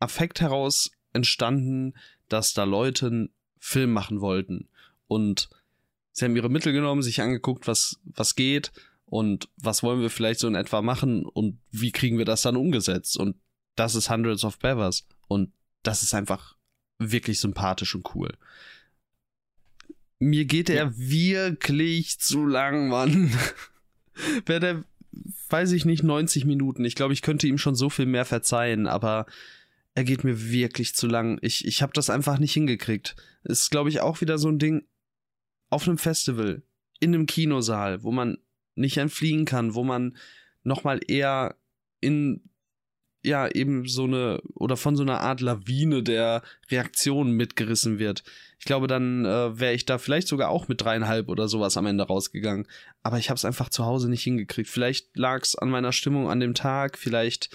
Affekt 0.00 0.40
heraus 0.40 0.90
entstanden, 1.12 1.94
dass 2.28 2.54
da 2.54 2.64
Leute 2.64 3.06
einen 3.06 3.30
Film 3.58 3.92
machen 3.92 4.20
wollten. 4.20 4.68
Und 5.06 5.48
sie 6.12 6.24
haben 6.24 6.36
ihre 6.36 6.50
Mittel 6.50 6.72
genommen, 6.72 7.02
sich 7.02 7.20
angeguckt, 7.20 7.66
was, 7.66 8.00
was 8.04 8.34
geht 8.34 8.72
und 9.06 9.48
was 9.56 9.82
wollen 9.82 10.00
wir 10.00 10.10
vielleicht 10.10 10.40
so 10.40 10.48
in 10.48 10.54
etwa 10.54 10.82
machen 10.82 11.24
und 11.24 11.58
wie 11.70 11.92
kriegen 11.92 12.18
wir 12.18 12.24
das 12.24 12.42
dann 12.42 12.56
umgesetzt. 12.56 13.16
Und 13.16 13.36
das 13.76 13.94
ist 13.94 14.10
Hundreds 14.10 14.44
of 14.44 14.58
Beavers. 14.58 15.06
Und 15.28 15.52
das 15.82 16.02
ist 16.02 16.14
einfach 16.14 16.56
wirklich 16.98 17.40
sympathisch 17.40 17.94
und 17.94 18.14
cool. 18.14 18.32
Mir 20.18 20.46
geht 20.46 20.70
er 20.70 20.76
ja. 20.76 20.92
wirklich 20.96 22.18
zu 22.18 22.46
lang, 22.46 22.88
Mann. 22.88 23.30
Wäre 24.46 24.60
der, 24.60 24.84
weiß 25.50 25.72
ich 25.72 25.84
nicht, 25.84 26.02
90 26.02 26.46
Minuten. 26.46 26.84
Ich 26.84 26.94
glaube, 26.94 27.12
ich 27.12 27.22
könnte 27.22 27.46
ihm 27.46 27.58
schon 27.58 27.74
so 27.74 27.90
viel 27.90 28.06
mehr 28.06 28.24
verzeihen, 28.24 28.86
aber 28.86 29.26
er 29.94 30.04
geht 30.04 30.24
mir 30.24 30.50
wirklich 30.50 30.94
zu 30.94 31.06
lang. 31.06 31.38
Ich, 31.42 31.66
ich 31.66 31.82
habe 31.82 31.92
das 31.92 32.10
einfach 32.10 32.38
nicht 32.38 32.54
hingekriegt. 32.54 33.14
Ist, 33.44 33.70
glaube 33.70 33.90
ich, 33.90 34.00
auch 34.00 34.20
wieder 34.20 34.38
so 34.38 34.48
ein 34.48 34.58
Ding 34.58 34.86
auf 35.68 35.86
einem 35.86 35.98
Festival, 35.98 36.62
in 37.00 37.14
einem 37.14 37.26
Kinosaal, 37.26 38.02
wo 38.02 38.12
man 38.12 38.38
nicht 38.74 38.96
entfliehen 38.96 39.44
kann, 39.44 39.74
wo 39.74 39.84
man 39.84 40.16
nochmal 40.62 41.00
eher 41.06 41.56
in 42.00 42.42
ja 43.26 43.48
eben 43.48 43.86
so 43.86 44.04
eine 44.04 44.40
oder 44.54 44.76
von 44.76 44.96
so 44.96 45.02
einer 45.02 45.20
Art 45.20 45.40
Lawine 45.40 46.02
der 46.02 46.42
Reaktionen 46.70 47.32
mitgerissen 47.32 47.98
wird. 47.98 48.22
Ich 48.58 48.64
glaube, 48.64 48.86
dann 48.86 49.24
äh, 49.24 49.58
wäre 49.58 49.74
ich 49.74 49.84
da 49.84 49.98
vielleicht 49.98 50.28
sogar 50.28 50.48
auch 50.48 50.68
mit 50.68 50.80
dreieinhalb 50.80 51.28
oder 51.28 51.48
sowas 51.48 51.76
am 51.76 51.86
Ende 51.86 52.04
rausgegangen. 52.04 52.66
Aber 53.02 53.18
ich 53.18 53.28
habe 53.28 53.36
es 53.36 53.44
einfach 53.44 53.68
zu 53.68 53.84
Hause 53.84 54.08
nicht 54.08 54.22
hingekriegt. 54.22 54.68
Vielleicht 54.68 55.16
lag 55.16 55.42
es 55.42 55.56
an 55.56 55.68
meiner 55.68 55.92
Stimmung 55.92 56.30
an 56.30 56.40
dem 56.40 56.54
Tag, 56.54 56.96
vielleicht 56.96 57.50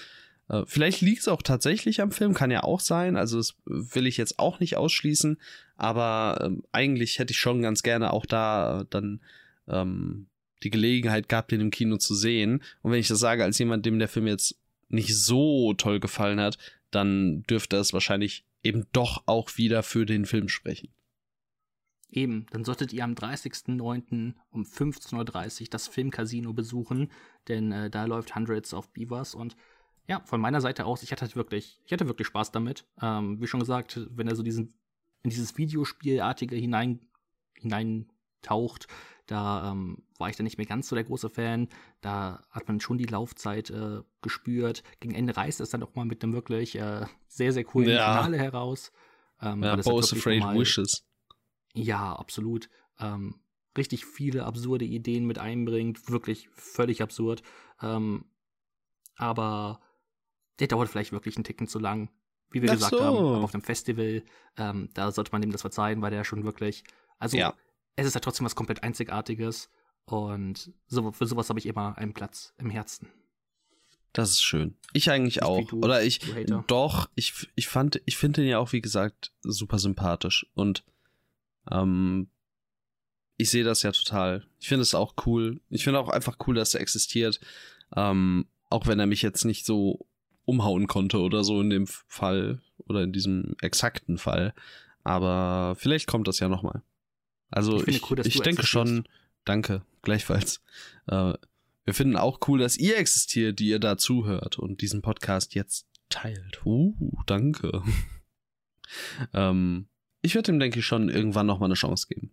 äh, 0.49 0.63
vielleicht 0.67 1.01
liegt 1.01 1.21
es 1.21 1.27
auch 1.27 1.41
tatsächlich 1.41 2.01
am 2.01 2.11
Film, 2.11 2.33
kann 2.33 2.51
ja 2.51 2.63
auch 2.63 2.79
sein. 2.79 3.15
Also 3.15 3.37
das 3.37 3.55
will 3.65 4.05
ich 4.05 4.17
jetzt 4.17 4.37
auch 4.37 4.59
nicht 4.59 4.77
ausschließen. 4.77 5.39
Aber 5.75 6.39
ähm, 6.43 6.63
eigentlich 6.71 7.17
hätte 7.17 7.31
ich 7.31 7.39
schon 7.39 7.61
ganz 7.61 7.81
gerne 7.81 8.13
auch 8.13 8.25
da 8.25 8.81
äh, 8.81 8.85
dann 8.89 9.21
ähm, 9.67 10.27
die 10.63 10.69
Gelegenheit 10.69 11.27
gehabt, 11.27 11.51
den 11.51 11.61
im 11.61 11.71
Kino 11.71 11.97
zu 11.97 12.13
sehen. 12.13 12.61
Und 12.81 12.91
wenn 12.91 12.99
ich 12.99 13.07
das 13.07 13.19
sage 13.19 13.43
als 13.43 13.57
jemand, 13.57 13.85
dem 13.85 13.97
der 13.97 14.07
Film 14.07 14.27
jetzt 14.27 14.60
nicht 14.93 15.15
so 15.17 15.73
toll 15.73 15.99
gefallen 15.99 16.39
hat, 16.39 16.57
dann 16.91 17.43
dürfte 17.43 17.77
es 17.77 17.93
wahrscheinlich 17.93 18.45
eben 18.63 18.85
doch 18.91 19.23
auch 19.25 19.57
wieder 19.57 19.83
für 19.83 20.05
den 20.05 20.25
Film 20.25 20.49
sprechen. 20.49 20.89
Eben, 22.09 22.45
dann 22.51 22.65
solltet 22.65 22.91
ihr 22.91 23.05
am 23.05 23.13
30.09. 23.13 24.33
um 24.49 24.63
15.30 24.63 25.61
Uhr 25.61 25.67
das 25.69 25.87
Filmcasino 25.87 26.51
besuchen, 26.51 27.09
denn 27.47 27.71
äh, 27.71 27.89
da 27.89 28.03
läuft 28.03 28.35
Hundreds 28.35 28.73
of 28.73 28.91
Beavers 28.91 29.33
und 29.33 29.55
ja, 30.07 30.21
von 30.25 30.41
meiner 30.41 30.59
Seite 30.59 30.85
aus, 30.85 31.03
ich 31.03 31.11
hatte 31.11 31.21
halt 31.21 31.35
wirklich, 31.37 31.79
ich 31.85 31.93
hatte 31.93 32.07
wirklich 32.07 32.27
Spaß 32.27 32.51
damit. 32.51 32.85
Ähm, 33.01 33.39
wie 33.39 33.47
schon 33.47 33.61
gesagt, 33.61 34.01
wenn 34.11 34.27
er 34.27 34.35
so 34.35 34.43
diesen, 34.43 34.73
in 35.23 35.29
dieses 35.29 35.57
Videospielartige 35.57 36.55
hinein, 36.55 36.99
hineintaucht, 37.53 38.87
da 39.31 39.71
ähm, 39.71 40.03
war 40.17 40.29
ich 40.29 40.35
dann 40.35 40.43
nicht 40.43 40.57
mehr 40.57 40.67
ganz 40.67 40.89
so 40.89 40.95
der 40.95 41.05
große 41.05 41.29
Fan. 41.29 41.69
Da 42.01 42.43
hat 42.49 42.67
man 42.67 42.81
schon 42.81 42.97
die 42.97 43.05
Laufzeit 43.05 43.69
äh, 43.69 44.01
gespürt. 44.21 44.83
Gegen 44.99 45.15
Ende 45.15 45.37
reißt 45.37 45.61
es 45.61 45.69
dann 45.69 45.81
auch 45.83 45.95
mal 45.95 46.03
mit 46.03 46.21
einem 46.21 46.33
wirklich 46.33 46.75
äh, 46.75 47.05
sehr, 47.29 47.53
sehr 47.53 47.63
coolen 47.63 47.91
ja. 47.91 48.17
Finale 48.17 48.37
heraus. 48.37 48.91
Ähm, 49.41 49.63
ja, 49.63 49.77
Both 49.77 50.11
Afraid 50.11 50.41
mal, 50.41 50.59
Wishes. 50.59 51.07
Ja, 51.73 52.13
absolut. 52.13 52.69
Ähm, 52.99 53.35
richtig 53.77 54.05
viele 54.05 54.43
absurde 54.43 54.83
Ideen 54.83 55.25
mit 55.25 55.39
einbringt. 55.39 56.09
Wirklich 56.09 56.49
völlig 56.49 57.01
absurd. 57.01 57.41
Ähm, 57.81 58.25
aber 59.15 59.79
der 60.59 60.67
dauert 60.67 60.89
vielleicht 60.89 61.13
wirklich 61.13 61.37
einen 61.37 61.45
Ticken 61.45 61.69
zu 61.69 61.79
lang. 61.79 62.09
Wie 62.49 62.61
wir 62.61 62.69
Ach 62.69 62.73
gesagt 62.73 62.91
so. 62.91 63.01
haben, 63.01 63.43
auf 63.45 63.51
dem 63.51 63.61
Festival, 63.61 64.23
ähm, 64.57 64.89
da 64.93 65.09
sollte 65.13 65.31
man 65.31 65.41
dem 65.41 65.53
das 65.53 65.61
verzeihen, 65.61 66.01
weil 66.01 66.11
der 66.11 66.25
schon 66.25 66.43
wirklich, 66.43 66.83
also 67.17 67.37
ja 67.37 67.53
es 67.95 68.07
ist 68.07 68.13
ja 68.13 68.19
trotzdem 68.19 68.45
was 68.45 68.55
komplett 68.55 68.83
Einzigartiges. 68.83 69.69
Und 70.05 70.71
so, 70.87 71.11
für 71.11 71.27
sowas 71.27 71.49
habe 71.49 71.59
ich 71.59 71.65
immer 71.65 71.97
einen 71.97 72.13
Platz 72.13 72.53
im 72.57 72.69
Herzen. 72.69 73.07
Das 74.13 74.31
ist 74.31 74.41
schön. 74.41 74.75
Ich 74.93 75.09
eigentlich 75.09 75.35
Nicht 75.35 75.43
auch. 75.43 75.67
Du, 75.67 75.79
Oder 75.79 76.03
ich 76.03 76.19
doch, 76.67 77.09
ich, 77.15 77.49
ich 77.55 77.67
fand, 77.67 78.01
ich 78.05 78.17
finde 78.17 78.41
ihn 78.41 78.49
ja 78.49 78.59
auch, 78.59 78.73
wie 78.73 78.81
gesagt, 78.81 79.31
super 79.41 79.79
sympathisch. 79.79 80.45
Und 80.53 80.83
ähm, 81.69 82.29
ich 83.37 83.49
sehe 83.49 83.63
das 83.63 83.83
ja 83.83 83.91
total. 83.91 84.45
Ich 84.59 84.67
finde 84.67 84.81
es 84.81 84.93
auch 84.93 85.13
cool. 85.25 85.61
Ich 85.69 85.83
finde 85.83 85.99
auch 85.99 86.09
einfach 86.09 86.37
cool, 86.45 86.55
dass 86.55 86.73
er 86.73 86.81
existiert. 86.81 87.39
Ähm, 87.95 88.47
auch 88.69 88.87
wenn 88.87 88.99
er 88.99 89.07
mich 89.07 89.21
jetzt 89.21 89.45
nicht 89.45 89.65
so 89.65 90.05
umhauen 90.45 90.87
konnte 90.87 91.19
oder 91.19 91.43
so 91.43 91.61
in 91.61 91.69
dem 91.69 91.87
Fall 91.87 92.61
oder 92.85 93.03
in 93.03 93.13
diesem 93.13 93.55
exakten 93.61 94.17
Fall. 94.17 94.53
Aber 95.03 95.75
vielleicht 95.77 96.07
kommt 96.07 96.27
das 96.27 96.39
ja 96.39 96.49
nochmal. 96.49 96.83
Also 97.51 97.81
ich, 97.81 97.97
ich, 97.97 98.09
cool, 98.09 98.25
ich 98.25 98.39
denke 98.39 98.65
schon, 98.65 99.07
danke, 99.45 99.83
gleichfalls. 100.01 100.61
Äh, 101.07 101.33
wir 101.83 101.93
finden 101.93 102.15
auch 102.15 102.39
cool, 102.47 102.59
dass 102.59 102.77
ihr 102.77 102.97
existiert, 102.97 103.59
die 103.59 103.67
ihr 103.67 103.79
da 103.79 103.97
zuhört 103.97 104.57
und 104.57 104.81
diesen 104.81 105.01
Podcast 105.01 105.53
jetzt 105.55 105.87
teilt. 106.09 106.65
Uh, 106.65 106.95
danke. 107.25 107.83
ähm, 109.33 109.87
ich 110.21 110.35
werde 110.35 110.51
ihm, 110.51 110.59
denke 110.59 110.79
ich, 110.79 110.85
schon 110.85 111.09
irgendwann 111.09 111.47
nochmal 111.47 111.67
eine 111.67 111.75
Chance 111.75 112.07
geben. 112.07 112.31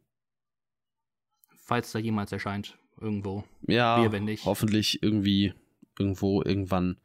Falls 1.57 1.93
da 1.93 1.99
jemals 1.99 2.31
erscheint, 2.33 2.79
irgendwo. 3.01 3.45
Ja, 3.67 4.09
hoffentlich 4.45 5.03
irgendwie, 5.03 5.55
irgendwo, 5.99 6.43
irgendwann. 6.43 6.99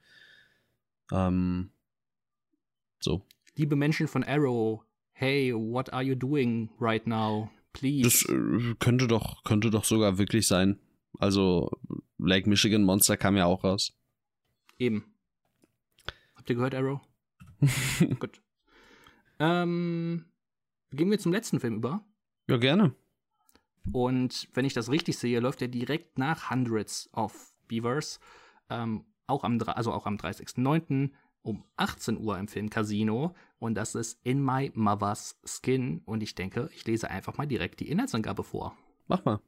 Ähm, 1.11 1.72
so. 2.99 3.26
Liebe 3.56 3.76
Menschen 3.76 4.07
von 4.07 4.23
Arrow, 4.23 4.84
hey, 5.11 5.53
what 5.53 5.91
are 5.94 6.03
you 6.03 6.15
doing 6.15 6.69
right 6.80 7.06
now? 7.07 7.49
Please. 7.73 8.03
Das 8.03 8.23
äh, 8.29 8.75
könnte 8.79 9.07
doch, 9.07 9.43
könnte 9.43 9.69
doch 9.69 9.83
sogar 9.83 10.17
wirklich 10.17 10.47
sein. 10.47 10.79
Also, 11.19 11.71
Lake 12.17 12.49
Michigan 12.49 12.83
Monster 12.83 13.17
kam 13.17 13.35
ja 13.35 13.45
auch 13.45 13.63
raus. 13.63 13.93
Eben. 14.79 15.13
Habt 16.35 16.49
ihr 16.49 16.55
gehört, 16.55 16.75
Arrow? 16.75 17.01
Gut. 18.19 18.41
Ähm, 19.39 20.25
gehen 20.91 21.11
wir 21.11 21.19
zum 21.19 21.31
letzten 21.31 21.59
Film 21.59 21.75
über. 21.75 22.05
Ja, 22.47 22.57
gerne. 22.57 22.95
Und 23.91 24.47
wenn 24.53 24.65
ich 24.65 24.73
das 24.73 24.89
richtig 24.89 25.17
sehe, 25.17 25.39
läuft 25.39 25.61
er 25.61 25.67
direkt 25.67 26.17
nach 26.17 26.49
Hundreds 26.49 27.09
of 27.13 27.53
Beavers. 27.67 28.19
Ähm, 28.69 29.05
auch 29.27 29.43
am, 29.43 29.59
also 29.61 29.91
auch 29.91 30.05
am 30.05 30.15
30.09 30.15 31.11
um 31.43 31.63
18 31.77 32.17
Uhr 32.17 32.37
im 32.39 32.47
Film 32.47 32.69
Casino 32.69 33.35
und 33.59 33.75
das 33.75 33.95
ist 33.95 34.19
In 34.23 34.43
My 34.43 34.71
Mother's 34.73 35.39
Skin 35.45 36.01
und 36.05 36.23
ich 36.23 36.35
denke, 36.35 36.69
ich 36.73 36.85
lese 36.85 37.09
einfach 37.09 37.37
mal 37.37 37.45
direkt 37.45 37.79
die 37.79 37.89
Inhaltsangabe 37.89 38.43
vor. 38.43 38.75
Mach 39.07 39.23
mal. 39.25 39.41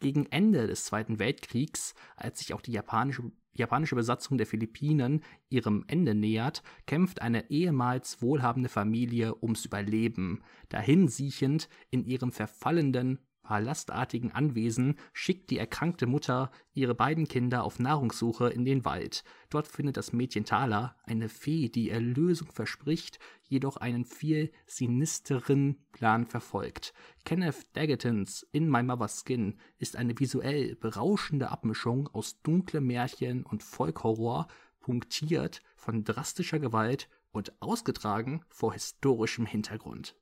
Gegen 0.00 0.26
Ende 0.26 0.66
des 0.66 0.84
Zweiten 0.84 1.20
Weltkriegs, 1.20 1.94
als 2.16 2.40
sich 2.40 2.52
auch 2.54 2.60
die 2.60 2.72
japanische, 2.72 3.30
japanische 3.52 3.94
Besatzung 3.94 4.36
der 4.36 4.48
Philippinen 4.48 5.22
ihrem 5.48 5.84
Ende 5.86 6.16
nähert, 6.16 6.64
kämpft 6.86 7.22
eine 7.22 7.50
ehemals 7.50 8.20
wohlhabende 8.20 8.68
Familie 8.68 9.40
ums 9.40 9.64
Überleben, 9.64 10.42
dahin 10.68 11.06
siechend 11.06 11.68
in 11.90 12.04
ihrem 12.04 12.32
verfallenden 12.32 13.20
palastartigen 13.42 14.32
Anwesen 14.32 14.96
schickt 15.12 15.50
die 15.50 15.58
erkrankte 15.58 16.06
Mutter 16.06 16.50
ihre 16.74 16.94
beiden 16.94 17.28
Kinder 17.28 17.64
auf 17.64 17.78
Nahrungssuche 17.78 18.48
in 18.48 18.64
den 18.64 18.84
Wald. 18.84 19.24
Dort 19.50 19.68
findet 19.68 19.96
das 19.96 20.12
Mädchen 20.12 20.44
Thala, 20.44 20.96
eine 21.04 21.28
Fee, 21.28 21.68
die 21.68 21.90
Erlösung 21.90 22.50
verspricht, 22.52 23.18
jedoch 23.42 23.76
einen 23.76 24.04
viel 24.04 24.50
sinisteren 24.66 25.84
Plan 25.92 26.26
verfolgt. 26.26 26.94
Kenneth 27.24 27.66
Daggetons 27.74 28.46
In 28.52 28.70
My 28.70 28.82
Mother's 28.82 29.24
Skin 29.24 29.58
ist 29.78 29.96
eine 29.96 30.18
visuell 30.18 30.76
berauschende 30.76 31.50
Abmischung 31.50 32.08
aus 32.08 32.40
dunklem 32.42 32.86
Märchen 32.86 33.42
und 33.44 33.62
Folkhorror, 33.62 34.46
punktiert 34.80 35.62
von 35.76 36.04
drastischer 36.04 36.58
Gewalt 36.58 37.08
und 37.30 37.52
ausgetragen 37.62 38.44
vor 38.48 38.72
historischem 38.72 39.46
Hintergrund. 39.46 40.16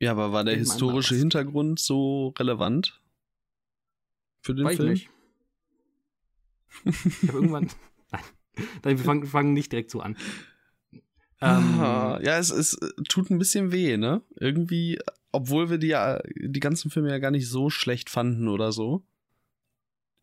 Ja, 0.00 0.12
aber 0.12 0.32
war 0.32 0.44
der 0.44 0.56
historische 0.56 1.14
Hintergrund 1.14 1.78
so 1.78 2.34
relevant 2.38 3.00
für 4.40 4.54
den 4.54 4.64
Weiß 4.64 4.76
Film? 4.76 4.92
Ich. 4.92 5.08
Ich 6.84 7.28
habe 7.28 7.38
irgendwann. 7.38 7.70
Nein. 8.10 8.22
Nein, 8.84 8.98
wir 8.98 9.04
fangen, 9.04 9.26
fangen, 9.26 9.52
nicht 9.52 9.72
direkt 9.72 9.90
so 9.90 10.00
an. 10.00 10.16
Ah, 11.40 12.16
ähm, 12.18 12.24
ja, 12.24 12.38
es, 12.38 12.50
es 12.50 12.78
tut 13.08 13.30
ein 13.30 13.38
bisschen 13.38 13.72
weh, 13.72 13.96
ne? 13.96 14.22
Irgendwie, 14.36 14.98
obwohl 15.32 15.70
wir 15.70 15.78
die, 15.78 15.88
ja, 15.88 16.20
die 16.36 16.60
ganzen 16.60 16.90
Filme 16.90 17.10
ja 17.10 17.18
gar 17.18 17.30
nicht 17.30 17.48
so 17.48 17.70
schlecht 17.70 18.10
fanden 18.10 18.48
oder 18.48 18.72
so. 18.72 19.02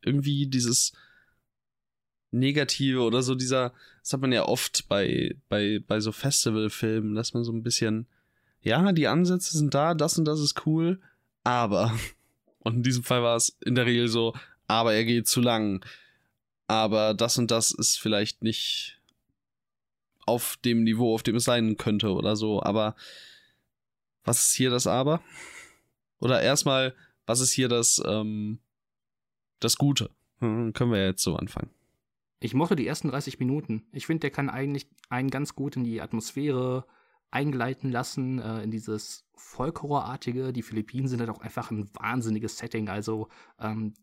Irgendwie 0.04 0.48
dieses 0.48 0.94
Negative 2.32 3.02
oder 3.02 3.24
so 3.24 3.34
dieser, 3.34 3.74
das 4.02 4.14
hat 4.14 4.22
man 4.22 4.32
ja 4.32 4.46
oft 4.46 4.88
bei, 4.88 5.36
bei, 5.50 5.80
bei 5.86 6.00
so 6.00 6.12
Festivalfilmen, 6.12 7.16
dass 7.16 7.34
man 7.34 7.44
so 7.44 7.52
ein 7.52 7.64
bisschen, 7.64 8.08
ja, 8.62 8.92
die 8.92 9.08
Ansätze 9.08 9.58
sind 9.58 9.74
da, 9.74 9.94
das 9.94 10.18
und 10.18 10.26
das 10.26 10.40
ist 10.40 10.66
cool, 10.66 11.00
aber, 11.44 11.98
und 12.60 12.78
in 12.78 12.84
diesem 12.84 13.04
Fall 13.04 13.24
war 13.24 13.36
es 13.36 13.58
in 13.66 13.76
der 13.76 13.86
Regel 13.86 14.08
so, 14.08 14.34
aber 14.68 14.94
er 14.94 15.06
geht 15.06 15.28
zu 15.28 15.42
lang, 15.42 15.86
aber 16.68 17.14
das 17.14 17.38
und 17.38 17.52
das 17.52 17.72
ist 17.72 18.00
vielleicht 18.00 18.44
nicht 18.44 19.00
auf 20.26 20.58
dem 20.66 20.84
Niveau, 20.84 21.14
auf 21.14 21.24
dem 21.24 21.38
es 21.38 21.46
sein 21.46 21.78
könnte 21.78 22.12
oder 22.14 22.36
so, 22.36 22.62
aber 22.62 22.96
was 24.28 24.44
ist 24.44 24.54
hier 24.54 24.70
das 24.70 24.86
Aber? 24.86 25.22
Oder 26.20 26.42
erstmal, 26.42 26.94
was 27.26 27.40
ist 27.40 27.54
hier 27.54 27.70
das, 27.70 28.02
ähm, 28.06 28.60
das 29.62 29.78
Gute? 29.78 30.10
Hm, 30.40 30.74
können 30.74 30.92
wir 30.92 31.04
jetzt 31.04 31.24
so 31.24 31.38
anfangen. 31.38 31.72
Ich 32.42 32.54
mochte 32.54 32.76
die 32.76 32.86
ersten 32.86 33.08
30 33.08 33.40
Minuten. 33.40 33.88
Ich 33.94 34.06
finde, 34.06 34.22
der 34.22 34.32
kann 34.32 34.50
eigentlich 34.50 34.88
einen 35.10 35.30
ganz 35.30 35.56
gut 35.56 35.78
in 35.78 35.86
die 35.86 36.02
Atmosphäre 36.02 36.86
eingleiten 37.32 37.92
lassen, 37.92 38.40
äh, 38.40 38.64
in 38.64 38.72
dieses 38.72 39.26
Folkhorrorartige. 39.36 40.54
Die 40.54 40.62
Philippinen 40.62 41.08
sind 41.08 41.20
halt 41.20 41.30
auch 41.30 41.42
einfach 41.42 41.72
ein 41.72 41.90
wahnsinniges 41.94 42.58
Setting. 42.58 42.90
Also 42.90 43.28
ähm, 43.60 43.94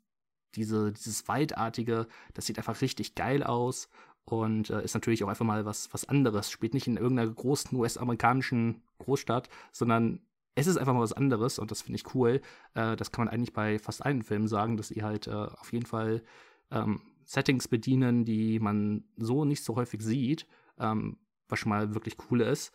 diese, 0.55 0.93
dieses 0.93 1.27
Waldartige, 1.29 2.07
das 2.35 2.47
sieht 2.47 2.59
einfach 2.59 2.81
richtig 2.81 3.15
geil 3.15 3.43
aus 3.43 3.89
und 4.25 4.71
äh, 4.71 4.83
ist 4.83 4.95
natürlich 4.95 5.25
auch 5.25 5.29
einfach 5.29 5.45
mal 5.45 5.65
was, 5.65 5.93
was 5.93 6.09
anderes. 6.09 6.51
Spielt 6.51 6.75
nicht 6.75 6.87
in 6.87 6.97
irgendeiner 6.97 7.31
großen 7.31 7.77
US-amerikanischen 7.77 8.83
Großstadt, 8.99 9.49
sondern 9.73 10.21
es 10.55 10.67
ist 10.67 10.77
einfach 10.77 10.95
mal 10.95 11.01
was 11.01 11.13
anderes 11.13 11.59
und 11.59 11.71
das 11.71 11.83
finde 11.83 11.97
ich 11.97 12.15
cool. 12.15 12.41
Äh, 12.75 12.97
das 12.97 13.11
kann 13.11 13.25
man 13.25 13.35
eigentlich 13.35 13.53
bei 13.53 13.79
fast 13.79 14.05
allen 14.05 14.23
Filmen 14.23 14.49
sagen, 14.49 14.77
dass 14.77 14.89
sie 14.89 15.03
halt 15.03 15.27
äh, 15.27 15.33
auf 15.33 15.73
jeden 15.73 15.87
Fall 15.87 16.23
ähm, 16.71 17.01
Settings 17.25 17.69
bedienen, 17.69 18.25
die 18.25 18.59
man 18.61 19.05
so 19.17 19.45
nicht 19.45 19.65
so 19.65 19.77
häufig 19.77 20.03
sieht, 20.03 20.47
ähm, 20.79 21.17
was 21.49 21.59
schon 21.59 21.71
mal 21.71 21.95
wirklich 21.95 22.17
cool 22.31 22.41
ist. 22.41 22.73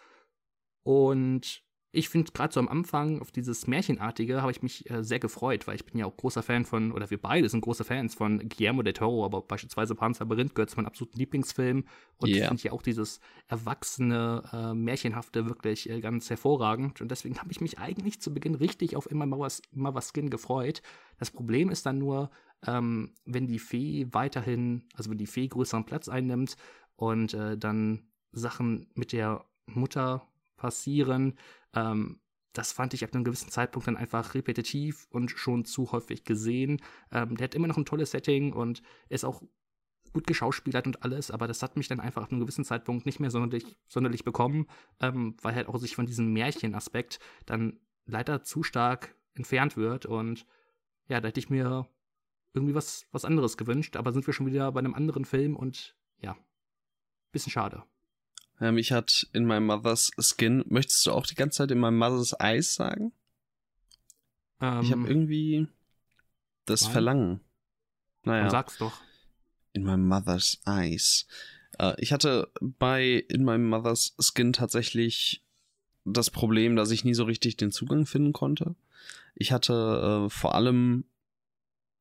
Und 0.84 1.64
ich 1.91 2.10
finde 2.10 2.31
gerade 2.31 2.53
so 2.53 2.60
am 2.60 2.68
Anfang 2.68 3.19
auf 3.19 3.31
dieses 3.31 3.65
Märchenartige 3.65 4.41
habe 4.41 4.51
ich 4.51 4.61
mich 4.61 4.89
äh, 4.91 5.03
sehr 5.03 5.19
gefreut, 5.19 5.65
weil 5.65 5.76
ich 5.76 5.85
bin 5.85 5.97
ja 5.97 6.06
auch 6.06 6.15
großer 6.15 6.43
Fan 6.43 6.65
von, 6.65 6.91
oder 6.91 7.10
wir 7.10 7.19
beide 7.19 7.49
sind 7.49 7.61
große 7.61 7.84
Fans 7.84 8.14
von 8.14 8.47
Guillermo 8.47 8.84
del 8.84 8.93
Toro, 8.93 9.26
aber 9.26 9.41
beispielsweise 9.41 9.95
Pan's 9.95 10.19
Labyrinth 10.19 10.53
gehört 10.53 10.69
zu 10.69 10.77
meinem 10.77 10.85
absoluten 10.85 11.18
Lieblingsfilm 11.18 11.85
und 12.18 12.30
yeah. 12.30 12.38
ich 12.38 12.47
finde 12.47 12.64
ja 12.64 12.72
auch 12.73 12.84
dieses 12.84 13.19
erwachsene, 13.47 14.43
äh, 14.53 14.73
märchenhafte 14.76 15.47
wirklich 15.47 15.89
äh, 15.89 15.99
ganz 15.99 16.30
hervorragend 16.30 17.01
und 17.01 17.10
deswegen 17.10 17.39
habe 17.39 17.51
ich 17.51 17.60
mich 17.60 17.80
eigentlich 17.80 18.22
zu 18.22 18.31
Beginn 18.31 18.53
richtig 18.53 18.95
auf 18.95 19.10
immer 19.10 19.26
mal 19.26 19.39
was, 19.39 19.64
immer 19.72 19.95
was 19.95 20.11
Skin 20.14 20.30
gefreut. 20.30 20.84
Das 21.18 21.31
Problem 21.31 21.72
ist 21.72 21.88
dann 21.88 21.97
nur, 21.97 22.30
ähm, 22.68 23.15
wenn 23.26 23.47
die 23.47 23.60
Fee 23.60 24.06
weiterhin, 24.11 24.84
also 24.93 25.10
wenn 25.10 25.18
die 25.18 25.27
Fee 25.27 25.47
größeren 25.47 25.85
Platz 25.85 26.07
einnimmt 26.07 26.56
und 26.97 27.34
äh, 27.34 27.57
dann 27.57 28.03
Sachen 28.31 28.91
mit 28.93 29.11
der 29.11 29.43
Mutter 29.65 30.28
passieren, 30.60 31.38
ähm, 31.73 32.19
das 32.53 32.72
fand 32.72 32.94
ich 32.94 33.03
ab 33.03 33.14
einem 33.14 33.23
gewissen 33.23 33.49
Zeitpunkt 33.49 33.88
dann 33.88 33.98
einfach 33.98 34.34
repetitiv 34.34 35.07
und 35.11 35.31
schon 35.31 35.65
zu 35.65 35.91
häufig 35.91 36.23
gesehen. 36.23 36.81
Ähm, 37.11 37.38
der 37.38 37.45
hat 37.45 37.56
immer 37.56 37.68
noch 37.68 37.77
ein 37.77 37.86
tolles 37.86 38.11
Setting 38.11 38.53
und 38.53 38.81
ist 39.07 39.23
auch 39.23 39.41
gut 40.14 40.26
geschauspielert 40.26 40.88
und 40.88 41.03
alles, 41.03 41.30
aber 41.31 41.48
das 41.48 41.61
hat 41.61 41.77
mich 41.77 41.88
dann 41.88 41.99
einfach 41.99 42.23
ab 42.23 42.31
einem 42.31 42.41
gewissen 42.41 42.65
Zeitpunkt 42.65 43.06
nicht 43.06 43.19
mehr 43.19 43.30
sonderlich, 43.30 43.77
sonderlich 43.88 44.23
bekommen, 44.23 44.68
ähm, 44.99 45.36
weil 45.41 45.56
halt 45.56 45.68
auch 45.68 45.77
sich 45.77 45.95
von 45.95 46.07
diesem 46.07 46.34
Märchenaspekt 46.34 47.19
dann 47.45 47.80
leider 48.06 48.44
zu 48.44 48.64
stark 48.64 49.15
entfernt 49.36 49.77
wird 49.77 50.07
und 50.07 50.48
ja, 51.07 51.22
da 51.22 51.27
hätte 51.27 51.40
ich 51.40 51.52
mir 51.52 51.88
irgendwie 52.53 52.73
was, 52.73 53.06
was 53.11 53.26
anderes 53.26 53.57
gewünscht, 53.57 53.95
aber 53.95 54.11
sind 54.11 54.26
wir 54.26 54.34
schon 54.34 54.48
wieder 54.48 54.72
bei 54.72 54.80
einem 54.80 54.95
anderen 54.95 55.26
Film 55.26 55.56
und 55.56 55.95
ja, 56.19 56.36
bisschen 57.31 57.52
schade. 57.52 57.84
Ja, 58.60 58.72
mich 58.72 58.91
hat 58.91 59.27
in 59.34 59.45
my 59.45 59.60
mother's 59.60 60.11
skin. 60.19 60.64
Möchtest 60.68 61.06
du 61.06 61.11
auch 61.11 61.26
die 61.26 61.36
ganze 61.36 61.60
Zeit 61.60 61.72
in 61.72 61.80
my 61.80 61.91
mother's 61.91 62.36
eyes 62.40 62.76
sagen? 62.76 63.14
Ähm, 64.60 64.81
ich 64.81 64.91
habe 64.91 65.07
irgendwie 65.07 65.68
das 66.65 66.84
nein. 66.84 66.91
Verlangen. 66.91 67.41
Naja. 68.23 68.41
Dann 68.44 68.52
sag's 68.52 68.77
doch. 68.77 69.02
In 69.73 69.84
my 69.84 69.98
mother's 69.98 70.61
eyes. 70.65 71.26
Äh, 71.77 71.94
ich 71.99 72.11
hatte 72.11 72.52
bei 72.60 73.26
In 73.30 73.45
my 73.45 73.57
mother's 73.57 74.15
skin 74.19 74.52
tatsächlich 74.52 75.44
das 76.03 76.30
Problem, 76.30 76.76
dass 76.76 76.91
ich 76.91 77.06
nie 77.06 77.14
so 77.14 77.23
richtig 77.23 77.57
den 77.57 77.72
Zugang 77.72 78.06
finden 78.06 78.34
konnte. 78.34 78.76
Ich 79.36 79.52
hatte 79.52 80.26
äh, 80.26 80.30
vor 80.30 80.56
allem 80.56 81.06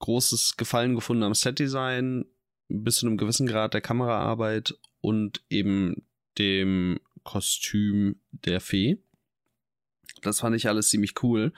großes 0.01 0.57
Gefallen 0.57 0.95
gefunden 0.95 1.23
am 1.23 1.35
Setdesign, 1.35 2.25
bis 2.69 2.97
zu 2.97 3.07
einem 3.07 3.17
gewissen 3.17 3.47
Grad 3.47 3.75
der 3.75 3.81
Kameraarbeit 3.81 4.79
und 5.01 5.43
eben 5.51 6.08
dem 6.39 7.01
Kostüm 7.25 8.17
der 8.31 8.61
Fee. 8.61 8.99
Das 10.23 10.41
fand 10.41 10.57
ich 10.57 10.69
alles 10.69 10.89
ziemlich 10.89 11.23
cool. 11.23 11.53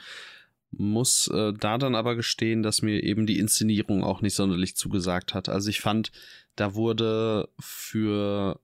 Muss 0.73 1.29
äh, 1.29 1.53
da 1.53 1.79
dann 1.79 1.95
aber 1.95 2.15
gestehen, 2.15 2.63
dass 2.63 2.83
mir 2.83 3.03
eben 3.03 3.27
die 3.27 3.39
Inszenierung 3.39 4.05
auch 4.05 4.21
nicht 4.21 4.35
sonderlich 4.35 4.77
zugesagt 4.77 5.35
hat. 5.35 5.49
Also 5.49 5.69
ich 5.69 5.81
fand, 5.81 6.13
da 6.57 6.75
wurde 6.75 7.49
für 7.59 8.61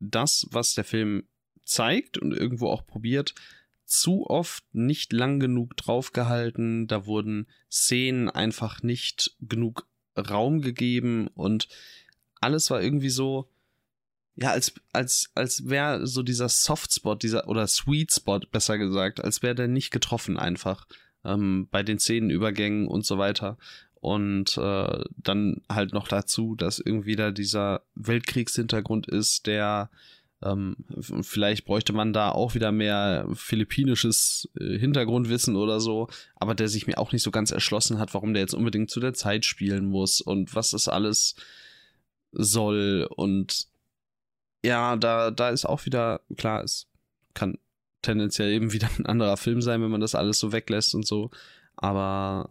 das, 0.00 0.46
was 0.50 0.74
der 0.74 0.84
Film 0.84 1.24
zeigt 1.64 2.18
und 2.18 2.32
irgendwo 2.32 2.68
auch 2.68 2.86
probiert, 2.86 3.34
zu 3.84 4.26
oft 4.28 4.64
nicht 4.72 5.12
lang 5.12 5.38
genug 5.38 5.76
draufgehalten. 5.76 6.86
Da 6.86 7.06
wurden 7.06 7.46
Szenen 7.70 8.30
einfach 8.30 8.82
nicht 8.82 9.36
genug 9.40 9.86
Raum 10.16 10.60
gegeben 10.60 11.28
und 11.28 11.68
alles 12.40 12.70
war 12.70 12.82
irgendwie 12.82 13.10
so, 13.10 13.51
ja, 14.36 14.50
als, 14.50 14.74
als, 14.92 15.30
als 15.34 15.68
wäre 15.68 16.06
so 16.06 16.22
dieser 16.22 16.48
Softspot, 16.48 17.22
dieser, 17.22 17.48
oder 17.48 17.66
Sweet 17.66 18.12
Spot, 18.12 18.40
besser 18.50 18.78
gesagt, 18.78 19.22
als 19.22 19.42
wäre 19.42 19.54
der 19.54 19.68
nicht 19.68 19.90
getroffen 19.90 20.38
einfach 20.38 20.86
ähm, 21.24 21.68
bei 21.70 21.82
den 21.82 21.98
Szenenübergängen 21.98 22.88
und 22.88 23.04
so 23.04 23.18
weiter. 23.18 23.58
Und 24.00 24.58
äh, 24.58 25.04
dann 25.16 25.60
halt 25.68 25.92
noch 25.92 26.08
dazu, 26.08 26.56
dass 26.56 26.80
irgendwie 26.80 27.14
da 27.14 27.30
dieser 27.30 27.82
Weltkriegshintergrund 27.94 29.06
ist, 29.06 29.46
der 29.46 29.90
ähm, 30.42 30.76
vielleicht 31.22 31.64
bräuchte 31.66 31.92
man 31.92 32.12
da 32.12 32.30
auch 32.30 32.54
wieder 32.54 32.72
mehr 32.72 33.28
philippinisches 33.34 34.48
äh, 34.58 34.76
Hintergrundwissen 34.78 35.54
oder 35.54 35.78
so, 35.78 36.08
aber 36.34 36.56
der 36.56 36.68
sich 36.68 36.88
mir 36.88 36.98
auch 36.98 37.12
nicht 37.12 37.22
so 37.22 37.30
ganz 37.30 37.52
erschlossen 37.52 37.98
hat, 37.98 38.12
warum 38.12 38.32
der 38.32 38.42
jetzt 38.42 38.54
unbedingt 38.54 38.90
zu 38.90 38.98
der 38.98 39.14
Zeit 39.14 39.44
spielen 39.44 39.86
muss 39.86 40.20
und 40.20 40.54
was 40.56 40.70
das 40.70 40.88
alles 40.88 41.36
soll 42.32 43.06
und 43.14 43.68
ja, 44.64 44.96
da, 44.96 45.30
da 45.30 45.50
ist 45.50 45.64
auch 45.64 45.86
wieder, 45.86 46.20
klar, 46.36 46.62
es 46.62 46.86
kann 47.34 47.58
tendenziell 48.02 48.52
eben 48.52 48.72
wieder 48.72 48.88
ein 48.98 49.06
anderer 49.06 49.36
Film 49.36 49.62
sein, 49.62 49.82
wenn 49.82 49.90
man 49.90 50.00
das 50.00 50.14
alles 50.14 50.38
so 50.38 50.52
weglässt 50.52 50.94
und 50.94 51.06
so. 51.06 51.30
Aber, 51.76 52.50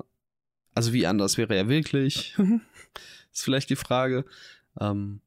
also 0.73 0.93
wie 0.93 1.07
anders 1.07 1.37
wäre 1.37 1.55
er 1.55 1.69
wirklich? 1.69 2.35
ist 3.31 3.43
vielleicht 3.43 3.69
die 3.69 3.75
Frage. 3.75 4.25
Ähm, 4.79 5.21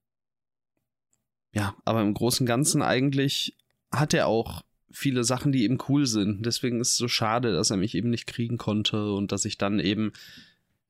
ja, 1.53 1.75
aber 1.85 2.03
im 2.03 2.15
Großen 2.15 2.45
und 2.45 2.49
Ganzen 2.49 2.83
eigentlich 2.83 3.57
hat 3.91 4.13
er 4.13 4.27
auch 4.27 4.63
viele 4.91 5.25
Sachen, 5.25 5.53
die 5.53 5.65
eben 5.65 5.79
cool 5.89 6.07
sind. 6.07 6.45
Deswegen 6.45 6.81
ist 6.81 6.91
es 6.91 6.97
so 6.97 7.09
schade, 7.09 7.53
dass 7.53 7.71
er 7.71 7.77
mich 7.77 7.95
eben 7.95 8.11
nicht 8.11 8.27
kriegen 8.27 8.59
konnte 8.59 9.13
und 9.13 9.33
dass 9.33 9.45
ich 9.45 9.59
dann 9.59 9.81
eben, 9.81 10.13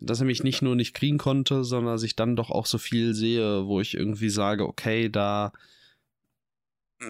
dass 0.00 0.20
er 0.20 0.26
mich 0.26 0.42
nicht 0.42 0.62
nur 0.62 0.76
nicht 0.76 0.94
kriegen 0.94 1.18
konnte, 1.18 1.64
sondern 1.64 1.94
dass 1.94 2.02
ich 2.02 2.16
dann 2.16 2.36
doch 2.36 2.50
auch 2.50 2.66
so 2.66 2.78
viel 2.78 3.14
sehe, 3.14 3.66
wo 3.66 3.80
ich 3.80 3.94
irgendwie 3.94 4.28
sage, 4.28 4.66
okay, 4.66 5.08
da 5.08 5.52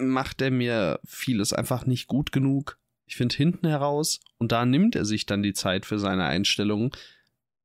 macht 0.01 0.41
er 0.41 0.51
mir 0.51 0.99
vieles 1.05 1.53
einfach 1.53 1.85
nicht 1.85 2.07
gut 2.07 2.31
genug. 2.31 2.79
Ich 3.05 3.15
finde 3.15 3.35
hinten 3.35 3.67
heraus, 3.67 4.19
und 4.37 4.51
da 4.51 4.65
nimmt 4.65 4.95
er 4.95 5.05
sich 5.05 5.25
dann 5.25 5.43
die 5.43 5.53
Zeit 5.53 5.85
für 5.85 5.99
seine 5.99 6.25
Einstellungen, 6.25 6.91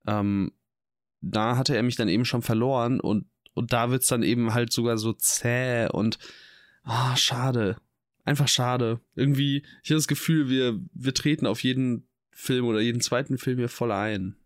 ähm, 0.06 0.52
da 1.20 1.56
hatte 1.56 1.76
er 1.76 1.82
mich 1.82 1.96
dann 1.96 2.08
eben 2.08 2.24
schon 2.24 2.42
verloren 2.42 3.00
und, 3.00 3.26
und 3.54 3.72
da 3.72 3.92
es 3.92 4.06
dann 4.06 4.22
eben 4.22 4.54
halt 4.54 4.72
sogar 4.72 4.98
so 4.98 5.12
zäh 5.12 5.88
und 5.90 6.18
ah, 6.82 7.16
schade. 7.16 7.76
Einfach 8.24 8.48
schade. 8.48 9.00
Irgendwie, 9.14 9.64
ich 9.82 9.90
habe 9.90 9.96
das 9.96 10.08
Gefühl, 10.08 10.48
wir, 10.48 10.80
wir 10.92 11.14
treten 11.14 11.46
auf 11.46 11.62
jeden 11.62 12.08
Film 12.30 12.66
oder 12.66 12.80
jeden 12.80 13.00
zweiten 13.00 13.38
Film 13.38 13.58
hier 13.58 13.68
voll 13.68 13.92
ein. 13.92 14.36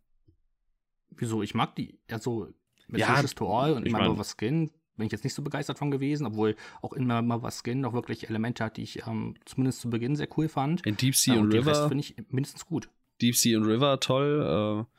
Wieso? 1.11 1.43
Ich 1.43 1.55
mag 1.55 1.77
die, 1.77 1.98
also 2.09 2.52
mit 2.89 3.01
ja, 3.01 3.23
to 3.23 3.48
All 3.48 3.73
und 3.73 3.86
ich 3.86 3.93
meine, 3.93 4.19
was 4.19 4.36
Skin 4.36 4.70
bin 4.97 5.07
ich 5.07 5.12
jetzt 5.12 5.25
nicht 5.25 5.35
so 5.35 5.43
begeistert 5.43 5.79
von 5.79 5.91
gewesen, 5.91 6.27
obwohl 6.27 6.57
auch 6.83 6.93
immer 6.93 7.23
mal 7.23 7.43
was 7.43 7.62
Skin 7.62 7.81
noch 7.81 7.93
wirklich 7.93 8.29
Elemente 8.29 8.65
hat, 8.65 8.77
die 8.77 8.83
ich 8.83 9.07
ähm, 9.07 9.35
zumindest 9.45 9.81
zu 9.81 9.91
Beginn 9.91 10.16
sehr 10.16 10.29
cool 10.37 10.49
fand. 10.49 10.87
In 10.87 10.97
Deep 10.97 11.16
Sea 11.16 11.35
äh, 11.35 11.39
und, 11.39 11.47
und 11.47 11.53
River 11.53 11.89
finde 11.89 12.05
ich 12.05 12.16
mindestens 12.31 12.66
gut. 12.66 12.89
Deep 13.21 13.37
Sea 13.37 13.59
und 13.59 13.65
River 13.65 14.01
toll. 14.01 14.87
Äh, 14.87 14.95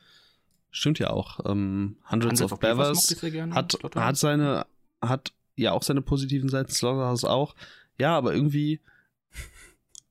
stimmt 0.70 0.98
ja 0.98 1.10
auch. 1.10 1.40
Ähm, 1.46 1.96
Hundreds, 2.10 2.40
Hundreds 2.40 2.42
of, 2.42 2.52
of 2.52 2.60
Bevers 2.60 3.22
hat, 3.50 3.78
hat 3.94 4.16
seine 4.16 4.66
hat 5.00 5.32
ja 5.56 5.72
auch 5.72 5.82
seine 5.82 6.02
positiven 6.02 6.48
Seiten. 6.48 6.70
Slaughterhouse 6.70 7.24
auch. 7.24 7.54
Ja, 7.98 8.16
aber 8.16 8.34
irgendwie 8.34 8.80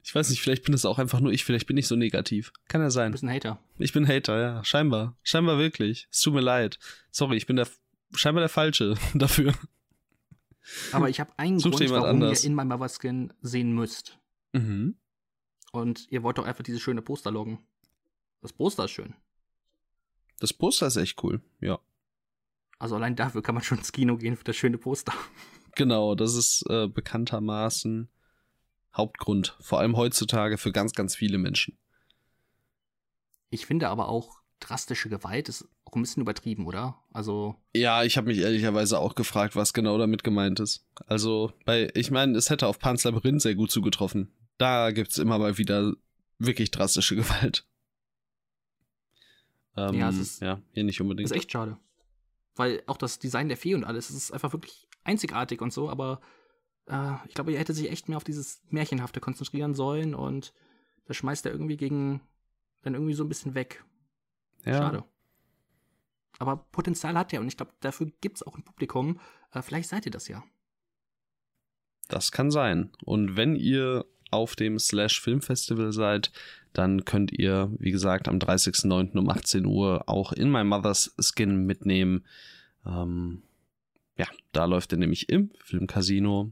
ich 0.05 0.13
weiß 0.13 0.29
nicht, 0.29 0.39
vielleicht 0.39 0.63
bin 0.63 0.71
das 0.71 0.85
auch 0.85 0.99
einfach 0.99 1.19
nur 1.19 1.31
ich, 1.31 1.43
vielleicht 1.43 1.65
bin 1.65 1.77
ich 1.77 1.87
so 1.87 1.95
negativ. 1.95 2.53
Kann 2.67 2.79
ja 2.79 2.91
sein. 2.91 3.07
Du 3.07 3.13
bist 3.13 3.23
ein 3.23 3.29
Hater. 3.31 3.59
Ich 3.79 3.91
bin 3.91 4.07
Hater, 4.07 4.39
ja. 4.39 4.63
Scheinbar. 4.63 5.17
Scheinbar 5.23 5.57
wirklich. 5.57 6.07
Es 6.11 6.21
tut 6.21 6.35
mir 6.35 6.41
leid. 6.41 6.77
Sorry, 7.09 7.37
ich 7.37 7.47
bin 7.47 7.55
der 7.55 7.67
scheinbar 8.13 8.41
der 8.41 8.49
Falsche 8.49 8.93
dafür. 9.15 9.53
Aber 10.91 11.09
ich 11.09 11.19
habe 11.19 11.31
einen 11.37 11.59
Such 11.59 11.71
dir 11.71 11.87
Grund, 11.87 11.91
warum 11.91 12.09
anders. 12.09 12.43
ihr 12.43 12.49
In 12.49 12.55
My 12.55 12.65
Mother's 12.65 12.97
Skin 12.99 13.33
sehen 13.41 13.73
müsst. 13.73 14.19
Mhm. 14.53 14.95
Und 15.71 16.07
ihr 16.09 16.23
wollt 16.23 16.37
doch 16.37 16.45
einfach 16.45 16.63
dieses 16.63 16.81
schöne 16.81 17.01
Poster 17.01 17.31
loggen. 17.31 17.59
Das 18.41 18.53
Poster 18.53 18.85
ist 18.85 18.91
schön. 18.91 19.15
Das 20.39 20.53
Poster 20.53 20.87
ist 20.87 20.95
echt 20.95 21.21
cool, 21.23 21.41
ja. 21.59 21.79
Also 22.77 22.95
allein 22.95 23.15
dafür 23.15 23.41
kann 23.41 23.55
man 23.55 23.63
schon 23.63 23.77
ins 23.77 23.91
Kino 23.91 24.17
gehen 24.17 24.35
für 24.35 24.43
das 24.43 24.55
schöne 24.55 24.77
Poster. 24.77 25.13
Genau, 25.75 26.15
das 26.15 26.35
ist 26.35 26.63
äh, 26.69 26.87
bekanntermaßen 26.87 28.09
Hauptgrund, 28.95 29.57
vor 29.59 29.79
allem 29.79 29.97
heutzutage 29.97 30.57
für 30.57 30.71
ganz, 30.71 30.93
ganz 30.93 31.15
viele 31.15 31.37
Menschen. 31.37 31.77
Ich 33.49 33.65
finde 33.65 33.89
aber 33.89 34.07
auch 34.07 34.39
drastische 34.67 35.09
Gewalt 35.09 35.47
ist 35.49 35.67
auch 35.85 35.95
ein 35.95 36.01
bisschen 36.01 36.21
übertrieben, 36.21 36.65
oder? 36.65 36.97
Also 37.13 37.55
Ja, 37.75 38.03
ich 38.03 38.17
habe 38.17 38.27
mich 38.27 38.39
ehrlicherweise 38.39 38.99
auch 38.99 39.15
gefragt, 39.15 39.55
was 39.55 39.73
genau 39.73 39.97
damit 39.97 40.23
gemeint 40.23 40.59
ist. 40.59 40.85
Also, 41.07 41.53
bei, 41.65 41.91
ich 41.93 42.09
meine, 42.11 42.37
es 42.37 42.49
hätte 42.49 42.67
auf 42.67 42.79
Pans 42.79 43.03
Labyrinth 43.03 43.41
sehr 43.41 43.55
gut 43.55 43.71
zugetroffen. 43.71 44.31
Da 44.57 44.91
gibt's 44.91 45.17
immer 45.17 45.37
mal 45.37 45.57
wieder 45.57 45.93
wirklich 46.39 46.71
drastische 46.71 47.15
Gewalt. 47.21 47.65
Ähm, 49.77 49.95
Ja, 49.95 50.09
es 50.09 50.17
ist- 50.17 50.41
ja, 50.41 50.61
hier 50.71 50.83
nicht 50.83 51.01
unbedingt. 51.01 51.29
ist 51.29 51.35
echt 51.35 51.51
schade. 51.51 51.77
Weil 52.55 52.81
auch 52.87 52.97
das 52.97 53.19
Design 53.19 53.47
der 53.49 53.57
Fee 53.57 53.75
und 53.75 53.83
alles, 53.83 54.09
es 54.09 54.15
ist 54.15 54.31
einfach 54.31 54.53
wirklich 54.53 54.87
einzigartig 55.03 55.61
und 55.61 55.73
so, 55.73 55.89
aber 55.89 56.21
äh, 56.87 57.13
ich 57.27 57.33
glaube, 57.35 57.51
er 57.53 57.59
hätte 57.59 57.73
sich 57.73 57.91
echt 57.91 58.07
mehr 58.07 58.17
auf 58.17 58.23
dieses 58.23 58.61
Märchenhafte 58.69 59.19
konzentrieren 59.19 59.73
sollen 59.75 60.15
und 60.15 60.53
das 61.05 61.17
schmeißt 61.17 61.45
er 61.45 61.51
irgendwie 61.51 61.77
gegen 61.77 62.21
dann 62.83 62.93
irgendwie 62.93 63.13
so 63.13 63.23
ein 63.23 63.29
bisschen 63.29 63.53
weg. 63.55 63.83
Ja. 64.65 64.77
Schade. 64.77 65.03
Aber 66.39 66.57
Potenzial 66.57 67.17
hat 67.17 67.31
er 67.33 67.41
und 67.41 67.47
ich 67.47 67.57
glaube, 67.57 67.71
dafür 67.79 68.11
gibt 68.21 68.37
es 68.37 68.43
auch 68.43 68.55
ein 68.55 68.63
Publikum. 68.63 69.19
Äh, 69.51 69.61
vielleicht 69.61 69.89
seid 69.89 70.05
ihr 70.05 70.11
das 70.11 70.27
ja. 70.27 70.43
Das 72.07 72.31
kann 72.31 72.51
sein. 72.51 72.91
Und 73.03 73.37
wenn 73.37 73.55
ihr 73.55 74.05
auf 74.31 74.55
dem 74.55 74.79
Slash 74.79 75.21
Filmfestival 75.21 75.91
seid, 75.93 76.31
dann 76.73 77.05
könnt 77.05 77.31
ihr, 77.31 77.71
wie 77.79 77.91
gesagt, 77.91 78.27
am 78.27 78.37
30.09. 78.37 79.17
um 79.17 79.29
18 79.29 79.65
Uhr 79.65 80.03
auch 80.07 80.33
in 80.33 80.51
My 80.51 80.63
Mother's 80.63 81.15
Skin 81.19 81.65
mitnehmen. 81.65 82.25
Ähm, 82.85 83.43
ja, 84.17 84.27
da 84.51 84.65
läuft 84.65 84.91
er 84.91 84.97
nämlich 84.97 85.29
im 85.29 85.51
Filmcasino. 85.63 86.51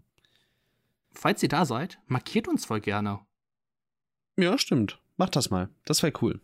Falls 1.11 1.43
ihr 1.43 1.49
da 1.49 1.65
seid, 1.65 1.99
markiert 2.07 2.47
uns 2.47 2.65
voll 2.65 2.81
gerne. 2.81 3.19
Ja, 4.37 4.57
stimmt. 4.57 4.99
Macht 5.17 5.35
das 5.35 5.49
mal. 5.49 5.69
Das 5.85 6.01
wäre 6.01 6.13
cool. 6.21 6.41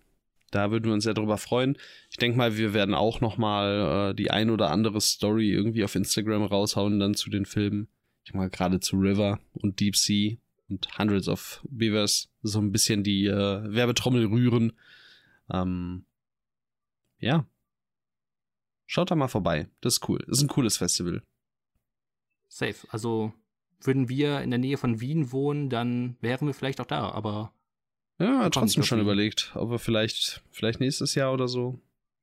Da 0.51 0.71
würden 0.71 0.85
wir 0.85 0.93
uns 0.93 1.03
sehr 1.03 1.13
drüber 1.13 1.37
freuen. 1.37 1.77
Ich 2.09 2.17
denke 2.17 2.37
mal, 2.37 2.57
wir 2.57 2.73
werden 2.73 2.95
auch 2.95 3.21
noch 3.21 3.37
mal 3.37 4.11
äh, 4.11 4.15
die 4.15 4.31
ein 4.31 4.49
oder 4.49 4.71
andere 4.71 5.01
Story 5.01 5.51
irgendwie 5.51 5.83
auf 5.83 5.95
Instagram 5.95 6.43
raushauen 6.43 6.99
dann 6.99 7.13
zu 7.13 7.29
den 7.29 7.45
Filmen. 7.45 7.87
Ich 8.23 8.33
mal 8.33 8.49
gerade 8.49 8.79
zu 8.79 8.97
River 8.97 9.39
und 9.53 9.79
Deep 9.79 9.95
Sea 9.95 10.37
und 10.69 10.97
Hundreds 10.97 11.27
of 11.27 11.61
Beavers 11.69 12.29
so 12.41 12.59
ein 12.59 12.71
bisschen 12.71 13.03
die 13.03 13.25
äh, 13.25 13.73
Werbetrommel 13.73 14.25
rühren. 14.25 14.73
Ähm, 15.51 16.05
ja. 17.19 17.47
Schaut 18.85 19.11
da 19.11 19.15
mal 19.15 19.27
vorbei. 19.27 19.69
Das 19.81 19.95
ist 19.95 20.09
cool. 20.09 20.19
Das 20.27 20.37
ist 20.37 20.43
ein 20.43 20.49
cooles 20.49 20.77
Festival. 20.77 21.23
Safe. 22.47 22.87
Also 22.89 23.33
würden 23.81 24.09
wir 24.09 24.41
in 24.41 24.49
der 24.49 24.59
Nähe 24.59 24.77
von 24.77 24.99
Wien 24.99 25.31
wohnen, 25.31 25.69
dann 25.69 26.17
wären 26.21 26.47
wir 26.47 26.53
vielleicht 26.53 26.81
auch 26.81 26.85
da, 26.85 27.09
aber 27.11 27.53
Ja, 28.19 28.41
Kommt 28.41 28.53
trotzdem 28.53 28.83
schon 28.83 28.99
überlegt, 28.99 29.51
ob 29.55 29.69
wir 29.71 29.79
vielleicht, 29.79 30.43
vielleicht 30.51 30.79
nächstes 30.79 31.15
Jahr 31.15 31.33
oder 31.33 31.47
so. 31.47 31.79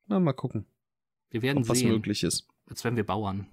Na, 0.07 0.21
mal 0.21 0.35
gucken, 0.35 0.67
wir 1.31 1.43
werden 1.43 1.59
ob 1.59 1.69
was 1.69 1.79
sehen. 1.79 1.91
möglich 1.91 2.23
ist. 2.23 2.47
Als 2.69 2.85
wären 2.85 2.97
wir 2.97 3.05
Bauern. 3.05 3.47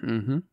Mhm. 0.00 0.44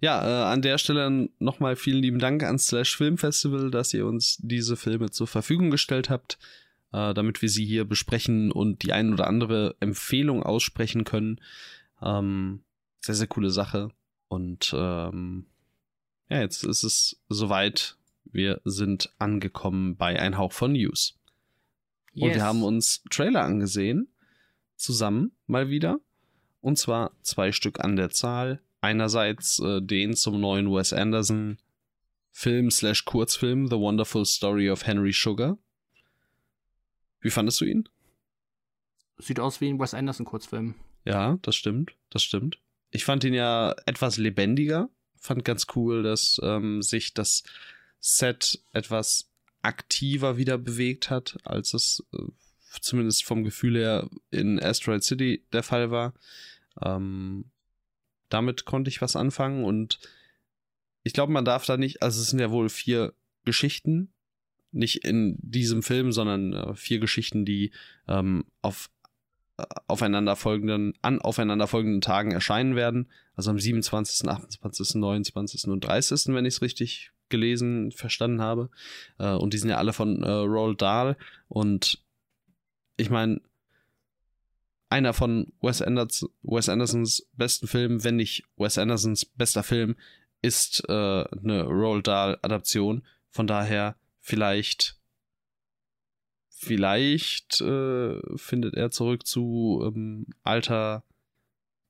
Ja, 0.00 0.22
äh, 0.24 0.52
an 0.52 0.62
der 0.62 0.78
Stelle 0.78 1.28
nochmal 1.38 1.76
vielen 1.76 2.02
lieben 2.02 2.18
Dank 2.18 2.42
an 2.42 2.58
Slash 2.58 2.96
Film 2.96 3.18
Festival, 3.18 3.70
dass 3.70 3.94
ihr 3.94 4.06
uns 4.06 4.38
diese 4.40 4.76
Filme 4.76 5.10
zur 5.10 5.26
Verfügung 5.26 5.70
gestellt 5.70 6.10
habt, 6.10 6.38
äh, 6.92 7.14
damit 7.14 7.42
wir 7.42 7.48
sie 7.48 7.64
hier 7.64 7.84
besprechen 7.84 8.50
und 8.52 8.82
die 8.82 8.92
ein 8.92 9.12
oder 9.12 9.26
andere 9.26 9.76
Empfehlung 9.80 10.42
aussprechen 10.42 11.04
können. 11.04 11.40
Ähm, 12.02 12.62
sehr, 13.00 13.14
sehr 13.14 13.26
coole 13.26 13.50
Sache. 13.50 13.90
Und 14.28 14.72
ähm, 14.76 15.46
ja, 16.28 16.40
jetzt 16.40 16.64
ist 16.64 16.82
es 16.82 17.20
soweit. 17.28 17.96
Wir 18.32 18.60
sind 18.64 19.12
angekommen 19.18 19.96
bei 19.96 20.18
Ein 20.18 20.38
Hauch 20.38 20.52
von 20.52 20.72
News. 20.72 21.18
Und 22.14 22.34
wir 22.34 22.42
haben 22.42 22.62
uns 22.62 23.02
Trailer 23.10 23.42
angesehen. 23.42 24.08
Zusammen 24.76 25.32
mal 25.46 25.68
wieder. 25.68 26.00
Und 26.60 26.78
zwar 26.78 27.12
zwei 27.22 27.52
Stück 27.52 27.80
an 27.80 27.96
der 27.96 28.10
Zahl. 28.10 28.60
Einerseits 28.80 29.58
äh, 29.60 29.80
den 29.82 30.14
zum 30.14 30.40
neuen 30.40 30.72
Wes 30.72 30.92
Anderson 30.92 31.58
Film 32.32 32.70
slash 32.70 33.04
Kurzfilm 33.04 33.66
The 33.66 33.76
Wonderful 33.76 34.24
Story 34.24 34.70
of 34.70 34.86
Henry 34.86 35.12
Sugar. 35.12 35.58
Wie 37.20 37.30
fandest 37.30 37.60
du 37.60 37.64
ihn? 37.64 37.88
Sieht 39.18 39.40
aus 39.40 39.60
wie 39.60 39.68
ein 39.68 39.78
Wes 39.78 39.92
Anderson 39.92 40.24
Kurzfilm. 40.24 40.74
Ja, 41.04 41.38
das 41.42 41.56
stimmt, 41.56 41.92
das 42.10 42.22
stimmt. 42.22 42.58
Ich 42.90 43.04
fand 43.04 43.24
ihn 43.24 43.34
ja 43.34 43.74
etwas 43.86 44.16
lebendiger. 44.16 44.88
Fand 45.16 45.44
ganz 45.44 45.66
cool, 45.74 46.02
dass 46.02 46.40
ähm, 46.42 46.80
sich 46.80 47.12
das 47.12 47.42
Set 48.00 48.60
etwas 48.72 49.30
aktiver 49.62 50.36
wieder 50.36 50.58
bewegt 50.58 51.10
hat, 51.10 51.36
als 51.44 51.74
es 51.74 52.02
äh, 52.12 52.18
zumindest 52.80 53.24
vom 53.24 53.44
Gefühl 53.44 53.76
her 53.76 54.08
in 54.30 54.60
Asteroid 54.60 55.04
City 55.04 55.44
der 55.52 55.62
Fall 55.62 55.90
war. 55.90 56.14
Ähm, 56.80 57.46
damit 58.28 58.64
konnte 58.64 58.88
ich 58.88 59.02
was 59.02 59.16
anfangen 59.16 59.64
und 59.64 59.98
ich 61.02 61.12
glaube, 61.12 61.32
man 61.32 61.44
darf 61.44 61.66
da 61.66 61.76
nicht, 61.76 62.02
also 62.02 62.20
es 62.20 62.30
sind 62.30 62.38
ja 62.38 62.50
wohl 62.50 62.68
vier 62.68 63.14
Geschichten, 63.44 64.12
nicht 64.72 65.04
in 65.04 65.36
diesem 65.40 65.82
Film, 65.82 66.12
sondern 66.12 66.52
äh, 66.52 66.74
vier 66.74 67.00
Geschichten, 67.00 67.44
die 67.44 67.72
ähm, 68.06 68.44
auf 68.62 68.90
äh, 69.56 69.64
aufeinanderfolgenden, 69.88 70.94
an 71.02 71.20
aufeinanderfolgenden 71.20 72.00
Tagen 72.00 72.30
erscheinen 72.30 72.76
werden. 72.76 73.10
Also 73.34 73.50
am 73.50 73.58
27., 73.58 74.28
28., 74.28 74.94
29. 74.96 75.64
und 75.68 75.80
30., 75.80 76.34
wenn 76.34 76.44
ich 76.44 76.54
es 76.54 76.62
richtig 76.62 77.10
gelesen, 77.30 77.92
verstanden 77.92 78.40
habe. 78.40 78.70
Äh, 79.18 79.32
und 79.32 79.54
die 79.54 79.58
sind 79.58 79.70
ja 79.70 79.78
alle 79.78 79.92
von 79.92 80.22
äh, 80.22 80.30
Roald 80.30 80.82
Dahl. 80.82 81.16
Und 81.48 82.02
ich 82.96 83.10
meine, 83.10 83.40
einer 84.88 85.14
von 85.14 85.52
Wes, 85.62 85.80
Anders 85.80 86.26
Wes 86.42 86.68
Andersons 86.68 87.26
besten 87.34 87.66
Filmen, 87.66 88.04
wenn 88.04 88.16
nicht 88.16 88.44
Wes 88.56 88.76
Andersons 88.76 89.24
bester 89.24 89.62
Film, 89.62 89.96
ist 90.42 90.82
äh, 90.88 90.92
eine 90.92 91.64
Roald 91.64 92.06
Dahl-Adaption. 92.06 93.06
Von 93.30 93.46
daher 93.46 93.96
vielleicht 94.20 94.96
vielleicht 96.48 97.60
äh, 97.62 98.20
findet 98.36 98.74
er 98.74 98.90
zurück 98.90 99.26
zu 99.26 99.82
ähm, 99.86 100.26
alter 100.42 101.04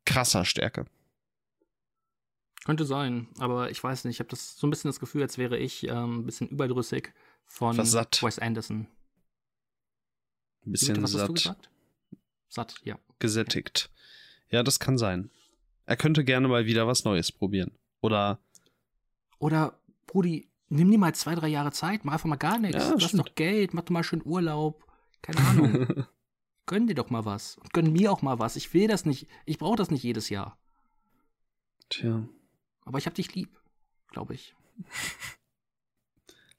krasser 0.05 0.45
Stärke. 0.45 0.87
Könnte 2.65 2.85
sein, 2.85 3.29
aber 3.39 3.71
ich 3.71 3.83
weiß 3.83 4.05
nicht. 4.05 4.17
Ich 4.17 4.21
habe 4.21 4.29
das 4.29 4.59
so 4.59 4.67
ein 4.67 4.71
bisschen 4.71 4.91
das 4.91 5.01
Gefühl, 5.01 5.23
als 5.23 5.39
wäre 5.39 5.57
ich 5.57 5.87
ähm, 5.89 6.21
ein 6.21 6.27
bisschen 6.27 6.49
überdrüssig 6.49 7.13
von 7.47 7.83
satt. 7.85 8.23
Wes 8.23 8.39
Anderson. 8.39 8.87
Ein 10.67 10.73
bisschen 10.73 10.95
bitte, 10.95 11.03
was 11.03 11.15
hast 11.15 11.21
du 11.23 11.27
satt, 11.27 11.35
gesagt? 11.35 11.71
Satt, 12.49 12.75
ja. 12.85 12.99
gesättigt. 13.19 13.91
Ja, 14.51 14.63
das 14.63 14.79
kann 14.79 14.99
sein. 14.99 15.31
Er 15.87 15.97
könnte 15.97 16.23
gerne 16.25 16.49
mal 16.49 16.67
wieder 16.67 16.87
was 16.87 17.05
Neues 17.05 17.33
probieren. 17.33 17.73
Oder 18.03 18.41
Oder, 19.39 19.81
Brudi, 20.07 20.51
nimm 20.69 20.91
dir 20.91 20.99
mal 20.99 21.15
zwei, 21.15 21.35
drei 21.35 21.49
Jahre 21.49 21.73
Zeit, 21.73 22.05
mach 22.05 22.13
einfach 22.13 22.29
mal 22.29 22.37
gar 22.37 22.59
nichts. 22.59 22.85
Ja, 22.85 22.95
du 22.95 23.05
hast 23.05 23.19
doch 23.19 23.35
Geld, 23.35 23.73
mach 23.73 23.85
doch 23.85 23.93
mal 23.93 24.05
schön 24.05 24.23
Urlaub. 24.25 24.87
Keine 25.23 25.41
Ahnung. 25.41 26.05
gönn 26.67 26.87
dir 26.87 26.95
doch 26.95 27.11
mal 27.11 27.25
was. 27.25 27.57
Und 27.57 27.73
gönn 27.73 27.93
mir 27.93 28.13
auch 28.13 28.23
mal 28.23 28.39
was. 28.39 28.57
Ich 28.57 28.75
will 28.75 28.87
das 28.87 29.07
nicht. 29.07 29.29
Ich 29.47 29.59
brauche 29.59 29.77
das 29.77 29.91
nicht 29.91 30.03
jedes 30.03 30.29
Jahr. 30.29 30.59
Tja, 31.89 32.29
Aber 32.83 32.99
ich 32.99 33.07
hab 33.07 33.15
dich 33.15 33.35
lieb, 33.35 33.61
glaube 34.09 34.35
ich. 34.35 34.55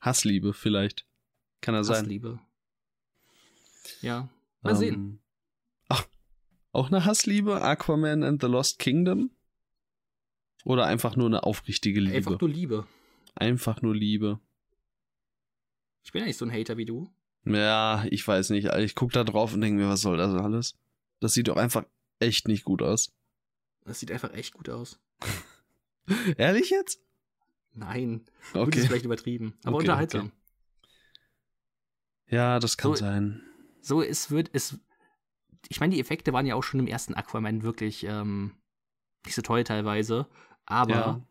Hassliebe 0.02 0.54
vielleicht. 0.54 1.06
Kann 1.62 1.76
er 1.76 1.84
sein. 1.84 1.98
Hassliebe. 1.98 2.40
Ja. 4.02 4.30
Mal 4.62 4.76
sehen. 4.76 4.94
Ähm, 4.94 5.20
Ach, 5.90 6.06
auch 6.72 6.88
eine 6.88 7.06
Hassliebe? 7.06 7.62
Aquaman 7.62 8.24
and 8.24 8.42
the 8.42 8.48
Lost 8.48 8.80
Kingdom? 8.80 9.32
Oder 10.64 10.86
einfach 10.86 11.16
nur 11.16 11.28
eine 11.28 11.44
aufrichtige 11.44 12.00
Liebe? 12.00 12.16
Einfach 12.16 12.40
nur 12.40 12.50
Liebe. 12.50 12.88
einfach 13.36 13.82
nur 13.82 13.96
Liebe. 13.96 14.40
Ich 16.04 16.12
bin 16.12 16.22
ja 16.22 16.28
nicht 16.28 16.38
so 16.38 16.46
ein 16.46 16.52
Hater 16.52 16.78
wie 16.78 16.86
du. 16.86 17.12
Ja, 17.46 18.06
ich 18.10 18.28
weiß 18.28 18.52
nicht. 18.52 18.68
Ich 18.68 18.96
guck 18.96 19.12
da 19.12 19.24
drauf 19.24 19.54
und 19.54 19.62
denke 19.62 19.82
mir, 19.82 19.90
was 19.90 20.02
soll 20.02 20.18
das 20.18 20.34
alles? 20.34 20.76
Das 21.20 21.34
sieht 21.34 21.48
doch 21.48 21.58
einfach 21.58 21.86
echt 22.20 22.48
nicht 22.48 22.64
gut 22.64 22.82
aus. 22.82 23.12
Das 23.84 24.00
sieht 24.00 24.12
einfach 24.12 24.34
echt 24.34 24.54
gut 24.54 24.70
aus. 24.70 25.00
Ehrlich 26.38 26.70
jetzt? 26.70 27.00
Nein. 27.74 28.26
Gut 28.54 28.76
ist 28.76 28.80
Okay. 28.82 28.88
vielleicht 28.88 29.06
übertrieben. 29.06 29.54
Aber 29.64 29.76
Okay, 29.78 29.84
unterhaltsam. 29.84 30.26
okay. 30.28 30.32
Ja, 32.28 32.60
das 32.60 32.78
kann 32.78 32.92
So- 32.92 32.96
sein. 32.98 33.42
So, 33.82 34.02
es 34.02 34.30
wird, 34.30 34.50
es. 34.54 34.80
ich 35.70 35.80
meine, 35.80 35.94
die 35.96 36.00
Effekte 36.02 36.34
waren 36.34 36.46
ja 36.46 36.56
auch 36.56 36.64
schon 36.64 36.80
im 36.80 36.88
ersten 36.88 37.14
Aquaman 37.16 37.64
wirklich 37.64 38.04
ähm, 38.04 38.56
nicht 39.26 39.36
so 39.36 39.42
toll 39.42 39.64
teilweise, 39.64 40.28
aber 40.66 40.92
Ja. 40.94 41.28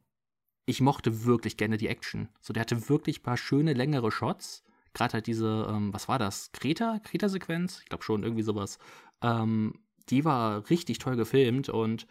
ich 0.66 0.80
mochte 0.80 1.24
wirklich 1.24 1.56
gerne 1.56 1.76
die 1.76 1.86
Action. 1.88 2.28
So, 2.40 2.52
der 2.52 2.62
hatte 2.62 2.88
wirklich 2.88 3.20
ein 3.20 3.22
paar 3.22 3.36
schöne, 3.36 3.72
längere 3.72 4.10
Shots. 4.10 4.64
Gerade 4.94 5.12
halt 5.14 5.26
diese, 5.28 5.66
ähm, 5.70 5.92
was 5.92 6.08
war 6.08 6.18
das? 6.18 6.50
Kreta? 6.52 6.98
Kreta-Sequenz? 7.04 7.80
Ich 7.82 7.88
glaube 7.88 8.02
schon, 8.02 8.24
irgendwie 8.24 8.42
sowas. 8.42 8.78
Ähm, 9.22 9.74
die 10.08 10.24
war 10.24 10.68
richtig 10.70 10.98
toll 10.98 11.14
gefilmt 11.14 11.68
und 11.68 12.08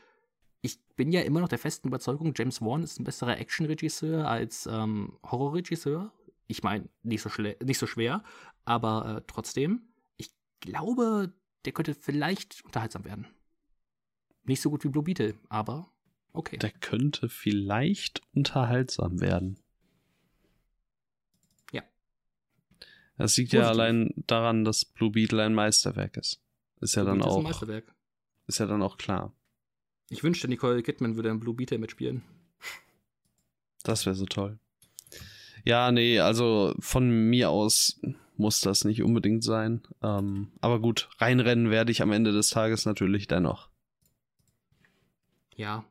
ich 0.61 0.79
bin 0.95 1.11
ja 1.11 1.21
immer 1.21 1.39
noch 1.39 1.47
der 1.47 1.59
festen 1.59 1.87
Überzeugung, 1.87 2.33
James 2.35 2.61
Wan 2.61 2.83
ist 2.83 2.99
ein 2.99 3.05
besserer 3.05 3.37
Action-Regisseur 3.37 4.27
als 4.27 4.67
ähm, 4.67 5.17
Horror-Regisseur. 5.23 6.11
Ich 6.47 6.63
meine, 6.63 6.89
nicht, 7.03 7.21
so 7.21 7.29
nicht 7.63 7.77
so 7.77 7.87
schwer, 7.87 8.23
aber 8.65 9.17
äh, 9.17 9.21
trotzdem, 9.27 9.83
ich 10.17 10.31
glaube, 10.59 11.33
der 11.65 11.73
könnte 11.73 11.93
vielleicht 11.93 12.63
unterhaltsam 12.65 13.05
werden. 13.05 13.27
Nicht 14.43 14.61
so 14.61 14.69
gut 14.69 14.83
wie 14.83 14.89
Blue 14.89 15.03
Beetle, 15.03 15.35
aber 15.47 15.91
okay. 16.33 16.57
Der 16.57 16.71
könnte 16.71 17.29
vielleicht 17.29 18.21
unterhaltsam 18.33 19.21
werden. 19.21 19.59
Ja. 21.71 21.83
Das 23.17 23.37
liegt 23.37 23.53
ja 23.53 23.61
Positiv. 23.61 23.79
allein 23.79 24.13
daran, 24.27 24.63
dass 24.65 24.85
Blue 24.85 25.11
Beetle 25.11 25.43
ein 25.43 25.53
Meisterwerk 25.53 26.17
ist. 26.17 26.41
Ist 26.81 26.95
ja 26.95 27.03
Blue 27.03 27.17
dann 27.17 27.19
Beetle 27.19 27.29
ist 27.29 27.35
ein 27.35 27.39
auch, 27.39 27.43
Meisterwerk. 27.43 27.95
ist 28.47 28.59
ja 28.59 28.65
dann 28.65 28.81
auch 28.81 28.97
klar. 28.97 29.33
Ich 30.09 30.23
wünschte, 30.23 30.47
Nicole 30.47 30.81
Kidman 30.81 31.15
würde 31.15 31.29
in 31.29 31.39
Blue 31.39 31.53
Beetle 31.53 31.77
mitspielen. 31.77 32.23
Das 33.83 34.05
wäre 34.05 34.15
so 34.15 34.25
toll. 34.25 34.59
Ja, 35.65 35.91
nee, 35.91 36.19
also 36.19 36.73
von 36.79 37.29
mir 37.29 37.49
aus 37.49 37.99
muss 38.37 38.61
das 38.61 38.85
nicht 38.85 39.03
unbedingt 39.03 39.43
sein. 39.43 39.81
Ähm, 40.01 40.51
aber 40.61 40.79
gut, 40.79 41.09
reinrennen 41.19 41.69
werde 41.69 41.91
ich 41.91 42.01
am 42.01 42.11
Ende 42.11 42.31
des 42.31 42.49
Tages 42.49 42.85
natürlich 42.85 43.27
dennoch. 43.27 43.69
Ja. 45.55 45.85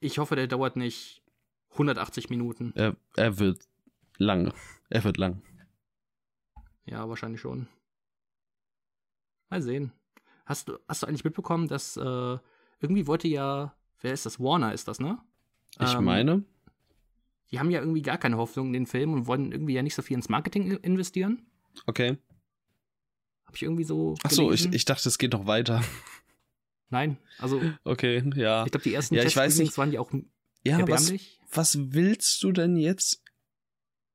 Ich 0.00 0.18
hoffe, 0.18 0.34
der 0.34 0.48
dauert 0.48 0.76
nicht 0.76 1.22
180 1.72 2.30
Minuten. 2.30 2.72
Er, 2.74 2.96
er 3.16 3.38
wird 3.38 3.62
lang. 4.18 4.52
Er 4.88 5.04
wird 5.04 5.18
lang. 5.18 5.42
Ja, 6.84 7.08
wahrscheinlich 7.08 7.40
schon. 7.40 7.68
Mal 9.48 9.62
sehen. 9.62 9.92
Hast 10.46 10.68
du, 10.68 10.78
hast 10.88 11.02
du 11.02 11.06
eigentlich 11.06 11.24
mitbekommen, 11.24 11.68
dass 11.68 11.96
äh, 11.96 12.38
irgendwie 12.80 13.06
wollte 13.06 13.28
ja, 13.28 13.74
wer 14.00 14.12
ist 14.12 14.26
das? 14.26 14.40
Warner 14.40 14.72
ist 14.72 14.88
das, 14.88 14.98
ne? 15.00 15.18
Ich 15.80 15.94
Ähm, 15.94 16.04
meine, 16.04 16.44
Die 17.50 17.58
haben 17.58 17.70
ja 17.70 17.80
irgendwie 17.80 18.02
gar 18.02 18.18
keine 18.18 18.36
Hoffnung 18.36 18.68
in 18.68 18.72
den 18.74 18.86
Film 18.86 19.12
und 19.12 19.26
wollen 19.26 19.52
irgendwie 19.52 19.74
ja 19.74 19.82
nicht 19.82 19.94
so 19.94 20.02
viel 20.02 20.16
ins 20.16 20.28
Marketing 20.28 20.70
investieren. 20.78 21.46
okay. 21.86 22.16
Habe 23.46 23.56
ich 23.56 23.62
irgendwie 23.64 23.84
so. 23.84 24.14
Ach 24.22 24.30
so, 24.30 24.52
ich, 24.52 24.72
ich 24.72 24.84
dachte, 24.84 25.08
es 25.08 25.18
geht 25.18 25.32
noch 25.32 25.46
weiter. 25.46 25.82
Nein, 26.90 27.18
also 27.38 27.60
Okay, 27.84 28.22
ja. 28.36 28.64
ich 28.64 28.70
glaube, 28.72 28.84
die 28.84 28.94
ersten 28.94 29.14
Ja, 29.16 29.22
ich 29.24 29.36
weiß 29.36 29.56
Testvideos 29.56 29.68
nicht. 29.70 29.78
waren 29.78 29.92
ja 29.92 30.00
auch 30.00 30.12
Ja, 30.64 30.86
was, 30.88 31.12
was 31.52 31.92
willst 31.92 32.42
du 32.44 32.52
denn 32.52 32.76
jetzt? 32.76 33.22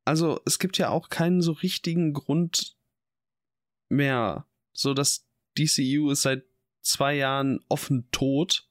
Also, 0.06 0.40
es 0.46 0.60
gibt 0.60 0.78
ja 0.78 0.90
auch 0.90 1.10
keinen 1.10 1.42
so 1.42 1.52
richtigen 1.52 2.14
Grund 2.14 2.76
mehr. 3.90 4.46
So, 4.74 4.94
das 4.94 5.26
DCU 5.58 6.12
ist 6.12 6.22
seit 6.22 6.46
zwei 6.86 7.16
Jahren 7.16 7.60
offen 7.68 8.10
tot. 8.12 8.68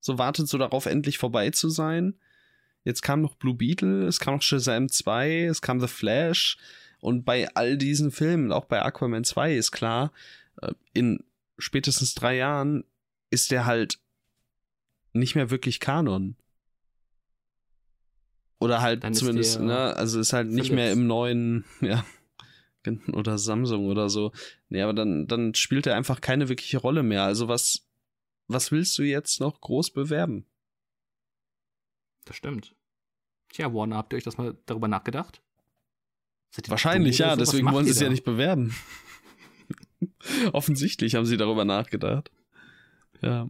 So 0.00 0.18
wartet 0.18 0.48
so 0.48 0.56
darauf, 0.56 0.86
endlich 0.86 1.18
vorbei 1.18 1.50
zu 1.50 1.68
sein. 1.68 2.18
Jetzt 2.84 3.02
kam 3.02 3.20
noch 3.20 3.34
Blue 3.34 3.54
Beetle, 3.54 4.06
es 4.06 4.20
kam 4.20 4.34
noch 4.34 4.42
Shazam 4.42 4.88
2, 4.88 5.44
es 5.44 5.60
kam 5.60 5.80
The 5.80 5.88
Flash. 5.88 6.56
Und 7.00 7.24
bei 7.24 7.48
all 7.54 7.76
diesen 7.76 8.10
Filmen, 8.10 8.52
auch 8.52 8.64
bei 8.64 8.82
Aquaman 8.82 9.24
2, 9.24 9.56
ist 9.56 9.72
klar, 9.72 10.12
äh, 10.62 10.72
in 10.94 11.22
spätestens 11.58 12.14
drei 12.14 12.36
Jahren 12.36 12.84
ist 13.30 13.50
der 13.50 13.66
halt 13.66 13.98
nicht 15.12 15.34
mehr 15.34 15.50
wirklich 15.50 15.80
Kanon. 15.80 16.36
Oder 18.58 18.82
halt 18.82 19.04
Dann 19.04 19.14
zumindest, 19.14 19.56
der 19.56 19.62
ne, 19.64 19.96
also 19.96 20.20
ist 20.20 20.32
halt 20.32 20.48
nicht 20.48 20.70
mehr 20.70 20.92
im 20.92 21.06
neuen, 21.06 21.64
ja, 21.80 22.04
oder 23.12 23.38
Samsung 23.38 23.86
oder 23.86 24.08
so. 24.08 24.32
Nee, 24.68 24.82
aber 24.82 24.92
dann, 24.92 25.26
dann 25.26 25.54
spielt 25.54 25.86
er 25.86 25.96
einfach 25.96 26.20
keine 26.20 26.48
wirkliche 26.48 26.78
Rolle 26.78 27.02
mehr. 27.02 27.24
Also 27.24 27.48
was, 27.48 27.86
was 28.48 28.72
willst 28.72 28.96
du 28.98 29.02
jetzt 29.02 29.40
noch 29.40 29.60
groß 29.60 29.92
bewerben? 29.92 30.46
Das 32.24 32.36
stimmt. 32.36 32.74
Tja, 33.50 33.72
Warner, 33.74 33.96
habt 33.96 34.12
ihr 34.12 34.16
euch 34.16 34.24
das 34.24 34.38
mal 34.38 34.56
darüber 34.66 34.88
nachgedacht? 34.88 35.42
Wahrscheinlich 36.66 37.18
ja, 37.18 37.30
so? 37.30 37.36
Deswegen 37.36 37.70
wollen 37.72 37.84
sie 37.84 37.92
es 37.92 38.00
ja 38.00 38.08
nicht 38.08 38.24
bewerben. 38.24 38.74
Offensichtlich 40.52 41.14
haben 41.14 41.26
sie 41.26 41.36
darüber 41.36 41.64
nachgedacht. 41.64 42.30
Ja. 43.20 43.48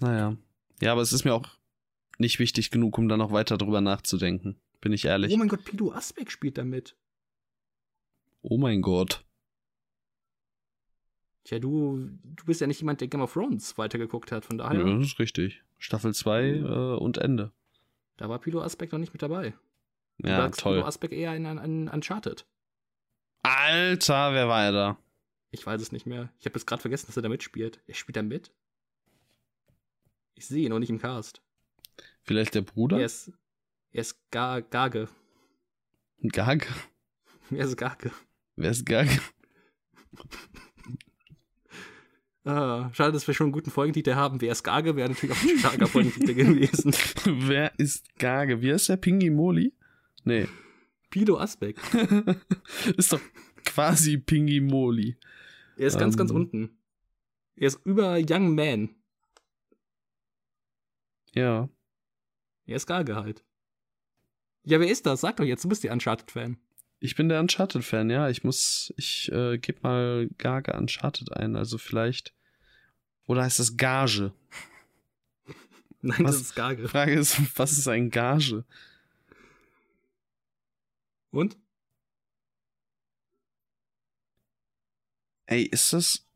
Naja. 0.00 0.36
Ja, 0.80 0.92
aber 0.92 1.02
es 1.02 1.12
ist 1.12 1.24
mir 1.24 1.34
auch 1.34 1.48
nicht 2.18 2.38
wichtig 2.38 2.70
genug, 2.70 2.98
um 2.98 3.08
da 3.08 3.16
noch 3.16 3.32
weiter 3.32 3.58
drüber 3.58 3.80
nachzudenken. 3.80 4.60
Bin 4.80 4.92
ich 4.92 5.04
ehrlich. 5.04 5.32
Oh 5.32 5.36
mein 5.36 5.48
Gott, 5.48 5.64
Pido 5.64 5.92
Asbeck 5.92 6.30
spielt 6.30 6.58
damit. 6.58 6.96
Oh 8.50 8.56
mein 8.56 8.80
Gott. 8.80 9.26
Tja, 11.44 11.58
du, 11.58 12.08
du 12.24 12.44
bist 12.46 12.62
ja 12.62 12.66
nicht 12.66 12.80
jemand, 12.80 13.02
der 13.02 13.08
Game 13.08 13.20
of 13.20 13.34
Thrones 13.34 13.76
weitergeguckt 13.76 14.32
hat, 14.32 14.46
von 14.46 14.56
daher. 14.56 14.80
Ja, 14.86 14.96
das 14.96 15.06
ist 15.08 15.18
richtig. 15.18 15.62
Staffel 15.76 16.14
2 16.14 16.48
äh, 16.48 16.62
und 16.96 17.18
Ende. 17.18 17.52
Da 18.16 18.30
war 18.30 18.38
Pilo 18.38 18.62
Asbeck 18.62 18.90
noch 18.90 18.98
nicht 18.98 19.12
mit 19.12 19.20
dabei. 19.20 19.54
Du 20.18 20.28
Ja, 20.30 20.38
magst 20.38 20.62
Pilo 20.62 20.76
toll. 20.76 20.84
Asbeck 20.84 21.12
eher 21.12 21.36
in, 21.36 21.44
in, 21.44 21.58
in 21.58 21.88
Uncharted. 21.88 22.46
Alter, 23.42 24.32
wer 24.32 24.48
war 24.48 24.64
er 24.64 24.72
da? 24.72 24.98
Ich 25.50 25.64
weiß 25.66 25.80
es 25.82 25.92
nicht 25.92 26.06
mehr. 26.06 26.32
Ich 26.38 26.46
habe 26.46 26.54
jetzt 26.58 26.66
gerade 26.66 26.80
vergessen, 26.80 27.06
dass 27.06 27.16
er 27.16 27.22
da 27.22 27.28
mitspielt. 27.28 27.80
Er 27.86 27.94
spielt 27.94 28.16
da 28.16 28.22
mit? 28.22 28.50
Ich 30.34 30.46
sehe 30.46 30.64
ihn 30.64 30.70
noch 30.70 30.78
nicht 30.78 30.90
im 30.90 30.98
Cast. 30.98 31.42
Vielleicht 32.22 32.54
der 32.54 32.62
Bruder? 32.62 32.98
Er 32.98 33.04
ist, 33.06 33.30
er 33.92 34.00
ist 34.00 34.18
Ga 34.30 34.60
Gage. 34.60 35.08
Gag? 36.22 36.66
Er 37.50 37.64
ist 37.64 37.76
Gage. 37.78 38.10
Wer 38.58 38.70
ist 38.72 38.84
Gag? 38.86 39.08
Ah, 42.44 42.90
schade, 42.92 43.12
dass 43.12 43.26
wir 43.26 43.34
schon 43.34 43.46
einen 43.46 43.52
guten 43.52 43.70
Folgentitel 43.70 44.14
haben. 44.14 44.40
Wer 44.40 44.50
ist 44.50 44.64
Gage? 44.64 44.96
Wäre 44.96 45.08
natürlich 45.10 45.36
auch 45.36 45.42
ein 45.42 45.58
starker 45.58 45.86
Folgentitel 45.94 46.34
gewesen. 46.34 46.92
wer 47.24 47.78
ist 47.78 48.18
Gage? 48.18 48.60
Wie 48.60 48.72
heißt 48.72 48.88
der 48.88 48.96
Pingi 48.96 49.30
Moli? 49.30 49.74
Nee. 50.24 50.48
Pilo 51.10 51.38
Asbeck. 51.38 51.76
ist 52.96 53.12
doch 53.12 53.20
quasi 53.64 54.18
Pingi 54.18 54.60
Moli. 54.60 55.16
Er 55.76 55.86
ist 55.86 55.98
ganz, 55.98 56.16
ganz 56.16 56.30
Ähm. 56.30 56.36
unten. 56.36 56.78
Er 57.54 57.68
ist 57.68 57.80
über 57.84 58.18
Young 58.18 58.54
Man. 58.56 58.90
Ja. 61.32 61.68
Er 62.66 62.76
ist 62.76 62.86
Gage 62.86 63.14
halt. 63.14 63.44
Ja, 64.64 64.80
wer 64.80 64.88
ist 64.90 65.06
das? 65.06 65.20
Sag 65.20 65.36
doch 65.36 65.44
jetzt, 65.44 65.64
du 65.64 65.68
bist 65.68 65.84
der 65.84 65.92
Uncharted-Fan. 65.92 66.56
Ich 67.00 67.14
bin 67.14 67.28
der 67.28 67.40
Uncharted-Fan, 67.40 68.10
ja. 68.10 68.28
Ich 68.28 68.42
muss, 68.42 68.92
ich 68.96 69.30
äh, 69.30 69.58
gebe 69.58 69.80
mal 69.82 70.28
Gage 70.38 70.72
Uncharted 70.74 71.32
ein, 71.32 71.54
also 71.54 71.78
vielleicht. 71.78 72.34
Oder 73.26 73.44
heißt 73.44 73.60
das 73.60 73.76
Gage? 73.76 74.32
Nein, 76.02 76.24
Was? 76.24 76.32
das 76.32 76.40
ist 76.42 76.54
Gage. 76.56 76.82
Die 76.82 76.88
Frage 76.88 77.12
ist, 77.12 77.58
was 77.58 77.72
ist 77.72 77.86
ein 77.88 78.10
Gage? 78.10 78.64
Und? 81.30 81.56
Ey, 85.46 85.62
ist 85.62 85.92
das. 85.92 86.26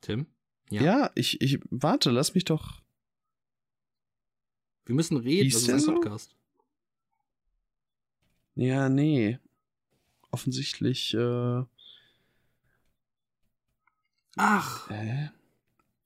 Tim? 0.00 0.26
Ja, 0.70 1.10
ich, 1.16 1.40
ich, 1.40 1.58
warte, 1.70 2.10
lass 2.10 2.34
mich 2.34 2.44
doch. 2.44 2.80
Wir 4.86 4.94
müssen 4.94 5.16
reden, 5.16 5.44
Hieß 5.44 5.54
das 5.54 5.62
ist 5.62 5.70
ein 5.70 5.80
so? 5.80 6.00
Ja, 8.54 8.88
nee. 8.88 9.38
Offensichtlich, 10.30 11.14
äh. 11.14 11.64
Ach, 14.36 14.88
Hä? 14.90 15.30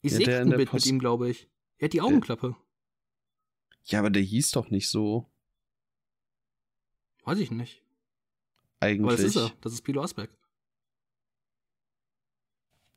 ich 0.03 0.13
Ja, 0.13 0.19
sehe 0.19 0.41
ein 0.41 0.51
Bild 0.51 0.69
Post- 0.71 0.87
mit 0.87 0.93
ihm, 0.93 0.99
glaube 0.99 1.31
ich. 1.31 1.49
Er 1.79 1.87
hat 1.87 1.93
die 1.93 2.01
Augenklappe. 2.01 2.57
Ja, 3.85 3.99
aber 3.99 4.11
der 4.11 4.23
hieß 4.23 4.51
doch 4.53 4.71
nicht 4.71 4.89
so. 4.89 5.31
Weiß 7.25 7.39
ich 7.39 7.51
nicht. 7.51 7.83
Eigentlich. 8.81 9.03
Aber 9.03 9.13
das 9.17 9.21
ist 9.25 9.37
er. 9.37 9.51
Das 9.61 9.73
ist 9.73 9.83
Pilo 9.83 10.03
Asbeck. 10.03 10.31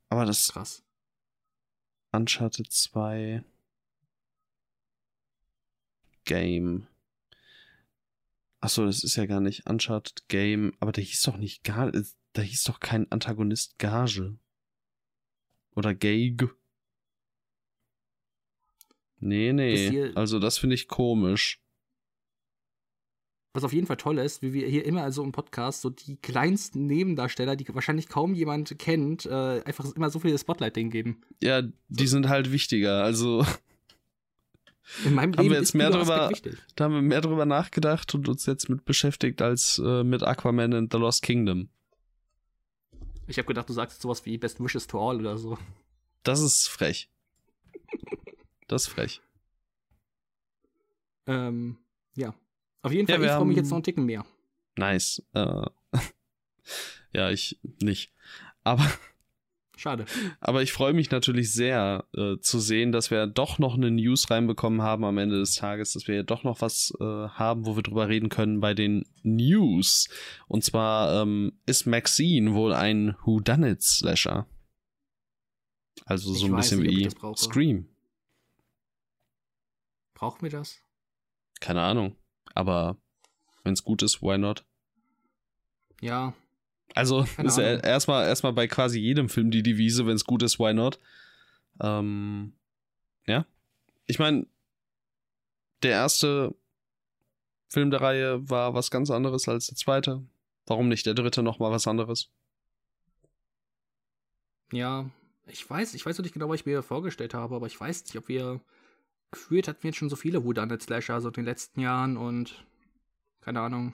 Aber 0.10 0.26
das 0.26 0.48
Krass. 0.48 0.84
Uncharted 2.14 2.72
2 2.72 3.44
Game. 6.24 6.88
Achso, 8.60 8.86
das 8.86 9.04
ist 9.04 9.16
ja 9.16 9.26
gar 9.26 9.40
nicht 9.40 9.70
Uncharted 9.70 10.28
Game, 10.30 10.74
aber 10.80 10.92
der 10.92 11.04
hieß 11.04 11.22
doch 11.24 11.38
nicht 11.38 11.64
gar, 11.64 11.92
da 12.34 12.42
hieß 12.42 12.64
doch 12.64 12.80
kein 12.80 13.12
Antagonist 13.12 13.78
Gage. 13.78 14.38
Oder 15.76 15.94
Gage. 15.94 16.50
Nee, 19.20 19.54
nee. 19.54 20.12
Also 20.16 20.40
das 20.40 20.58
finde 20.58 20.76
ich 20.76 20.88
komisch. 20.88 21.62
was 23.54 23.64
auf 23.64 23.74
jeden 23.74 23.88
Fall 23.88 23.98
toll 23.98 24.20
ist, 24.20 24.44
wie 24.44 24.54
wir 24.54 24.68
hier 24.68 24.86
immer 24.86 25.02
also 25.02 25.24
im 25.24 25.32
Podcast 25.32 25.82
so 25.82 25.90
die 25.90 26.18
kleinsten 26.18 26.86
Nebendarsteller, 26.86 27.56
die 27.56 27.68
wahrscheinlich 27.74 28.08
kaum 28.08 28.36
jemand 28.36 28.78
kennt, 28.78 29.26
äh, 29.26 29.64
einfach 29.64 29.92
immer 29.96 30.12
so 30.12 30.20
viel 30.20 30.38
Spotlight 30.38 30.76
denen 30.76 30.92
geben. 30.92 31.22
Ja, 31.42 31.62
die 31.62 32.08
so. 32.08 32.12
sind 32.12 32.30
halt 32.30 32.52
wichtiger. 32.52 33.04
Also 33.04 33.44
in 35.04 35.14
meinem 35.14 35.34
haben 35.34 35.44
Leben 35.44 35.54
wir 35.54 35.60
jetzt 35.60 35.76
mehr 35.76 35.90
drüber, 35.90 36.32
da 36.76 36.84
haben 36.84 36.94
wir 36.94 37.02
mehr 37.02 37.22
drüber 37.22 37.46
nachgedacht 37.46 38.14
und 38.16 38.28
uns 38.28 38.46
jetzt 38.46 38.70
mit 38.70 38.86
beschäftigt 38.86 39.42
als 39.42 39.82
äh, 39.84 40.04
mit 40.04 40.24
Aquaman 40.24 40.74
and 40.74 40.92
the 40.92 40.98
Lost 40.98 41.24
Kingdom. 41.24 41.70
Ich 43.28 43.38
habe 43.38 43.48
gedacht, 43.48 43.68
du 43.68 43.74
sagst 43.74 44.02
sowas 44.02 44.26
wie 44.26 44.38
Best 44.38 44.60
Wishes 44.62 44.88
to 44.88 45.00
All 45.00 45.18
oder 45.18 45.38
so. 45.38 45.58
Das 46.24 46.40
ist 46.40 46.68
frech. 46.68 47.10
das 48.68 48.84
ist 48.84 48.88
frech. 48.88 49.22
Ähm, 51.26 51.78
ja. 52.16 52.34
Auf 52.82 52.92
jeden 52.94 53.08
Fall, 53.08 53.22
ja, 53.22 53.32
ich 53.32 53.36
freue 53.36 53.46
mich 53.46 53.58
jetzt 53.58 53.70
noch 53.70 53.78
einen 53.78 53.84
Ticken 53.84 54.06
mehr. 54.06 54.26
Nice. 54.78 55.22
Äh, 55.34 55.66
ja, 57.14 57.30
ich 57.30 57.60
nicht. 57.82 58.14
Aber. 58.64 58.90
Schade. 59.78 60.06
Aber 60.40 60.64
ich 60.64 60.74
freue 60.74 60.94
mich 60.94 61.12
natürlich 61.12 61.54
sehr 61.54 62.06
äh, 62.16 62.38
zu 62.42 62.60
sehen, 62.60 62.92
dass 62.92 63.12
wir 63.12 63.28
doch 63.28 63.60
noch 63.60 63.76
eine 63.76 63.92
News 63.92 64.30
reinbekommen 64.32 64.82
haben 64.82 65.06
am 65.06 65.20
Ende 65.20 65.38
des 65.38 65.54
Tages, 65.54 65.94
dass 65.94 66.08
wir 66.08 66.16
ja 66.16 66.24
doch 66.24 66.44
noch 66.44 66.62
was 66.62 66.94
äh, 67.00 67.04
haben, 67.04 67.66
wo 67.66 67.76
wir 67.76 67.84
drüber 67.84 68.10
reden 68.10 68.30
können 68.30 68.60
bei 68.60 68.74
den 68.74 69.06
News. 69.22 70.10
Und 70.48 70.64
zwar 70.64 71.22
ähm, 71.22 71.54
ist 71.68 71.86
Maxine 71.86 72.56
wohl 72.56 72.74
ein 72.74 73.16
Whodunit-Slasher. 73.24 74.48
Also 76.06 76.34
so 76.34 76.46
ich 76.48 76.52
ein 76.52 76.56
bisschen 76.56 76.82
nicht, 76.82 77.16
wie 77.22 77.36
Scream. 77.36 77.88
Brauchen 80.16 80.42
wir 80.42 80.50
das? 80.50 80.82
Keine 81.60 81.84
Ahnung. 81.84 82.16
Aber 82.56 82.98
wenn 83.64 83.74
es 83.74 83.84
gut 83.84 84.02
ist, 84.02 84.24
why 84.24 84.40
not? 84.40 84.66
Ja. 86.02 86.34
Also 86.94 87.26
ist 87.44 87.58
ja 87.58 87.76
erstmal 87.76 88.28
erstmal 88.28 88.54
bei 88.54 88.68
quasi 88.68 89.00
jedem 89.00 89.30
Film 89.30 89.52
die 89.52 89.64
Devise, 89.64 90.06
wenn 90.06 90.16
es 90.16 90.26
gut 90.26 90.44
ist, 90.44 90.60
why 90.60 90.74
not? 90.74 91.00
Ähm, 91.80 92.54
ja. 93.26 93.46
Ich 94.06 94.20
meine, 94.20 94.48
der 95.84 95.92
erste 95.92 96.56
Film 97.68 97.92
der 97.92 98.02
Reihe 98.02 98.50
war 98.50 98.74
was 98.74 98.90
ganz 98.90 99.12
anderes 99.12 99.48
als 99.48 99.68
der 99.68 99.76
zweite. 99.76 100.24
Warum 100.66 100.88
nicht 100.88 101.06
der 101.06 101.14
dritte 101.14 101.44
noch 101.44 101.60
mal 101.60 101.72
was 101.72 101.88
anderes? 101.88 102.32
Ja, 104.72 105.10
ich 105.46 105.70
weiß, 105.70 105.94
ich 105.94 106.06
weiß 106.06 106.18
noch 106.18 106.24
nicht 106.24 106.34
genau, 106.34 106.50
was 106.50 106.62
ich 106.62 106.66
mir 106.66 106.84
vorgestellt 106.84 107.34
habe, 107.34 107.56
aber 107.56 107.68
ich 107.68 107.80
weiß 107.80 108.04
nicht, 108.06 108.18
ob 108.18 108.28
wir 108.28 108.60
gefühlt 109.32 109.68
hatten 109.68 109.84
wir 109.84 109.90
jetzt 109.90 109.98
schon 109.98 110.10
so 110.10 110.16
viele 110.16 110.44
Whodunit 110.44 110.82
Slasher 110.82 111.22
so 111.22 111.30
in 111.30 111.34
den 111.34 111.46
letzten 111.46 111.80
Jahren 111.80 112.18
und 112.18 112.66
keine 113.42 113.62
Ahnung. 113.62 113.94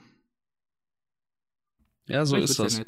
Ja, 2.06 2.24
so 2.26 2.36
ist 2.36 2.58
das. 2.58 2.78
Ja 2.78 2.84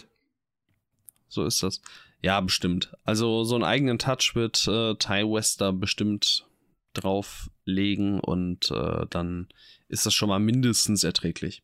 so 1.28 1.44
ist 1.44 1.62
das. 1.62 1.80
Ja, 2.22 2.40
bestimmt. 2.40 2.96
Also 3.04 3.44
so 3.44 3.54
einen 3.54 3.64
eigenen 3.64 3.98
Touch 3.98 4.32
wird 4.34 4.66
äh, 4.66 4.94
Ty 4.96 5.24
Wester 5.24 5.72
bestimmt 5.72 6.46
drauflegen 6.94 8.20
und 8.20 8.70
äh, 8.70 9.06
dann 9.10 9.48
ist 9.88 10.06
das 10.06 10.14
schon 10.14 10.28
mal 10.28 10.38
mindestens 10.38 11.04
erträglich. 11.04 11.62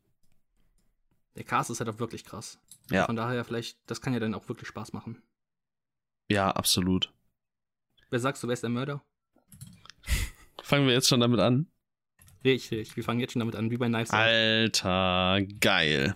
Der 1.34 1.44
Cast 1.44 1.70
ist 1.70 1.80
halt 1.80 1.88
auch 1.88 1.98
wirklich 1.98 2.24
krass. 2.24 2.58
Ja. 2.90 3.06
Von 3.06 3.16
daher 3.16 3.44
vielleicht, 3.44 3.78
das 3.86 4.02
kann 4.02 4.12
ja 4.12 4.20
dann 4.20 4.34
auch 4.34 4.48
wirklich 4.48 4.68
Spaß 4.68 4.92
machen. 4.92 5.22
Ja, 6.28 6.50
absolut. 6.50 7.10
Wer 8.10 8.20
sagst 8.20 8.42
du, 8.42 8.48
wer 8.48 8.52
ist 8.52 8.62
der 8.62 8.70
Mörder? 8.70 9.02
Fangen 10.62 10.86
wir 10.86 10.92
jetzt 10.92 11.08
schon 11.08 11.20
damit 11.20 11.40
an? 11.40 11.66
Richtig, 12.44 12.94
wir 12.96 13.04
fangen 13.04 13.20
jetzt 13.20 13.32
schon 13.32 13.40
damit 13.40 13.56
an, 13.56 13.70
wie 13.70 13.78
bei 13.78 13.88
Knives. 13.88 14.10
Alter, 14.10 15.40
geil. 15.60 16.14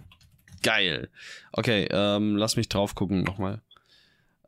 Geil. 0.63 1.11
Okay, 1.53 1.89
ähm, 1.91 2.37
lass 2.37 2.57
mich 2.57 2.69
drauf 2.69 2.95
gucken 2.95 3.23
nochmal. 3.23 3.63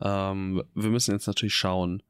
Ähm, 0.01 0.63
wir 0.75 0.91
müssen 0.91 1.13
jetzt 1.13 1.27
natürlich 1.27 1.55
schauen. 1.55 2.03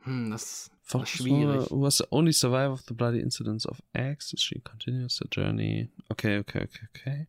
Hm, 0.00 0.30
das 0.30 0.70
ist 0.82 1.08
schwierig. 1.08 1.70
Who 1.70 1.82
was 1.82 1.98
the 1.98 2.06
only 2.10 2.32
survivor 2.32 2.72
of 2.72 2.82
the 2.88 2.94
bloody 2.94 3.20
incidents 3.20 3.66
of 3.66 3.82
X? 3.92 4.34
She 4.38 4.60
continues 4.60 5.16
the 5.16 5.28
journey. 5.30 5.90
Okay, 6.08 6.38
okay, 6.38 6.62
okay, 6.62 6.88
okay. 6.94 7.28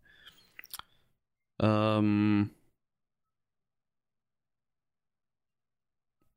Ähm. 1.60 2.52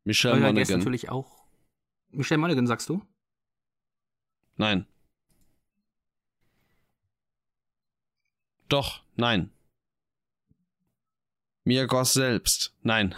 Michelle 0.04 0.40
Monaghan. 0.40 0.78
natürlich 0.78 1.10
auch 1.10 1.42
Michelle 2.10 2.38
Monaghan, 2.38 2.66
sagst 2.66 2.88
du? 2.88 3.02
Nein. 4.56 4.86
Doch, 8.72 9.02
nein. 9.16 9.50
Mia 11.64 11.84
Goss 11.84 12.14
selbst. 12.14 12.74
Nein. 12.80 13.14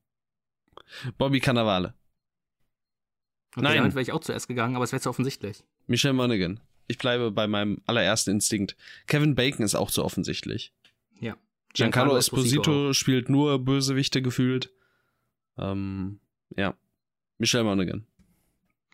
Bobby 1.16 1.40
Cannavale. 1.40 1.94
Okay, 3.52 3.62
nein. 3.62 3.78
Damit 3.78 3.94
wäre 3.94 4.02
ich 4.02 4.12
auch 4.12 4.20
zuerst 4.20 4.46
gegangen, 4.46 4.76
aber 4.76 4.84
es 4.84 4.92
wäre 4.92 5.00
zu 5.00 5.08
offensichtlich. 5.08 5.64
Michelle 5.86 6.12
Monaghan. 6.12 6.60
Ich 6.86 6.98
bleibe 6.98 7.30
bei 7.30 7.46
meinem 7.46 7.80
allerersten 7.86 8.32
Instinkt. 8.32 8.76
Kevin 9.06 9.34
Bacon 9.34 9.64
ist 9.64 9.74
auch 9.74 9.90
zu 9.90 10.04
offensichtlich. 10.04 10.74
Ja. 11.18 11.38
Giancarlo, 11.72 12.10
Giancarlo 12.12 12.16
Esposito, 12.18 12.60
Esposito 12.60 12.92
spielt 12.92 13.30
nur 13.30 13.64
Bösewichte 13.64 14.20
gefühlt. 14.20 14.70
Ähm, 15.56 16.20
ja. 16.58 16.74
Michelle 17.38 17.64
Monaghan. 17.64 18.06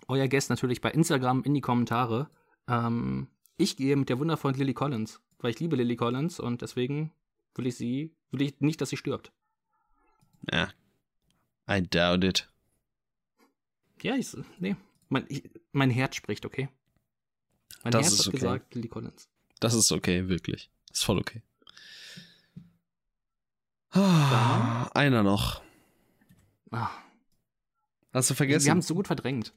Euer 0.06 0.28
Guest 0.28 0.51
natürlich 0.51 0.80
bei 0.80 0.92
Instagram 0.92 1.42
in 1.42 1.52
die 1.52 1.60
Kommentare. 1.60 2.30
Ähm, 2.68 3.26
ich 3.56 3.76
gehe 3.76 3.96
mit 3.96 4.09
der 4.09 4.20
wundervollen 4.20 4.56
Lily 4.56 4.74
Collins, 4.74 5.20
weil 5.39 5.51
ich 5.51 5.61
liebe 5.61 5.77
Lily 5.77 5.97
Collins 5.97 6.40
und 6.40 6.62
deswegen 6.62 7.12
will 7.55 7.66
ich 7.66 7.77
sie, 7.77 8.15
will 8.31 8.43
ich 8.43 8.61
nicht, 8.61 8.81
dass 8.81 8.90
sie 8.90 8.97
stirbt. 8.97 9.32
Ja. 10.51 10.69
I 11.70 11.82
doubt 11.82 12.24
it. 12.24 12.51
Ja, 14.02 14.16
ich, 14.16 14.36
nee. 14.59 14.77
Mein, 15.09 15.24
ich, 15.28 15.48
mein 15.73 15.90
Herz 15.90 16.16
spricht, 16.16 16.44
okay? 16.44 16.69
Mein 17.82 17.93
das 17.93 18.06
Herz 18.06 18.19
hat 18.19 18.28
okay. 18.28 18.36
gesagt, 18.36 18.74
Lily 18.74 18.89
Collins. 18.89 19.28
Das 19.61 19.74
ist 19.74 19.93
okay, 19.93 20.28
wirklich. 20.28 20.70
Ist 20.93 21.05
voll 21.05 21.19
okay. 21.19 21.43
Ah, 23.90 24.90
einer 24.94 25.23
noch. 25.23 25.62
Ah, 26.70 26.90
Hast 28.15 28.31
du 28.31 28.35
vergessen? 28.35 28.66
Wir 28.66 28.70
haben 28.70 28.78
es 28.78 28.86
so 28.86 28.94
gut 28.94 29.09
verdrängt. 29.09 29.52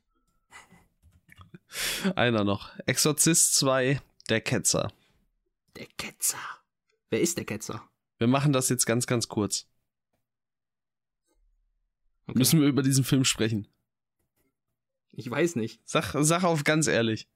Einer 2.15 2.43
noch. 2.43 2.71
Exorzist 2.87 3.55
2, 3.55 4.01
der 4.29 4.41
Ketzer. 4.41 4.91
Der 5.77 5.87
Ketzer. 5.97 6.39
Wer 7.09 7.21
ist 7.21 7.37
der 7.37 7.45
Ketzer? 7.45 7.87
Wir 8.17 8.27
machen 8.27 8.51
das 8.51 8.69
jetzt 8.69 8.85
ganz, 8.85 9.07
ganz 9.07 9.27
kurz. 9.27 9.67
Okay. 12.27 12.39
Müssen 12.39 12.59
wir 12.59 12.67
über 12.67 12.83
diesen 12.83 13.03
Film 13.03 13.23
sprechen? 13.23 13.67
Ich 15.11 15.29
weiß 15.29 15.55
nicht. 15.55 15.79
Sag, 15.85 16.13
sag 16.19 16.43
auf 16.43 16.63
ganz 16.63 16.87
ehrlich. 16.87 17.29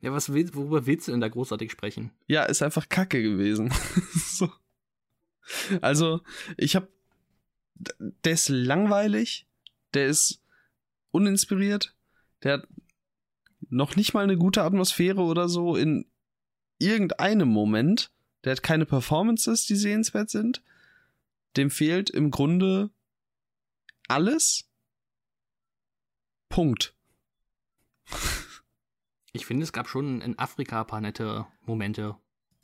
Ja, 0.00 0.12
was 0.12 0.32
will, 0.32 0.52
worüber 0.54 0.86
willst 0.86 1.06
du 1.06 1.12
denn 1.12 1.20
da 1.20 1.28
großartig 1.28 1.70
sprechen? 1.70 2.10
Ja, 2.26 2.44
ist 2.44 2.62
einfach 2.62 2.88
Kacke 2.88 3.22
gewesen. 3.22 3.72
so. 4.12 4.50
Also, 5.80 6.22
ich 6.56 6.74
hab. 6.74 6.88
Der 8.24 8.32
ist 8.32 8.48
langweilig 8.48 9.46
der 9.94 10.06
ist 10.06 10.40
uninspiriert, 11.10 11.94
der 12.42 12.54
hat 12.54 12.68
noch 13.68 13.96
nicht 13.96 14.14
mal 14.14 14.24
eine 14.24 14.36
gute 14.36 14.62
Atmosphäre 14.62 15.22
oder 15.22 15.48
so 15.48 15.76
in 15.76 16.06
irgendeinem 16.80 17.48
Moment. 17.48 18.10
Der 18.42 18.52
hat 18.52 18.62
keine 18.62 18.86
Performances, 18.86 19.66
die 19.66 19.76
sehenswert 19.76 20.30
sind. 20.30 20.62
Dem 21.56 21.70
fehlt 21.70 22.10
im 22.10 22.30
Grunde 22.30 22.90
alles. 24.08 24.68
Punkt. 26.48 26.94
Ich 29.32 29.46
finde, 29.46 29.62
es 29.62 29.72
gab 29.72 29.88
schon 29.88 30.20
in 30.22 30.36
Afrika 30.40 30.80
ein 30.80 30.86
paar 30.88 31.00
nette 31.00 31.46
Momente. 31.60 32.16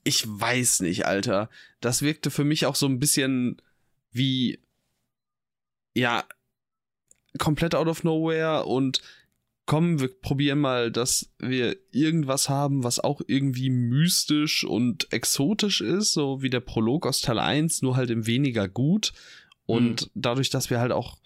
Ich 0.03 0.25
weiß 0.27 0.81
nicht, 0.81 1.07
Alter. 1.07 1.49
Das 1.81 2.03
wirkte 2.03 2.29
für 2.31 2.43
mich 2.43 2.67
auch 2.67 2.75
so 2.75 2.87
ein 2.87 2.99
bisschen 2.99 3.63
wie, 4.11 4.59
ja, 5.95 6.25
komplett 7.39 7.77
out 7.77 7.87
of 7.87 8.03
nowhere 8.03 8.67
und 8.67 9.01
komm, 9.67 10.01
wir 10.01 10.09
probieren 10.09 10.61
mal, 10.61 10.93
dass 10.93 11.33
wir 11.39 11.77
irgendwas 11.91 12.49
haben, 12.49 12.85
was 12.85 13.01
auch 13.01 13.21
irgendwie 13.27 13.69
mystisch 13.69 14.65
und 14.65 15.13
exotisch 15.13 15.81
ist, 15.81 16.13
so 16.13 16.41
wie 16.41 16.51
der 16.51 16.61
Prolog 16.61 17.07
aus 17.07 17.21
Teil 17.21 17.41
1, 17.41 17.83
nur 17.83 17.97
halt 17.97 18.11
im 18.11 18.27
weniger 18.27 18.69
gut. 18.69 19.13
Und 19.67 20.03
mhm. 20.03 20.11
dadurch, 20.15 20.51
dass 20.51 20.71
wir 20.71 20.79
halt 20.79 20.93
auch 20.93 21.19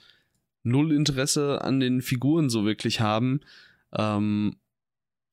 null 0.63 0.93
Interesse 0.93 1.63
an 1.63 1.81
den 1.81 2.01
Figuren 2.01 2.49
so 2.49 2.65
wirklich 2.65 3.01
haben, 3.01 3.41
ähm, 3.93 4.57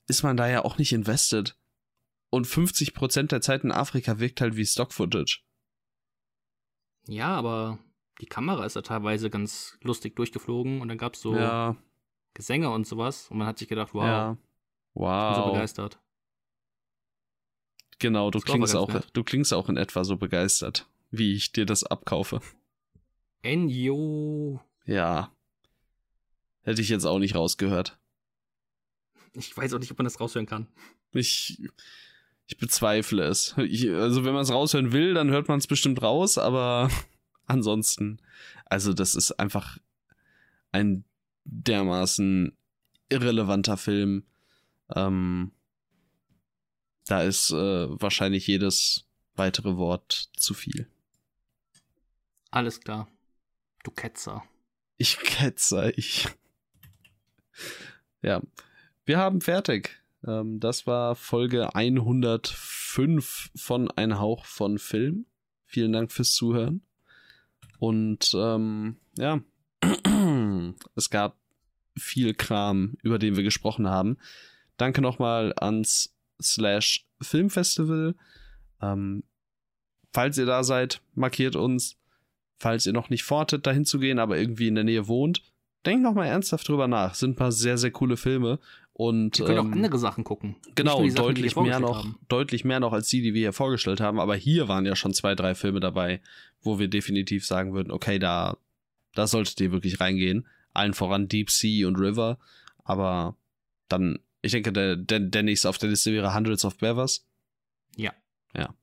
ist 0.07 0.23
man 0.23 0.37
da 0.37 0.49
ja 0.49 0.65
auch 0.65 0.77
nicht 0.77 0.91
invested. 0.91 1.57
Und 2.29 2.45
50% 2.45 3.27
der 3.27 3.41
Zeit 3.41 3.63
in 3.63 3.71
Afrika 3.71 4.19
wirkt 4.19 4.41
halt 4.41 4.57
wie 4.57 4.65
Stock-Footage. 4.65 5.39
Ja, 7.07 7.29
aber 7.29 7.79
die 8.19 8.25
Kamera 8.25 8.65
ist 8.65 8.75
da 8.75 8.81
teilweise 8.81 9.29
ganz 9.29 9.77
lustig 9.81 10.17
durchgeflogen 10.17 10.81
und 10.81 10.89
dann 10.89 10.97
gab 10.97 11.13
es 11.13 11.21
so 11.21 11.35
ja. 11.35 11.77
Gesänge 12.37 12.69
und 12.69 12.85
sowas 12.85 13.31
und 13.31 13.39
man 13.39 13.47
hat 13.47 13.57
sich 13.57 13.67
gedacht, 13.67 13.95
wow. 13.95 14.03
Ja. 14.03 14.37
Wow. 14.93 15.31
Ich 15.31 15.35
bin 15.37 15.43
so 15.45 15.51
begeistert. 15.53 15.99
Genau, 17.97 18.29
du 18.29 18.37
Das 18.37 18.45
klingst 18.45 18.75
auch, 18.75 18.89
nett. 18.93 19.07
du 19.13 19.23
klingst 19.23 19.53
auch 19.55 19.69
in 19.69 19.77
etwa 19.77 20.03
so 20.03 20.17
begeistert, 20.17 20.87
wie 21.09 21.33
ich 21.33 21.51
dir 21.51 21.65
das 21.65 21.83
abkaufe. 21.83 22.41
Enyo. 23.41 24.61
Ja. 24.85 25.31
Hätte 26.61 26.81
ich 26.81 26.89
jetzt 26.89 27.05
auch 27.05 27.17
nicht 27.17 27.33
rausgehört. 27.33 27.97
Ich 29.33 29.57
weiß 29.57 29.73
auch 29.73 29.79
nicht, 29.79 29.89
ob 29.91 29.97
man 29.97 30.05
das 30.05 30.19
raushören 30.19 30.45
kann. 30.45 30.67
Ich, 31.13 31.59
ich 32.45 32.57
bezweifle 32.59 33.23
es. 33.23 33.55
Ich, 33.57 33.89
also, 33.89 34.25
wenn 34.25 34.33
man 34.33 34.43
es 34.43 34.51
raushören 34.51 34.91
will, 34.91 35.15
dann 35.15 35.31
hört 35.31 35.47
man 35.47 35.57
es 35.57 35.65
bestimmt 35.65 36.03
raus, 36.03 36.37
aber 36.37 36.91
ansonsten, 37.47 38.19
also, 38.65 38.93
das 38.93 39.15
ist 39.15 39.31
einfach 39.39 39.79
ein 40.71 41.03
dermaßen 41.47 42.55
irrelevanter 43.09 43.77
Film. 43.77 44.23
Ähm, 44.95 45.51
da 47.07 47.21
ist 47.21 47.51
äh, 47.51 47.55
wahrscheinlich 48.01 48.47
jedes 48.47 49.05
weitere 49.35 49.77
Wort 49.77 50.29
zu 50.35 50.53
viel. 50.53 50.87
Alles 52.51 52.81
klar. 52.81 53.07
Du 53.83 53.91
Ketzer. 53.91 54.43
Ich 54.97 55.19
ketzer, 55.19 55.97
ich. 55.97 56.27
Ja, 58.21 58.41
wir 59.05 59.17
haben 59.19 59.41
fertig. 59.41 60.01
Ähm, 60.25 60.59
das 60.59 60.87
war 60.87 61.15
Folge 61.15 61.73
105 61.75 63.51
von 63.55 63.91
Ein 63.91 64.19
Hauch 64.19 64.45
von 64.45 64.79
Film. 64.79 65.27
Vielen 65.65 65.93
Dank 65.93 66.11
fürs 66.11 66.33
Zuhören. 66.33 66.81
Und 67.79 68.31
ähm, 68.33 68.97
ja, 69.17 69.39
es 70.95 71.09
gab 71.09 71.37
viel 71.97 72.33
Kram, 72.33 72.97
über 73.01 73.19
den 73.19 73.35
wir 73.35 73.43
gesprochen 73.43 73.87
haben. 73.87 74.17
Danke 74.77 75.01
nochmal 75.01 75.53
ans 75.57 76.15
Slash 76.41 77.05
Filmfestival. 77.21 78.15
Ähm, 78.81 79.23
falls 80.13 80.37
ihr 80.37 80.45
da 80.45 80.63
seid, 80.63 81.01
markiert 81.15 81.55
uns. 81.55 81.97
Falls 82.59 82.85
ihr 82.85 82.93
noch 82.93 83.09
nicht 83.09 83.23
vorhatet, 83.23 83.67
dahin 83.67 83.85
zu 83.85 83.99
gehen, 83.99 84.19
aber 84.19 84.37
irgendwie 84.37 84.67
in 84.67 84.75
der 84.75 84.83
Nähe 84.83 85.07
wohnt, 85.07 85.43
denkt 85.85 86.03
noch 86.03 86.13
mal 86.13 86.25
ernsthaft 86.25 86.67
drüber 86.67 86.87
nach. 86.87 87.15
Sind 87.15 87.31
ein 87.31 87.35
paar 87.35 87.51
sehr, 87.51 87.77
sehr 87.77 87.91
coole 87.91 88.17
Filme. 88.17 88.59
Und 88.93 89.37
Wir 89.37 89.45
können 89.45 89.59
ähm, 89.59 89.67
auch 89.67 89.75
andere 89.75 89.97
Sachen 89.99 90.23
gucken. 90.23 90.55
Genau, 90.73 91.03
Sachen, 91.07 91.15
deutlich 91.15 91.55
mehr 91.55 91.79
noch, 91.79 92.03
haben. 92.03 92.17
deutlich 92.29 92.65
mehr 92.65 92.79
noch 92.79 92.93
als 92.93 93.09
die, 93.09 93.21
die 93.21 93.35
wir 93.35 93.41
hier 93.41 93.53
vorgestellt 93.53 94.01
haben. 94.01 94.19
Aber 94.19 94.35
hier 94.35 94.67
waren 94.67 94.87
ja 94.87 94.95
schon 94.95 95.13
zwei, 95.13 95.35
drei 95.35 95.53
Filme 95.53 95.79
dabei, 95.79 96.19
wo 96.61 96.79
wir 96.79 96.87
definitiv 96.87 97.45
sagen 97.45 97.73
würden, 97.73 97.91
okay, 97.91 98.17
da, 98.17 98.57
da 99.13 99.27
solltet 99.27 99.61
ihr 99.61 99.71
wirklich 99.71 99.99
reingehen. 99.99 100.47
Allen 100.77 100.93
voran 100.93 101.27
Deep 101.27 101.49
Sea 101.49 101.87
und 101.87 101.97
River. 101.97 102.37
Aber 102.83 103.35
dann, 103.89 104.19
ich 104.41 104.51
denke, 104.51 104.71
der, 104.71 104.95
der, 104.95 105.19
der 105.19 105.43
nächste 105.43 105.69
auf 105.69 105.77
der 105.77 105.89
Liste 105.89 106.13
wäre 106.13 106.33
Hundreds 106.33 106.65
of 106.65 106.77
Beavers. 106.77 107.25
Ja. 107.95 108.13
Ja. 108.55 108.73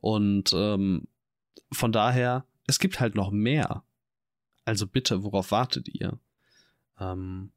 Und 0.00 0.52
ähm, 0.52 1.06
von 1.70 1.92
daher, 1.92 2.46
es 2.66 2.78
gibt 2.78 3.00
halt 3.00 3.14
noch 3.14 3.30
mehr. 3.30 3.84
Also 4.64 4.86
bitte, 4.86 5.22
worauf 5.24 5.50
wartet 5.50 5.88
ihr? 5.88 6.18
Ähm, 6.98 7.52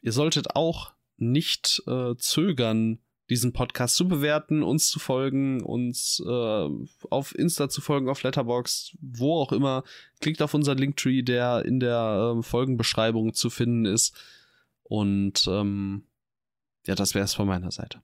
ihr 0.00 0.12
solltet 0.12 0.54
auch 0.54 0.94
nicht 1.16 1.82
äh, 1.86 2.14
zögern, 2.16 2.98
diesen 3.28 3.52
Podcast 3.52 3.96
zu 3.96 4.06
bewerten, 4.06 4.62
uns 4.62 4.88
zu 4.88 4.98
folgen, 4.98 5.62
uns 5.62 6.22
äh, 6.24 6.68
auf 7.10 7.34
Insta 7.34 7.68
zu 7.68 7.80
folgen, 7.80 8.08
auf 8.08 8.22
Letterboxd, 8.22 8.96
wo 9.00 9.34
auch 9.34 9.52
immer. 9.52 9.82
Klickt 10.20 10.42
auf 10.42 10.54
unseren 10.54 10.78
Linktree, 10.78 11.22
der 11.22 11.64
in 11.64 11.80
der 11.80 12.32
ähm, 12.34 12.42
Folgenbeschreibung 12.42 13.34
zu 13.34 13.50
finden 13.50 13.84
ist. 13.84 14.14
Und 14.84 15.46
ähm, 15.48 16.04
ja, 16.86 16.94
das 16.94 17.14
wäre 17.14 17.24
es 17.24 17.34
von 17.34 17.48
meiner 17.48 17.72
Seite. 17.72 18.02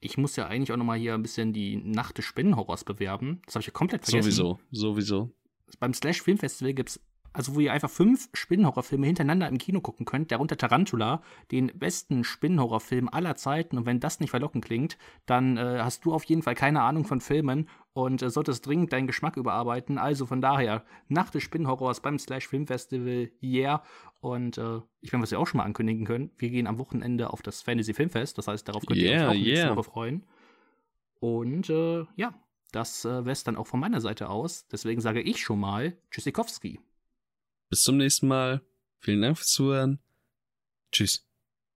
Ich 0.00 0.18
muss 0.18 0.36
ja 0.36 0.46
eigentlich 0.46 0.72
auch 0.72 0.76
nochmal 0.76 0.98
hier 0.98 1.14
ein 1.14 1.22
bisschen 1.22 1.52
die 1.52 1.76
Nacht 1.76 2.18
des 2.18 2.24
Spinnenhorrors 2.24 2.84
bewerben. 2.84 3.40
Das 3.46 3.54
habe 3.54 3.60
ich 3.60 3.66
ja 3.66 3.72
komplett 3.72 4.04
vergessen. 4.04 4.30
Sowieso, 4.30 4.60
sowieso. 4.70 5.32
Beim 5.78 5.94
Slash 5.94 6.22
Filmfestival 6.22 6.74
gibt's 6.74 7.00
also 7.36 7.54
wo 7.54 7.60
ihr 7.60 7.72
einfach 7.72 7.90
fünf 7.90 8.30
Spinnenhorrorfilme 8.32 9.06
hintereinander 9.06 9.46
im 9.48 9.58
Kino 9.58 9.82
gucken 9.82 10.06
könnt, 10.06 10.32
darunter 10.32 10.56
Tarantula, 10.56 11.22
den 11.52 11.70
besten 11.74 12.24
Spinnenhorrorfilm 12.24 13.10
aller 13.10 13.36
Zeiten. 13.36 13.76
Und 13.76 13.84
wenn 13.84 14.00
das 14.00 14.20
nicht 14.20 14.30
verlockend 14.30 14.64
klingt, 14.64 14.96
dann 15.26 15.58
äh, 15.58 15.80
hast 15.82 16.06
du 16.06 16.14
auf 16.14 16.24
jeden 16.24 16.42
Fall 16.42 16.54
keine 16.54 16.80
Ahnung 16.80 17.04
von 17.04 17.20
Filmen 17.20 17.68
und 17.92 18.22
äh, 18.22 18.30
solltest 18.30 18.66
dringend 18.66 18.92
deinen 18.94 19.06
Geschmack 19.06 19.36
überarbeiten. 19.36 19.98
Also 19.98 20.24
von 20.24 20.40
daher, 20.40 20.82
Nacht 21.08 21.34
des 21.34 21.42
Spinnenhorrors 21.42 22.00
beim 22.00 22.18
Slash 22.18 22.48
Filmfestival, 22.48 23.30
yeah. 23.42 23.82
Und 24.20 24.56
äh, 24.56 24.80
ich 25.02 25.12
meine, 25.12 25.22
was 25.22 25.30
wir 25.30 25.38
auch 25.38 25.46
schon 25.46 25.58
mal 25.58 25.64
ankündigen 25.64 26.06
können, 26.06 26.30
wir 26.38 26.48
gehen 26.48 26.66
am 26.66 26.78
Wochenende 26.78 27.30
auf 27.30 27.42
das 27.42 27.60
Fantasy 27.60 27.92
Filmfest. 27.92 28.38
Das 28.38 28.48
heißt, 28.48 28.66
darauf 28.66 28.86
könnt 28.86 28.98
ihr 28.98 29.10
Yeah, 29.10 29.30
euch 29.30 29.40
auch 29.40 29.46
yeah. 29.46 29.76
Woche 29.76 29.84
freuen. 29.84 30.24
Und 31.20 31.68
äh, 31.68 32.06
ja, 32.16 32.34
das 32.72 33.04
äh, 33.04 33.08
wäre 33.08 33.30
es 33.30 33.44
dann 33.44 33.56
auch 33.56 33.66
von 33.66 33.78
meiner 33.78 34.00
Seite 34.00 34.30
aus. 34.30 34.66
Deswegen 34.68 35.02
sage 35.02 35.20
ich 35.20 35.42
schon 35.42 35.60
mal 35.60 35.96
Tschüssikowski. 36.10 36.80
Bis 37.68 37.82
zum 37.82 37.96
nächsten 37.96 38.28
Mal. 38.28 38.62
Vielen 38.98 39.22
Dank 39.22 39.38
fürs 39.38 39.50
Zuhören. 39.50 40.00
Tschüss. 40.92 41.25